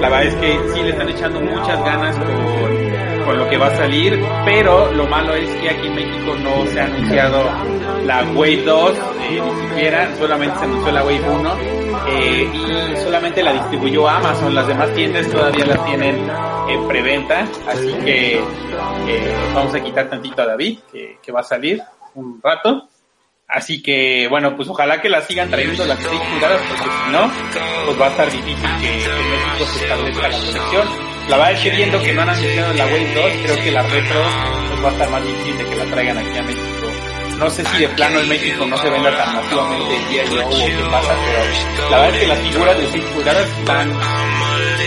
la 0.00 0.10
verdad 0.10 0.26
es 0.26 0.34
que 0.34 0.58
sí 0.74 0.82
le 0.82 0.90
están 0.90 1.08
echando 1.08 1.40
muchas 1.40 1.82
ganas 1.82 2.16
con, 2.16 3.24
con 3.24 3.38
lo 3.38 3.48
que 3.48 3.56
va 3.56 3.68
a 3.68 3.76
salir, 3.76 4.22
pero 4.44 4.92
lo 4.92 5.06
malo 5.06 5.34
es 5.34 5.48
que 5.56 5.70
aquí 5.70 5.86
en 5.86 5.94
México 5.94 6.34
no 6.42 6.66
se 6.66 6.80
ha 6.80 6.84
anunciado 6.84 7.44
la 8.04 8.22
Wave 8.34 8.62
2, 8.62 8.92
eh, 8.92 9.42
ni 9.42 9.68
siquiera, 9.68 10.14
solamente 10.16 10.58
se 10.58 10.64
anunció 10.64 10.92
la 10.92 11.02
Wave 11.02 11.30
1, 11.30 11.54
eh, 12.08 12.50
y 12.52 12.96
solamente 13.02 13.42
la 13.42 13.52
distribuyó 13.54 14.06
Amazon, 14.06 14.54
las 14.54 14.66
demás 14.66 14.92
tiendas 14.92 15.28
todavía 15.30 15.64
la 15.64 15.84
tienen 15.86 16.30
en 16.68 16.88
preventa, 16.88 17.48
así 17.66 17.92
que 18.04 18.34
eh, 18.34 19.34
vamos 19.54 19.74
a 19.74 19.80
quitar 19.80 20.10
tantito 20.10 20.42
a 20.42 20.46
David, 20.46 20.80
que, 20.92 21.18
que 21.22 21.32
va 21.32 21.40
a 21.40 21.44
salir 21.44 21.82
un 22.14 22.38
rato. 22.42 22.88
Así 23.48 23.82
que, 23.82 24.26
bueno, 24.28 24.56
pues 24.56 24.68
ojalá 24.68 25.00
que 25.00 25.08
la 25.08 25.20
sigan 25.20 25.50
trayendo 25.50 25.84
las 25.84 25.98
6 25.98 26.10
pulgadas, 26.32 26.60
porque 26.66 26.82
si 26.82 27.12
no, 27.12 27.30
pues 27.84 28.00
va 28.00 28.06
a 28.06 28.10
estar 28.10 28.30
difícil 28.32 28.70
que, 28.80 29.04
en 29.04 29.30
México 29.30 29.66
se 29.72 29.82
establezca 29.84 30.28
la 30.28 30.38
colección. 30.38 30.88
La 31.28 31.36
verdad 31.36 31.52
es 31.52 31.60
que 31.60 31.70
viendo 31.70 32.02
que 32.02 32.12
no 32.14 32.22
han 32.22 32.28
anunciado 32.30 32.72
la 32.74 32.86
Wave 32.86 33.14
2, 33.14 33.32
creo 33.44 33.64
que 33.64 33.70
la 33.70 33.82
retro 33.82 34.22
pues 34.68 34.84
va 34.84 34.88
a 34.88 34.92
estar 34.92 35.10
más 35.10 35.24
difícil 35.24 35.58
de 35.58 35.64
que 35.66 35.76
la 35.76 35.84
traigan 35.84 36.18
aquí 36.18 36.38
a 36.38 36.42
México. 36.42 36.64
No 37.38 37.50
sé 37.50 37.64
si 37.64 37.78
de 37.78 37.88
plano 37.88 38.20
en 38.20 38.28
México 38.28 38.66
no 38.66 38.76
se 38.76 38.90
venda 38.90 39.16
tan 39.16 39.34
masivamente 39.34 39.96
el 39.96 40.08
día 40.08 40.22
de 40.22 40.30
hoy 40.30 40.54
o 40.54 40.66
qué 40.66 40.90
pasa, 40.90 41.14
pero 41.26 41.90
la 41.90 41.98
verdad 41.98 42.14
es 42.14 42.20
que 42.20 42.26
las 42.28 42.38
figuras 42.38 42.78
de 42.78 42.90
6 42.92 43.04
pulgadas 43.04 43.48
están... 43.58 44.00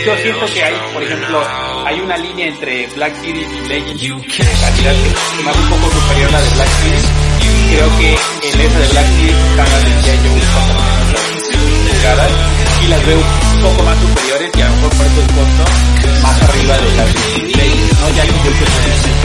Yo 0.05 0.15
siento 0.17 0.45
que 0.53 0.63
hay, 0.63 0.75
por 0.93 1.03
ejemplo, 1.03 1.43
hay 1.85 1.99
una 1.99 2.17
línea 2.17 2.47
entre 2.47 2.87
Black 2.87 3.13
Series 3.21 3.47
y 3.51 3.67
Legends 3.67 4.01
que 4.01 4.43
es 4.43 5.43
más 5.43 5.57
un 5.57 5.69
poco 5.69 5.91
superior 5.91 6.29
a 6.29 6.31
la 6.31 6.41
de 6.41 6.49
Black 6.55 6.67
Series 6.67 7.06
creo 7.69 7.97
que 7.97 8.09
el 8.49 8.61
S 8.61 8.79
de 8.79 8.87
Black 8.87 9.07
Series 9.07 9.37
están 9.37 9.67
las 9.71 9.85
decía 9.85 10.15
yo 10.23 10.31
pulgadas 11.91 12.31
y 12.83 12.87
las 12.87 13.05
veo 13.05 13.17
un 13.17 13.61
poco 13.61 13.83
más 13.83 13.97
superiores 13.99 14.51
y 14.55 14.61
a 14.61 14.69
lo 14.69 14.75
mejor 14.75 14.89
por 14.91 15.05
eso 15.05 15.21
el 15.21 15.27
más 16.21 16.41
arriba 16.43 16.77
de 16.77 16.81
de 16.83 17.13
Legends, 17.57 17.99
¿no? 17.99 18.09
Ya 18.15 18.23
que 18.23 18.31
yo 18.31 18.51
pero 18.57 18.71
este 18.71 19.09
es 19.09 19.17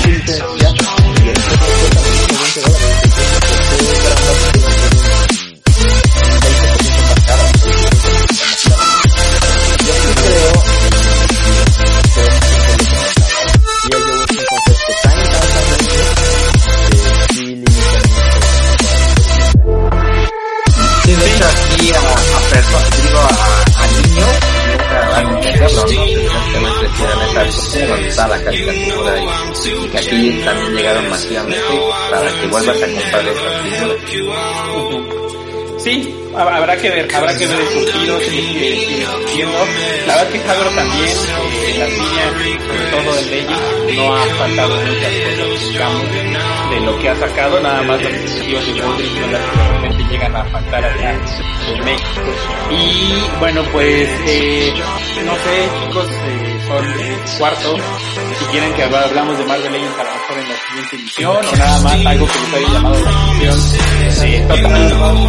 Sí, 0.00 0.69
la 28.30 28.42
caricatura 28.44 29.18
y, 29.18 29.68
y 29.68 29.88
que 29.88 29.98
aquí 29.98 30.42
también 30.44 30.76
llegaron 30.76 31.10
masivamente 31.10 31.80
para 32.10 32.30
que 32.30 32.46
vuelvas 32.46 32.76
a 32.76 32.86
comprar 32.86 33.28
esas 33.28 34.10
figuras. 34.10 35.20
Sí, 35.82 36.14
habrá 36.36 36.76
que 36.76 36.90
ver, 36.90 37.14
habrá 37.14 37.36
que 37.38 37.46
ver 37.46 37.58
el 37.58 37.68
surtido, 37.68 38.20
si 38.20 38.28
sigue 38.28 39.06
surgiendo. 39.06 39.58
La 40.06 40.16
verdad 40.16 40.30
que 40.30 40.38
Hagro 40.50 40.70
también, 40.70 41.08
eh, 41.08 41.74
las 41.78 41.90
líneas, 41.90 42.32
sobre 42.66 42.84
todo 42.90 43.18
en 43.18 43.30
Legends, 43.30 43.96
no 43.96 44.14
ha 44.14 44.24
faltado 44.26 44.76
muchas 44.76 45.12
cosas, 45.14 45.72
digamos, 45.72 46.02
de 46.70 46.80
lo 46.80 46.98
que 46.98 47.08
ha 47.08 47.16
sacado, 47.16 47.60
nada 47.60 47.82
más 47.82 48.02
las 48.02 48.12
exclusivas 48.12 48.66
de 48.66 48.72
Goldrick 48.82 49.20
son 49.20 49.32
las 49.32 49.40
que 49.40 49.56
realmente 49.56 50.04
llegan 50.10 50.36
a 50.36 50.44
faltar 50.44 50.84
allá 50.84 51.12
en 51.14 51.84
México. 51.84 52.20
Y 52.70 53.38
bueno, 53.38 53.62
pues, 53.72 54.08
eh, 54.26 54.74
no 55.24 55.32
sé, 55.32 55.68
chicos, 55.80 56.06
eh, 56.10 56.49
son 56.70 57.38
cuarto, 57.38 57.76
si 58.38 58.44
quieren 58.46 58.72
que 58.74 58.82
hablamos 58.84 59.36
de 59.38 59.44
Marvel 59.44 59.72
Legends 59.72 59.98
a 59.98 60.04
lo 60.04 60.10
mejor 60.10 60.38
en 60.38 60.48
la 60.48 60.54
siguiente 60.56 60.96
edición, 60.96 61.36
o 61.36 61.56
nada 61.56 61.80
más 61.80 62.06
algo 62.06 62.26
que 62.26 62.38
les 62.38 62.54
haya 62.54 62.68
llamado 62.74 63.00
la 63.04 63.10
atención. 63.10 63.58
Eh, 64.22 64.46
total, 64.48 65.28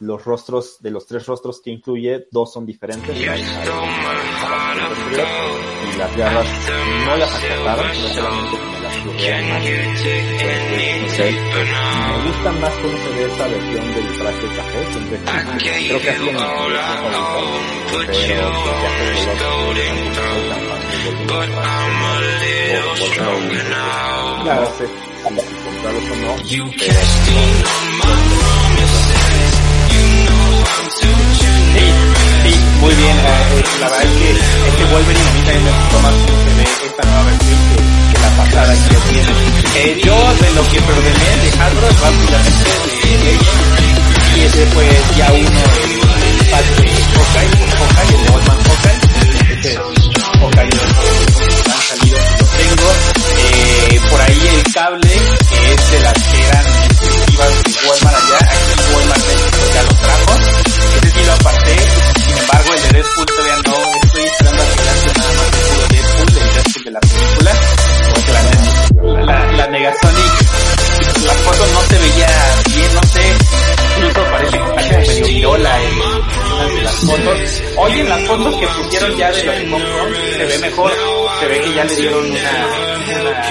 los 0.00 0.24
rostros, 0.24 0.76
de 0.80 0.90
los 0.90 1.06
tres 1.06 1.26
rostros 1.26 1.60
que 1.60 1.70
incluye, 1.70 2.26
dos 2.30 2.52
son 2.52 2.66
diferentes. 2.66 3.16
y 3.16 3.24
las 5.98 6.16
garras 6.16 6.46
no 7.06 7.16
las 7.16 7.34
acortaron, 7.34 7.94
sino 7.94 8.08
solamente 8.08 8.56
como 8.58 8.78
las 8.80 8.96
más. 9.06 9.64
me 11.24 12.28
gusta 12.28 12.52
más 12.52 12.74
cómo 12.74 12.98
se 12.98 13.08
ve 13.10 13.24
esta 13.24 13.48
versión 13.48 13.94
del 13.94 14.18
traje 14.18 14.46
café, 14.56 14.86
siempre 14.92 15.20
creo 15.88 16.00
que 16.00 16.10
así 16.10 16.28
en 16.28 16.34
mi 16.34 16.40
pero 22.68 22.94
de 22.94 23.04
Claro, 24.42 24.66
sé 24.78 24.86
si 24.86 24.92
comprarlos 25.64 26.10
o 26.10 26.16
no, 26.16 26.30
Sí, 30.88 32.54
muy 32.80 32.94
bien. 32.94 33.16
Eh, 33.18 33.64
la 33.80 33.88
verdad 33.88 34.02
es 34.04 34.12
que 34.12 34.30
este 34.30 34.84
Wolverine 34.92 35.28
a 35.28 35.32
mí 35.32 35.40
también 35.40 35.64
me 35.64 35.70
gustó 35.72 35.98
más 36.00 36.14
ve 36.14 36.64
esta 36.86 37.02
nueva 37.02 37.22
versión 37.24 37.58
que, 38.12 38.18
la 38.20 38.30
pasada 38.36 38.72
que 38.72 38.94
ya 38.94 39.00
tiene. 39.10 39.32
Eh, 39.76 40.00
yo 40.04 40.14
de 40.14 40.50
lo 40.52 40.62
que 40.68 40.80
preordené 40.80 41.30
de 41.42 41.50
Hasbro 41.58 41.88
rápidamente 41.88 42.64
de 43.24 43.66
y 44.36 44.40
ese 44.42 44.66
fue 44.66 44.86
ya 45.16 45.32
uno 45.32 45.60
el 46.26 46.50
pack 46.50 46.66
de 46.76 46.86
Hawkeye, 46.86 47.50
Hawkeye, 47.76 48.16
el 48.16 48.22
de 48.22 48.30
Oldman 48.30 48.58
Hawkeye, 48.66 49.52
este 49.54 49.70
Hawkeye 50.38 50.68
de 50.68 50.76
los 50.76 51.66
han 51.66 51.82
salido, 51.82 52.18
lo 52.38 52.46
tengo. 52.46 52.88
Eh, 53.38 54.00
por 54.10 54.20
ahí 54.20 54.40
el 54.54 54.72
cable 54.72 55.20
que 55.48 55.74
es 55.74 55.90
de 55.90 56.00
las 56.00 56.14
que 56.14 56.46
eran 56.46 56.66
exclusivas 56.66 57.64
de 57.64 57.88
Walmart 57.88 58.16
allá, 58.16 58.38
las 76.96 77.10
fotos. 77.10 77.62
Hoy 77.76 78.02
las 78.04 78.24
fotos 78.26 78.56
que 78.56 78.66
pusieron 78.66 79.16
ya 79.16 79.30
de 79.30 79.44
los 79.44 79.54
Pokémon 79.54 79.82
se 80.36 80.44
ve 80.44 80.58
mejor, 80.58 80.92
se 81.40 81.46
ve 81.48 81.60
que 81.60 81.74
ya 81.74 81.84
le 81.84 81.96
dieron 81.96 82.30
una, 82.30 82.66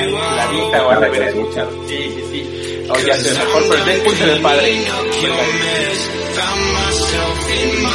una 0.07 0.35
lavita 0.35 0.85
o 0.85 0.89
a 0.89 0.95
reverencia. 0.95 1.67
Sí, 1.87 1.97
sí, 1.97 2.23
sí. 2.31 2.85
O 2.89 2.99
ya 2.99 3.15
se 3.15 3.31
mejor, 3.31 3.63
pero 3.69 3.85
Deadpool 3.85 4.15
se 4.15 4.25
ve 4.25 4.35
padre. 4.37 4.85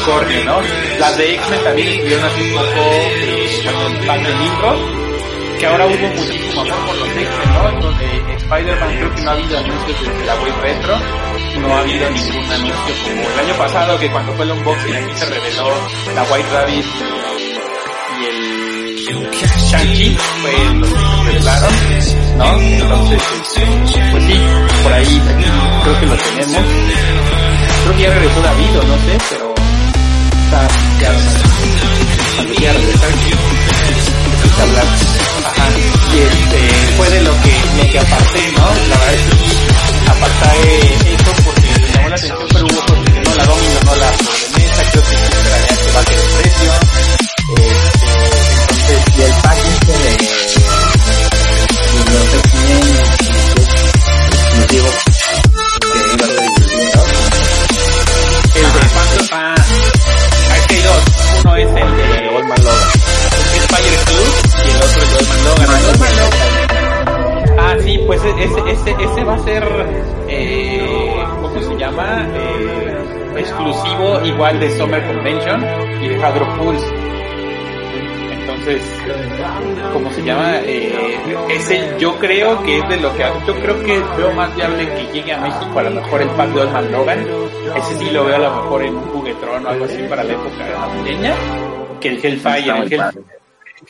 Corre, 0.05 0.44
¿no? 0.44 0.61
Las 0.98 1.18
de 1.18 1.34
X-Men 1.34 1.64
también 1.64 1.88
estuvieron 1.88 2.24
hace 2.24 2.42
un 2.42 2.53
poco 2.53 2.66
eh, 2.66 3.62
el 3.66 4.07
pan 4.07 4.22
de 4.24 4.30
libros, 4.30 4.80
que 5.59 5.66
ahora 5.66 5.86
hubo 5.86 6.07
muchísimo 6.09 6.61
amor 6.62 6.86
por 6.86 6.96
los 6.96 7.09
X-Men, 7.09 7.53
¿no? 7.53 7.80
Donde 7.82 8.34
Spider-Man 8.36 8.96
creo 8.96 9.14
que 9.14 9.22
no 9.22 9.30
ha 9.30 9.34
habido 9.34 9.59
anuncios 9.59 10.01
desde 10.01 10.26
la 10.26 10.34
web 10.36 10.55
retro, 10.62 10.98
no 11.59 11.74
ha 11.74 11.80
habido 11.80 12.11
ningún 12.11 12.53
anuncio 12.53 12.94
como 13.05 13.22
el 13.22 13.38
año 13.40 13.55
pasado 13.59 13.98
que 13.98 14.11
cuando 14.11 14.32
fue 14.34 14.44
el 14.44 14.53
unboxing 14.53 14.94
aquí 14.94 15.14
se 15.14 15.26
reveló 15.26 15.68
la 16.14 16.22
White 16.24 16.48
Rabbit 16.53 16.84
y 18.20 18.24
el 18.26 19.30
Shang-Chi 19.30 20.16
fue 20.42 20.53
lo 20.74 20.86
que 20.86 20.94
revelaron, 21.24 21.74
¿no? 22.36 22.61
Entonces, 22.61 23.22
este, 23.42 23.66
pues 24.11 24.24
sí, 24.24 24.40
por 24.82 24.92
ahí 24.92 25.22
creo 25.82 26.01
que 26.01 26.07
lo 26.07 26.16
tenemos. 26.16 26.62
Creo 27.82 27.96
que 27.96 28.03
ya 28.03 28.11
regresó 28.11 28.42
David 28.42 28.78
o 28.78 28.82
no 28.82 28.94
sé, 28.98 29.18
pero 29.30 29.55
está 30.44 30.68
ya 31.01 31.12
cuando. 31.12 31.51
Y 36.12 36.18
este 36.18 36.61
fue 36.96 37.09
de 37.11 37.20
lo 37.22 37.32
que, 37.42 37.55
lo 37.78 37.90
que 37.90 37.98
aparté, 37.98 38.52
¿no? 38.56 38.66
La 38.89 38.97
verdad 38.97 39.14
es 39.14 39.22
que 39.22 39.35
sí, 39.48 41.10
la 42.11 42.16
atención, 42.16 42.49
pero 42.53 42.66
hubo 42.66 42.81
cosas 42.87 43.05
que 43.05 43.20
no 43.20 43.35
la 43.37 43.45
domino, 43.45 43.81
no 43.85 43.95
la 43.95 44.11
sobremesa, 44.19 44.82
creo 44.91 45.03
que 45.05 45.15
sí 45.15 45.23
esperaría 45.31 45.77
que 45.77 45.91
baje 45.93 46.15
el 46.15 46.20
precio. 46.35 46.73
Este, 47.57 48.11
entonces, 48.61 49.01
y 49.16 49.23
el 49.23 49.32
pack 49.43 49.59
este 49.59 49.93
de, 49.93 50.11
los 52.11 52.35
X-Men 52.35 52.85
exclusivos 54.51 54.95
que 55.93 55.99
iba 56.11 56.24
a 56.24 56.31
ser 56.31 56.45
el 58.57 58.73
de 58.73 58.81
Phantom, 58.91 59.27
ah, 59.31 59.55
es 60.57 60.62
que 60.66 60.74
hay 60.74 60.82
dos, 60.82 61.03
uno 61.45 61.57
es 61.57 61.69
el 61.69 61.74
de 61.74 62.28
Goldman 62.32 62.65
Logan. 62.65 62.91
es 63.55 63.65
Fire 63.70 63.99
Club 64.07 64.31
y 64.66 64.70
el 64.70 64.77
otro 64.82 65.01
es 65.03 65.11
Goldman 65.15 65.41
Logan. 65.45 65.66
Goldman 65.87 66.15
Logan. 66.16 66.61
Ah, 67.62 67.77
sí, 67.85 67.99
pues 68.05 68.20
ese, 68.24 68.61
ese, 68.73 68.91
ese 69.05 69.24
va 69.24 69.35
a 69.35 69.39
ser, 69.45 69.65
eh, 70.28 71.19
¿cómo 71.52 71.62
se 71.62 71.77
llama? 71.77 72.27
Eh, 72.35 72.98
exclusivo 73.36 74.20
igual 74.24 74.60
de 74.60 74.70
Summer 74.70 75.06
Convention 75.06 75.64
y 76.02 76.09
de 76.09 76.24
Hadro 76.24 76.47
Pulse. 76.56 76.86
Entonces, 78.40 78.82
¿cómo 79.93 80.10
se 80.12 80.22
llama? 80.22 80.59
Eh, 80.64 81.18
ese 81.51 81.94
yo 81.98 82.18
creo 82.18 82.62
que 82.62 82.78
es 82.78 82.89
de 82.89 82.97
lo 82.98 83.14
que 83.14 83.24
yo 83.47 83.55
creo 83.55 83.82
que 83.82 84.02
veo 84.16 84.32
más 84.32 84.55
viable 84.55 84.86
que 84.89 85.12
llegue 85.12 85.32
a 85.32 85.40
México 85.40 85.78
a 85.78 85.82
lo 85.82 85.90
mejor 85.90 86.22
el 86.22 86.28
pack 86.31 86.48
de 86.51 86.90
Logan. 86.90 87.27
Ese 87.77 87.98
sí 87.98 88.10
lo 88.10 88.24
veo 88.24 88.36
a 88.36 88.39
lo 88.39 88.62
mejor 88.62 88.82
en 88.82 88.97
un 88.97 89.05
juguetrón 89.09 89.66
o 89.66 89.68
algo 89.68 89.85
así 89.85 90.02
para 90.09 90.24
la 90.24 90.32
época 90.32 90.68
navideña 90.68 91.35
que 92.01 92.09
el 92.09 92.24
Hellfire. 92.24 92.70
El, 92.70 92.93
Hell, 92.93 93.30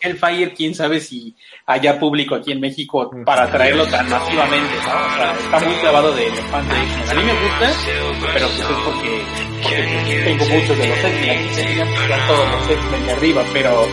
Hellfire, 0.01 0.55
quién 0.55 0.75
sabe 0.75 1.01
si 1.01 1.35
haya 1.67 1.99
público 1.99 2.35
aquí 2.35 2.53
en 2.53 2.61
México 2.61 3.11
para 3.25 3.51
traerlo 3.51 3.87
tan 3.87 4.09
masivamente, 4.09 4.75
¿no? 4.75 5.07
O 5.07 5.17
sea, 5.17 5.33
está 5.33 5.61
muy 5.61 5.75
clavado 5.77 6.15
de 6.15 6.29
los 6.29 6.41
fans 6.47 6.69
de 6.69 6.83
X-Men. 6.83 7.11
A 7.11 7.15
mí 7.15 7.23
me 7.25 7.33
gusta, 7.33 7.73
pero 8.33 8.47
pues 8.47 8.61
es 8.61 8.77
porque, 8.85 9.23
porque 9.63 10.23
tengo 10.25 10.45
muchos 10.47 10.79
de 10.79 10.89
los 10.89 10.99
X-Men, 10.99 11.39
aquí 11.83 12.27
todos 12.27 12.51
los 12.51 12.71
X-Men 12.71 13.07
de 13.07 13.13
arriba, 13.13 13.45
pero 13.53 13.87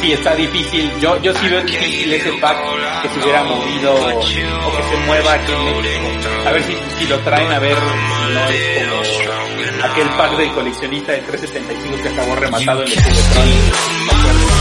sí 0.00 0.12
está 0.12 0.34
difícil. 0.34 0.90
Yo, 1.00 1.20
yo 1.22 1.34
sí 1.34 1.48
veo 1.48 1.62
difícil 1.62 2.12
ese 2.12 2.32
pack 2.40 2.58
que 3.02 3.08
se 3.08 3.20
hubiera 3.20 3.44
movido 3.44 3.94
o 3.94 4.20
que 4.20 4.82
se 4.82 4.96
mueva 5.06 5.34
aquí 5.34 5.52
en 5.52 5.64
México. 5.64 6.28
A 6.46 6.52
ver 6.52 6.62
si, 6.62 6.76
si 6.98 7.06
lo 7.06 7.18
traen 7.20 7.50
a 7.52 7.58
ver 7.58 7.76
si 7.76 8.34
no 8.34 9.02
es 9.02 9.18
como 9.18 9.44
aquel 9.84 10.08
pack 10.16 10.36
del 10.36 10.52
coleccionista 10.52 11.12
de 11.12 11.18
375 11.18 12.02
que 12.02 12.08
acabó 12.08 12.34
rematado 12.36 12.82
en 12.84 12.92
el 12.92 13.02
Juguetron. 13.02 14.53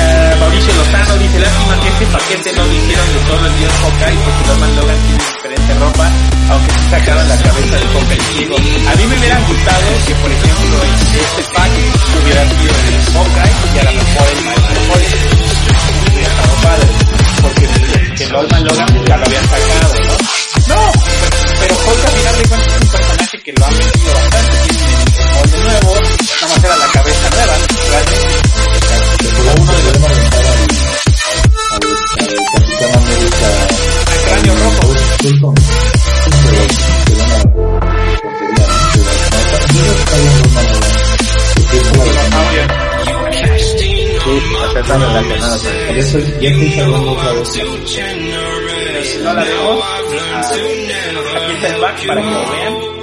Uh, 0.00 0.40
Mauricio 0.40 0.72
Lozano 0.74 1.14
dice, 1.18 1.38
lástima 1.40 1.80
que 1.80 1.88
este 1.88 2.06
paquete 2.06 2.52
no 2.56 2.64
lo 2.64 2.72
hicieron 2.72 3.08
de 3.12 3.20
todo 3.28 3.46
el 3.46 3.54
dios 3.58 3.72
Hawkeye 3.80 4.18
porque 4.24 4.42
Norman 4.48 4.76
Logan 4.76 4.98
tiene 5.04 5.18
diferente 5.20 5.74
ropa, 5.74 6.06
aunque 6.50 6.72
sí 6.72 6.84
sacaron 6.90 7.28
la 7.28 7.36
cabeza 7.36 7.76
de 7.76 7.86
Hawkeye 7.92 8.22
ciego. 8.32 8.56
A 8.56 8.94
mí 8.96 9.04
me 9.06 9.18
hubiera 9.18 9.38
gustado 9.40 9.86
que, 10.06 10.14
por 10.14 10.30
ejemplo, 10.32 10.76
este 11.00 11.42
pack 11.52 11.72
hubiera 12.22 12.42
sido 12.48 12.72
el 12.88 12.96
Hawkeye 13.12 13.54
y 13.74 13.78
a 13.78 13.84
lo 13.84 13.92
mejor 13.92 14.26
el 14.30 14.40
Hawkeye. 14.40 15.08
Hubiera 16.10 16.28
estado 16.30 16.54
padre, 16.64 16.88
porque 17.42 17.64
que 18.16 18.26
Norman 18.32 18.64
Logan 18.64 19.04
ya 19.06 19.16
lo 19.16 19.24
habían 19.26 19.44
sacado, 19.44 19.94
¿no? 20.00 20.16
No, 20.70 20.92
pero 21.60 21.74
Hulk 21.74 22.04
a 22.04 22.08
final 22.08 22.34
de 22.36 22.42
es 22.42 22.50
un 22.50 22.88
personaje 22.90 23.38
que 23.42 23.52
lo 23.52 23.64
han 23.66 23.76
metido 23.76 24.14
bastante, 24.14 24.56
tiene 24.68 25.32
molde 25.32 25.58
nuevo, 25.58 25.94
nada 25.94 26.54
más 26.54 26.64
era 26.64 26.76
la 26.76 26.86
cabeza 26.86 26.99
uno 29.58 29.72
le. 29.72 30.00
Por 45.86 45.98
eso 45.98 46.18
ya 46.40 46.50
estoy 46.50 46.80
hablando 46.80 47.12
otra 47.12 47.32
vez. 47.32 47.58
no 49.22 49.34
la 49.34 49.44
vemos. 49.44 49.84
Aquí 51.36 51.52
está 51.52 51.68
el 51.68 51.80
back 51.80 52.06
para 52.06 52.22
que 52.22 52.30
lo 52.30 52.50
vean. 52.50 52.99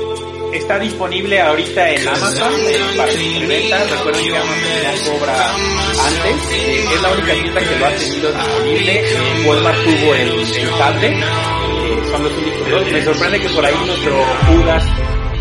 Está 0.53 0.79
disponible 0.79 1.39
ahorita 1.39 1.89
en 1.91 2.07
Amazon 2.07 2.53
eh, 2.53 2.79
para 2.97 3.11
preventa. 3.11 3.83
Recuerden 3.83 4.23
que 4.25 4.37
Amazon 4.37 4.59
no 4.83 5.19
cobra 5.19 5.53
antes. 5.53 6.51
Eh, 6.53 6.85
es 6.93 7.01
la 7.01 7.11
única 7.11 7.33
tienda 7.33 7.61
que 7.61 7.79
lo 7.79 7.85
ha 7.85 7.89
tenido 7.91 8.31
disponible. 8.31 8.99
Eh, 8.99 9.45
Walmart 9.45 9.83
tuvo 9.83 10.15
el, 10.15 10.29
el. 10.29 11.23
Eh, 11.23 12.01
son 12.11 12.23
los 12.23 12.33
únicos 12.33 12.69
dos. 12.69 12.91
Me 12.91 13.03
sorprende 13.03 13.39
que 13.39 13.49
por 13.49 13.65
ahí 13.65 13.75
nuestro 13.85 14.25
Judas 14.47 14.83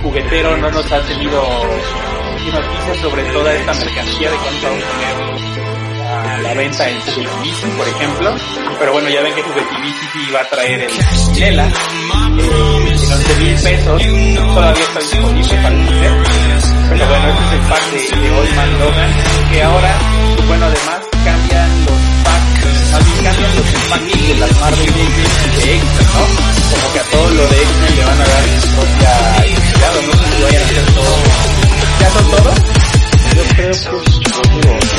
juguetero 0.03 0.57
no 0.59 0.71
nos 0.71 0.93
ha 0.93 1.01
tenido 1.03 1.43
noticias 2.53 2.99
sobre 3.03 3.23
toda 3.33 3.55
esta 3.55 3.75
mercancía 3.75 4.31
de 4.31 4.37
cuánto 4.37 4.67
vamos 4.69 4.83
a 4.83 4.87
poner 4.87 5.37
la 6.43 6.55
venta 6.55 6.89
en 6.89 7.01
Juguetivici, 7.01 7.67
por 7.77 7.89
ejemplo. 7.89 8.35
Pero 8.79 8.93
bueno, 8.93 9.09
ya 9.09 9.23
ven 9.23 9.35
que 9.35 9.43
Juguetivici 9.43 10.33
va 10.33 10.41
a 10.41 10.49
traer 10.49 10.83
el 10.83 11.41
Lela 11.41 11.67
eh, 11.67 11.69
en 11.69 12.49
11 12.49 12.76
mil 13.39 13.55
pesos. 13.55 14.03
Todavía 14.55 14.83
está 14.83 15.01
disponible 15.01 15.55
para 15.63 15.77
usted. 15.77 16.13
Pero 16.89 17.07
bueno, 17.07 17.29
este 17.29 17.45
es 17.45 17.53
el 17.53 17.61
pack 17.69 17.85
de, 17.91 18.21
de 18.21 18.31
Old 18.31 18.57
Man 18.57 18.79
Logan. 18.79 19.11
Que 19.51 19.63
ahora, 19.63 19.99
bueno, 20.47 20.67
además 20.67 21.01
cambian 21.25 21.85
los 21.87 22.01
packs, 22.25 22.93
más 22.93 23.05
cambian 23.23 23.57
los 23.57 23.75
empaques 23.75 24.29
de 24.29 24.35
las 24.37 24.61
Marvel 24.61 24.95
de 24.95 25.03
X-Men, 25.03 25.81
¿no? 26.15 26.23
Como 26.71 26.93
que 26.93 27.01
a 27.01 27.05
todo 27.05 27.31
lo 27.31 27.47
de 27.47 27.63
X-Men 27.63 27.97
le 27.97 28.05
van 28.05 28.21
a 28.21 28.27
dar 28.27 28.61
su 28.61 28.69
propia 28.69 29.47
identidad, 29.47 29.93
no 29.95 30.13
sé 30.13 30.37
si 30.37 30.43
vayan 30.43 30.63
a 30.63 30.67
hacer 30.67 30.87
todo. 30.95 31.17
¿Ya 32.01 32.11
son 32.11 32.31
todos? 32.31 32.57
Yo 33.37 33.43
creo 33.55 33.73
que, 33.73 34.96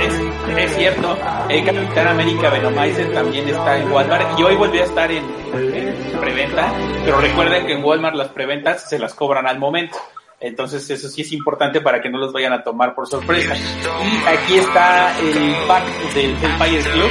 Es, 0.00 0.68
es 0.70 0.76
cierto, 0.76 1.16
el 1.48 1.64
Capitán 1.64 2.08
América 2.08 2.50
Venomizer 2.50 3.12
también 3.12 3.48
está 3.48 3.78
en 3.78 3.90
Walmart 3.90 4.38
y 4.38 4.42
hoy 4.42 4.56
volvió 4.56 4.82
a 4.82 4.84
estar 4.84 5.10
en, 5.10 5.24
en 5.54 6.20
preventa, 6.20 6.72
pero 7.04 7.20
recuerden 7.20 7.66
que 7.66 7.74
en 7.74 7.84
Walmart 7.84 8.16
las 8.16 8.28
preventas 8.28 8.88
se 8.88 8.98
las 8.98 9.14
cobran 9.14 9.46
al 9.46 9.58
momento. 9.58 9.98
Entonces 10.40 10.88
eso 10.90 11.08
sí 11.08 11.22
es 11.22 11.32
importante 11.32 11.80
para 11.80 12.02
que 12.02 12.10
no 12.10 12.18
los 12.18 12.32
vayan 12.32 12.52
a 12.52 12.62
tomar 12.62 12.94
por 12.94 13.06
sorpresa. 13.06 13.54
Y 13.56 14.28
aquí 14.28 14.56
está 14.56 15.18
el 15.18 15.54
pack 15.66 15.84
del 16.12 16.36
Hellfire 16.36 16.90
Club, 16.90 17.10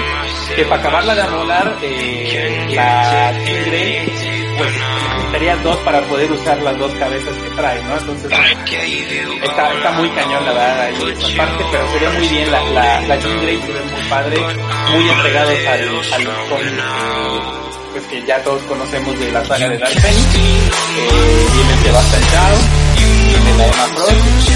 que 0.56 0.66
para 0.66 0.82
acabarla 0.82 1.16
de 1.16 1.22
amolar, 1.22 1.76
eh, 1.82 2.68
la 2.76 3.32
Tigre, 3.44 4.06
pues 4.58 4.93
necesitaría 5.34 5.56
dos 5.64 5.78
para 5.78 6.02
poder 6.02 6.32
usar 6.32 6.62
las 6.62 6.78
dos 6.78 6.92
cabezas 6.94 7.34
que 7.36 7.50
trae, 7.56 7.82
¿no? 7.84 7.98
Entonces 7.98 8.32
está, 9.44 9.74
está 9.74 9.92
muy 9.94 10.10
cañón 10.10 10.46
la 10.46 10.54
verdad 10.54 10.82
ahí 10.82 11.12
esa 11.12 11.38
parte, 11.38 11.66
pero 11.72 11.88
se 11.92 12.00
ve 12.00 12.10
muy 12.20 12.28
bien 12.28 12.52
la, 12.52 12.62
la, 12.70 13.02
la 13.02 13.16
Jean 13.18 13.42
Grey, 13.42 13.60
se 13.62 13.72
ve 13.72 13.80
muy 13.82 14.04
padre, 14.10 14.38
muy 14.92 15.10
entregados 15.10 15.68
al, 15.68 15.82
al 16.14 16.50
cómic, 16.50 16.74
eh, 16.74 17.42
pues 17.94 18.06
que 18.06 18.26
ya 18.26 18.44
todos 18.44 18.62
conocemos 18.64 19.20
de 19.20 19.32
la 19.32 19.44
saga 19.46 19.70
de 19.70 19.78
Dark 19.78 20.00
Phoenix, 20.02 20.36
eh, 20.36 21.48
viene 21.54 21.84
Sebastian 21.84 22.22
Shaw, 22.32 22.56
viene 23.28 23.58
la 23.58 23.66
Emma 23.66 23.88
Frost, 23.96 24.50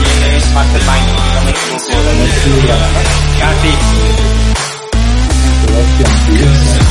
viene 0.00 0.40
Mastermind, 0.54 1.08
no 1.34 1.40
me 1.44 1.50
equivoco, 1.50 1.92
la 1.92 2.12
noche 2.14 2.40
que 2.42 2.50
se 2.50 2.66
llama, 2.66 2.86
¿no? 2.86 3.00
Ah, 3.42 3.54
sí, 3.62 3.72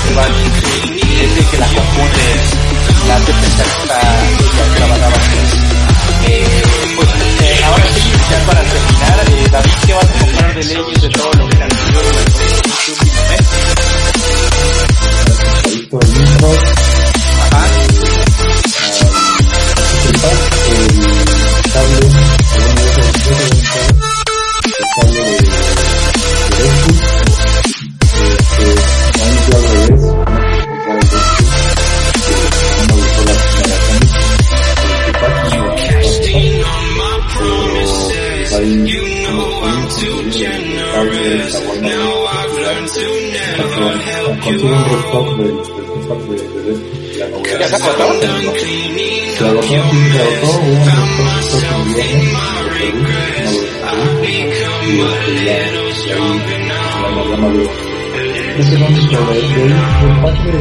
Sebastian 0.08 0.56
es 1.22 1.38
el 1.38 1.46
que 1.50 1.58
la 1.58 1.68
confunde, 1.68 2.65
la 3.07 3.18
que 3.26 3.32
está 3.32 3.64
Eh, 6.27 6.64
pues 6.95 7.10
eh, 7.41 7.64
ahora 7.65 7.84
sí, 7.94 8.11
ya 8.32 8.40
para 8.48 8.61
terminar, 8.64 9.19
eh, 9.30 9.48
David, 9.52 9.72
¿qué 9.86 9.94
vas 9.94 10.10
a 10.10 10.19
comprar 10.19 10.56
de 10.56 10.64
leyes 10.64 11.02
de 11.02 11.10
todo 11.10 11.32
lo 11.34 11.48
que 11.49 11.64
han 11.64 11.69
sido 11.72 12.02
durante 12.02 13.55
Creo 59.07 59.19
que 59.19 59.26
vamos 59.26 59.30
a 59.30 59.34
ver, 59.34 59.44
de 59.44 59.61
ahí, 59.61 59.69
del 60.02 60.15
pack 60.22 60.38
de, 60.45 60.52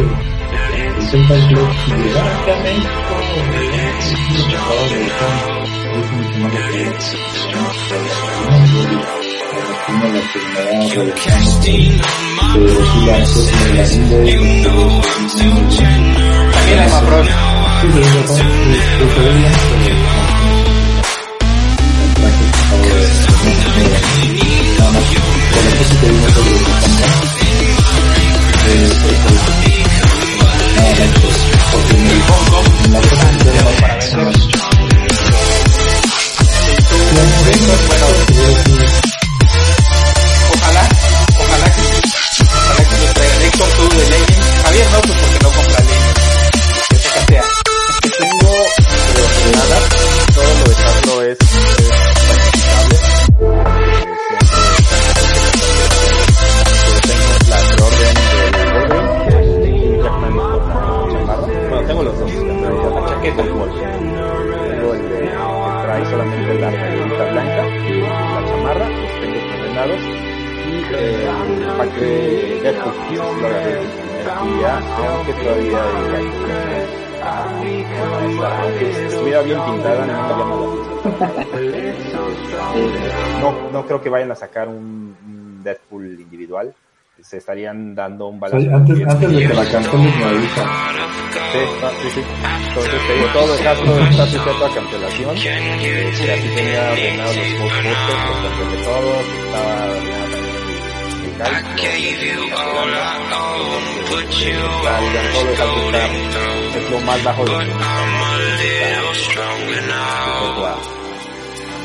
del 0.92 1.06
Sentai 1.08 1.42
Club, 1.48 1.68
si 1.84 1.90
llegara 1.92 2.30
aquí 2.36 2.50
a 2.50 2.56
México, 2.62 2.90
lo 4.38 4.58
acabo 4.58 4.84
de 4.90 4.98
dejar, 4.98 5.36
es 5.94 6.08
mucho 6.12 6.36
más 6.40 6.52
lo 6.52 6.58
que 6.70 6.80
es, 6.82 6.94
no, 7.54 8.66
yo 8.66 8.84
digo, 8.90 9.04
tiene 9.86 10.06
la 10.12 10.18
enfermedad 10.18 10.74
regresando 10.94 11.66
de 12.56 12.86
gigantes 12.86 13.52
en 13.52 13.76
la 13.76 13.84
India 13.92 14.72
También 16.52 16.78
hay 16.80 16.88
Macron. 16.90 17.26
Sí, 17.26 17.88
de 17.88 18.00
verdad, 18.00 18.24
pues 18.24 19.10
se 19.14 19.20
ve 19.20 19.32
bien, 19.34 19.52
pero 19.64 20.04
el 22.04 22.14
traje 22.14 22.44
por 22.44 22.60
favor 22.60 22.84
de 26.82 27.00
nada 27.00 27.16
más 27.22 27.43
por 29.04 29.32
lo 29.32 29.43
No, 83.40 83.70
no 83.72 83.86
creo 83.86 84.00
que 84.00 84.08
vayan 84.08 84.30
a 84.32 84.34
sacar 84.34 84.68
un, 84.68 85.16
un 85.26 85.62
Deadpool 85.62 86.20
individual. 86.20 86.74
Se 87.20 87.36
estarían 87.38 87.94
dando 87.94 88.26
un 88.28 88.40
balance. 88.40 88.68
antes, 88.72 89.06
antes 89.06 89.30
de 89.30 89.46
que 89.46 89.54
la 89.54 89.64
canceles 89.70 90.16
me 90.16 90.24
avisa. 90.24 90.64
Sí, 91.52 91.58
no, 91.80 91.88
sí, 91.90 92.10
sí. 92.14 92.22
Entonces 92.68 93.06
te 93.06 93.14
digo, 93.14 93.26
todo 93.32 93.54
el 93.54 93.62
caso 93.62 94.00
está 94.00 94.26
sujeto 94.26 94.66
a 94.66 94.74
cancelación. 94.74 95.36
Eh, 95.38 96.10
así 96.10 96.48
tenía 96.54 96.90
ordenados 96.90 97.36
los 97.36 97.52
Ghostbusters, 97.60 98.24
los 98.26 98.38
cancelé 98.42 98.76
todos, 98.84 99.24
estaba 99.44 99.84
ordenado 99.94 100.34
también 105.56 105.94
el, 105.94 106.76
es 106.76 106.90
lo 106.90 107.00
más 107.00 107.24
bajo 107.24 107.44
de 107.44 107.52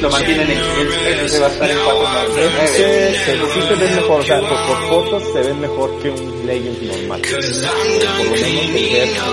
lo 0.00 0.10
mantienen 0.10 0.50
en 0.50 0.58
500 0.58 0.96
pesos, 0.98 1.30
se 1.30 1.38
va 1.40 1.46
a 1.46 1.50
estar 1.50 1.70
en 1.70 1.78
499. 1.78 2.68
se, 2.68 3.14
se, 3.24 3.32
sí 3.38 3.60
se 3.68 3.74
ven 3.74 3.96
mejor, 3.96 4.20
o 4.20 4.24
sea, 4.24 4.40
por, 4.40 4.48
por 4.48 4.88
fotos 4.88 5.22
se 5.32 5.40
ven 5.40 5.60
mejor 5.60 5.98
que 6.00 6.10
un 6.10 6.46
Legends 6.46 6.82
normal. 6.82 7.20
Por 7.20 7.30
lo 7.32 8.24
menos 8.24 8.40
el 8.40 8.58
Deadpool, 8.90 9.32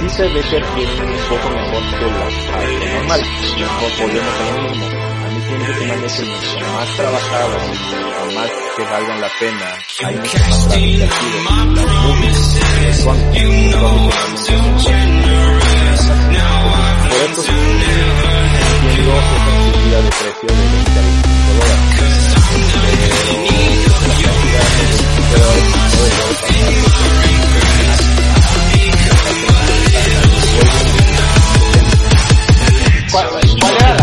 sí 0.00 0.08
se 0.08 0.22
ve 0.22 0.40
que 0.40 0.60
tiene 0.74 1.12
un 1.12 1.28
poco 1.28 1.50
mejor 1.50 1.82
que 1.98 2.06
la 2.06 2.24
arte 2.58 2.84
normal. 2.94 3.20
Mejor 3.58 3.90
volvemos 4.00 4.34
a 4.34 4.44
lo 4.56 4.62
mismo. 4.70 5.01
Hecho 5.52 6.24
mucho 6.24 6.66
más 6.72 6.96
trabajadas, 6.96 7.68
mucho 7.68 8.24
más 8.34 8.50
que 8.74 8.82
valgan 8.84 9.20
la 9.20 9.28
pena. 9.38 9.68
Hay 10.04 10.14
mucho 10.16 10.38
más 10.38 10.68
traficativos. 10.68 11.44
Las 11.74 11.86
movies 11.86 12.38
son, 12.96 13.18
son 13.18 13.32
Por 13.82 14.12
eso 17.22 17.42
entiendo 17.42 17.52
esa 17.52 17.52
subida 19.72 19.98
de 20.00 20.08
precio 20.08 20.48
de 20.48 20.54
20 20.54 20.90
a 20.90 21.02
25 21.02 21.52
dólares. 21.52 21.92
Pero 22.62 22.96
la 23.88 23.96
cantidad 24.00 24.32
de 24.32 24.76
25 24.82 25.36
dólares 25.36 25.68
no 25.68 25.98
debe 26.02 26.22
pasar. 26.32 26.62
¿Cuál, 33.12 33.26
cuál 33.60 33.74
era 33.76 34.01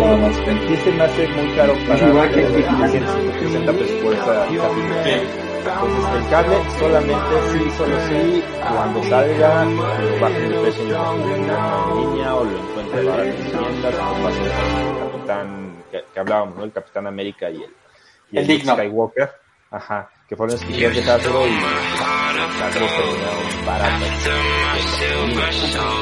Nada 0.00 0.16
más. 0.16 0.36
Sí 0.36 0.76
se 0.76 0.92
me 0.92 1.04
hace 1.04 1.28
muy 1.28 1.48
caro 1.56 1.74
para 1.86 2.08
igual 2.08 2.30
que 2.32 2.46
aquí. 2.46 2.98
60 3.40 3.72
pesos 3.72 4.02
por 4.02 4.14
esa. 4.14 4.46
Entonces 5.66 6.22
el 6.22 6.30
cable 6.30 6.56
solamente 6.78 7.42
sí, 7.52 7.70
solo 7.78 7.96
sí, 8.08 8.44
cuando 8.60 9.02
salga, 9.04 9.64
lo 9.64 10.20
bajen 10.20 10.50
de 10.50 10.60
precio 10.60 10.84
en 10.84 10.92
la 10.92 11.86
en 11.90 12.10
línea 12.10 12.34
o 12.34 12.44
lo 12.44 12.58
encuentre 12.58 13.04
barato 13.04 13.30
en 13.30 13.50
tiendas, 13.50 13.94
como 13.94 14.24
pasó 14.24 14.40
con 14.40 14.86
el 14.86 15.12
Capitán, 15.12 15.82
que, 15.90 16.04
que 16.12 16.20
hablábamos, 16.20 16.56
¿no? 16.56 16.64
El 16.64 16.72
Capitán 16.72 17.06
América 17.06 17.50
y 17.50 17.62
el, 17.62 17.70
y 18.30 18.38
El 18.38 18.46
digno. 18.46 18.74
Skywalker. 18.74 19.43
Ajá, 19.74 20.08
que 20.28 20.36
fueron 20.36 20.54
exclusivos 20.54 20.94
de 20.94 21.02
Hasbro 21.02 21.48
y 21.48 21.52
Hasbro 22.62 22.86
terminaron 22.86 23.66
baratas. 23.66 24.08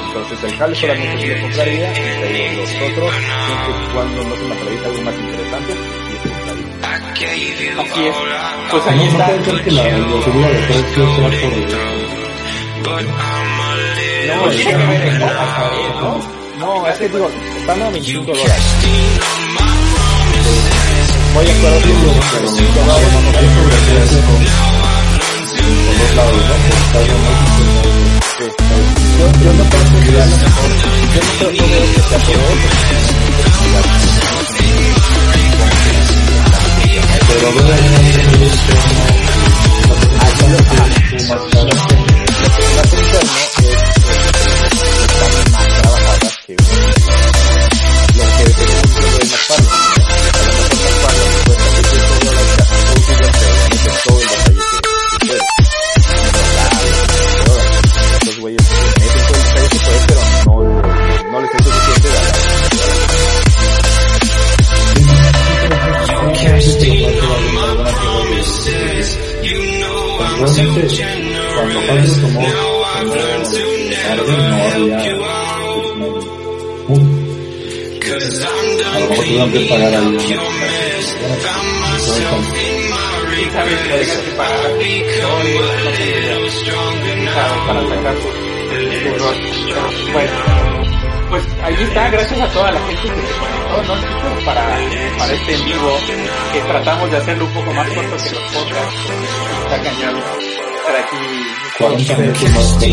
Entonces 0.09 0.45
el 0.45 0.59
cable 0.59 0.77
solamente 0.77 1.23
sí 1.23 1.29
lo 1.29 1.41
compraría, 1.41 1.93
digo, 1.93 2.61
los 2.61 2.69
otros, 2.69 3.15
siempre 3.15 3.73
y 3.73 3.95
cuando 3.95 4.25
no 4.25 4.37
se 4.37 4.43
me 4.45 4.55
atraviesa 4.55 4.87
algo 4.89 5.03
más 5.03 5.15
interesante. 5.15 5.73
Así 7.79 8.07
es. 8.07 8.17
Pues 8.71 8.87
ahí 8.87 9.09
está. 9.09 9.27
que 9.65 9.71
la, 9.71 9.83
subida 10.23 10.49
de 10.51 10.59
precio 10.67 11.15
sea 11.15 11.25
por 11.25 11.35
el... 11.35 11.67
No, 14.27 14.51
es 14.51 14.57
tiene 14.57 14.73
que 14.73 14.87
ver 14.87 15.19
¿no? 15.19 16.21
no, 16.59 16.89
es 16.89 16.99
que 16.99 17.09
digo, 17.09 17.31
están 17.57 17.83
a 17.83 17.91
25 17.91 18.33
dólares. 18.33 19.42
Voy 21.35 21.47
a 21.47 21.53
acuerdo 21.53 21.81
que 21.81 21.89
digo, 21.89 22.13
pero 22.33 22.43
25 22.43 22.81
dólares 22.81 23.09
no 23.13 23.31
Hay 23.39 23.49
sobreprecio 23.49 24.21
por 24.21 24.37
los 24.37 24.53
lados, 24.53 25.13
¿no? 25.13 25.23
Por 25.87 25.97
Estados 26.03 26.33
Unidos 26.33 26.59
y 26.59 26.73
por 26.93 27.07
Sí. 28.33 28.47
yo 29.43 29.53
no 29.53 29.65
creo 29.65 29.85
que 29.85 30.11
sea 30.11 30.27
lo 30.27 30.37
mejor, 30.37 30.71
yo 31.13 31.21
no, 31.23 31.33
creo, 31.39 31.53
no 31.53 31.65
veo 31.69 31.85
que 31.93 32.01
sea 32.03 32.19
por 32.19 32.35
eso. 32.35 32.53
Pero 37.29 37.49
ver 37.55 37.73
ahí 37.73 37.87
en 37.89 38.29
el 38.29 38.43
externo, 38.43 39.03
Aquí 40.23 40.45
lo 40.49 40.59
que, 40.59 40.77
lo 41.23 41.37
que, 41.37 41.61
lo 42.33 42.49
que 42.53 42.63
se 42.63 42.81
hace 42.81 42.97
interno 42.99 43.33
es, 43.37 43.51
están 45.13 45.33
más 45.33 45.53
trabajadas 45.53 45.62
Pablo 71.93 72.15
tomó, 72.23 72.41
tomó 72.41 72.87
Arden, 72.87 73.43
no 73.45 74.65
había 74.65 75.13
a 78.93 78.99
lo 78.99 79.09
mejor 79.09 79.25
tuvieron 79.25 79.53
que 79.53 79.61
pagar 79.69 79.93
idea. 79.93 80.39
Para, 87.67 87.81
sacar. 87.89 88.17
Bueno, 90.13 90.33
pues 91.29 91.45
ahí 91.63 91.75
está, 91.75 92.11
gracias 92.11 92.41
a 92.41 92.49
toda 92.49 92.73
la 92.73 92.81
gente 92.81 93.03
que 93.03 93.09
se 93.09 93.35
conectó, 93.39 93.83
¿no? 93.83 93.95
Chicos? 94.01 94.45
Para, 94.45 94.63
para 95.19 95.33
este 95.33 95.55
en 95.55 95.65
vivo, 95.65 95.99
que 96.53 96.61
tratamos 96.61 97.11
de 97.11 97.17
hacerlo 97.19 97.45
un 97.45 97.53
poco 97.53 97.73
más 97.73 97.89
corto 97.89 98.17
que 98.17 98.31
los 98.31 98.45
podcasts. 98.45 99.11
Está 99.65 99.83
cañón. 99.83 100.17
Estar 100.83 100.97
aquí. 100.97 101.42
40 101.83 102.15
minutos 102.17 102.43
más 102.51 102.65
cortos. 102.65 102.89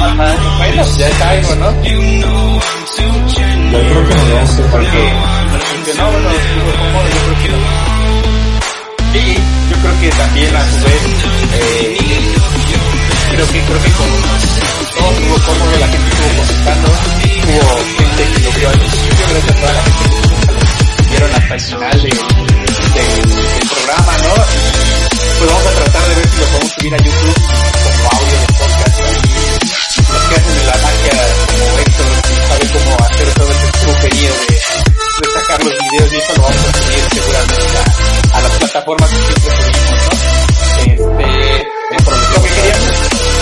Ajá, 0.00 0.36
bueno, 0.58 0.82
ya 0.98 1.08
es 1.08 1.20
algo, 1.22 1.54
¿no? 1.56 1.68
Yo 1.84 1.98
creo 3.78 4.08
que 4.08 4.14
vamos 4.14 4.50
a 4.50 4.70
Porque, 4.70 5.02
no, 5.96 6.04
estuvo 6.08 6.72
cómodo, 6.78 7.08
yo 7.08 7.20
creo 7.22 7.38
que 7.42 7.48
no. 7.48 7.58
Y 9.14 9.34
yo 9.34 9.76
creo 9.82 9.94
que 10.00 10.08
también 10.16 10.56
a 10.56 10.62
su 10.70 10.76
vez, 10.84 11.02
eh, 11.54 11.98
creo 13.32 13.46
que, 13.46 13.60
creo 13.60 13.82
que 13.82 13.90
con 13.90 14.08
todo 14.96 15.10
estuvo 15.12 15.36
cómodo, 15.46 15.72
la 15.80 15.86
gente 15.88 16.08
estuvo 16.12 16.28
comentando, 16.42 16.88
hubo 17.48 17.64
gente 17.98 18.22
que 18.32 18.40
lo 18.42 18.50
vio 18.52 18.68
al 18.70 18.78
principio, 18.78 19.26
gracias 19.30 19.50
a 19.50 19.60
toda 19.60 19.72
la 19.72 19.82
gente 19.82 20.04
que 21.02 21.10
vieron 21.10 21.30
hasta 21.34 21.54
el 21.54 21.60
final 21.60 22.02
de, 22.02 22.08
del- 22.08 23.30
del 23.32 23.68
programa, 23.68 24.12
¿no? 24.18 24.34
Pues 25.38 25.50
vamos 25.50 25.66
a 25.66 25.70
tratar 25.84 26.04
de 26.08 26.14
ver 26.14 26.28
si 26.28 26.36
lo 26.40 26.46
podemos 26.46 26.72
subir 26.72 26.94
a 26.94 26.98
YouTube 26.98 27.71
sabe 31.92 32.66
cómo 32.72 32.96
hacer 33.04 33.28
todo 33.34 33.50
ese 33.50 33.68
truquerío 33.80 34.30
de, 34.48 34.54
de 34.54 35.30
sacar 35.34 35.64
los 35.64 35.72
videos 35.72 36.12
y 36.12 36.16
eso 36.16 36.32
lo 36.36 36.42
vamos 36.42 36.56
a 36.56 36.72
subir 36.72 37.04
seguramente 37.12 37.78
a, 37.78 38.38
a 38.38 38.42
las 38.42 38.50
plataformas 38.58 39.08
que 39.10 39.16
siempre 39.16 39.52
subimos, 39.52 40.00
¿no? 40.02 40.12
Este, 40.82 41.66
lo 41.92 42.42
que 42.42 42.48
quería 42.48 42.76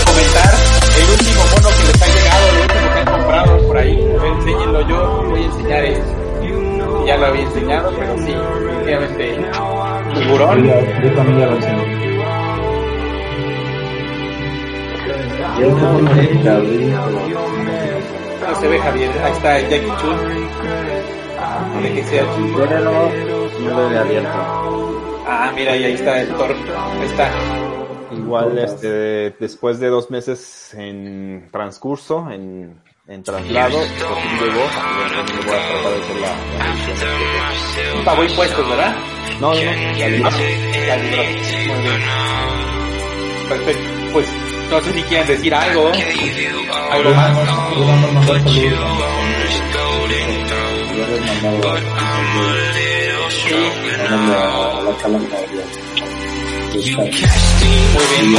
comentar, 0.07 0.55
el 0.99 1.11
último 1.11 1.43
mono 1.55 1.69
que 1.77 1.83
les 1.85 2.03
ha 2.03 2.07
llegado, 2.07 2.45
el 2.51 2.61
último 2.61 2.93
que 2.93 2.99
han 2.99 3.07
comprado 3.07 3.67
por 3.67 3.77
ahí, 3.79 3.95
enséñenlo 4.25 4.81
yo, 4.89 5.23
voy 5.31 5.43
a 5.43 5.47
enseñar 5.47 5.85
esto. 5.85 6.17
Ya 7.07 7.17
lo 7.17 7.27
había 7.27 7.43
enseñado, 7.43 7.93
pero 7.99 8.17
sí, 8.19 8.33
definitivamente 8.33 9.37
Yo, 10.15 10.21
tiburón. 10.21 10.65
yo 10.67 11.13
también 11.15 11.41
ya 11.41 11.47
lo 11.47 11.61
sé. 11.61 11.69
Yo 15.59 15.67
picadilla, 15.77 17.05
pero 17.27 17.40
No 18.51 18.61
se 18.61 18.69
ve 18.69 18.79
Javier, 18.81 19.11
ahí 19.23 19.33
está 19.33 19.59
el 19.59 19.69
Jackie 19.69 19.93
Chun. 20.01 20.17
De 21.83 21.95
que 21.95 22.05
sea 22.05 22.23
Chun. 22.35 22.53
Yo 22.53 22.67
no, 22.67 22.81
no 23.61 23.81
lo 23.81 23.93
he 23.93 23.99
abierto. 23.99 25.23
Ah, 25.27 25.53
mira, 25.55 25.77
y 25.77 25.85
ahí 25.85 25.93
está 25.93 26.21
el 26.21 26.29
Thor. 26.35 26.51
Ahí 26.51 27.07
está. 27.07 27.31
Igual, 28.13 28.59
este, 28.59 29.31
después 29.39 29.79
de 29.79 29.89
dos 29.89 30.11
meses 30.11 30.75
en 30.75 31.49
transcurso, 31.53 32.29
en, 32.29 32.83
en 33.07 33.23
traslado, 33.23 33.79
por 33.79 33.87
fin 33.87 34.39
llegó, 34.41 34.65
así 34.65 34.81
que 34.97 35.21
entonces 35.21 35.45
voy 35.47 35.55
a 35.55 35.59
tratar 35.69 35.93
de 35.93 36.01
hacer 36.01 36.17
la, 36.17 36.31
la 36.59 36.65
revisión. 36.73 38.05
Pagó 38.05 38.25
impuestos, 38.25 38.69
¿verdad? 38.69 38.97
No, 39.41 39.55
no, 39.55 39.61
no, 39.63 40.09
libró. 40.09 40.31
Muy 40.31 41.83
bien. 41.83 42.03
Perfecto. 43.49 44.00
No 44.71 44.81
sé 44.81 44.93
si 44.93 45.03
quieren 45.03 45.27
decir 45.27 45.53
algo. 45.53 45.91
Algo 46.91 47.11
más. 47.11 47.37
Muy 57.93 58.05
bien. 58.07 58.37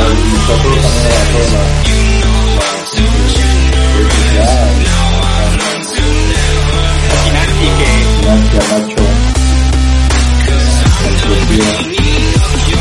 Gracias, 8.22 8.70
Nacho. 8.72 8.96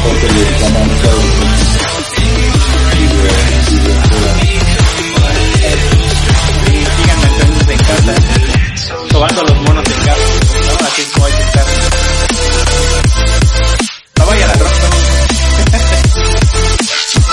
Porque 0.03 0.27
le 0.33 0.43
llaman 0.59 0.89
sigan 6.97 7.21
manteniéndose 7.21 7.73
en 7.73 7.79
casa. 7.79 8.15
Sobando 9.11 9.43
los 9.43 9.57
monos 9.63 9.85
en 9.87 10.05
casa. 10.05 10.21
¿no? 10.67 10.87
Así 10.87 11.03
es 11.03 11.09
como 11.09 11.27
hay 11.27 11.33
que 11.33 11.43
estar. 11.43 11.67
No 14.19 14.27
vayan 14.27 14.51
a 14.51 14.53
Trump, 14.55 14.75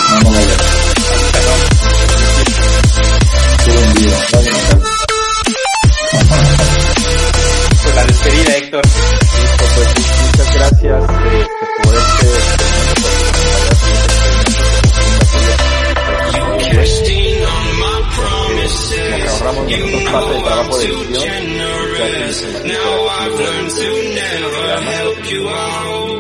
no, 0.09 0.31
vaya, 0.31 0.57
Perdón. 1.34 1.59
a. 4.34 4.77
Pues 7.84 7.95
la 7.95 8.03
despedida, 8.05 8.57
Héctor. 8.57 8.81
Listo, 8.85 9.65
pues 9.76 9.88
muchas 10.22 10.53
gracias 10.53 11.03
este, 11.03 11.47
por 11.84 11.95
este 11.95 12.66
nos 19.47 19.55
ahorramos 19.55 19.69
nosotros 19.69 20.03
parte 20.11 20.33
del 20.33 20.43
trabajo 20.43 20.77
de 20.77 20.85
edición 20.85 21.23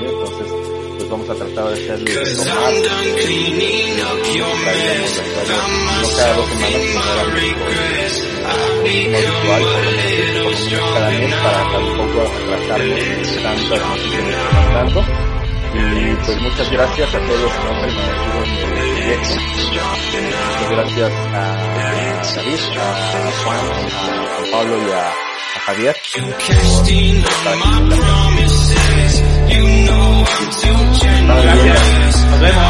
entonces 0.05 0.47
pues 0.97 1.09
vamos 1.09 1.29
a 1.29 1.35
tratar 1.35 1.67
de 1.67 1.73
traíamos 1.75 2.05
de 4.63 5.03
hacerlo 5.03 5.43
no 6.01 6.09
cada 6.15 6.33
dos 6.35 6.47
semanas 6.47 6.81
sino 6.83 7.01
era 7.67 7.83
no 8.83 9.11
virtual 9.11 9.61
por 9.61 9.83
lo 9.83 9.91
menos 9.91 10.37
lo 10.37 10.49
cada 10.93 11.09
mes 11.09 11.35
para 11.35 11.71
tampoco 11.71 12.19
que 12.77 13.21
están 13.21 13.57
dando 14.73 15.03
y 15.73 16.15
pues 16.25 16.41
muchas 16.41 16.71
gracias 16.71 17.13
a 17.13 17.19
todos 17.19 17.41
los 17.41 17.51
que 17.51 17.67
han 17.67 17.81
permanecido 17.81 18.43
en 18.43 18.49
el 18.77 18.87
proyecto 18.93 19.35
muchas 20.47 20.69
gracias 20.71 21.11
a, 21.33 22.06
s'ha 22.27 22.41
vist 22.43 22.71
a, 22.75 22.87
a 22.87 23.31
Juan, 23.39 23.57
a, 23.57 24.11
a 24.37 24.51
Pablo 24.51 24.75
i 24.77 24.91
a, 24.91 25.05
a 25.55 25.59
Javier. 25.65 25.95
Gracias. 31.43 32.25
Nos 32.29 32.39
vemos. 32.39 32.67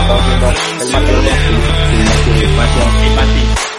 El 0.82 0.92
Mateo. 0.92 1.20
El 2.42 2.50
Mateo. 2.56 2.86
El 3.04 3.16
Mateo. 3.16 3.77